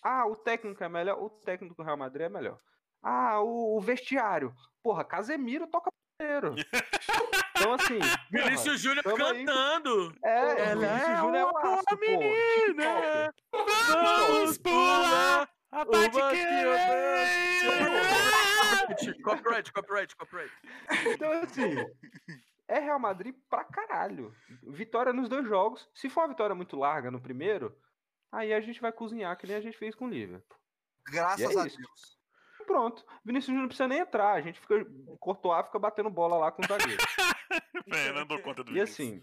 Ah, 0.02 0.26
o 0.26 0.34
técnico 0.36 0.82
é 0.82 0.88
melhor? 0.88 1.22
O 1.22 1.30
técnico 1.30 1.74
do 1.76 1.82
Real 1.84 1.96
Madrid 1.96 2.26
é 2.26 2.28
melhor. 2.28 2.58
Ah, 3.02 3.40
o, 3.40 3.76
o 3.76 3.80
vestiário. 3.80 4.52
Porra, 4.82 5.04
Casemiro 5.04 5.66
toca 5.68 5.90
primeiro. 6.18 6.54
Então, 7.56 7.72
assim. 7.74 7.98
Vinícius 8.30 8.80
Júnior 8.80 9.04
aí. 9.06 9.14
cantando! 9.44 10.12
É, 10.24 10.70
Ela 10.70 10.74
Vinícius 10.74 11.08
é 11.08 11.16
Júnior 11.16 11.36
é 11.36 11.44
o 11.44 11.52
pô. 11.52 11.96
menina. 12.00 13.32
Vamos 13.52 14.58
pular 14.58 15.48
a 15.72 15.80
eu 15.82 15.86
Copyright, 19.22 19.72
copyright, 19.72 20.16
copyright. 20.16 20.52
Então, 21.06 21.32
assim, 21.32 21.74
é 22.68 22.78
Real 22.78 22.98
Madrid 22.98 23.34
pra 23.48 23.64
caralho. 23.64 24.34
Vitória 24.62 25.12
nos 25.12 25.28
dois 25.28 25.46
jogos. 25.46 25.88
Se 25.94 26.08
for 26.08 26.22
uma 26.22 26.28
vitória 26.28 26.54
muito 26.54 26.76
larga 26.76 27.10
no 27.10 27.20
primeiro, 27.20 27.76
aí 28.30 28.52
a 28.52 28.60
gente 28.60 28.80
vai 28.80 28.92
cozinhar, 28.92 29.36
que 29.36 29.46
nem 29.46 29.56
a 29.56 29.60
gente 29.60 29.76
fez 29.76 29.94
com 29.94 30.06
o 30.06 30.10
Liverpool. 30.10 30.56
Graças 31.10 31.40
E 31.40 31.44
é 31.44 31.46
a 31.46 31.66
isso. 31.66 31.76
Deus. 31.76 32.16
Pronto. 32.66 33.04
Vinícius 33.24 33.46
Júnior 33.46 33.62
não 33.62 33.68
precisa 33.68 33.88
nem 33.88 34.00
entrar. 34.00 34.32
A 34.32 34.40
gente 34.40 34.58
fica. 34.58 34.84
Courtois 35.20 35.66
fica 35.66 35.78
batendo 35.78 36.10
bola 36.10 36.36
lá 36.36 36.50
com 36.52 36.62
o 36.62 36.66
zagueiro. 36.66 37.02
É, 37.88 38.12
não 38.12 38.26
dou 38.26 38.42
conta 38.42 38.64
do 38.64 38.72
E 38.72 38.80
assim. 38.80 39.22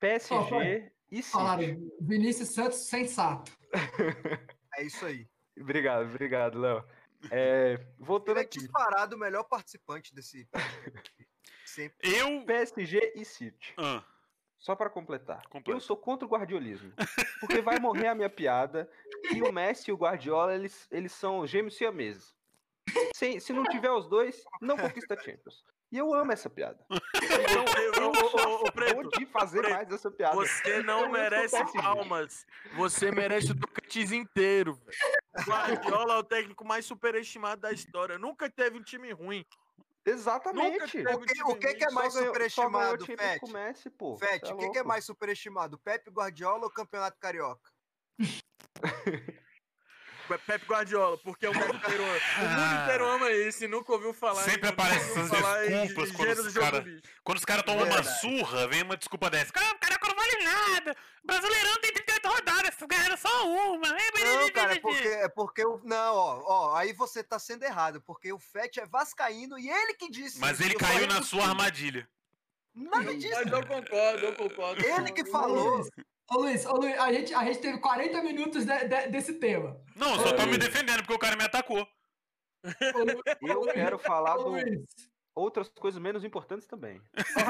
PSG 0.00 0.90
e 1.10 1.22
Falaram, 1.22 1.62
City. 1.62 1.92
Vinícius 2.00 2.54
Santos 2.54 2.88
sensato. 2.88 3.52
É 4.76 4.82
isso 4.82 5.04
aí. 5.04 5.28
Obrigado, 5.58 6.06
obrigado, 6.06 6.58
Léo. 6.60 6.84
É, 7.30 7.78
voltando 7.98 8.36
Ele 8.36 8.40
é 8.40 8.46
aqui. 8.46 8.58
disparado 8.58 9.16
o 9.16 9.18
melhor 9.18 9.44
participante 9.44 10.14
desse. 10.14 10.48
Sempre. 11.64 12.14
Eu. 12.16 12.44
PSG 12.44 13.12
e 13.16 13.24
City. 13.24 13.74
Ah, 13.78 14.04
Só 14.58 14.76
pra 14.76 14.90
completar. 14.90 15.42
Completa. 15.48 15.70
Eu 15.76 15.80
sou 15.80 15.96
contra 15.96 16.26
o 16.26 16.30
guardiolismo. 16.30 16.92
Porque 17.40 17.60
vai 17.62 17.78
morrer 17.78 18.08
a 18.08 18.14
minha 18.14 18.30
piada 18.30 18.90
que 19.28 19.42
o 19.42 19.52
Messi 19.52 19.90
e 19.90 19.92
o 19.92 19.96
Guardiola, 19.96 20.54
eles, 20.54 20.86
eles 20.90 21.12
são 21.12 21.46
gêmeos 21.46 21.76
siameses. 21.76 22.34
Se, 23.14 23.40
se 23.40 23.52
não 23.52 23.64
tiver 23.64 23.90
os 23.90 24.06
dois, 24.06 24.44
não 24.60 24.76
conquista 24.76 25.16
Champions. 25.16 25.64
E 25.90 25.98
eu 25.98 26.12
amo 26.12 26.32
essa 26.32 26.50
piada. 26.50 26.84
Então, 26.90 27.64
eu 27.82 28.68
a 28.68 28.72
Preto, 28.72 29.08
de 29.18 29.26
fazer 29.26 29.60
Preto, 29.60 29.74
mais 29.74 29.92
essa 29.92 30.10
piada. 30.10 30.34
Você 30.34 30.82
não 30.82 31.02
eu 31.02 31.10
merece 31.10 31.72
palmas. 31.72 32.46
Você 32.74 33.12
merece 33.12 33.52
o 33.52 33.54
Inteiro. 34.02 34.74
velho. 34.74 35.46
Guardiola 35.46 36.14
é 36.14 36.18
o 36.18 36.22
técnico 36.24 36.64
mais 36.64 36.84
superestimado 36.86 37.60
da 37.60 37.72
história. 37.72 38.18
Nunca 38.18 38.48
teve 38.50 38.78
um 38.78 38.82
time 38.82 39.12
ruim. 39.12 39.44
Exatamente. 40.06 40.98
O 40.98 41.20
que, 41.20 41.42
o 41.44 41.56
que, 41.56 41.74
que 41.74 41.84
é 41.84 41.90
mais 41.90 42.12
ganhou- 42.14 42.26
superestimado, 42.28 43.06
Fete? 43.06 43.40
com 43.40 43.46
o 43.46 43.52
Messi, 43.52 43.90
pô. 43.90 44.16
Fete, 44.18 44.52
o 44.52 44.56
que, 44.58 44.70
que 44.70 44.78
é 44.78 44.82
mais 44.84 45.04
superestimado? 45.04 45.78
Pepe 45.78 46.10
Guardiola 46.10 46.64
ou 46.64 46.70
Campeonato 46.70 47.18
Carioca? 47.18 47.70
Pepe 50.46 50.64
Guardiola, 50.66 51.18
porque 51.18 51.46
o 51.46 51.52
mundo 51.52 51.74
inteiro, 51.76 52.02
ama- 52.02 52.18
o 52.38 52.48
mundo 52.48 52.82
inteiro 52.82 53.06
ama 53.06 53.30
esse, 53.30 53.68
nunca 53.68 53.92
ouviu 53.92 54.14
falar. 54.14 54.40
em- 54.42 54.50
Sempre 54.50 54.68
aparece 54.70 55.10
essas 55.10 55.30
desculpas 55.30 56.12
quando 56.12 56.28
gênero 56.28 56.48
os 56.48 56.54
cara-. 56.54 56.84
Quando 57.22 57.38
os 57.38 57.44
caras 57.44 57.62
tomam 57.64 57.84
uma 57.84 58.02
surra, 58.02 58.66
vem 58.68 58.82
uma 58.82 58.96
desculpa 58.96 59.28
dessa. 59.28 59.52
Ah, 59.54 59.72
o 59.72 59.78
Carioca 59.78 60.08
não 60.08 60.16
vale 60.16 60.44
nada. 60.44 60.96
Brasileirão 61.24 61.78
tem 61.80 61.92
38 62.86 62.88
rodadas, 62.88 62.88
vocês 62.88 62.88
ganharam 62.88 63.16
só 63.16 63.48
uma. 63.48 63.88
Não, 64.42 64.50
cara, 64.52 64.74
é 64.74 64.80
porque, 64.80 65.08
é 65.08 65.28
porque 65.28 65.64
o. 65.64 65.80
Não, 65.84 66.14
ó, 66.14 66.42
ó, 66.46 66.76
aí 66.76 66.92
você 66.92 67.22
tá 67.22 67.38
sendo 67.38 67.62
errado, 67.64 68.00
porque 68.02 68.32
o 68.32 68.38
Fete 68.38 68.80
é 68.80 68.86
vascaíno 68.86 69.58
e 69.58 69.68
ele 69.68 69.94
que 69.94 70.10
disse. 70.10 70.38
Mas 70.38 70.60
ele 70.60 70.74
caiu 70.74 71.06
na 71.06 71.22
sua 71.22 71.44
armadilha. 71.46 72.08
Nada 72.74 73.14
disso. 73.14 73.34
Mas 73.42 73.52
eu 73.52 73.66
concordo, 73.66 74.26
eu 74.26 74.34
concordo. 74.34 74.84
Ele 74.84 75.12
que 75.12 75.24
falou. 75.26 75.76
Luiz, 75.78 75.90
ô, 76.30 76.38
Luiz, 76.40 76.66
ô, 76.66 76.72
Luiz, 76.76 76.98
a, 76.98 77.12
gente, 77.12 77.34
a 77.34 77.44
gente 77.44 77.58
teve 77.60 77.78
40 77.78 78.22
minutos 78.22 78.64
de- 78.64 78.84
de- 78.88 79.08
desse 79.08 79.34
tema. 79.34 79.80
Não, 79.94 80.14
eu 80.14 80.20
só 80.20 80.32
tô 80.32 80.42
Ô, 80.42 80.46
me 80.46 80.56
Luiz. 80.56 80.58
defendendo 80.58 80.98
porque 80.98 81.14
o 81.14 81.18
cara 81.18 81.36
me 81.36 81.44
atacou. 81.44 81.86
Eu 83.42 83.62
quero 83.72 83.98
falar 83.98 84.36
do 84.36 84.54
outras 85.34 85.68
coisas 85.68 86.00
menos 86.00 86.24
importantes 86.24 86.66
também. 86.66 87.00
Só, 87.16 87.40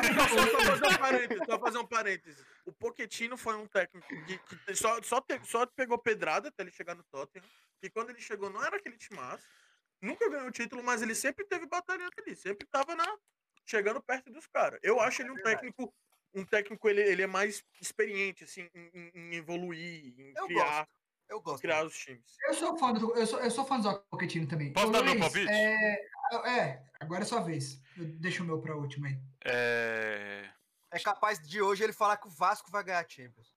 só 0.50 0.60
fazer 0.66 0.86
um 0.88 0.98
parênteses, 0.98 1.46
só 1.46 1.58
fazer 1.58 1.78
um 1.78 1.86
parênteses. 1.86 2.44
O 2.66 2.72
Pochettino 2.72 3.36
foi 3.36 3.56
um 3.56 3.66
técnico 3.66 4.06
que, 4.24 4.38
que 4.38 4.74
só, 4.74 5.00
só, 5.02 5.20
te- 5.20 5.40
só 5.44 5.66
pegou 5.66 5.98
pedrada 5.98 6.48
até 6.48 6.62
ele 6.62 6.70
chegar 6.70 6.94
no 6.94 7.04
Tottenham. 7.04 7.44
E 7.82 7.90
quando 7.90 8.10
ele 8.10 8.20
chegou, 8.20 8.48
não 8.48 8.64
era 8.64 8.76
aquele 8.76 8.96
timaço. 8.96 9.46
Nunca 10.00 10.28
ganhou 10.30 10.48
o 10.48 10.50
título, 10.50 10.82
mas 10.82 11.02
ele 11.02 11.14
sempre 11.14 11.44
teve 11.46 11.66
batalhando 11.66 12.10
ali. 12.18 12.34
Sempre 12.34 12.66
tava 12.66 12.94
na, 12.94 13.06
chegando 13.66 14.02
perto 14.02 14.30
dos 14.30 14.46
caras. 14.46 14.80
Eu 14.82 14.98
acho 15.00 15.20
ele 15.22 15.30
um 15.30 15.36
técnico. 15.36 15.94
Um 16.34 16.44
técnico, 16.44 16.88
ele, 16.88 17.00
ele 17.02 17.22
é 17.22 17.26
mais 17.28 17.62
experiente, 17.80 18.42
assim, 18.44 18.68
em, 18.74 19.10
em- 19.14 19.34
evoluir, 19.36 20.18
em 20.18 20.32
Eu 20.36 20.46
criar, 20.46 20.88
Eu 21.28 21.40
gosto. 21.40 21.62
criar 21.62 21.84
os 21.84 21.96
times. 21.96 22.36
eu 22.48 22.54
sou 22.54 22.76
fã 22.76 22.92
do, 22.92 23.14
eu 23.14 23.24
sou, 23.26 23.38
eu 23.40 23.50
sou 23.52 23.64
fã 23.64 23.78
do 23.78 24.00
Pochettino 24.10 24.48
também. 24.48 24.72
Posso 24.72 24.88
Ô, 24.88 24.90
dar 24.90 25.02
meu 25.04 25.12
Luiz, 25.12 25.20
palpite? 25.24 25.52
É, 25.52 25.94
é, 26.46 26.82
agora 26.98 27.22
é 27.22 27.24
sua 27.24 27.40
vez. 27.40 27.80
Eu 27.96 28.04
deixo 28.06 28.42
o 28.42 28.46
meu 28.46 28.60
pra 28.60 28.74
última 28.74 29.06
aí. 29.06 29.18
É. 29.44 30.50
É 30.94 31.00
capaz 31.00 31.38
de 31.40 31.60
hoje 31.60 31.82
ele 31.84 31.92
falar 31.92 32.16
que 32.16 32.26
o 32.28 32.30
Vasco 32.30 32.70
vai 32.70 32.82
ganhar 32.84 33.00
a 33.04 33.08
Champions. 33.08 33.52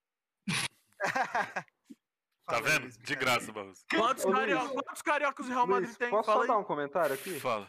Tá 2.49 2.61
vendo? 2.61 2.88
De 2.89 3.13
graça, 3.13 3.51
Barroso. 3.51 3.83
Quantos, 3.93 4.23
Ô, 4.23 4.29
Luiz. 4.29 4.39
cario- 4.39 4.69
quantos 4.69 5.01
cariocas 5.01 5.45
o 5.47 5.49
Real 5.49 5.67
Madrid 5.67 5.88
Luiz, 5.89 5.97
tem? 5.97 6.09
posso 6.09 6.23
Fala 6.27 6.38
só 6.38 6.41
aí. 6.43 6.47
dar 6.47 6.57
um 6.57 6.63
comentário 6.63 7.13
aqui? 7.13 7.38
Fala. 7.41 7.67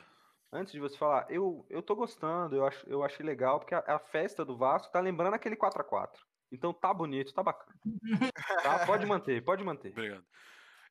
Antes 0.52 0.72
de 0.72 0.78
você 0.78 0.96
falar, 0.96 1.26
eu, 1.28 1.66
eu 1.68 1.82
tô 1.82 1.96
gostando, 1.96 2.54
eu, 2.54 2.64
acho, 2.64 2.88
eu 2.88 3.02
achei 3.02 3.26
legal, 3.26 3.58
porque 3.58 3.74
a, 3.74 3.80
a 3.80 3.98
festa 3.98 4.44
do 4.44 4.56
Vasco 4.56 4.92
tá 4.92 5.00
lembrando 5.00 5.34
aquele 5.34 5.56
4x4. 5.56 6.10
Então 6.52 6.72
tá 6.72 6.94
bonito, 6.94 7.34
tá 7.34 7.42
bacana. 7.42 7.76
Tá? 8.62 8.86
Pode 8.86 9.04
manter, 9.04 9.44
pode 9.44 9.64
manter. 9.64 9.90
Obrigado. 9.90 10.24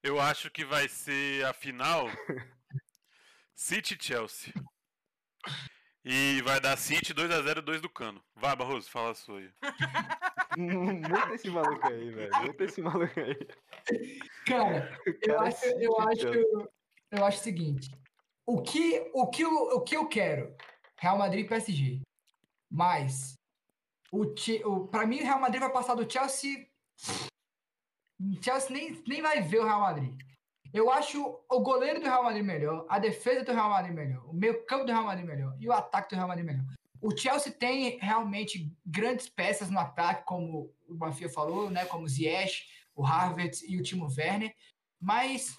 Eu 0.03 0.19
acho 0.19 0.51
que 0.51 0.65
vai 0.65 0.89
ser 0.89 1.45
a 1.45 1.53
final 1.53 2.07
City 3.55 3.95
e 6.09 6.41
vai 6.41 6.61
dar 6.61 6.77
City 6.77 7.13
2x0 7.13 7.59
2 7.59 7.81
do 7.81 7.89
Cano. 7.89 8.23
Vai, 8.33 8.55
Barroso, 8.55 8.89
fala 8.89 9.11
a 9.11 9.13
sua 9.13 9.39
aí. 9.39 9.51
Muita 10.57 11.33
esse 11.33 11.49
maluco 11.49 11.85
aí, 11.85 12.09
velho. 12.11 12.31
Muita 12.43 12.63
esse 12.63 12.81
maluco 12.81 13.19
aí. 13.19 13.35
Cara, 14.45 14.97
O 15.05 15.09
eu 15.09 15.19
cara 15.19 15.49
acho, 15.49 15.65
eu 15.65 15.99
acho, 15.99 16.27
eu 17.11 17.25
acho 17.25 17.39
o 17.39 17.43
seguinte. 17.43 17.91
O 18.45 18.61
que, 18.61 19.11
o 19.13 19.27
que, 19.27 19.41
eu, 19.41 19.51
o 19.51 19.81
que 19.81 19.97
eu 19.97 20.07
quero? 20.07 20.55
Real 20.95 21.17
Madrid 21.17 21.45
e 21.45 21.49
PSG. 21.49 22.01
Mas 22.71 23.33
o, 24.09 24.23
o 24.65 24.87
para 24.87 25.05
mim 25.05 25.19
o 25.19 25.23
Real 25.23 25.41
Madrid 25.41 25.59
vai 25.59 25.71
passar 25.73 25.95
do 25.95 26.09
Chelsea. 26.09 26.69
O 28.17 28.41
Chelsea 28.41 28.71
nem, 28.71 29.03
nem 29.05 29.21
vai 29.21 29.41
ver 29.41 29.59
o 29.59 29.65
Real 29.65 29.81
Madrid. 29.81 30.17
Eu 30.73 30.91
acho 30.91 31.39
o 31.49 31.59
goleiro 31.59 31.99
do 31.99 32.05
Real 32.05 32.23
Madrid 32.23 32.43
melhor, 32.43 32.85
a 32.89 32.99
defesa 32.99 33.43
do 33.43 33.51
Real 33.51 33.69
Madrid 33.69 33.93
melhor, 33.95 34.29
o 34.29 34.33
meio-campo 34.33 34.85
do 34.85 34.91
Real 34.91 35.03
Madrid 35.05 35.25
melhor 35.25 35.55
e 35.59 35.67
o 35.67 35.73
ataque 35.73 36.09
do 36.09 36.15
Real 36.15 36.27
Madrid 36.27 36.45
melhor. 36.45 36.65
O 37.01 37.15
Chelsea 37.15 37.51
tem 37.51 37.97
realmente 37.99 38.71
grandes 38.85 39.29
peças 39.29 39.69
no 39.69 39.79
ataque, 39.79 40.25
como 40.25 40.73
o 40.87 40.95
Bafia 40.95 41.29
falou, 41.29 41.69
né, 41.69 41.85
como 41.85 42.05
o 42.05 42.09
Ziyech, 42.09 42.65
o 42.95 43.03
Harvard 43.03 43.57
e 43.67 43.77
o 43.77 43.83
Timo 43.83 44.07
Werner, 44.17 44.53
mas 44.99 45.57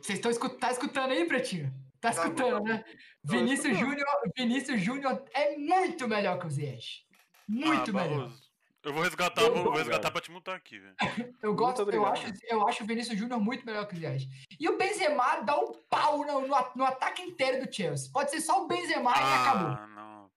vocês 0.00 0.18
estão 0.18 0.30
escutando, 0.30 0.60
tá 0.60 0.70
escutando 0.70 1.10
aí, 1.12 1.24
Pretinho? 1.26 1.72
Tá 2.00 2.10
escutando, 2.10 2.62
né? 2.64 2.84
Vinícius. 3.24 3.76
Júnior, 3.76 4.06
Vinícius 4.36 4.80
Júnior 4.80 5.24
é 5.32 5.56
muito 5.56 6.06
melhor 6.06 6.38
que 6.38 6.46
o 6.46 6.50
Ziyech. 6.50 7.04
Muito 7.48 7.90
Ah, 7.90 7.94
melhor. 7.94 8.18
Barroso. 8.18 8.45
Eu 8.86 8.92
vou 8.92 9.02
resgatar, 9.02 9.42
Eu 9.42 9.64
vou, 9.64 9.72
resgatar 9.72 10.12
pra 10.12 10.20
te 10.20 10.30
mutar 10.30 10.54
aqui, 10.54 10.78
velho. 10.78 10.94
Eu 11.42 11.52
gosto, 11.56 11.90
eu 11.90 12.06
acho, 12.06 12.32
eu 12.44 12.68
acho 12.68 12.84
o 12.84 12.86
Vinícius 12.86 13.18
Júnior 13.18 13.40
muito 13.40 13.66
melhor 13.66 13.84
que 13.84 13.96
o 13.96 13.98
Ziyech. 13.98 14.28
E 14.60 14.68
o 14.68 14.78
Benzema 14.78 15.40
dá 15.40 15.58
um 15.58 15.72
pau 15.90 16.24
no, 16.24 16.42
no, 16.42 16.56
no 16.76 16.84
ataque 16.84 17.20
inteiro 17.20 17.66
do 17.66 17.74
Chelsea. 17.74 18.08
Pode 18.12 18.30
ser 18.30 18.40
só 18.40 18.62
o 18.62 18.68
Benzema 18.68 19.10
e 19.10 19.14
acabou. 19.14 19.70
Ah, 19.70 19.86
não. 19.88 20.30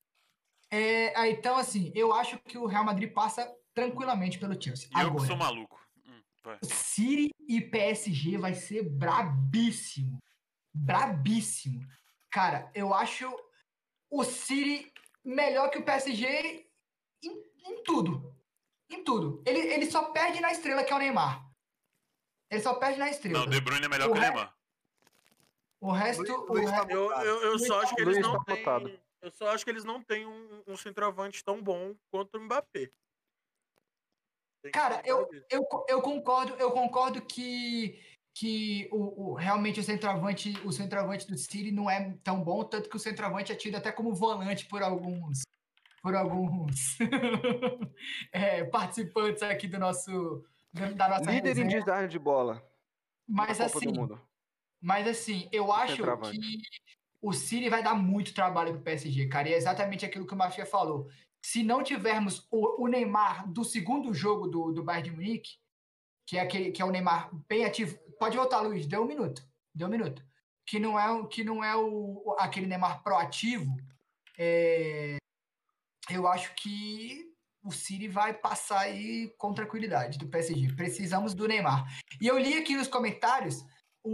É, 0.72 1.14
ah, 1.16 1.30
então, 1.30 1.58
assim, 1.58 1.92
eu 1.94 2.12
acho 2.12 2.40
que 2.40 2.58
o 2.58 2.66
Real 2.66 2.84
Madrid 2.84 3.14
passa 3.14 3.48
tranquilamente 3.72 4.40
pelo 4.40 4.60
Chelsea. 4.60 4.90
E 4.90 5.00
eu 5.00 5.12
que 5.12 5.12
Agora, 5.12 5.28
sou 5.28 5.38
maluco. 5.38 5.80
Hum. 6.08 6.58
City 6.64 7.30
e 7.48 7.62
PSG 7.62 8.36
vai 8.40 8.56
ser 8.56 8.82
brabíssimo. 8.82 10.18
Brabíssimo. 10.74 11.86
Cara, 12.32 12.72
eu 12.74 12.96
acho 12.96 13.32
o 14.10 14.24
City 14.24 14.92
melhor 15.24 15.70
que 15.70 15.78
o 15.78 15.86
PSG 15.86 16.66
em, 17.24 17.44
em 17.68 17.84
tudo. 17.84 18.39
Em 18.90 19.04
tudo. 19.04 19.44
Ele, 19.46 19.60
ele 19.60 19.90
só 19.90 20.12
perde 20.12 20.40
na 20.40 20.52
estrela, 20.52 20.84
que 20.84 20.92
é 20.92 20.96
o 20.96 21.00
Neymar. 21.00 21.46
Ele 22.50 22.62
só 22.62 22.74
perde 22.76 22.98
na 22.98 23.10
estrela. 23.10 23.40
Não, 23.40 23.46
o 23.46 23.50
De 23.50 23.62
Bruyne 23.62 23.86
é 23.86 23.90
melhor 23.90 24.10
O 24.10 24.14
que 24.14 24.18
o 24.18 24.22
re- 24.22 24.28
Neymar. 24.28 24.56
O 25.82 25.92
resto. 25.92 26.22
Luiz- 26.22 26.32
o 26.34 26.54
Luiz 26.54 26.70
re- 26.72 26.78
tá 26.78 26.86
Eu, 26.90 27.12
eu, 27.12 27.42
eu 27.44 27.60
só 27.60 27.82
acho 27.82 27.96
que 27.96 28.02
eles 28.02 28.16
Luiz 28.16 28.28
não 28.28 28.44
tá 28.44 28.56
têm. 28.80 29.00
Eu 29.22 29.32
só 29.32 29.50
acho 29.50 29.64
que 29.64 29.70
eles 29.72 29.84
não 29.84 30.02
têm 30.02 30.26
um, 30.26 30.64
um 30.68 30.76
centroavante 30.78 31.44
tão 31.44 31.62
bom 31.62 31.94
quanto 32.10 32.38
o 32.38 32.42
Mbappé. 32.42 32.90
Tem 34.62 34.72
Cara, 34.72 35.02
eu, 35.06 35.30
eu, 35.50 35.62
eu 35.88 36.02
concordo, 36.02 36.54
eu 36.56 36.72
concordo 36.72 37.22
que, 37.22 38.02
que 38.34 38.90
o, 38.92 39.30
o- 39.30 39.34
realmente 39.36 39.80
o 39.80 39.84
centroavante, 39.84 40.52
o 40.66 40.72
centroavante 40.72 41.28
do 41.28 41.38
City 41.38 41.72
não 41.72 41.90
é 41.90 42.14
tão 42.24 42.44
bom, 42.44 42.64
tanto 42.64 42.90
que 42.90 42.96
o 42.96 43.00
centroavante 43.00 43.52
é 43.52 43.56
tido 43.56 43.76
até 43.76 43.92
como 43.92 44.14
volante 44.14 44.66
por 44.66 44.82
alguns 44.82 45.44
por 46.02 46.16
alguns 46.16 46.98
é, 48.32 48.64
participantes 48.66 49.42
aqui 49.44 49.68
do 49.68 49.80
nosso 49.80 50.44
da 50.96 51.10
nossa 51.10 51.32
Líder 51.32 51.58
em 51.58 51.68
design 51.68 52.08
de 52.08 52.20
bola. 52.20 52.64
Mas 53.28 53.60
assim, 53.60 53.88
mas 54.82 55.08
assim, 55.08 55.50
eu 55.52 55.72
acho 55.72 55.96
centroavante. 55.98 56.40
que 56.40 56.62
o 57.22 57.34
City 57.34 57.70
vai 57.70 57.84
dar 57.84 57.96
muito 57.96 58.34
trabalho 58.34 58.74
pro 58.74 58.82
PSG, 58.82 59.28
cara. 59.28 59.50
E 59.50 59.54
é 59.54 59.58
exatamente 59.58 60.06
aquilo 60.06 60.26
que 60.26 60.34
o 60.34 60.38
Mafia 60.38 60.66
falou. 60.66 61.10
Se 61.42 61.64
não 61.64 61.84
tivermos 61.84 62.48
o, 62.52 62.84
o 62.84 62.88
Neymar 62.88 63.50
do 63.52 63.64
segundo 63.64 64.14
jogo 64.14 64.48
do, 64.48 64.72
do 64.72 64.84
Bayern 64.84 65.10
de 65.10 65.16
Munique, 65.16 65.52
que 66.28 66.38
é 66.38 66.42
aquele 66.42 66.72
que 66.72 66.82
é 66.82 66.86
o 66.86 66.92
Neymar 66.92 67.30
bem 67.48 67.66
ativo. 67.66 67.98
Pode 68.20 68.38
voltar, 68.38 68.62
Luiz, 68.62 68.86
deu 68.86 69.02
um 69.02 69.08
minuto. 69.08 69.42
Deu 69.74 69.88
um 69.88 69.92
minuto. 69.92 70.24
Que 70.66 70.80
não 70.80 71.00
é, 71.00 71.10
o- 71.12 71.28
que 71.28 71.44
não 71.44 71.64
é 71.64 71.76
o, 71.76 72.22
o- 72.26 72.36
aquele 72.40 72.68
Neymar 72.68 73.02
proativo. 73.04 73.76
é, 74.38 75.18
eu 76.10 76.28
acho 76.28 76.54
que 76.56 77.30
o 77.64 77.72
City 77.72 78.08
vai 78.08 78.34
passar 78.34 78.80
aí 78.80 79.34
com 79.38 79.54
tranquilidade 79.54 80.18
do 80.18 80.28
PSG. 80.28 80.74
Precisamos 80.74 81.34
do 81.34 81.48
Neymar. 81.48 81.86
E 82.22 82.28
eu 82.28 82.38
li 82.38 82.58
aqui 82.58 82.76
nos 82.76 82.88
comentários 82.88 83.66
o, 84.04 84.12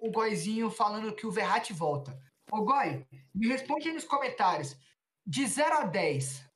o, 0.00 0.08
o 0.08 0.10
Goizinho 0.10 0.70
falando 0.70 1.14
que 1.14 1.26
o 1.26 1.30
Verratti 1.30 1.72
volta. 1.72 2.18
Ô, 2.50 2.62
Goi, 2.62 3.06
me 3.34 3.48
responde 3.48 3.88
aí 3.88 3.94
nos 3.94 4.04
comentários. 4.04 4.76
De 5.24 5.44
0 5.44 5.78
a 5.78 5.84
10, 5.84 6.48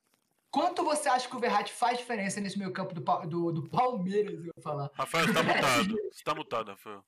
quanto 0.49 0.83
você 0.83 1.09
acha 1.09 1.27
que 1.27 1.35
o 1.35 1.39
Verratti 1.39 1.73
faz 1.73 1.97
diferença 1.97 2.39
nesse 2.39 2.57
meio 2.57 2.71
campo 2.71 2.93
do, 2.93 3.01
do, 3.01 3.51
do 3.51 3.69
Palmeiras, 3.69 4.33
eu 4.33 4.53
vou 4.55 4.63
falar? 4.63 4.89
Rafael, 4.93 5.27
você 5.27 5.33
tá 5.33 5.43
mutado. 5.43 5.97
Você 6.11 6.23
tá 6.23 6.35
mutado, 6.35 6.67
Rafael. 6.69 7.03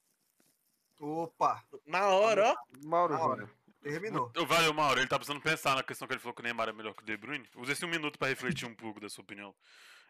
Opa, 1.00 1.64
Na 1.86 2.10
hora, 2.10 2.52
ó. 2.52 2.88
Mauro 2.88 3.14
Na 3.14 3.26
hora. 3.26 3.50
Terminou. 3.84 4.32
Valeu, 4.48 4.74
Mauro. 4.74 5.00
Ele 5.00 5.08
tá 5.08 5.18
precisando 5.20 5.42
pensar 5.42 5.76
na 5.76 5.84
questão 5.84 6.08
que 6.08 6.14
ele 6.14 6.20
falou 6.22 6.34
que 6.34 6.42
o 6.42 6.44
Neymar 6.44 6.70
é 6.70 6.74
melhor 6.74 6.94
que 6.94 7.04
o 7.04 7.06
De 7.06 7.18
Bruyne. 7.18 7.48
Use 7.56 7.72
esse 7.74 7.86
um 7.86 7.90
minuto 7.90 8.18
pra 8.18 8.30
refletir 8.30 8.66
um 8.66 8.74
pouco 8.76 9.00
da 9.00 9.10
sua 9.10 9.24
opinião. 9.24 9.54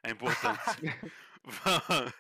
É 0.04 0.12
importante. 0.12 0.60
Va- 1.44 2.14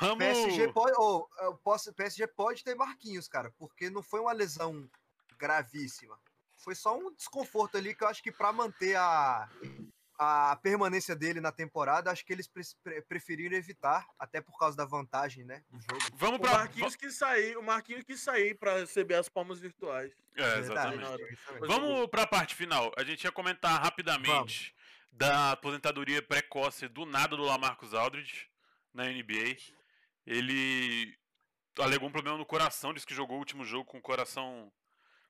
Vamos. 0.00 0.18
PSG 0.18 0.72
pode, 0.72 0.92
eu 0.98 1.54
posso, 1.62 1.92
PSG 1.92 2.26
pode 2.26 2.64
ter 2.64 2.74
Marquinhos, 2.74 3.28
cara, 3.28 3.52
porque 3.56 3.88
não 3.88 4.02
foi 4.02 4.18
uma 4.20 4.32
lesão 4.32 4.88
gravíssima. 5.38 6.18
Foi 6.56 6.74
só 6.74 6.96
um 6.98 7.14
desconforto 7.14 7.76
ali 7.76 7.94
que 7.94 8.02
eu 8.02 8.08
acho 8.08 8.22
que 8.22 8.32
pra 8.32 8.52
manter 8.52 8.96
a, 8.96 9.48
a 10.18 10.56
permanência 10.62 11.14
dele 11.14 11.40
na 11.40 11.52
temporada, 11.52 12.10
acho 12.10 12.24
que 12.24 12.32
eles 12.32 12.46
pre- 12.48 12.62
pre- 12.82 13.02
preferiram 13.02 13.56
evitar, 13.56 14.06
até 14.18 14.40
por 14.40 14.58
causa 14.58 14.76
da 14.76 14.84
vantagem, 14.84 15.44
né, 15.44 15.62
do 15.70 15.78
jogo. 15.80 16.16
Vamos 16.16 16.38
O 16.38 16.42
pra. 16.42 16.52
Marquinhos 16.52 16.96
quis 16.96 17.14
sair, 17.16 17.56
o 17.56 17.62
Marquinhos 17.62 18.02
quis 18.04 18.20
sair 18.20 18.54
pra 18.58 18.78
receber 18.78 19.14
as 19.14 19.28
palmas 19.28 19.58
virtuais. 19.60 20.12
É, 20.34 20.42
Verdade, 20.60 20.94
exatamente. 20.96 21.32
exatamente. 21.32 21.66
Vamos 21.66 22.06
pra 22.08 22.26
parte 22.26 22.54
final. 22.54 22.92
A 22.96 23.04
gente 23.04 23.24
ia 23.24 23.32
comentar 23.32 23.80
rapidamente 23.82 24.74
da 25.12 25.52
aposentadoria 25.52 26.20
precoce 26.22 26.88
do 26.88 27.04
nada 27.06 27.36
do 27.36 27.42
Lamarcus 27.42 27.92
Aldridge 27.94 28.48
na 28.92 29.04
NBA. 29.04 29.56
Ele 30.26 31.14
alegou 31.78 32.08
um 32.08 32.12
problema 32.12 32.36
no 32.38 32.46
coração, 32.46 32.92
disse 32.92 33.06
que 33.06 33.14
jogou 33.14 33.36
o 33.36 33.38
último 33.38 33.64
jogo 33.64 33.84
com 33.84 33.98
o 33.98 34.02
coração 34.02 34.72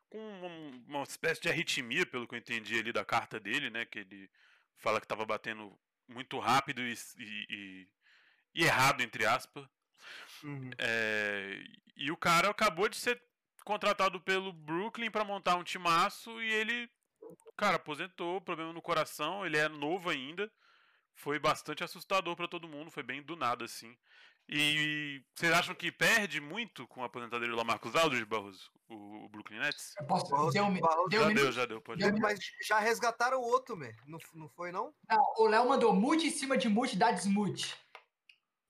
com 0.09 0.19
um- 0.19 0.85
uma 0.87 1.03
espécie 1.03 1.41
de 1.43 1.49
arritmia, 1.49 2.07
pelo 2.07 2.27
que 2.29 2.35
eu 2.35 2.39
entendi 2.39 2.79
ali 2.79 2.93
da 2.93 3.05
carta 3.05 3.41
dele, 3.41 3.69
né? 3.71 3.85
Que 3.85 3.99
ele 4.01 4.31
fala 4.79 5.01
que 5.01 5.05
estava 5.07 5.25
batendo 5.25 5.79
muito 6.09 6.39
rápido 6.39 6.81
e, 6.83 6.93
e- 7.19 7.47
e- 7.51 7.89
e 8.55 8.65
errado, 8.65 9.01
entre 9.03 9.27
aspas. 9.27 9.67
Uhum. 10.43 10.71
É, 10.79 11.59
e 11.97 12.11
o 12.11 12.17
cara 12.17 12.51
acabou 12.51 12.89
de 12.89 12.97
ser 12.97 13.21
contratado 13.65 14.21
pelo 14.21 14.53
Brooklyn 14.53 15.11
pra 15.11 15.25
montar 15.25 15.57
um 15.57 15.65
timaço 15.65 16.41
e 16.41 16.53
ele, 16.53 16.89
cara, 17.57 17.77
aposentou, 17.77 18.41
problema 18.41 18.73
no 18.73 18.81
coração, 18.83 19.45
ele 19.45 19.57
é 19.57 19.69
novo 19.69 20.09
ainda. 20.09 20.51
Foi 21.15 21.39
bastante 21.39 21.83
assustador 21.83 22.37
pra 22.37 22.47
todo 22.47 22.69
mundo, 22.69 22.91
foi 22.91 23.03
bem 23.03 23.23
do 23.23 23.35
nada 23.37 23.65
assim. 23.65 23.97
E 24.49 25.21
vocês 25.35 25.53
acham 25.53 25.75
que 25.75 25.91
perde 25.91 26.41
muito 26.41 26.87
com 26.87 27.03
a 27.03 27.07
aposentadoria 27.07 27.51
do 27.51 27.57
Lamarcus 27.57 27.97
Aldridge, 27.97 28.25
Barroso, 28.25 28.71
o, 28.89 29.25
o 29.25 29.29
Brooklyn 29.29 29.59
Nets? 29.59 29.93
Eu 30.01 30.07
posso, 30.07 30.31
Barroso- 30.31 30.53
deu, 30.53 30.65
um 30.65 30.79
Barroso 30.81 31.09
deu 31.09 31.23
já 31.23 31.29
deu, 31.35 31.53
já 31.53 31.67
deu, 31.67 31.81
pode 31.81 32.01
Deu. 32.01 32.17
Mas 32.21 32.39
já 32.65 32.79
resgataram 32.79 33.41
o 33.41 33.45
outro, 33.45 33.77
man. 33.77 33.91
Não, 34.07 34.19
não 34.35 34.49
foi, 34.51 34.71
não? 34.71 34.95
Não, 35.11 35.35
o 35.39 35.49
Léo 35.49 35.69
mandou 35.69 35.93
mute 35.93 36.29
em 36.29 36.31
cima 36.31 36.57
de 36.57 36.69
mute, 36.69 36.97
dá 36.97 37.11
desmute. 37.11 37.75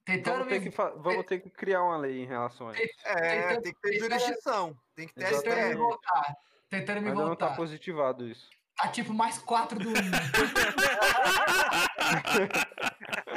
Tentando 0.03 0.37
Vamos 0.45 0.49
ter, 0.53 0.59
me... 0.61 0.69
que 0.69 0.75
fa- 0.75 0.93
vamos 0.97 1.25
ter 1.25 1.39
que 1.41 1.49
criar 1.51 1.83
uma 1.83 1.97
lei 1.97 2.23
em 2.23 2.25
relação 2.25 2.69
a 2.69 2.73
isso. 2.73 2.93
É, 3.05 3.41
Tentando- 3.49 3.61
tem 3.61 3.73
que 3.73 3.81
ter 3.81 3.99
jurisdição. 3.99 4.77
Tem 4.95 5.07
que 5.07 5.13
ter 5.13 5.25
Tentando 5.25 5.43
me 5.45 5.51
Exatamente. 5.51 5.77
Voltar. 5.77 6.35
Tentando 6.69 7.01
me 7.01 7.09
Ainda 7.09 7.21
não 7.25 7.35
tá 7.35 7.45
voltar. 7.45 7.55
positivado 7.55 8.27
isso. 8.27 8.49
Tá 8.77 8.87
tipo 8.89 9.13
mais 9.13 9.37
quatro 9.39 9.77
do 9.79 9.89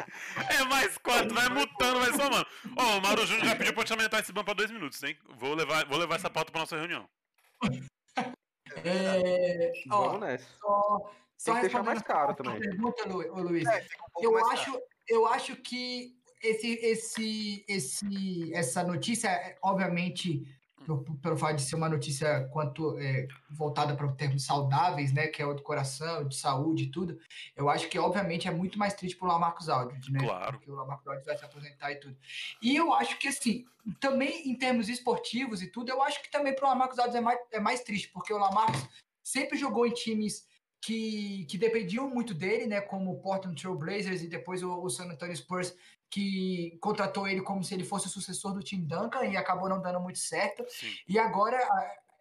mais 0.68 0.98
quatro, 0.98 1.34
vai 1.34 1.48
mutando, 1.48 2.00
vai 2.00 2.12
somando. 2.12 2.46
Ó, 2.76 2.98
o 2.98 3.02
Mauro 3.02 3.26
Júnior 3.26 3.46
já 3.46 3.56
pediu 3.56 3.72
pra 3.72 3.82
eu 3.82 3.86
te 3.86 3.92
aumentar 3.92 4.20
esse 4.20 4.32
ban 4.32 4.44
pra 4.44 4.54
dois 4.54 4.70
minutos, 4.70 5.02
hein? 5.02 5.16
Vou 5.36 5.54
levar, 5.54 5.86
vou 5.86 5.98
levar 5.98 6.16
essa 6.16 6.30
pauta 6.30 6.50
pra 6.52 6.60
nossa 6.60 6.76
reunião. 6.76 7.08
É, 8.84 9.72
ó, 9.90 10.02
Vamos 10.06 10.20
nessa. 10.20 10.46
só, 10.58 11.12
só 11.36 11.52
Tem 11.52 11.54
que 11.54 11.60
deixar 11.62 11.82
mais 11.82 12.02
caro 12.02 12.34
também. 12.34 12.60
pergunta, 12.60 13.08
Lu- 13.08 13.42
Luiz. 13.42 13.66
É, 13.66 13.86
um 14.18 14.22
eu 14.22 14.46
acho, 14.48 14.72
caro. 14.72 14.82
eu 15.08 15.26
acho 15.26 15.56
que 15.56 16.14
esse, 16.42 16.74
esse, 16.74 17.64
esse, 17.68 18.54
essa 18.54 18.82
notícia, 18.84 19.56
obviamente, 19.62 20.42
pelo, 20.84 21.04
pelo 21.18 21.36
fato 21.36 21.56
de 21.56 21.62
ser 21.62 21.76
uma 21.76 21.88
notícia 21.88 22.48
quanto 22.52 22.98
é, 22.98 23.28
voltada 23.50 23.94
para 23.94 24.10
termos 24.12 24.44
saudáveis, 24.44 25.12
né, 25.12 25.26
que 25.26 25.42
é 25.42 25.46
o 25.46 25.54
do 25.54 25.62
coração, 25.62 26.26
de 26.26 26.36
saúde 26.36 26.84
e 26.84 26.90
tudo, 26.90 27.18
eu 27.56 27.68
acho 27.68 27.88
que 27.88 27.98
obviamente 27.98 28.48
é 28.48 28.50
muito 28.50 28.78
mais 28.78 28.94
triste 28.94 29.16
para 29.16 29.28
o 29.28 29.32
Lamarcus 29.32 29.68
Aldridge, 29.68 30.10
né? 30.12 30.20
Claro. 30.20 30.52
Porque 30.52 30.70
o 30.70 30.74
Lamarcus 30.74 31.06
Aldridge 31.06 31.26
vai 31.26 31.38
se 31.38 31.44
aposentar 31.44 31.92
e 31.92 31.96
tudo. 31.96 32.16
E 32.62 32.76
eu 32.76 32.92
acho 32.94 33.18
que 33.18 33.28
assim, 33.28 33.64
também 34.00 34.48
em 34.48 34.56
termos 34.56 34.88
esportivos 34.88 35.62
e 35.62 35.66
tudo, 35.66 35.90
eu 35.90 36.02
acho 36.02 36.22
que 36.22 36.30
também 36.30 36.54
para 36.54 36.66
o 36.66 36.68
Lamarcus 36.68 36.98
Aldridge 36.98 37.18
é 37.18 37.20
mais, 37.20 37.38
é 37.52 37.60
mais 37.60 37.80
triste, 37.82 38.08
porque 38.08 38.32
o 38.32 38.38
Lamarcus 38.38 38.88
sempre 39.22 39.58
jogou 39.58 39.86
em 39.86 39.92
times 39.92 40.48
que, 40.82 41.44
que 41.44 41.58
dependiam 41.58 42.08
muito 42.08 42.32
dele, 42.32 42.66
né? 42.66 42.80
Como 42.80 43.12
o 43.12 43.20
Portland 43.20 43.60
Trail 43.60 43.76
Blazers 43.76 44.22
e 44.22 44.28
depois 44.28 44.62
o, 44.62 44.82
o 44.82 44.88
San 44.88 45.04
Antonio 45.04 45.36
Spurs, 45.36 45.74
que 46.10 46.76
contratou 46.80 47.28
ele 47.28 47.40
como 47.42 47.62
se 47.62 47.72
ele 47.74 47.84
fosse 47.84 48.06
o 48.06 48.10
sucessor 48.10 48.52
do 48.52 48.62
Tim 48.62 48.84
Duncan 48.84 49.24
e 49.26 49.36
acabou 49.36 49.68
não 49.68 49.80
dando 49.80 50.00
muito 50.00 50.18
certo. 50.18 50.64
Sim. 50.68 50.92
E 51.08 51.18
agora 51.18 51.58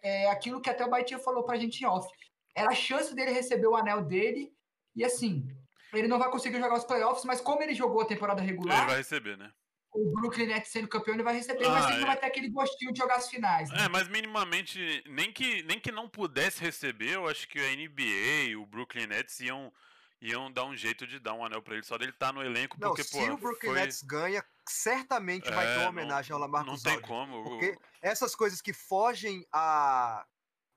é 0.04 0.30
aquilo 0.30 0.62
que 0.62 0.70
até 0.70 0.86
o 0.86 0.90
Baitinho 0.90 1.20
falou 1.20 1.44
pra 1.44 1.58
gente 1.58 1.82
em 1.82 1.88
off. 1.88 2.08
Era 2.56 2.70
a 2.70 2.76
chance 2.76 3.14
dele 3.16 3.32
receber 3.32 3.68
o 3.68 3.76
anel 3.76 4.04
dele 4.04 4.52
e 4.96 5.04
assim, 5.04 5.48
ele 5.94 6.08
não 6.08 6.20
vai 6.20 6.30
conseguir 6.30 6.60
jogar 6.60 6.76
os 6.78 6.84
playoffs, 6.86 7.26
mas 7.26 7.42
como 7.42 7.62
ele 7.64 7.74
jogou 7.74 8.02
a 8.02 8.06
temporada 8.06 8.42
Ele 8.42 8.52
regular, 8.52 8.86
vai 8.86 8.98
receber, 8.98 9.38
né? 9.38 9.52
o 9.92 10.12
Brooklyn 10.12 10.46
Nets 10.46 10.70
sendo 10.72 10.88
campeão, 10.88 11.16
ele 11.16 11.24
vai 11.24 11.34
receber, 11.34 11.68
mas 11.68 11.86
Ah, 11.86 11.90
ele 11.90 11.98
não 12.02 12.04
é. 12.04 12.08
vai 12.12 12.18
ter 12.18 12.28
aquele 12.28 12.50
gostinho 12.52 12.94
de 12.94 13.00
jogar 13.00 13.16
as 13.16 13.28
finais. 13.28 13.72
né? 13.72 13.86
É, 13.86 13.90
mas 13.90 14.08
minimamente, 14.08 15.04
nem 15.08 15.32
que, 15.34 15.64
nem 15.64 15.80
que 15.80 15.92
não 15.92 16.08
pudesse 16.08 16.62
receber, 16.62 17.16
eu 17.16 17.28
acho 17.28 17.48
que 17.48 17.58
a 17.58 17.76
NBA, 17.76 18.56
o 18.62 18.68
Brooklyn 18.68 19.08
Nets 19.08 19.40
iam, 19.40 19.74
iam 20.22 20.52
dar 20.52 20.66
um 20.66 20.76
jeito 20.76 21.08
de 21.08 21.20
dar 21.20 21.34
um 21.34 21.46
anel 21.46 21.62
pra 21.62 21.76
ele, 21.76 21.84
só 21.84 21.98
dele 21.98 22.12
estar 22.12 22.34
no 22.34 22.44
elenco, 22.44 22.78
Não, 22.80 22.90
porque, 22.90 23.04
se 23.04 23.12
pô, 23.12 23.34
o 23.34 23.38
Brooklyn 23.38 23.70
foi... 23.72 23.80
Nets 23.80 24.04
ganha, 24.04 24.46
certamente 24.68 25.50
vai 25.50 25.66
É, 25.66 25.70
ter 25.70 25.76
uma 25.76 25.84
não- 25.84 25.90
homenagem 25.90 26.34
ao 26.34 26.40
Não 26.40 26.46
Lamarcus 26.48 26.82
tem 26.84 27.00
como. 27.02 27.44
Porque 27.44 27.78
essas 28.02 28.36
coisas 28.36 28.62
que 28.62 28.74
fogem 28.74 29.46
a, 29.52 30.26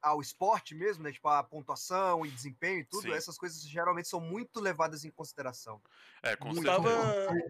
ao 0.00 0.20
esporte 0.20 0.74
mesmo, 0.74 1.02
né? 1.02 1.12
Tipo, 1.12 1.28
a 1.28 1.42
pontuação 1.42 2.24
e 2.24 2.30
desempenho 2.30 2.80
e 2.80 2.84
tudo, 2.84 3.02
Sim. 3.02 3.12
essas 3.12 3.36
coisas 3.36 3.60
geralmente 3.62 4.08
são 4.08 4.20
muito 4.20 4.60
levadas 4.60 5.04
em 5.04 5.10
consideração. 5.10 5.82
É, 6.22 6.36
com 6.36 6.52
certeza. 6.54 6.76
Tava, 6.76 6.90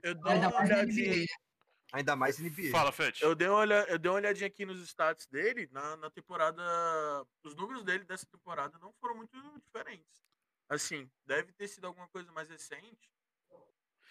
eu 0.02 0.14
dei 0.14 0.32
Ainda 0.32 0.48
uma 0.48 0.60
olhadinha. 0.60 1.08
NBA. 1.16 1.26
Ainda 1.94 2.16
mais 2.16 2.38
NBA. 2.38 2.70
Fala, 2.70 2.90
Fete. 2.90 3.22
Eu 3.22 3.34
dei, 3.34 3.48
uma 3.48 3.58
olha, 3.58 3.84
eu 3.86 3.98
dei 3.98 4.10
uma 4.10 4.16
olhadinha 4.16 4.46
aqui 4.46 4.64
nos 4.64 4.80
stats 4.82 5.26
dele, 5.26 5.68
na, 5.70 5.94
na 5.98 6.10
temporada. 6.10 6.62
Os 7.44 7.54
números 7.54 7.84
dele 7.84 8.04
dessa 8.04 8.24
temporada 8.24 8.78
não 8.78 8.94
foram 8.94 9.14
muito 9.16 9.36
diferentes. 9.60 10.22
Assim, 10.68 11.10
deve 11.26 11.52
ter 11.52 11.68
sido 11.68 11.86
alguma 11.86 12.08
coisa 12.08 12.30
mais 12.32 12.48
recente. 12.48 13.10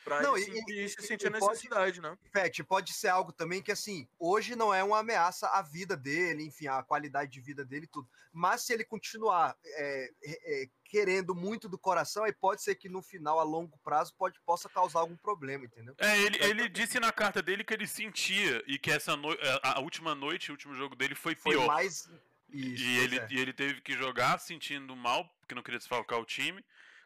Pra 0.04 0.20
Não, 0.24 0.36
ele 0.36 0.50
e- 0.50 0.54
sentir, 0.56 0.74
e- 0.86 0.90
se 0.90 1.00
e- 1.00 1.04
sentir 1.04 1.26
a 1.28 1.30
e 1.30 1.34
pode- 1.40 1.46
necessidade, 1.52 2.02
né? 2.02 2.18
Fete, 2.34 2.64
pode 2.64 2.92
ser 2.92 3.10
algo 3.10 3.32
também 3.32 3.62
que, 3.62 3.72
assim, 3.72 4.08
hoje 4.18 4.56
não 4.56 4.74
é 4.74 4.84
uma 4.84 4.98
ameaça 4.98 5.48
à 5.50 5.62
vida 5.62 5.96
dele, 5.96 6.44
enfim, 6.44 6.66
à 6.66 6.82
qualidade 6.82 7.30
de 7.32 7.40
vida 7.40 7.64
dele 7.64 7.86
e 7.86 7.88
tudo. 7.88 8.10
Mas 8.34 8.64
se 8.64 8.74
ele 8.74 8.84
continuar 8.84 9.56
é, 9.64 10.10
é, 10.24 10.64
é, 10.64 10.70
querendo 10.86 11.36
muito 11.36 11.70
do 11.70 11.78
coração, 11.78 12.24
aí 12.24 12.34
pode 12.34 12.64
ser 12.64 12.74
que 12.74 12.90
no 12.90 13.04
final, 13.04 13.40
a 13.40 13.44
longo 13.44 13.78
prazo, 13.84 14.16
pode, 14.18 14.40
possa 14.42 14.68
causar 14.68 15.02
algum 15.02 15.16
problema, 15.18 15.66
entendeu? 15.66 15.94
É, 16.00 16.18
ele, 16.20 16.44
ele 16.44 16.68
disse 16.68 17.00
na 17.00 17.12
carta 17.12 17.40
dele 17.40 17.64
que 17.64 17.74
ele 17.74 17.86
sentia 17.86 18.64
e 18.66 18.80
que 18.80 18.90
essa 18.90 19.16
no... 19.16 19.30
a 19.62 19.78
a 19.78 19.80
última 19.82 20.16
noite, 20.16 20.50
o 20.50 20.54
último 20.54 20.74
jogo 20.74 20.96
dele 20.96 21.14
foi 21.14 21.36
Foi 21.36 21.54
pior. 21.54 21.68
mais. 21.68 22.10
Isso, 22.54 22.84
e, 22.84 22.98
ele, 23.00 23.18
é. 23.18 23.28
e 23.32 23.40
ele 23.40 23.54
teve 23.54 23.82
que 23.82 23.94
jogar 23.94 24.38
sentindo 24.40 24.96
mal, 24.96 25.28
porque 25.40 25.56
não 25.56 25.64
queria 25.64 25.80
desfalcar 25.80 26.20
o 26.20 26.26
time, 26.26 26.64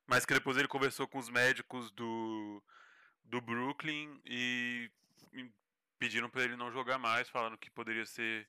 mas 0.07 0.26
que 0.26 0.34
depois 0.34 0.57
ele 0.57 0.67
conversou 0.67 1.07
com 1.07 1.17
os 1.19 1.30
médicos 1.30 1.91
do, 1.91 2.61
do 3.26 3.41
Brooklyn 3.41 4.22
e, 4.26 4.89
e 5.34 5.49
pediram 5.99 6.30
pra 6.30 6.43
ele 6.43 6.55
não 6.55 6.72
jogar 6.72 6.97
mais, 6.97 7.30
falando 7.30 7.57
que 7.57 7.69
poderia 7.69 8.05
ser 8.05 8.47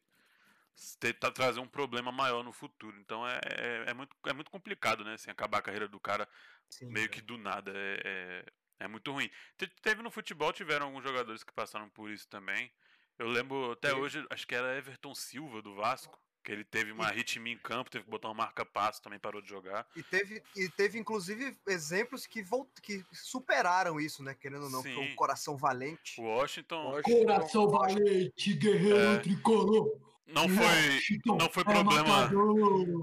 ter- 1.01 1.15
tá- 1.15 1.31
trazer 1.31 1.61
um 1.61 1.69
problema 1.69 2.13
maior 2.13 2.43
no 2.43 2.53
futuro. 2.53 2.99
Então 3.01 3.27
é, 3.27 3.41
é, 3.45 3.85
é 3.91 3.95
muito, 3.95 4.17
é 4.27 4.33
muito 4.33 4.51
complicado, 4.51 5.05
né? 5.05 5.15
Assim, 5.15 5.31
acabar 5.31 5.59
a 5.59 5.63
carreira 5.63 5.89
do 5.89 5.99
cara 6.01 6.29
Sim, 6.69 6.91
meio 6.91 7.07
é. 7.07 7.09
que 7.09 7.21
do 7.21 7.39
nada. 7.39 7.73
É, 7.75 8.01
é, 8.05 8.85
é 8.85 8.89
muito 8.89 9.11
ruim. 9.13 9.31
Te- 9.57 9.69
Teve 9.83 10.03
no 10.03 10.11
futebol, 10.11 10.53
tiveram 10.53 10.87
alguns 10.87 11.03
jogadores 11.05 11.43
que 11.43 11.53
passaram 11.53 11.89
por 11.91 12.11
isso 12.11 12.29
também. 12.29 12.71
Eu 13.19 13.29
lembro 13.29 13.73
até 13.73 13.95
hoje, 13.95 14.25
acho 14.31 14.47
que 14.47 14.55
era 14.55 14.77
Everton 14.77 15.15
Silva 15.15 15.63
do 15.63 15.75
Vasco, 15.75 16.21
que 16.47 16.53
ele 16.53 16.63
teve 16.63 16.93
uma 16.93 17.07
arritmia 17.07 17.53
em 17.53 17.59
campo, 17.59 17.91
teve 17.91 18.05
que 18.05 18.11
botar 18.11 18.29
uma 18.29 18.35
marca-passo, 18.35 19.03
também 19.03 19.19
parou 19.19 19.43
de 19.43 19.49
jogar. 19.49 19.85
E 19.97 20.03
teve, 20.05 20.41
e 20.55 20.69
teve, 20.69 20.97
inclusive, 20.97 21.59
exemplos 21.67 22.25
que, 22.25 22.41
volt... 22.41 22.69
que 22.81 23.05
superaram 23.13 23.99
isso, 24.01 24.23
né? 24.23 24.33
Querendo 24.33 24.63
ou 24.67 24.71
não, 24.71 24.81
que 24.81 24.95
foi 24.95 25.07
Sim. 25.09 25.13
o 25.13 25.17
coração 25.17 25.57
valente. 25.57 26.21
O 26.21 26.25
Washington 26.25 26.93
Washington- 26.93 27.25
Coração 27.27 27.69
valente, 27.69 28.55
guerreiro 28.55 28.97
É. 28.97 29.19
tricolor. 29.19 29.91
Não 30.27 30.49
foi, 30.49 31.27
não 31.27 31.49
foi 31.51 31.63
é 31.63 31.65
problema- 31.65 32.09
matador. 32.23 32.55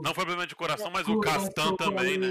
não 0.01 0.03
foi 0.03 0.13
problema 0.13 0.45
de 0.47 0.55
coração, 0.55 0.91
mas 0.91 1.07
o 1.07 1.19
Castan 1.19 1.75
também, 1.75 2.17
né? 2.17 2.27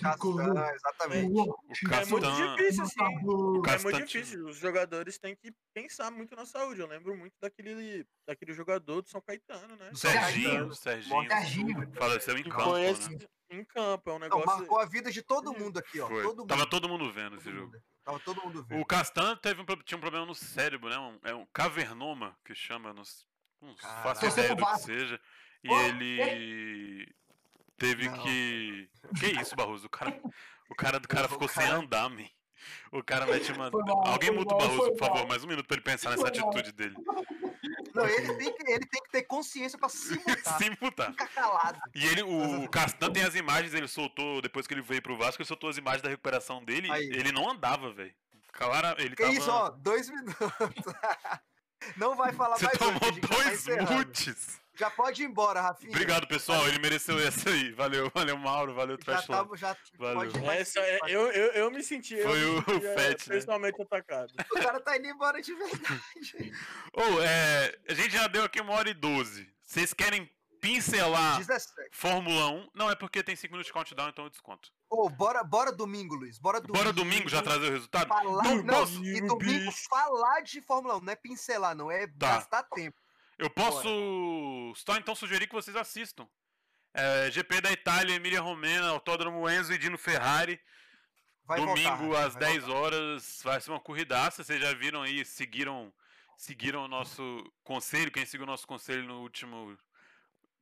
Castan, 0.00 0.66
exatamente. 0.74 1.32
O 1.32 1.42
É 1.42 2.06
muito 2.06 2.22
Castan, 2.26 2.56
difícil, 2.56 2.84
assim. 2.84 3.26
O 3.26 3.58
É 3.58 3.62
Castan 3.62 3.82
muito 3.90 4.06
tinha- 4.06 4.22
difícil. 4.22 4.46
Os 4.46 4.56
jogadores 4.58 5.18
têm 5.18 5.36
que 5.36 5.52
pensar 5.74 6.10
muito 6.10 6.34
na 6.34 6.46
saúde. 6.46 6.80
Eu 6.80 6.86
lembro 6.86 7.16
muito 7.16 7.34
daquele, 7.40 8.06
daquele 8.26 8.52
jogador 8.52 9.02
do 9.02 9.08
São 9.08 9.20
Caetano, 9.20 9.76
né? 9.76 9.90
o 9.92 9.96
Serginho. 9.96 10.74
Serginho, 10.74 10.74
Serginho, 10.74 11.28
Serginho. 11.30 11.92
faleceu 11.94 12.38
em 12.38 12.42
campo, 12.44 12.74
né? 12.74 12.94
em 13.50 13.64
campo. 13.64 14.10
É 14.10 14.12
um 14.12 14.18
Não, 14.18 14.20
negócio. 14.20 14.46
marcou 14.46 14.78
a 14.80 14.86
vida 14.86 15.10
de 15.12 15.22
todo 15.22 15.52
mundo 15.52 15.78
aqui, 15.78 16.00
ó. 16.00 16.08
Foi. 16.08 16.22
Todo 16.22 16.38
mundo. 16.38 16.48
Tava 16.48 16.66
todo 16.68 16.88
mundo 16.88 17.12
vendo 17.12 17.36
esse 17.36 17.50
jogo. 17.50 17.66
mundo. 17.66 17.78
Tava 18.04 18.18
todo 18.20 18.42
mundo 18.42 18.64
vendo. 18.64 18.80
O 18.80 18.84
Castan 18.84 19.36
teve 19.36 19.62
um, 19.62 19.64
tinha 19.84 19.96
um 19.96 20.00
problema 20.00 20.26
no 20.26 20.34
cérebro, 20.34 20.88
né? 20.90 20.98
Um, 20.98 21.18
é 21.24 21.34
um 21.34 21.46
cavernoma 21.52 22.36
que 22.44 22.54
chama, 22.54 22.92
não, 22.92 23.02
s- 23.02 23.24
não 23.64 23.76
faço 23.76 24.26
ideia 24.26 24.54
do 24.54 24.64
que 24.66 24.78
seja. 24.80 25.20
E 25.62 25.70
Ó, 25.70 25.80
ele 25.82 27.14
teve 27.78 28.08
Não. 28.08 28.18
que. 28.22 28.88
Que 29.18 29.26
isso, 29.40 29.56
Barroso? 29.56 29.86
O 29.86 29.90
cara, 29.90 30.20
o 30.70 30.74
cara 30.74 31.00
do 31.00 31.08
cara 31.08 31.28
ficou 31.28 31.48
sem 31.48 31.66
andar, 31.66 32.08
man. 32.10 32.24
O 32.92 33.02
cara 33.02 33.26
mete 33.26 33.52
uma. 33.52 33.70
Mal, 33.70 34.06
Alguém 34.08 34.30
muta 34.30 34.54
o 34.54 34.58
Barroso, 34.58 34.90
por 34.92 34.98
favor, 34.98 35.18
mal. 35.18 35.26
mais 35.28 35.44
um 35.44 35.46
minuto 35.48 35.66
pra 35.66 35.76
ele 35.76 35.84
pensar 35.84 36.10
nessa 36.10 36.28
atitude 36.28 36.72
dele. 36.72 36.94
Não, 37.94 38.06
ele 38.06 38.34
tem, 38.34 38.52
que, 38.52 38.70
ele 38.70 38.86
tem 38.86 39.02
que 39.02 39.10
ter 39.10 39.22
consciência 39.22 39.78
pra 39.78 39.88
se 39.88 40.14
mutar. 40.16 40.58
Sem 40.58 40.76
mutar. 40.80 41.10
Ficar 41.12 41.28
calado. 41.28 41.78
E 41.94 42.04
ele, 42.06 42.22
o, 42.22 42.64
o 42.64 42.68
Castan 42.68 43.12
tem 43.12 43.22
as 43.22 43.34
imagens, 43.34 43.72
ele 43.72 43.86
soltou, 43.86 44.42
depois 44.42 44.66
que 44.66 44.74
ele 44.74 44.82
veio 44.82 45.00
pro 45.00 45.16
Vasco, 45.16 45.40
ele 45.40 45.46
soltou 45.46 45.70
as 45.70 45.76
imagens 45.76 46.02
da 46.02 46.08
recuperação 46.08 46.64
dele. 46.64 46.90
Aí. 46.90 47.04
Ele 47.04 47.30
não 47.32 47.48
andava, 47.48 47.92
velho. 47.92 48.12
Clara, 48.52 48.94
ele 48.98 49.14
Que 49.14 49.22
tava. 49.22 49.34
isso, 49.34 49.50
ó, 49.50 49.70
dois 49.70 50.08
minutos. 50.08 50.34
Não 51.96 52.14
vai 52.16 52.32
falar 52.32 52.56
Você 52.56 52.64
mais 52.66 52.78
tomou 52.78 53.00
hoje, 53.02 53.20
já 53.20 53.28
tá 53.76 53.84
dois 53.84 53.90
mutes. 53.90 54.64
Já 54.76 54.90
pode 54.90 55.22
ir 55.22 55.26
embora, 55.26 55.60
Rafinha. 55.60 55.90
Obrigado, 55.90 56.26
pessoal. 56.26 56.66
Ele 56.66 56.80
mereceu 56.80 57.16
essa 57.20 57.48
aí. 57.48 57.70
Valeu, 57.72 58.10
valeu, 58.12 58.36
Mauro. 58.36 58.74
Valeu, 58.74 58.96
Já 58.98 59.04
Trash 59.04 59.28
Lab. 59.28 59.42
tava, 59.44 59.56
já 59.56 59.76
Valeu. 59.96 60.14
pode 60.16 60.36
ir 60.36 60.42
mais. 60.44 60.60
Essa, 60.62 60.80
é- 60.80 60.98
eu, 61.06 61.30
eu, 61.30 61.52
eu 61.52 61.70
me 61.70 61.80
senti. 61.82 62.14
eu 62.14 62.28
Foi 62.28 62.38
me 62.40 62.44
o 62.84 62.86
é, 62.88 62.94
Fett, 62.98 63.28
né? 63.28 63.36
Pessoalmente 63.36 63.80
atacado. 63.80 64.32
O 64.50 64.54
cara 64.60 64.80
tá 64.80 64.96
indo 64.96 65.06
embora 65.06 65.40
de 65.40 65.54
verdade. 65.54 66.52
Ô, 66.92 67.20
é, 67.22 67.78
a 67.88 67.94
gente 67.94 68.10
já 68.10 68.26
deu 68.26 68.42
aqui 68.42 68.60
uma 68.60 68.72
hora 68.72 68.90
e 68.90 68.94
doze. 68.94 69.48
Vocês 69.62 69.94
querem 69.94 70.28
pincelar 70.60 71.38
17. 71.38 71.90
Fórmula 71.92 72.48
1? 72.50 72.70
Não, 72.74 72.90
é 72.90 72.96
porque 72.96 73.22
tem 73.22 73.36
5 73.36 73.52
minutos 73.52 73.66
de 73.68 73.72
countdown, 73.72 74.08
então 74.08 74.24
eu 74.24 74.30
desconto. 74.30 74.70
Ô, 74.96 75.08
bora, 75.08 75.42
bora 75.42 75.72
domingo, 75.72 76.14
Luiz. 76.14 76.38
Bora 76.38 76.60
domingo. 76.60 76.78
Bora 76.78 76.92
domingo 76.92 77.28
já 77.28 77.42
trazer 77.42 77.66
o 77.66 77.72
resultado? 77.72 78.06
Falar, 78.06 78.44
não, 78.62 78.84
e 79.02 79.20
domingo 79.20 79.36
bicho. 79.36 79.88
falar 79.88 80.40
de 80.42 80.60
Fórmula 80.60 80.96
1, 80.98 81.00
não 81.00 81.12
é 81.12 81.16
pincelar, 81.16 81.74
não, 81.74 81.90
é 81.90 82.06
Tá. 82.06 82.36
gastar 82.36 82.62
tempo. 82.62 82.96
Eu 83.36 83.50
posso 83.50 83.88
só 84.76 84.96
então 84.96 85.12
sugerir 85.16 85.48
que 85.48 85.54
vocês 85.54 85.76
assistam. 85.76 86.28
É, 86.94 87.28
GP 87.32 87.60
da 87.60 87.72
Itália, 87.72 88.14
Emília 88.14 88.40
Romena, 88.40 88.90
Autódromo 88.90 89.50
Enzo 89.50 89.72
e 89.72 89.78
Dino 89.78 89.98
Ferrari. 89.98 90.60
Vai 91.44 91.58
Domingo 91.58 91.96
voltar, 91.96 92.26
às 92.26 92.34
vai 92.34 92.42
10 92.44 92.64
voltar. 92.64 92.78
horas 92.80 93.40
vai 93.42 93.60
ser 93.60 93.70
uma 93.72 93.80
corridaça. 93.80 94.44
Vocês 94.44 94.60
já 94.60 94.72
viram 94.74 95.02
aí, 95.02 95.24
seguiram, 95.24 95.92
seguiram 96.36 96.84
o 96.84 96.88
nosso 96.88 97.52
conselho. 97.64 98.12
Quem 98.12 98.24
seguiu 98.24 98.44
o 98.44 98.46
nosso 98.46 98.64
conselho 98.66 99.02
no 99.02 99.22
último, 99.22 99.76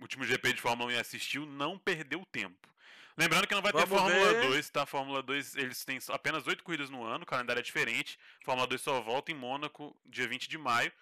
último 0.00 0.24
GP 0.24 0.54
de 0.54 0.62
Fórmula 0.62 0.88
1 0.88 0.92
e 0.92 0.98
assistiu, 0.98 1.44
não 1.44 1.78
perdeu 1.78 2.24
tempo. 2.32 2.71
Lembrando 3.16 3.46
que 3.46 3.54
não 3.54 3.62
vai 3.62 3.72
ter 3.72 3.84
Vamos 3.86 3.98
Fórmula 4.02 4.32
ver. 4.34 4.48
2, 4.48 4.70
tá? 4.70 4.86
Fórmula 4.86 5.22
2, 5.22 5.56
eles 5.56 5.84
têm 5.84 5.98
apenas 6.08 6.46
8 6.46 6.62
corridas 6.64 6.88
no 6.90 7.04
ano, 7.04 7.24
o 7.24 7.26
calendário 7.26 7.60
é 7.60 7.62
diferente. 7.62 8.18
Fórmula 8.44 8.66
2 8.66 8.80
só 8.80 9.00
volta 9.00 9.30
em 9.30 9.34
Mônaco 9.34 9.94
dia 10.06 10.26
20 10.26 10.48
de 10.48 10.56
maio. 10.58 10.92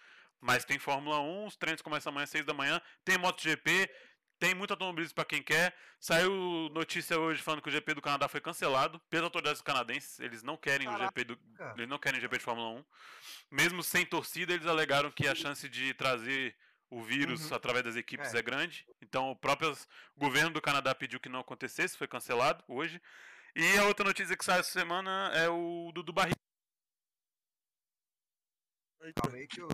Mas 0.41 0.65
tem 0.65 0.79
Fórmula 0.79 1.21
1, 1.21 1.47
os 1.47 1.57
treinos 1.57 1.83
começam 1.83 2.11
amanhã 2.11 2.25
às 2.25 2.31
6 2.31 2.45
da 2.47 2.55
manhã. 2.55 2.81
Tem 3.05 3.19
MotoGP, 3.19 3.91
tem 4.39 4.55
muito 4.55 4.71
automobilismo 4.71 5.15
para 5.15 5.27
quem 5.27 5.43
quer. 5.43 5.77
Saiu 6.01 6.33
notícia 6.73 7.19
hoje 7.21 7.43
falando 7.43 7.61
que 7.61 7.69
o 7.69 7.73
GP 7.73 7.93
do 7.93 8.01
Canadá 8.01 8.27
foi 8.27 8.41
cancelado 8.41 8.99
pelas 9.11 9.25
autoridades 9.25 9.61
canadenses. 9.61 10.19
Eles 10.19 10.43
não 10.43 10.57
querem 10.57 10.89
o 10.89 10.93
Caraca. 10.93 11.07
GP 11.09 11.25
do 11.25 11.39
eles 11.77 11.89
não 11.89 11.99
querem 11.99 12.19
GP 12.21 12.39
de 12.39 12.45
Fórmula 12.45 12.71
1. 12.71 12.85
Mesmo 13.51 13.83
sem 13.83 14.07
torcida, 14.07 14.55
eles 14.55 14.67
alegaram 14.67 15.11
que 15.11 15.29
a 15.29 15.35
chance 15.35 15.69
de 15.69 15.93
trazer 15.93 16.57
o 16.89 17.03
vírus 17.03 17.51
Uhum. 17.51 17.57
através 17.57 17.85
das 17.85 17.97
equipes 17.97 18.35
É. 18.35 18.39
é. 18.39 18.43
grande. 18.43 18.87
Então 19.11 19.33
o 19.33 19.37
próprio 19.37 19.77
governo 20.17 20.51
do 20.51 20.63
Canadá 20.63 20.95
pediu 20.95 21.19
que 21.19 21.29
não 21.29 21.41
acontecesse, 21.41 21.99
foi 21.99 22.07
cancelado 22.07 22.63
hoje. 22.69 23.03
E 23.57 23.77
a 23.79 23.85
outra 23.87 24.05
notícia 24.07 24.37
que 24.37 24.45
saiu 24.45 24.61
essa 24.61 24.71
semana 24.71 25.33
é 25.35 25.49
o 25.49 25.91
do, 25.93 26.05
do 26.05 26.13
Barrichello. 26.13 26.39
Eita. 29.03 29.21
Calma 29.21 29.37
aí 29.37 29.49
que 29.49 29.61
o, 29.61 29.69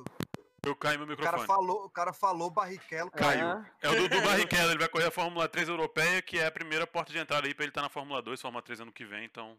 Eu 0.65 0.75
caí 0.75 0.97
meu 0.97 1.05
o 1.07 1.17
cara 1.19 1.37
microfone. 1.37 1.47
falou, 1.47 1.85
o 1.85 1.91
cara 1.91 2.13
falou 2.15 2.51
Barrichello. 2.51 3.11
Caiu. 3.11 3.47
Ah, 3.47 3.71
É 3.83 3.91
o 3.91 3.97
Dudu 3.97 4.23
Barrichello, 4.23 4.71
ele 4.71 4.79
vai 4.79 4.89
correr 4.89 5.07
a 5.09 5.11
Fórmula 5.11 5.47
3 5.47 5.69
europeia, 5.69 6.23
que 6.23 6.39
é 6.39 6.47
a 6.47 6.51
primeira 6.51 6.87
porta 6.87 7.13
de 7.13 7.19
entrada 7.19 7.47
aí 7.47 7.55
pra 7.55 7.65
ele 7.65 7.71
estar 7.71 7.83
na 7.83 7.91
Fórmula 7.91 8.23
2, 8.23 8.41
Fórmula 8.41 8.63
3 8.63 8.81
ano 8.81 8.93
que 8.93 9.05
vem, 9.05 9.27
então 9.27 9.59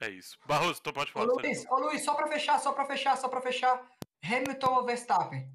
é 0.00 0.08
isso. 0.10 0.36
Barroso, 0.44 0.82
tu 0.82 0.92
pode 0.92 1.10
Ô, 1.10 1.14
falar. 1.14 1.26
Luiz, 1.26 1.64
ô, 1.70 1.78
Luiz, 1.78 2.04
só 2.04 2.14
pra 2.14 2.26
fechar, 2.26 2.58
só 2.58 2.72
pra 2.72 2.84
fechar, 2.84 3.16
só 3.16 3.28
pra 3.28 3.40
fechar. 3.40 3.80
Hamilton 4.24 4.74
ou 4.74 4.84
Verstappen? 4.84 5.48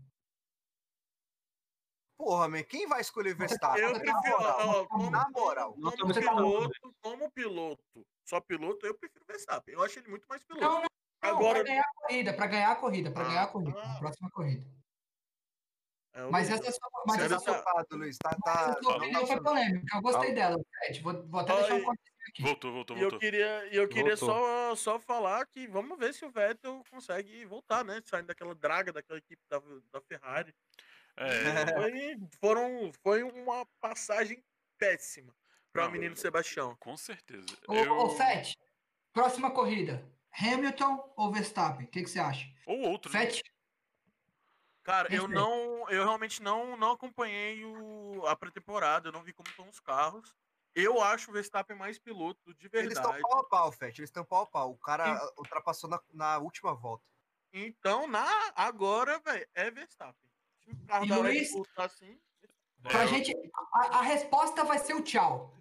Porra, 2.24 2.48
man, 2.48 2.64
quem 2.64 2.88
vai 2.88 3.02
escolher 3.02 3.36
Verstappen? 3.36 3.82
Eu 3.84 3.92
Na 3.92 4.00
prefiro, 4.00 4.38
moral, 4.38 4.70
ó, 4.70 4.86
como, 4.88 5.10
na 5.12 5.30
moral. 5.30 5.74
como, 5.74 5.92
Você 6.08 6.22
tá 6.22 6.34
piloto, 6.34 6.96
como 7.02 7.32
piloto, 7.32 7.84
só 8.26 8.40
piloto, 8.40 8.86
eu 8.86 8.96
prefiro 8.98 9.26
Verstappen. 9.28 9.74
Eu 9.76 9.84
acho 9.84 10.00
ele 10.00 10.08
muito 10.10 10.26
mais 10.30 10.42
piloto. 10.46 10.64
Não, 10.66 10.82
não, 10.82 10.88
Agora- 11.22 11.60
pra 11.60 11.64
ganhar 11.68 11.82
a 11.84 11.96
corrida, 11.96 12.34
pra 12.34 12.48
ganhar 12.48 12.72
a 12.72 12.76
corrida, 12.78 13.12
pra 13.12 13.24
Ah, 13.24 13.28
ganhar 13.28 13.44
a 13.44 13.48
corrida, 13.48 13.82
ah. 13.84 13.98
próxima 14.00 14.30
corrida. 14.32 14.66
É, 16.14 16.22
Mas 16.30 16.50
essa 16.50 16.68
é 16.68 16.72
só, 16.72 16.80
mas 17.08 17.20
essa 17.22 17.30
Tá 17.36 17.40
sua, 17.40 17.54
soltado, 17.56 17.98
Luiz. 17.98 18.18
Tá, 18.20 18.30
tá, 18.44 18.52
essa 18.70 18.84
sua 18.84 18.98
opinião 18.98 19.28
foi 19.28 19.42
polêmica. 19.42 19.98
Eu 19.98 20.02
gostei 20.02 20.34
dela, 20.34 20.58
Fred. 20.78 21.02
Vou, 21.02 21.28
vou 21.28 21.40
até 21.42 21.56
deixar 21.56 21.74
um 21.74 21.78
e- 21.78 21.82
comentário 21.84 22.14
aqui. 22.30 22.44
Voltou, 22.44 22.72
voltou, 22.72 22.96
E 22.96 23.00
eu 23.00 23.04
voltou. 23.04 23.20
queria, 23.20 23.66
e 23.74 23.76
eu 23.76 23.88
queria 23.90 24.16
Voltou. 24.16 24.30
só, 24.38 24.76
só 24.76 25.00
falar 25.00 25.46
que 25.48 25.68
vamos 25.68 25.98
ver 25.98 26.14
se 26.14 26.24
o 26.24 26.32
Vettel 26.32 26.84
consegue 26.90 27.44
voltar, 27.46 27.84
né? 27.84 28.00
Saindo 28.06 28.28
daquela 28.28 28.54
draga 28.56 28.94
daquela 28.94 29.18
equipe 29.20 29.42
da, 29.50 29.60
da 29.92 30.00
Ferrari. 30.02 30.54
É, 31.16 31.74
Foi, 31.74 32.18
foram, 32.40 32.92
foi 33.02 33.24
uma 33.24 33.66
passagem 33.80 34.44
péssima 34.78 35.36
para 35.72 35.88
o 35.88 35.92
menino 35.92 36.16
Sebastião. 36.16 36.76
com 36.78 36.98
certeza. 36.98 37.46
Ô, 37.68 37.76
Eu... 37.76 37.98
ô 37.98 38.10
Fett, 38.10 38.58
próxima 39.12 39.52
corrida. 39.52 40.04
Hamilton 40.32 41.14
ou 41.16 41.32
Verstappen? 41.32 41.86
O 41.86 41.90
que, 41.90 42.04
que 42.04 42.10
você 42.10 42.20
acha? 42.20 42.48
Ou 42.66 42.80
outro, 42.82 43.12
né? 43.12 43.28
Fett? 43.28 43.44
Cara, 44.84 45.14
eu 45.14 45.28
não. 45.28 45.90
Eu 45.90 46.04
realmente 46.04 46.42
não, 46.42 46.76
não 46.76 46.92
acompanhei 46.92 47.64
o, 47.64 48.26
a 48.26 48.36
pré-temporada, 48.36 49.08
eu 49.08 49.14
não 49.14 49.24
vi 49.24 49.32
como 49.32 49.48
estão 49.48 49.70
os 49.70 49.80
carros. 49.80 50.36
Eu 50.76 51.02
acho 51.02 51.30
o 51.30 51.34
Verstappen 51.34 51.78
mais 51.78 52.00
piloto, 52.00 52.54
de 52.56 52.68
Eles 52.74 52.94
estão 52.94 53.12
verdade. 53.12 53.22
pau 53.22 53.40
a 53.40 53.44
pau, 53.48 53.72
Fett. 53.72 54.02
Eles 54.02 54.10
estão 54.10 54.26
pau 54.26 54.42
a 54.42 54.48
pau. 54.48 54.72
O 54.72 54.78
cara 54.78 55.22
ultrapassou 55.38 55.88
na, 55.90 56.02
na 56.12 56.40
última 56.40 56.74
volta. 56.74 57.06
Então, 57.54 58.08
na, 58.08 58.26
agora, 58.56 59.20
velho, 59.20 59.48
é 59.54 59.70
Verstappen. 59.70 60.33
Se 60.66 60.72
o 60.72 60.88
carro 60.88 61.06
E 61.06 61.12
Luiz? 61.14 61.50
Assim. 61.78 62.18
Pra 62.82 63.04
É, 63.04 63.08
gente, 63.08 63.34
a, 63.74 64.00
a 64.00 64.02
resposta 64.02 64.64
vai 64.64 64.78
ser 64.80 64.94
o 64.94 65.02
tchau. 65.02 65.54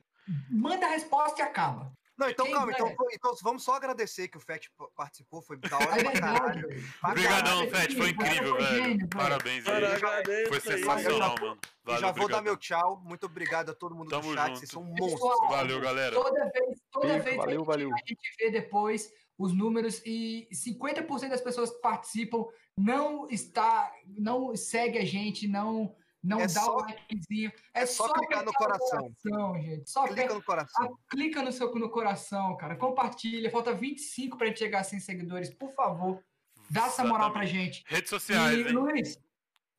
Manda 0.51 0.87
a 0.87 0.91
resposta 0.91 1.41
e 1.41 1.45
acaba. 1.45 1.93
Não, 2.17 2.29
então 2.29 2.45
Quem 2.47 2.55
calma. 2.55 2.73
Então, 2.73 2.95
então 3.13 3.35
vamos 3.43 3.65
só 3.65 3.75
agradecer 3.75 4.29
que 4.29 4.37
o 4.37 4.41
Fett 4.41 4.71
p- 4.71 4.87
participou. 4.95 5.41
Foi 5.43 5.57
da 5.57 5.77
hora 5.77 6.01
É 6.01 6.05
pra 6.05 6.21
caralho. 6.21 6.69
velho. 6.69 6.85
Obrigadão. 7.03 7.71
Fett. 7.71 7.97
Foi 7.97 8.11
incrível, 8.11 8.55
foi 8.57 8.65
velho. 8.65 8.77
gênio, 8.77 8.97
velho. 8.99 9.09
Parabéns 9.09 9.67
aí. 9.67 9.85
agradeço 9.85 10.49
Foi 10.49 10.61
sensacional, 10.61 11.35
mano. 11.41 11.59
Valeu, 11.85 12.01
já 12.01 12.13
vou 12.13 12.29
dar 12.29 12.43
meu 12.43 12.57
tchau. 12.57 13.01
Muito 13.05 13.25
obrigado 13.27 13.71
a 13.71 13.75
todo 13.75 13.95
mundo 13.95 14.11
Tamo 14.11 14.29
do 14.29 14.35
chat. 14.35 14.47
junto. 14.49 14.59
Vocês 14.59 14.71
são 14.71 14.85
monstros. 14.85 15.13
Pessoal, 15.13 15.49
Valeu, 15.49 15.81
galera. 15.81 16.15
Toda 16.15 16.51
vez, 16.51 16.81
toda 16.93 17.19
vez 17.19 17.37
valeu, 17.37 17.43
a, 17.47 17.51
gente, 17.59 17.67
valeu. 17.67 17.93
a 17.93 17.97
gente 18.07 18.35
vê 18.39 18.51
depois 18.51 19.11
os 19.39 19.53
números 19.57 20.03
e 20.05 20.49
50% 20.53 21.29
das 21.31 21.41
pessoas 21.41 21.71
que 21.71 21.81
participam 21.81 22.45
não 22.83 23.29
está, 23.29 23.93
não 24.07 24.55
segue 24.57 24.99
a 24.99 25.05
gente, 25.05 25.47
não 25.49 25.95
não 26.25 26.39
É 26.39 26.47
dá 26.47 26.61
só- 26.61 26.77
o 26.77 26.81
likezinho. 26.83 27.51
É, 27.75 27.83
é 27.83 27.87
só 27.87 28.07
só 28.07 28.13
clicar 28.15 28.45
no 28.45 28.53
coração. 28.53 29.13
coração, 29.25 29.61
gente. 29.61 29.91
Só 29.91 30.05
Clica 30.05 30.21
aperta- 30.21 30.35
no 30.37 30.43
coração. 30.45 30.85
ah, 30.95 30.97
clica 31.11 31.43
no 31.43 31.51
seu 31.51 31.75
no 31.75 31.91
coração, 31.91 32.57
cara. 32.57 32.77
Compartilha. 32.77 33.51
Falta 33.51 33.75
25 33.75 34.39
pra 34.39 34.47
gente 34.47 34.61
chegar 34.61 34.81
a 34.81 34.85
100 34.85 35.01
seguidores. 35.01 35.51
Por 35.53 35.73
favor, 35.75 36.23
dá 36.71 36.87
essa 36.87 37.03
moral 37.05 37.33
pra 37.33 37.43
Exatamente. 37.43 37.75
gente. 37.81 37.85
Redes 37.89 38.09
sociais, 38.09 38.57
E, 38.57 38.61
hein? 38.69 38.73
Luiz, 38.73 39.17
a- 39.17 39.21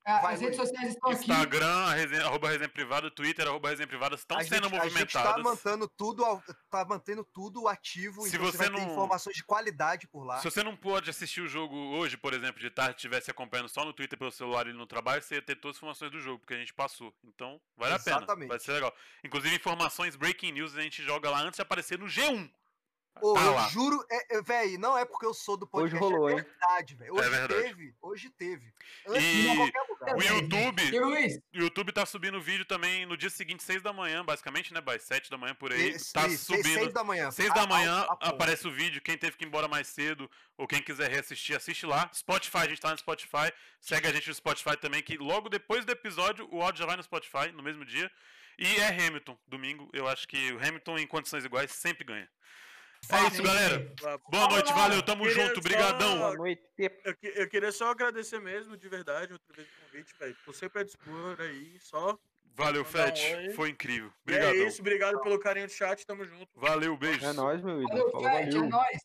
Vai, 0.05 0.33
as 0.33 0.41
redes 0.41 0.57
sociais 0.57 0.89
estão 0.89 1.11
aqui. 1.11 1.21
Instagram, 1.21 1.65
a 1.85 1.93
resenha, 1.93 2.25
arroba 2.25 2.49
resenha 2.49 2.67
privada, 2.69 3.09
Twitter, 3.09 3.47
arroba 3.47 3.69
resenha 3.69 3.87
privada, 3.87 4.15
estão 4.15 4.37
a 4.37 4.43
sendo 4.43 4.69
gente, 4.69 4.79
a 4.81 4.89
gente 4.89 5.13
tá 5.13 5.19
movimentadas. 5.23 5.43
mantendo 5.43 5.87
tudo, 5.97 6.43
tá 6.69 6.83
mantendo 6.85 7.23
tudo 7.33 7.67
ativo. 7.69 8.21
Se 8.23 8.35
então 8.35 8.51
você 8.51 8.69
não- 8.69 8.79
informações 8.79 9.35
de 9.35 9.43
qualidade 9.43 10.07
por 10.07 10.25
lá. 10.25 10.39
Se 10.39 10.49
você 10.51 10.61
não 10.61 10.75
pode 10.75 11.09
assistir 11.09 11.39
o 11.41 11.47
jogo 11.47 11.75
hoje, 11.95 12.17
por 12.17 12.33
exemplo, 12.33 12.59
de 12.59 12.69
tarde, 12.69 12.95
estivesse 12.97 13.31
acompanhando 13.31 13.69
só 13.69 13.85
no 13.85 13.93
Twitter 13.93 14.19
pelo 14.19 14.31
celular 14.31 14.67
e 14.67 14.73
no 14.73 14.85
trabalho, 14.85 15.21
você 15.23 15.35
ia 15.35 15.41
ter 15.41 15.55
todas 15.55 15.75
as 15.75 15.79
informações 15.79 16.11
do 16.11 16.19
jogo, 16.19 16.39
porque 16.39 16.53
a 16.53 16.57
gente 16.57 16.73
passou. 16.73 17.13
Então, 17.23 17.61
vale 17.77 17.93
a 17.93 17.99
pena. 17.99 18.17
Exatamente. 18.17 18.49
Vai 18.49 18.59
ser 18.59 18.73
legal. 18.73 18.93
Inclusive, 19.23 19.55
informações, 19.55 20.15
breaking 20.17 20.51
news, 20.51 20.75
a 20.77 20.81
gente 20.81 21.01
joga 21.01 21.29
lá 21.29 21.39
antes 21.41 21.55
de 21.55 21.61
aparecer 21.61 21.97
no 21.97 22.07
G1. 22.07 22.51
Ô, 23.21 23.33
tá 23.35 23.41
eu 23.41 23.53
lá. 23.53 23.67
juro, 23.69 24.03
é, 24.09 24.37
é, 24.37 24.41
velho, 24.41 24.79
não 24.79 24.97
é 24.97 25.05
porque 25.05 25.25
eu 25.25 25.33
sou 25.33 25.55
do 25.55 25.69
Hoje 25.71 25.91
podcast, 25.95 25.99
rolou, 26.13 26.29
é 26.29 26.35
verdade, 26.41 26.95
velho. 26.95 27.13
Hoje 27.13 27.27
É 27.27 27.29
verdade. 27.29 27.61
teve, 27.63 27.95
hoje 28.01 28.29
teve. 28.31 28.73
Antes 29.07 29.23
E 29.23 29.47
lugar. 29.47 29.71
O 30.01 30.05
Beleza. 30.17 30.33
YouTube, 30.33 31.41
o 31.53 31.57
YouTube 31.57 31.91
tá 31.93 32.05
subindo 32.05 32.41
vídeo 32.41 32.65
também 32.65 33.05
no 33.05 33.15
dia 33.15 33.29
seguinte, 33.29 33.63
6 33.63 33.81
da 33.81 33.93
manhã, 33.93 34.25
basicamente, 34.25 34.73
né? 34.73 34.81
Às 34.85 35.03
7 35.03 35.29
da 35.29 35.37
manhã 35.37 35.53
por 35.55 35.71
aí. 35.71 35.89
E- 35.91 35.91
tá 36.11 36.23
seis- 36.27 36.41
subindo. 36.41 36.63
Seis 36.73 36.93
da 36.93 37.03
manhã. 37.03 37.31
6 37.31 37.49
A- 37.51 37.53
da 37.53 37.61
a- 37.61 37.67
manhã 37.67 37.93
a- 38.09 38.17
a- 38.19 38.29
aparece 38.29 38.67
o 38.67 38.71
vídeo. 38.71 39.01
Quem 39.01 39.17
teve 39.17 39.37
que 39.37 39.45
ir 39.45 39.47
embora 39.47 39.67
mais 39.67 39.87
cedo 39.87 40.29
ou 40.57 40.67
quem 40.67 40.81
quiser 40.81 41.09
reassistir, 41.09 41.55
assiste 41.55 41.85
lá. 41.85 42.09
Spotify, 42.13 42.57
a 42.57 42.67
gente 42.67 42.81
tá 42.81 42.91
no 42.91 42.97
Spotify. 42.97 43.53
Segue 43.79 44.07
a 44.07 44.11
gente 44.11 44.27
no 44.27 44.33
Spotify 44.35 44.75
também, 44.75 45.01
que 45.01 45.17
logo 45.17 45.47
depois 45.49 45.85
do 45.85 45.91
episódio 45.91 46.47
o 46.51 46.61
áudio 46.61 46.79
já 46.79 46.85
vai 46.85 46.97
no 46.97 47.03
Spotify, 47.03 47.51
no 47.53 47.63
mesmo 47.63 47.85
dia. 47.85 48.11
E 48.57 48.75
é 48.77 48.87
Hamilton, 48.89 49.37
domingo. 49.47 49.89
Eu 49.93 50.07
acho 50.07 50.27
que 50.27 50.51
o 50.51 50.57
Hamilton, 50.57 50.97
em 50.99 51.07
condições 51.07 51.45
iguais, 51.45 51.71
sempre 51.71 52.03
ganha. 52.03 52.29
É 53.09 53.27
isso, 53.27 53.43
galera. 53.43 53.93
Boa 54.29 54.47
noite, 54.49 54.73
valeu, 54.73 55.01
tamo 55.03 55.23
Queria 55.25 55.43
junto, 55.47 55.55
só- 55.55 55.61
brigadão. 55.61 56.17
Boa 56.19 56.35
noite. 56.35 56.61
Eu, 56.77 57.15
que- 57.15 57.33
eu 57.35 57.49
queria 57.49 57.71
só 57.71 57.91
agradecer 57.91 58.39
mesmo, 58.39 58.75
de 58.77 58.87
verdade, 58.89 59.33
outra 59.33 59.53
vez 59.55 59.67
o 59.67 59.85
convite, 59.85 60.13
velho. 60.19 60.35
Tô 60.45 60.53
sempre 60.53 60.81
à 60.81 60.83
dispor 60.83 61.35
aí, 61.39 61.77
só. 61.79 62.17
Valeu, 62.55 62.83
Mandar 62.85 63.13
um. 63.13 63.53
Foi 63.55 63.69
incrível. 63.69 64.11
E 64.27 64.33
é 64.33 64.55
isso, 64.67 64.79
obrigado 64.81 65.19
pelo 65.21 65.39
carinho 65.39 65.65
do 65.65 65.71
chat, 65.73 66.05
tamo 66.05 66.23
junto. 66.23 66.47
Valeu, 66.55 66.95
beijo. 66.95 67.25
É 67.25 67.33
nóis, 67.33 67.61
meu 67.63 67.81
ídolo. 67.81 68.11
Valeu, 68.11 68.21
Fred, 68.21 68.57
é 68.57 68.61
nóis. 68.61 68.97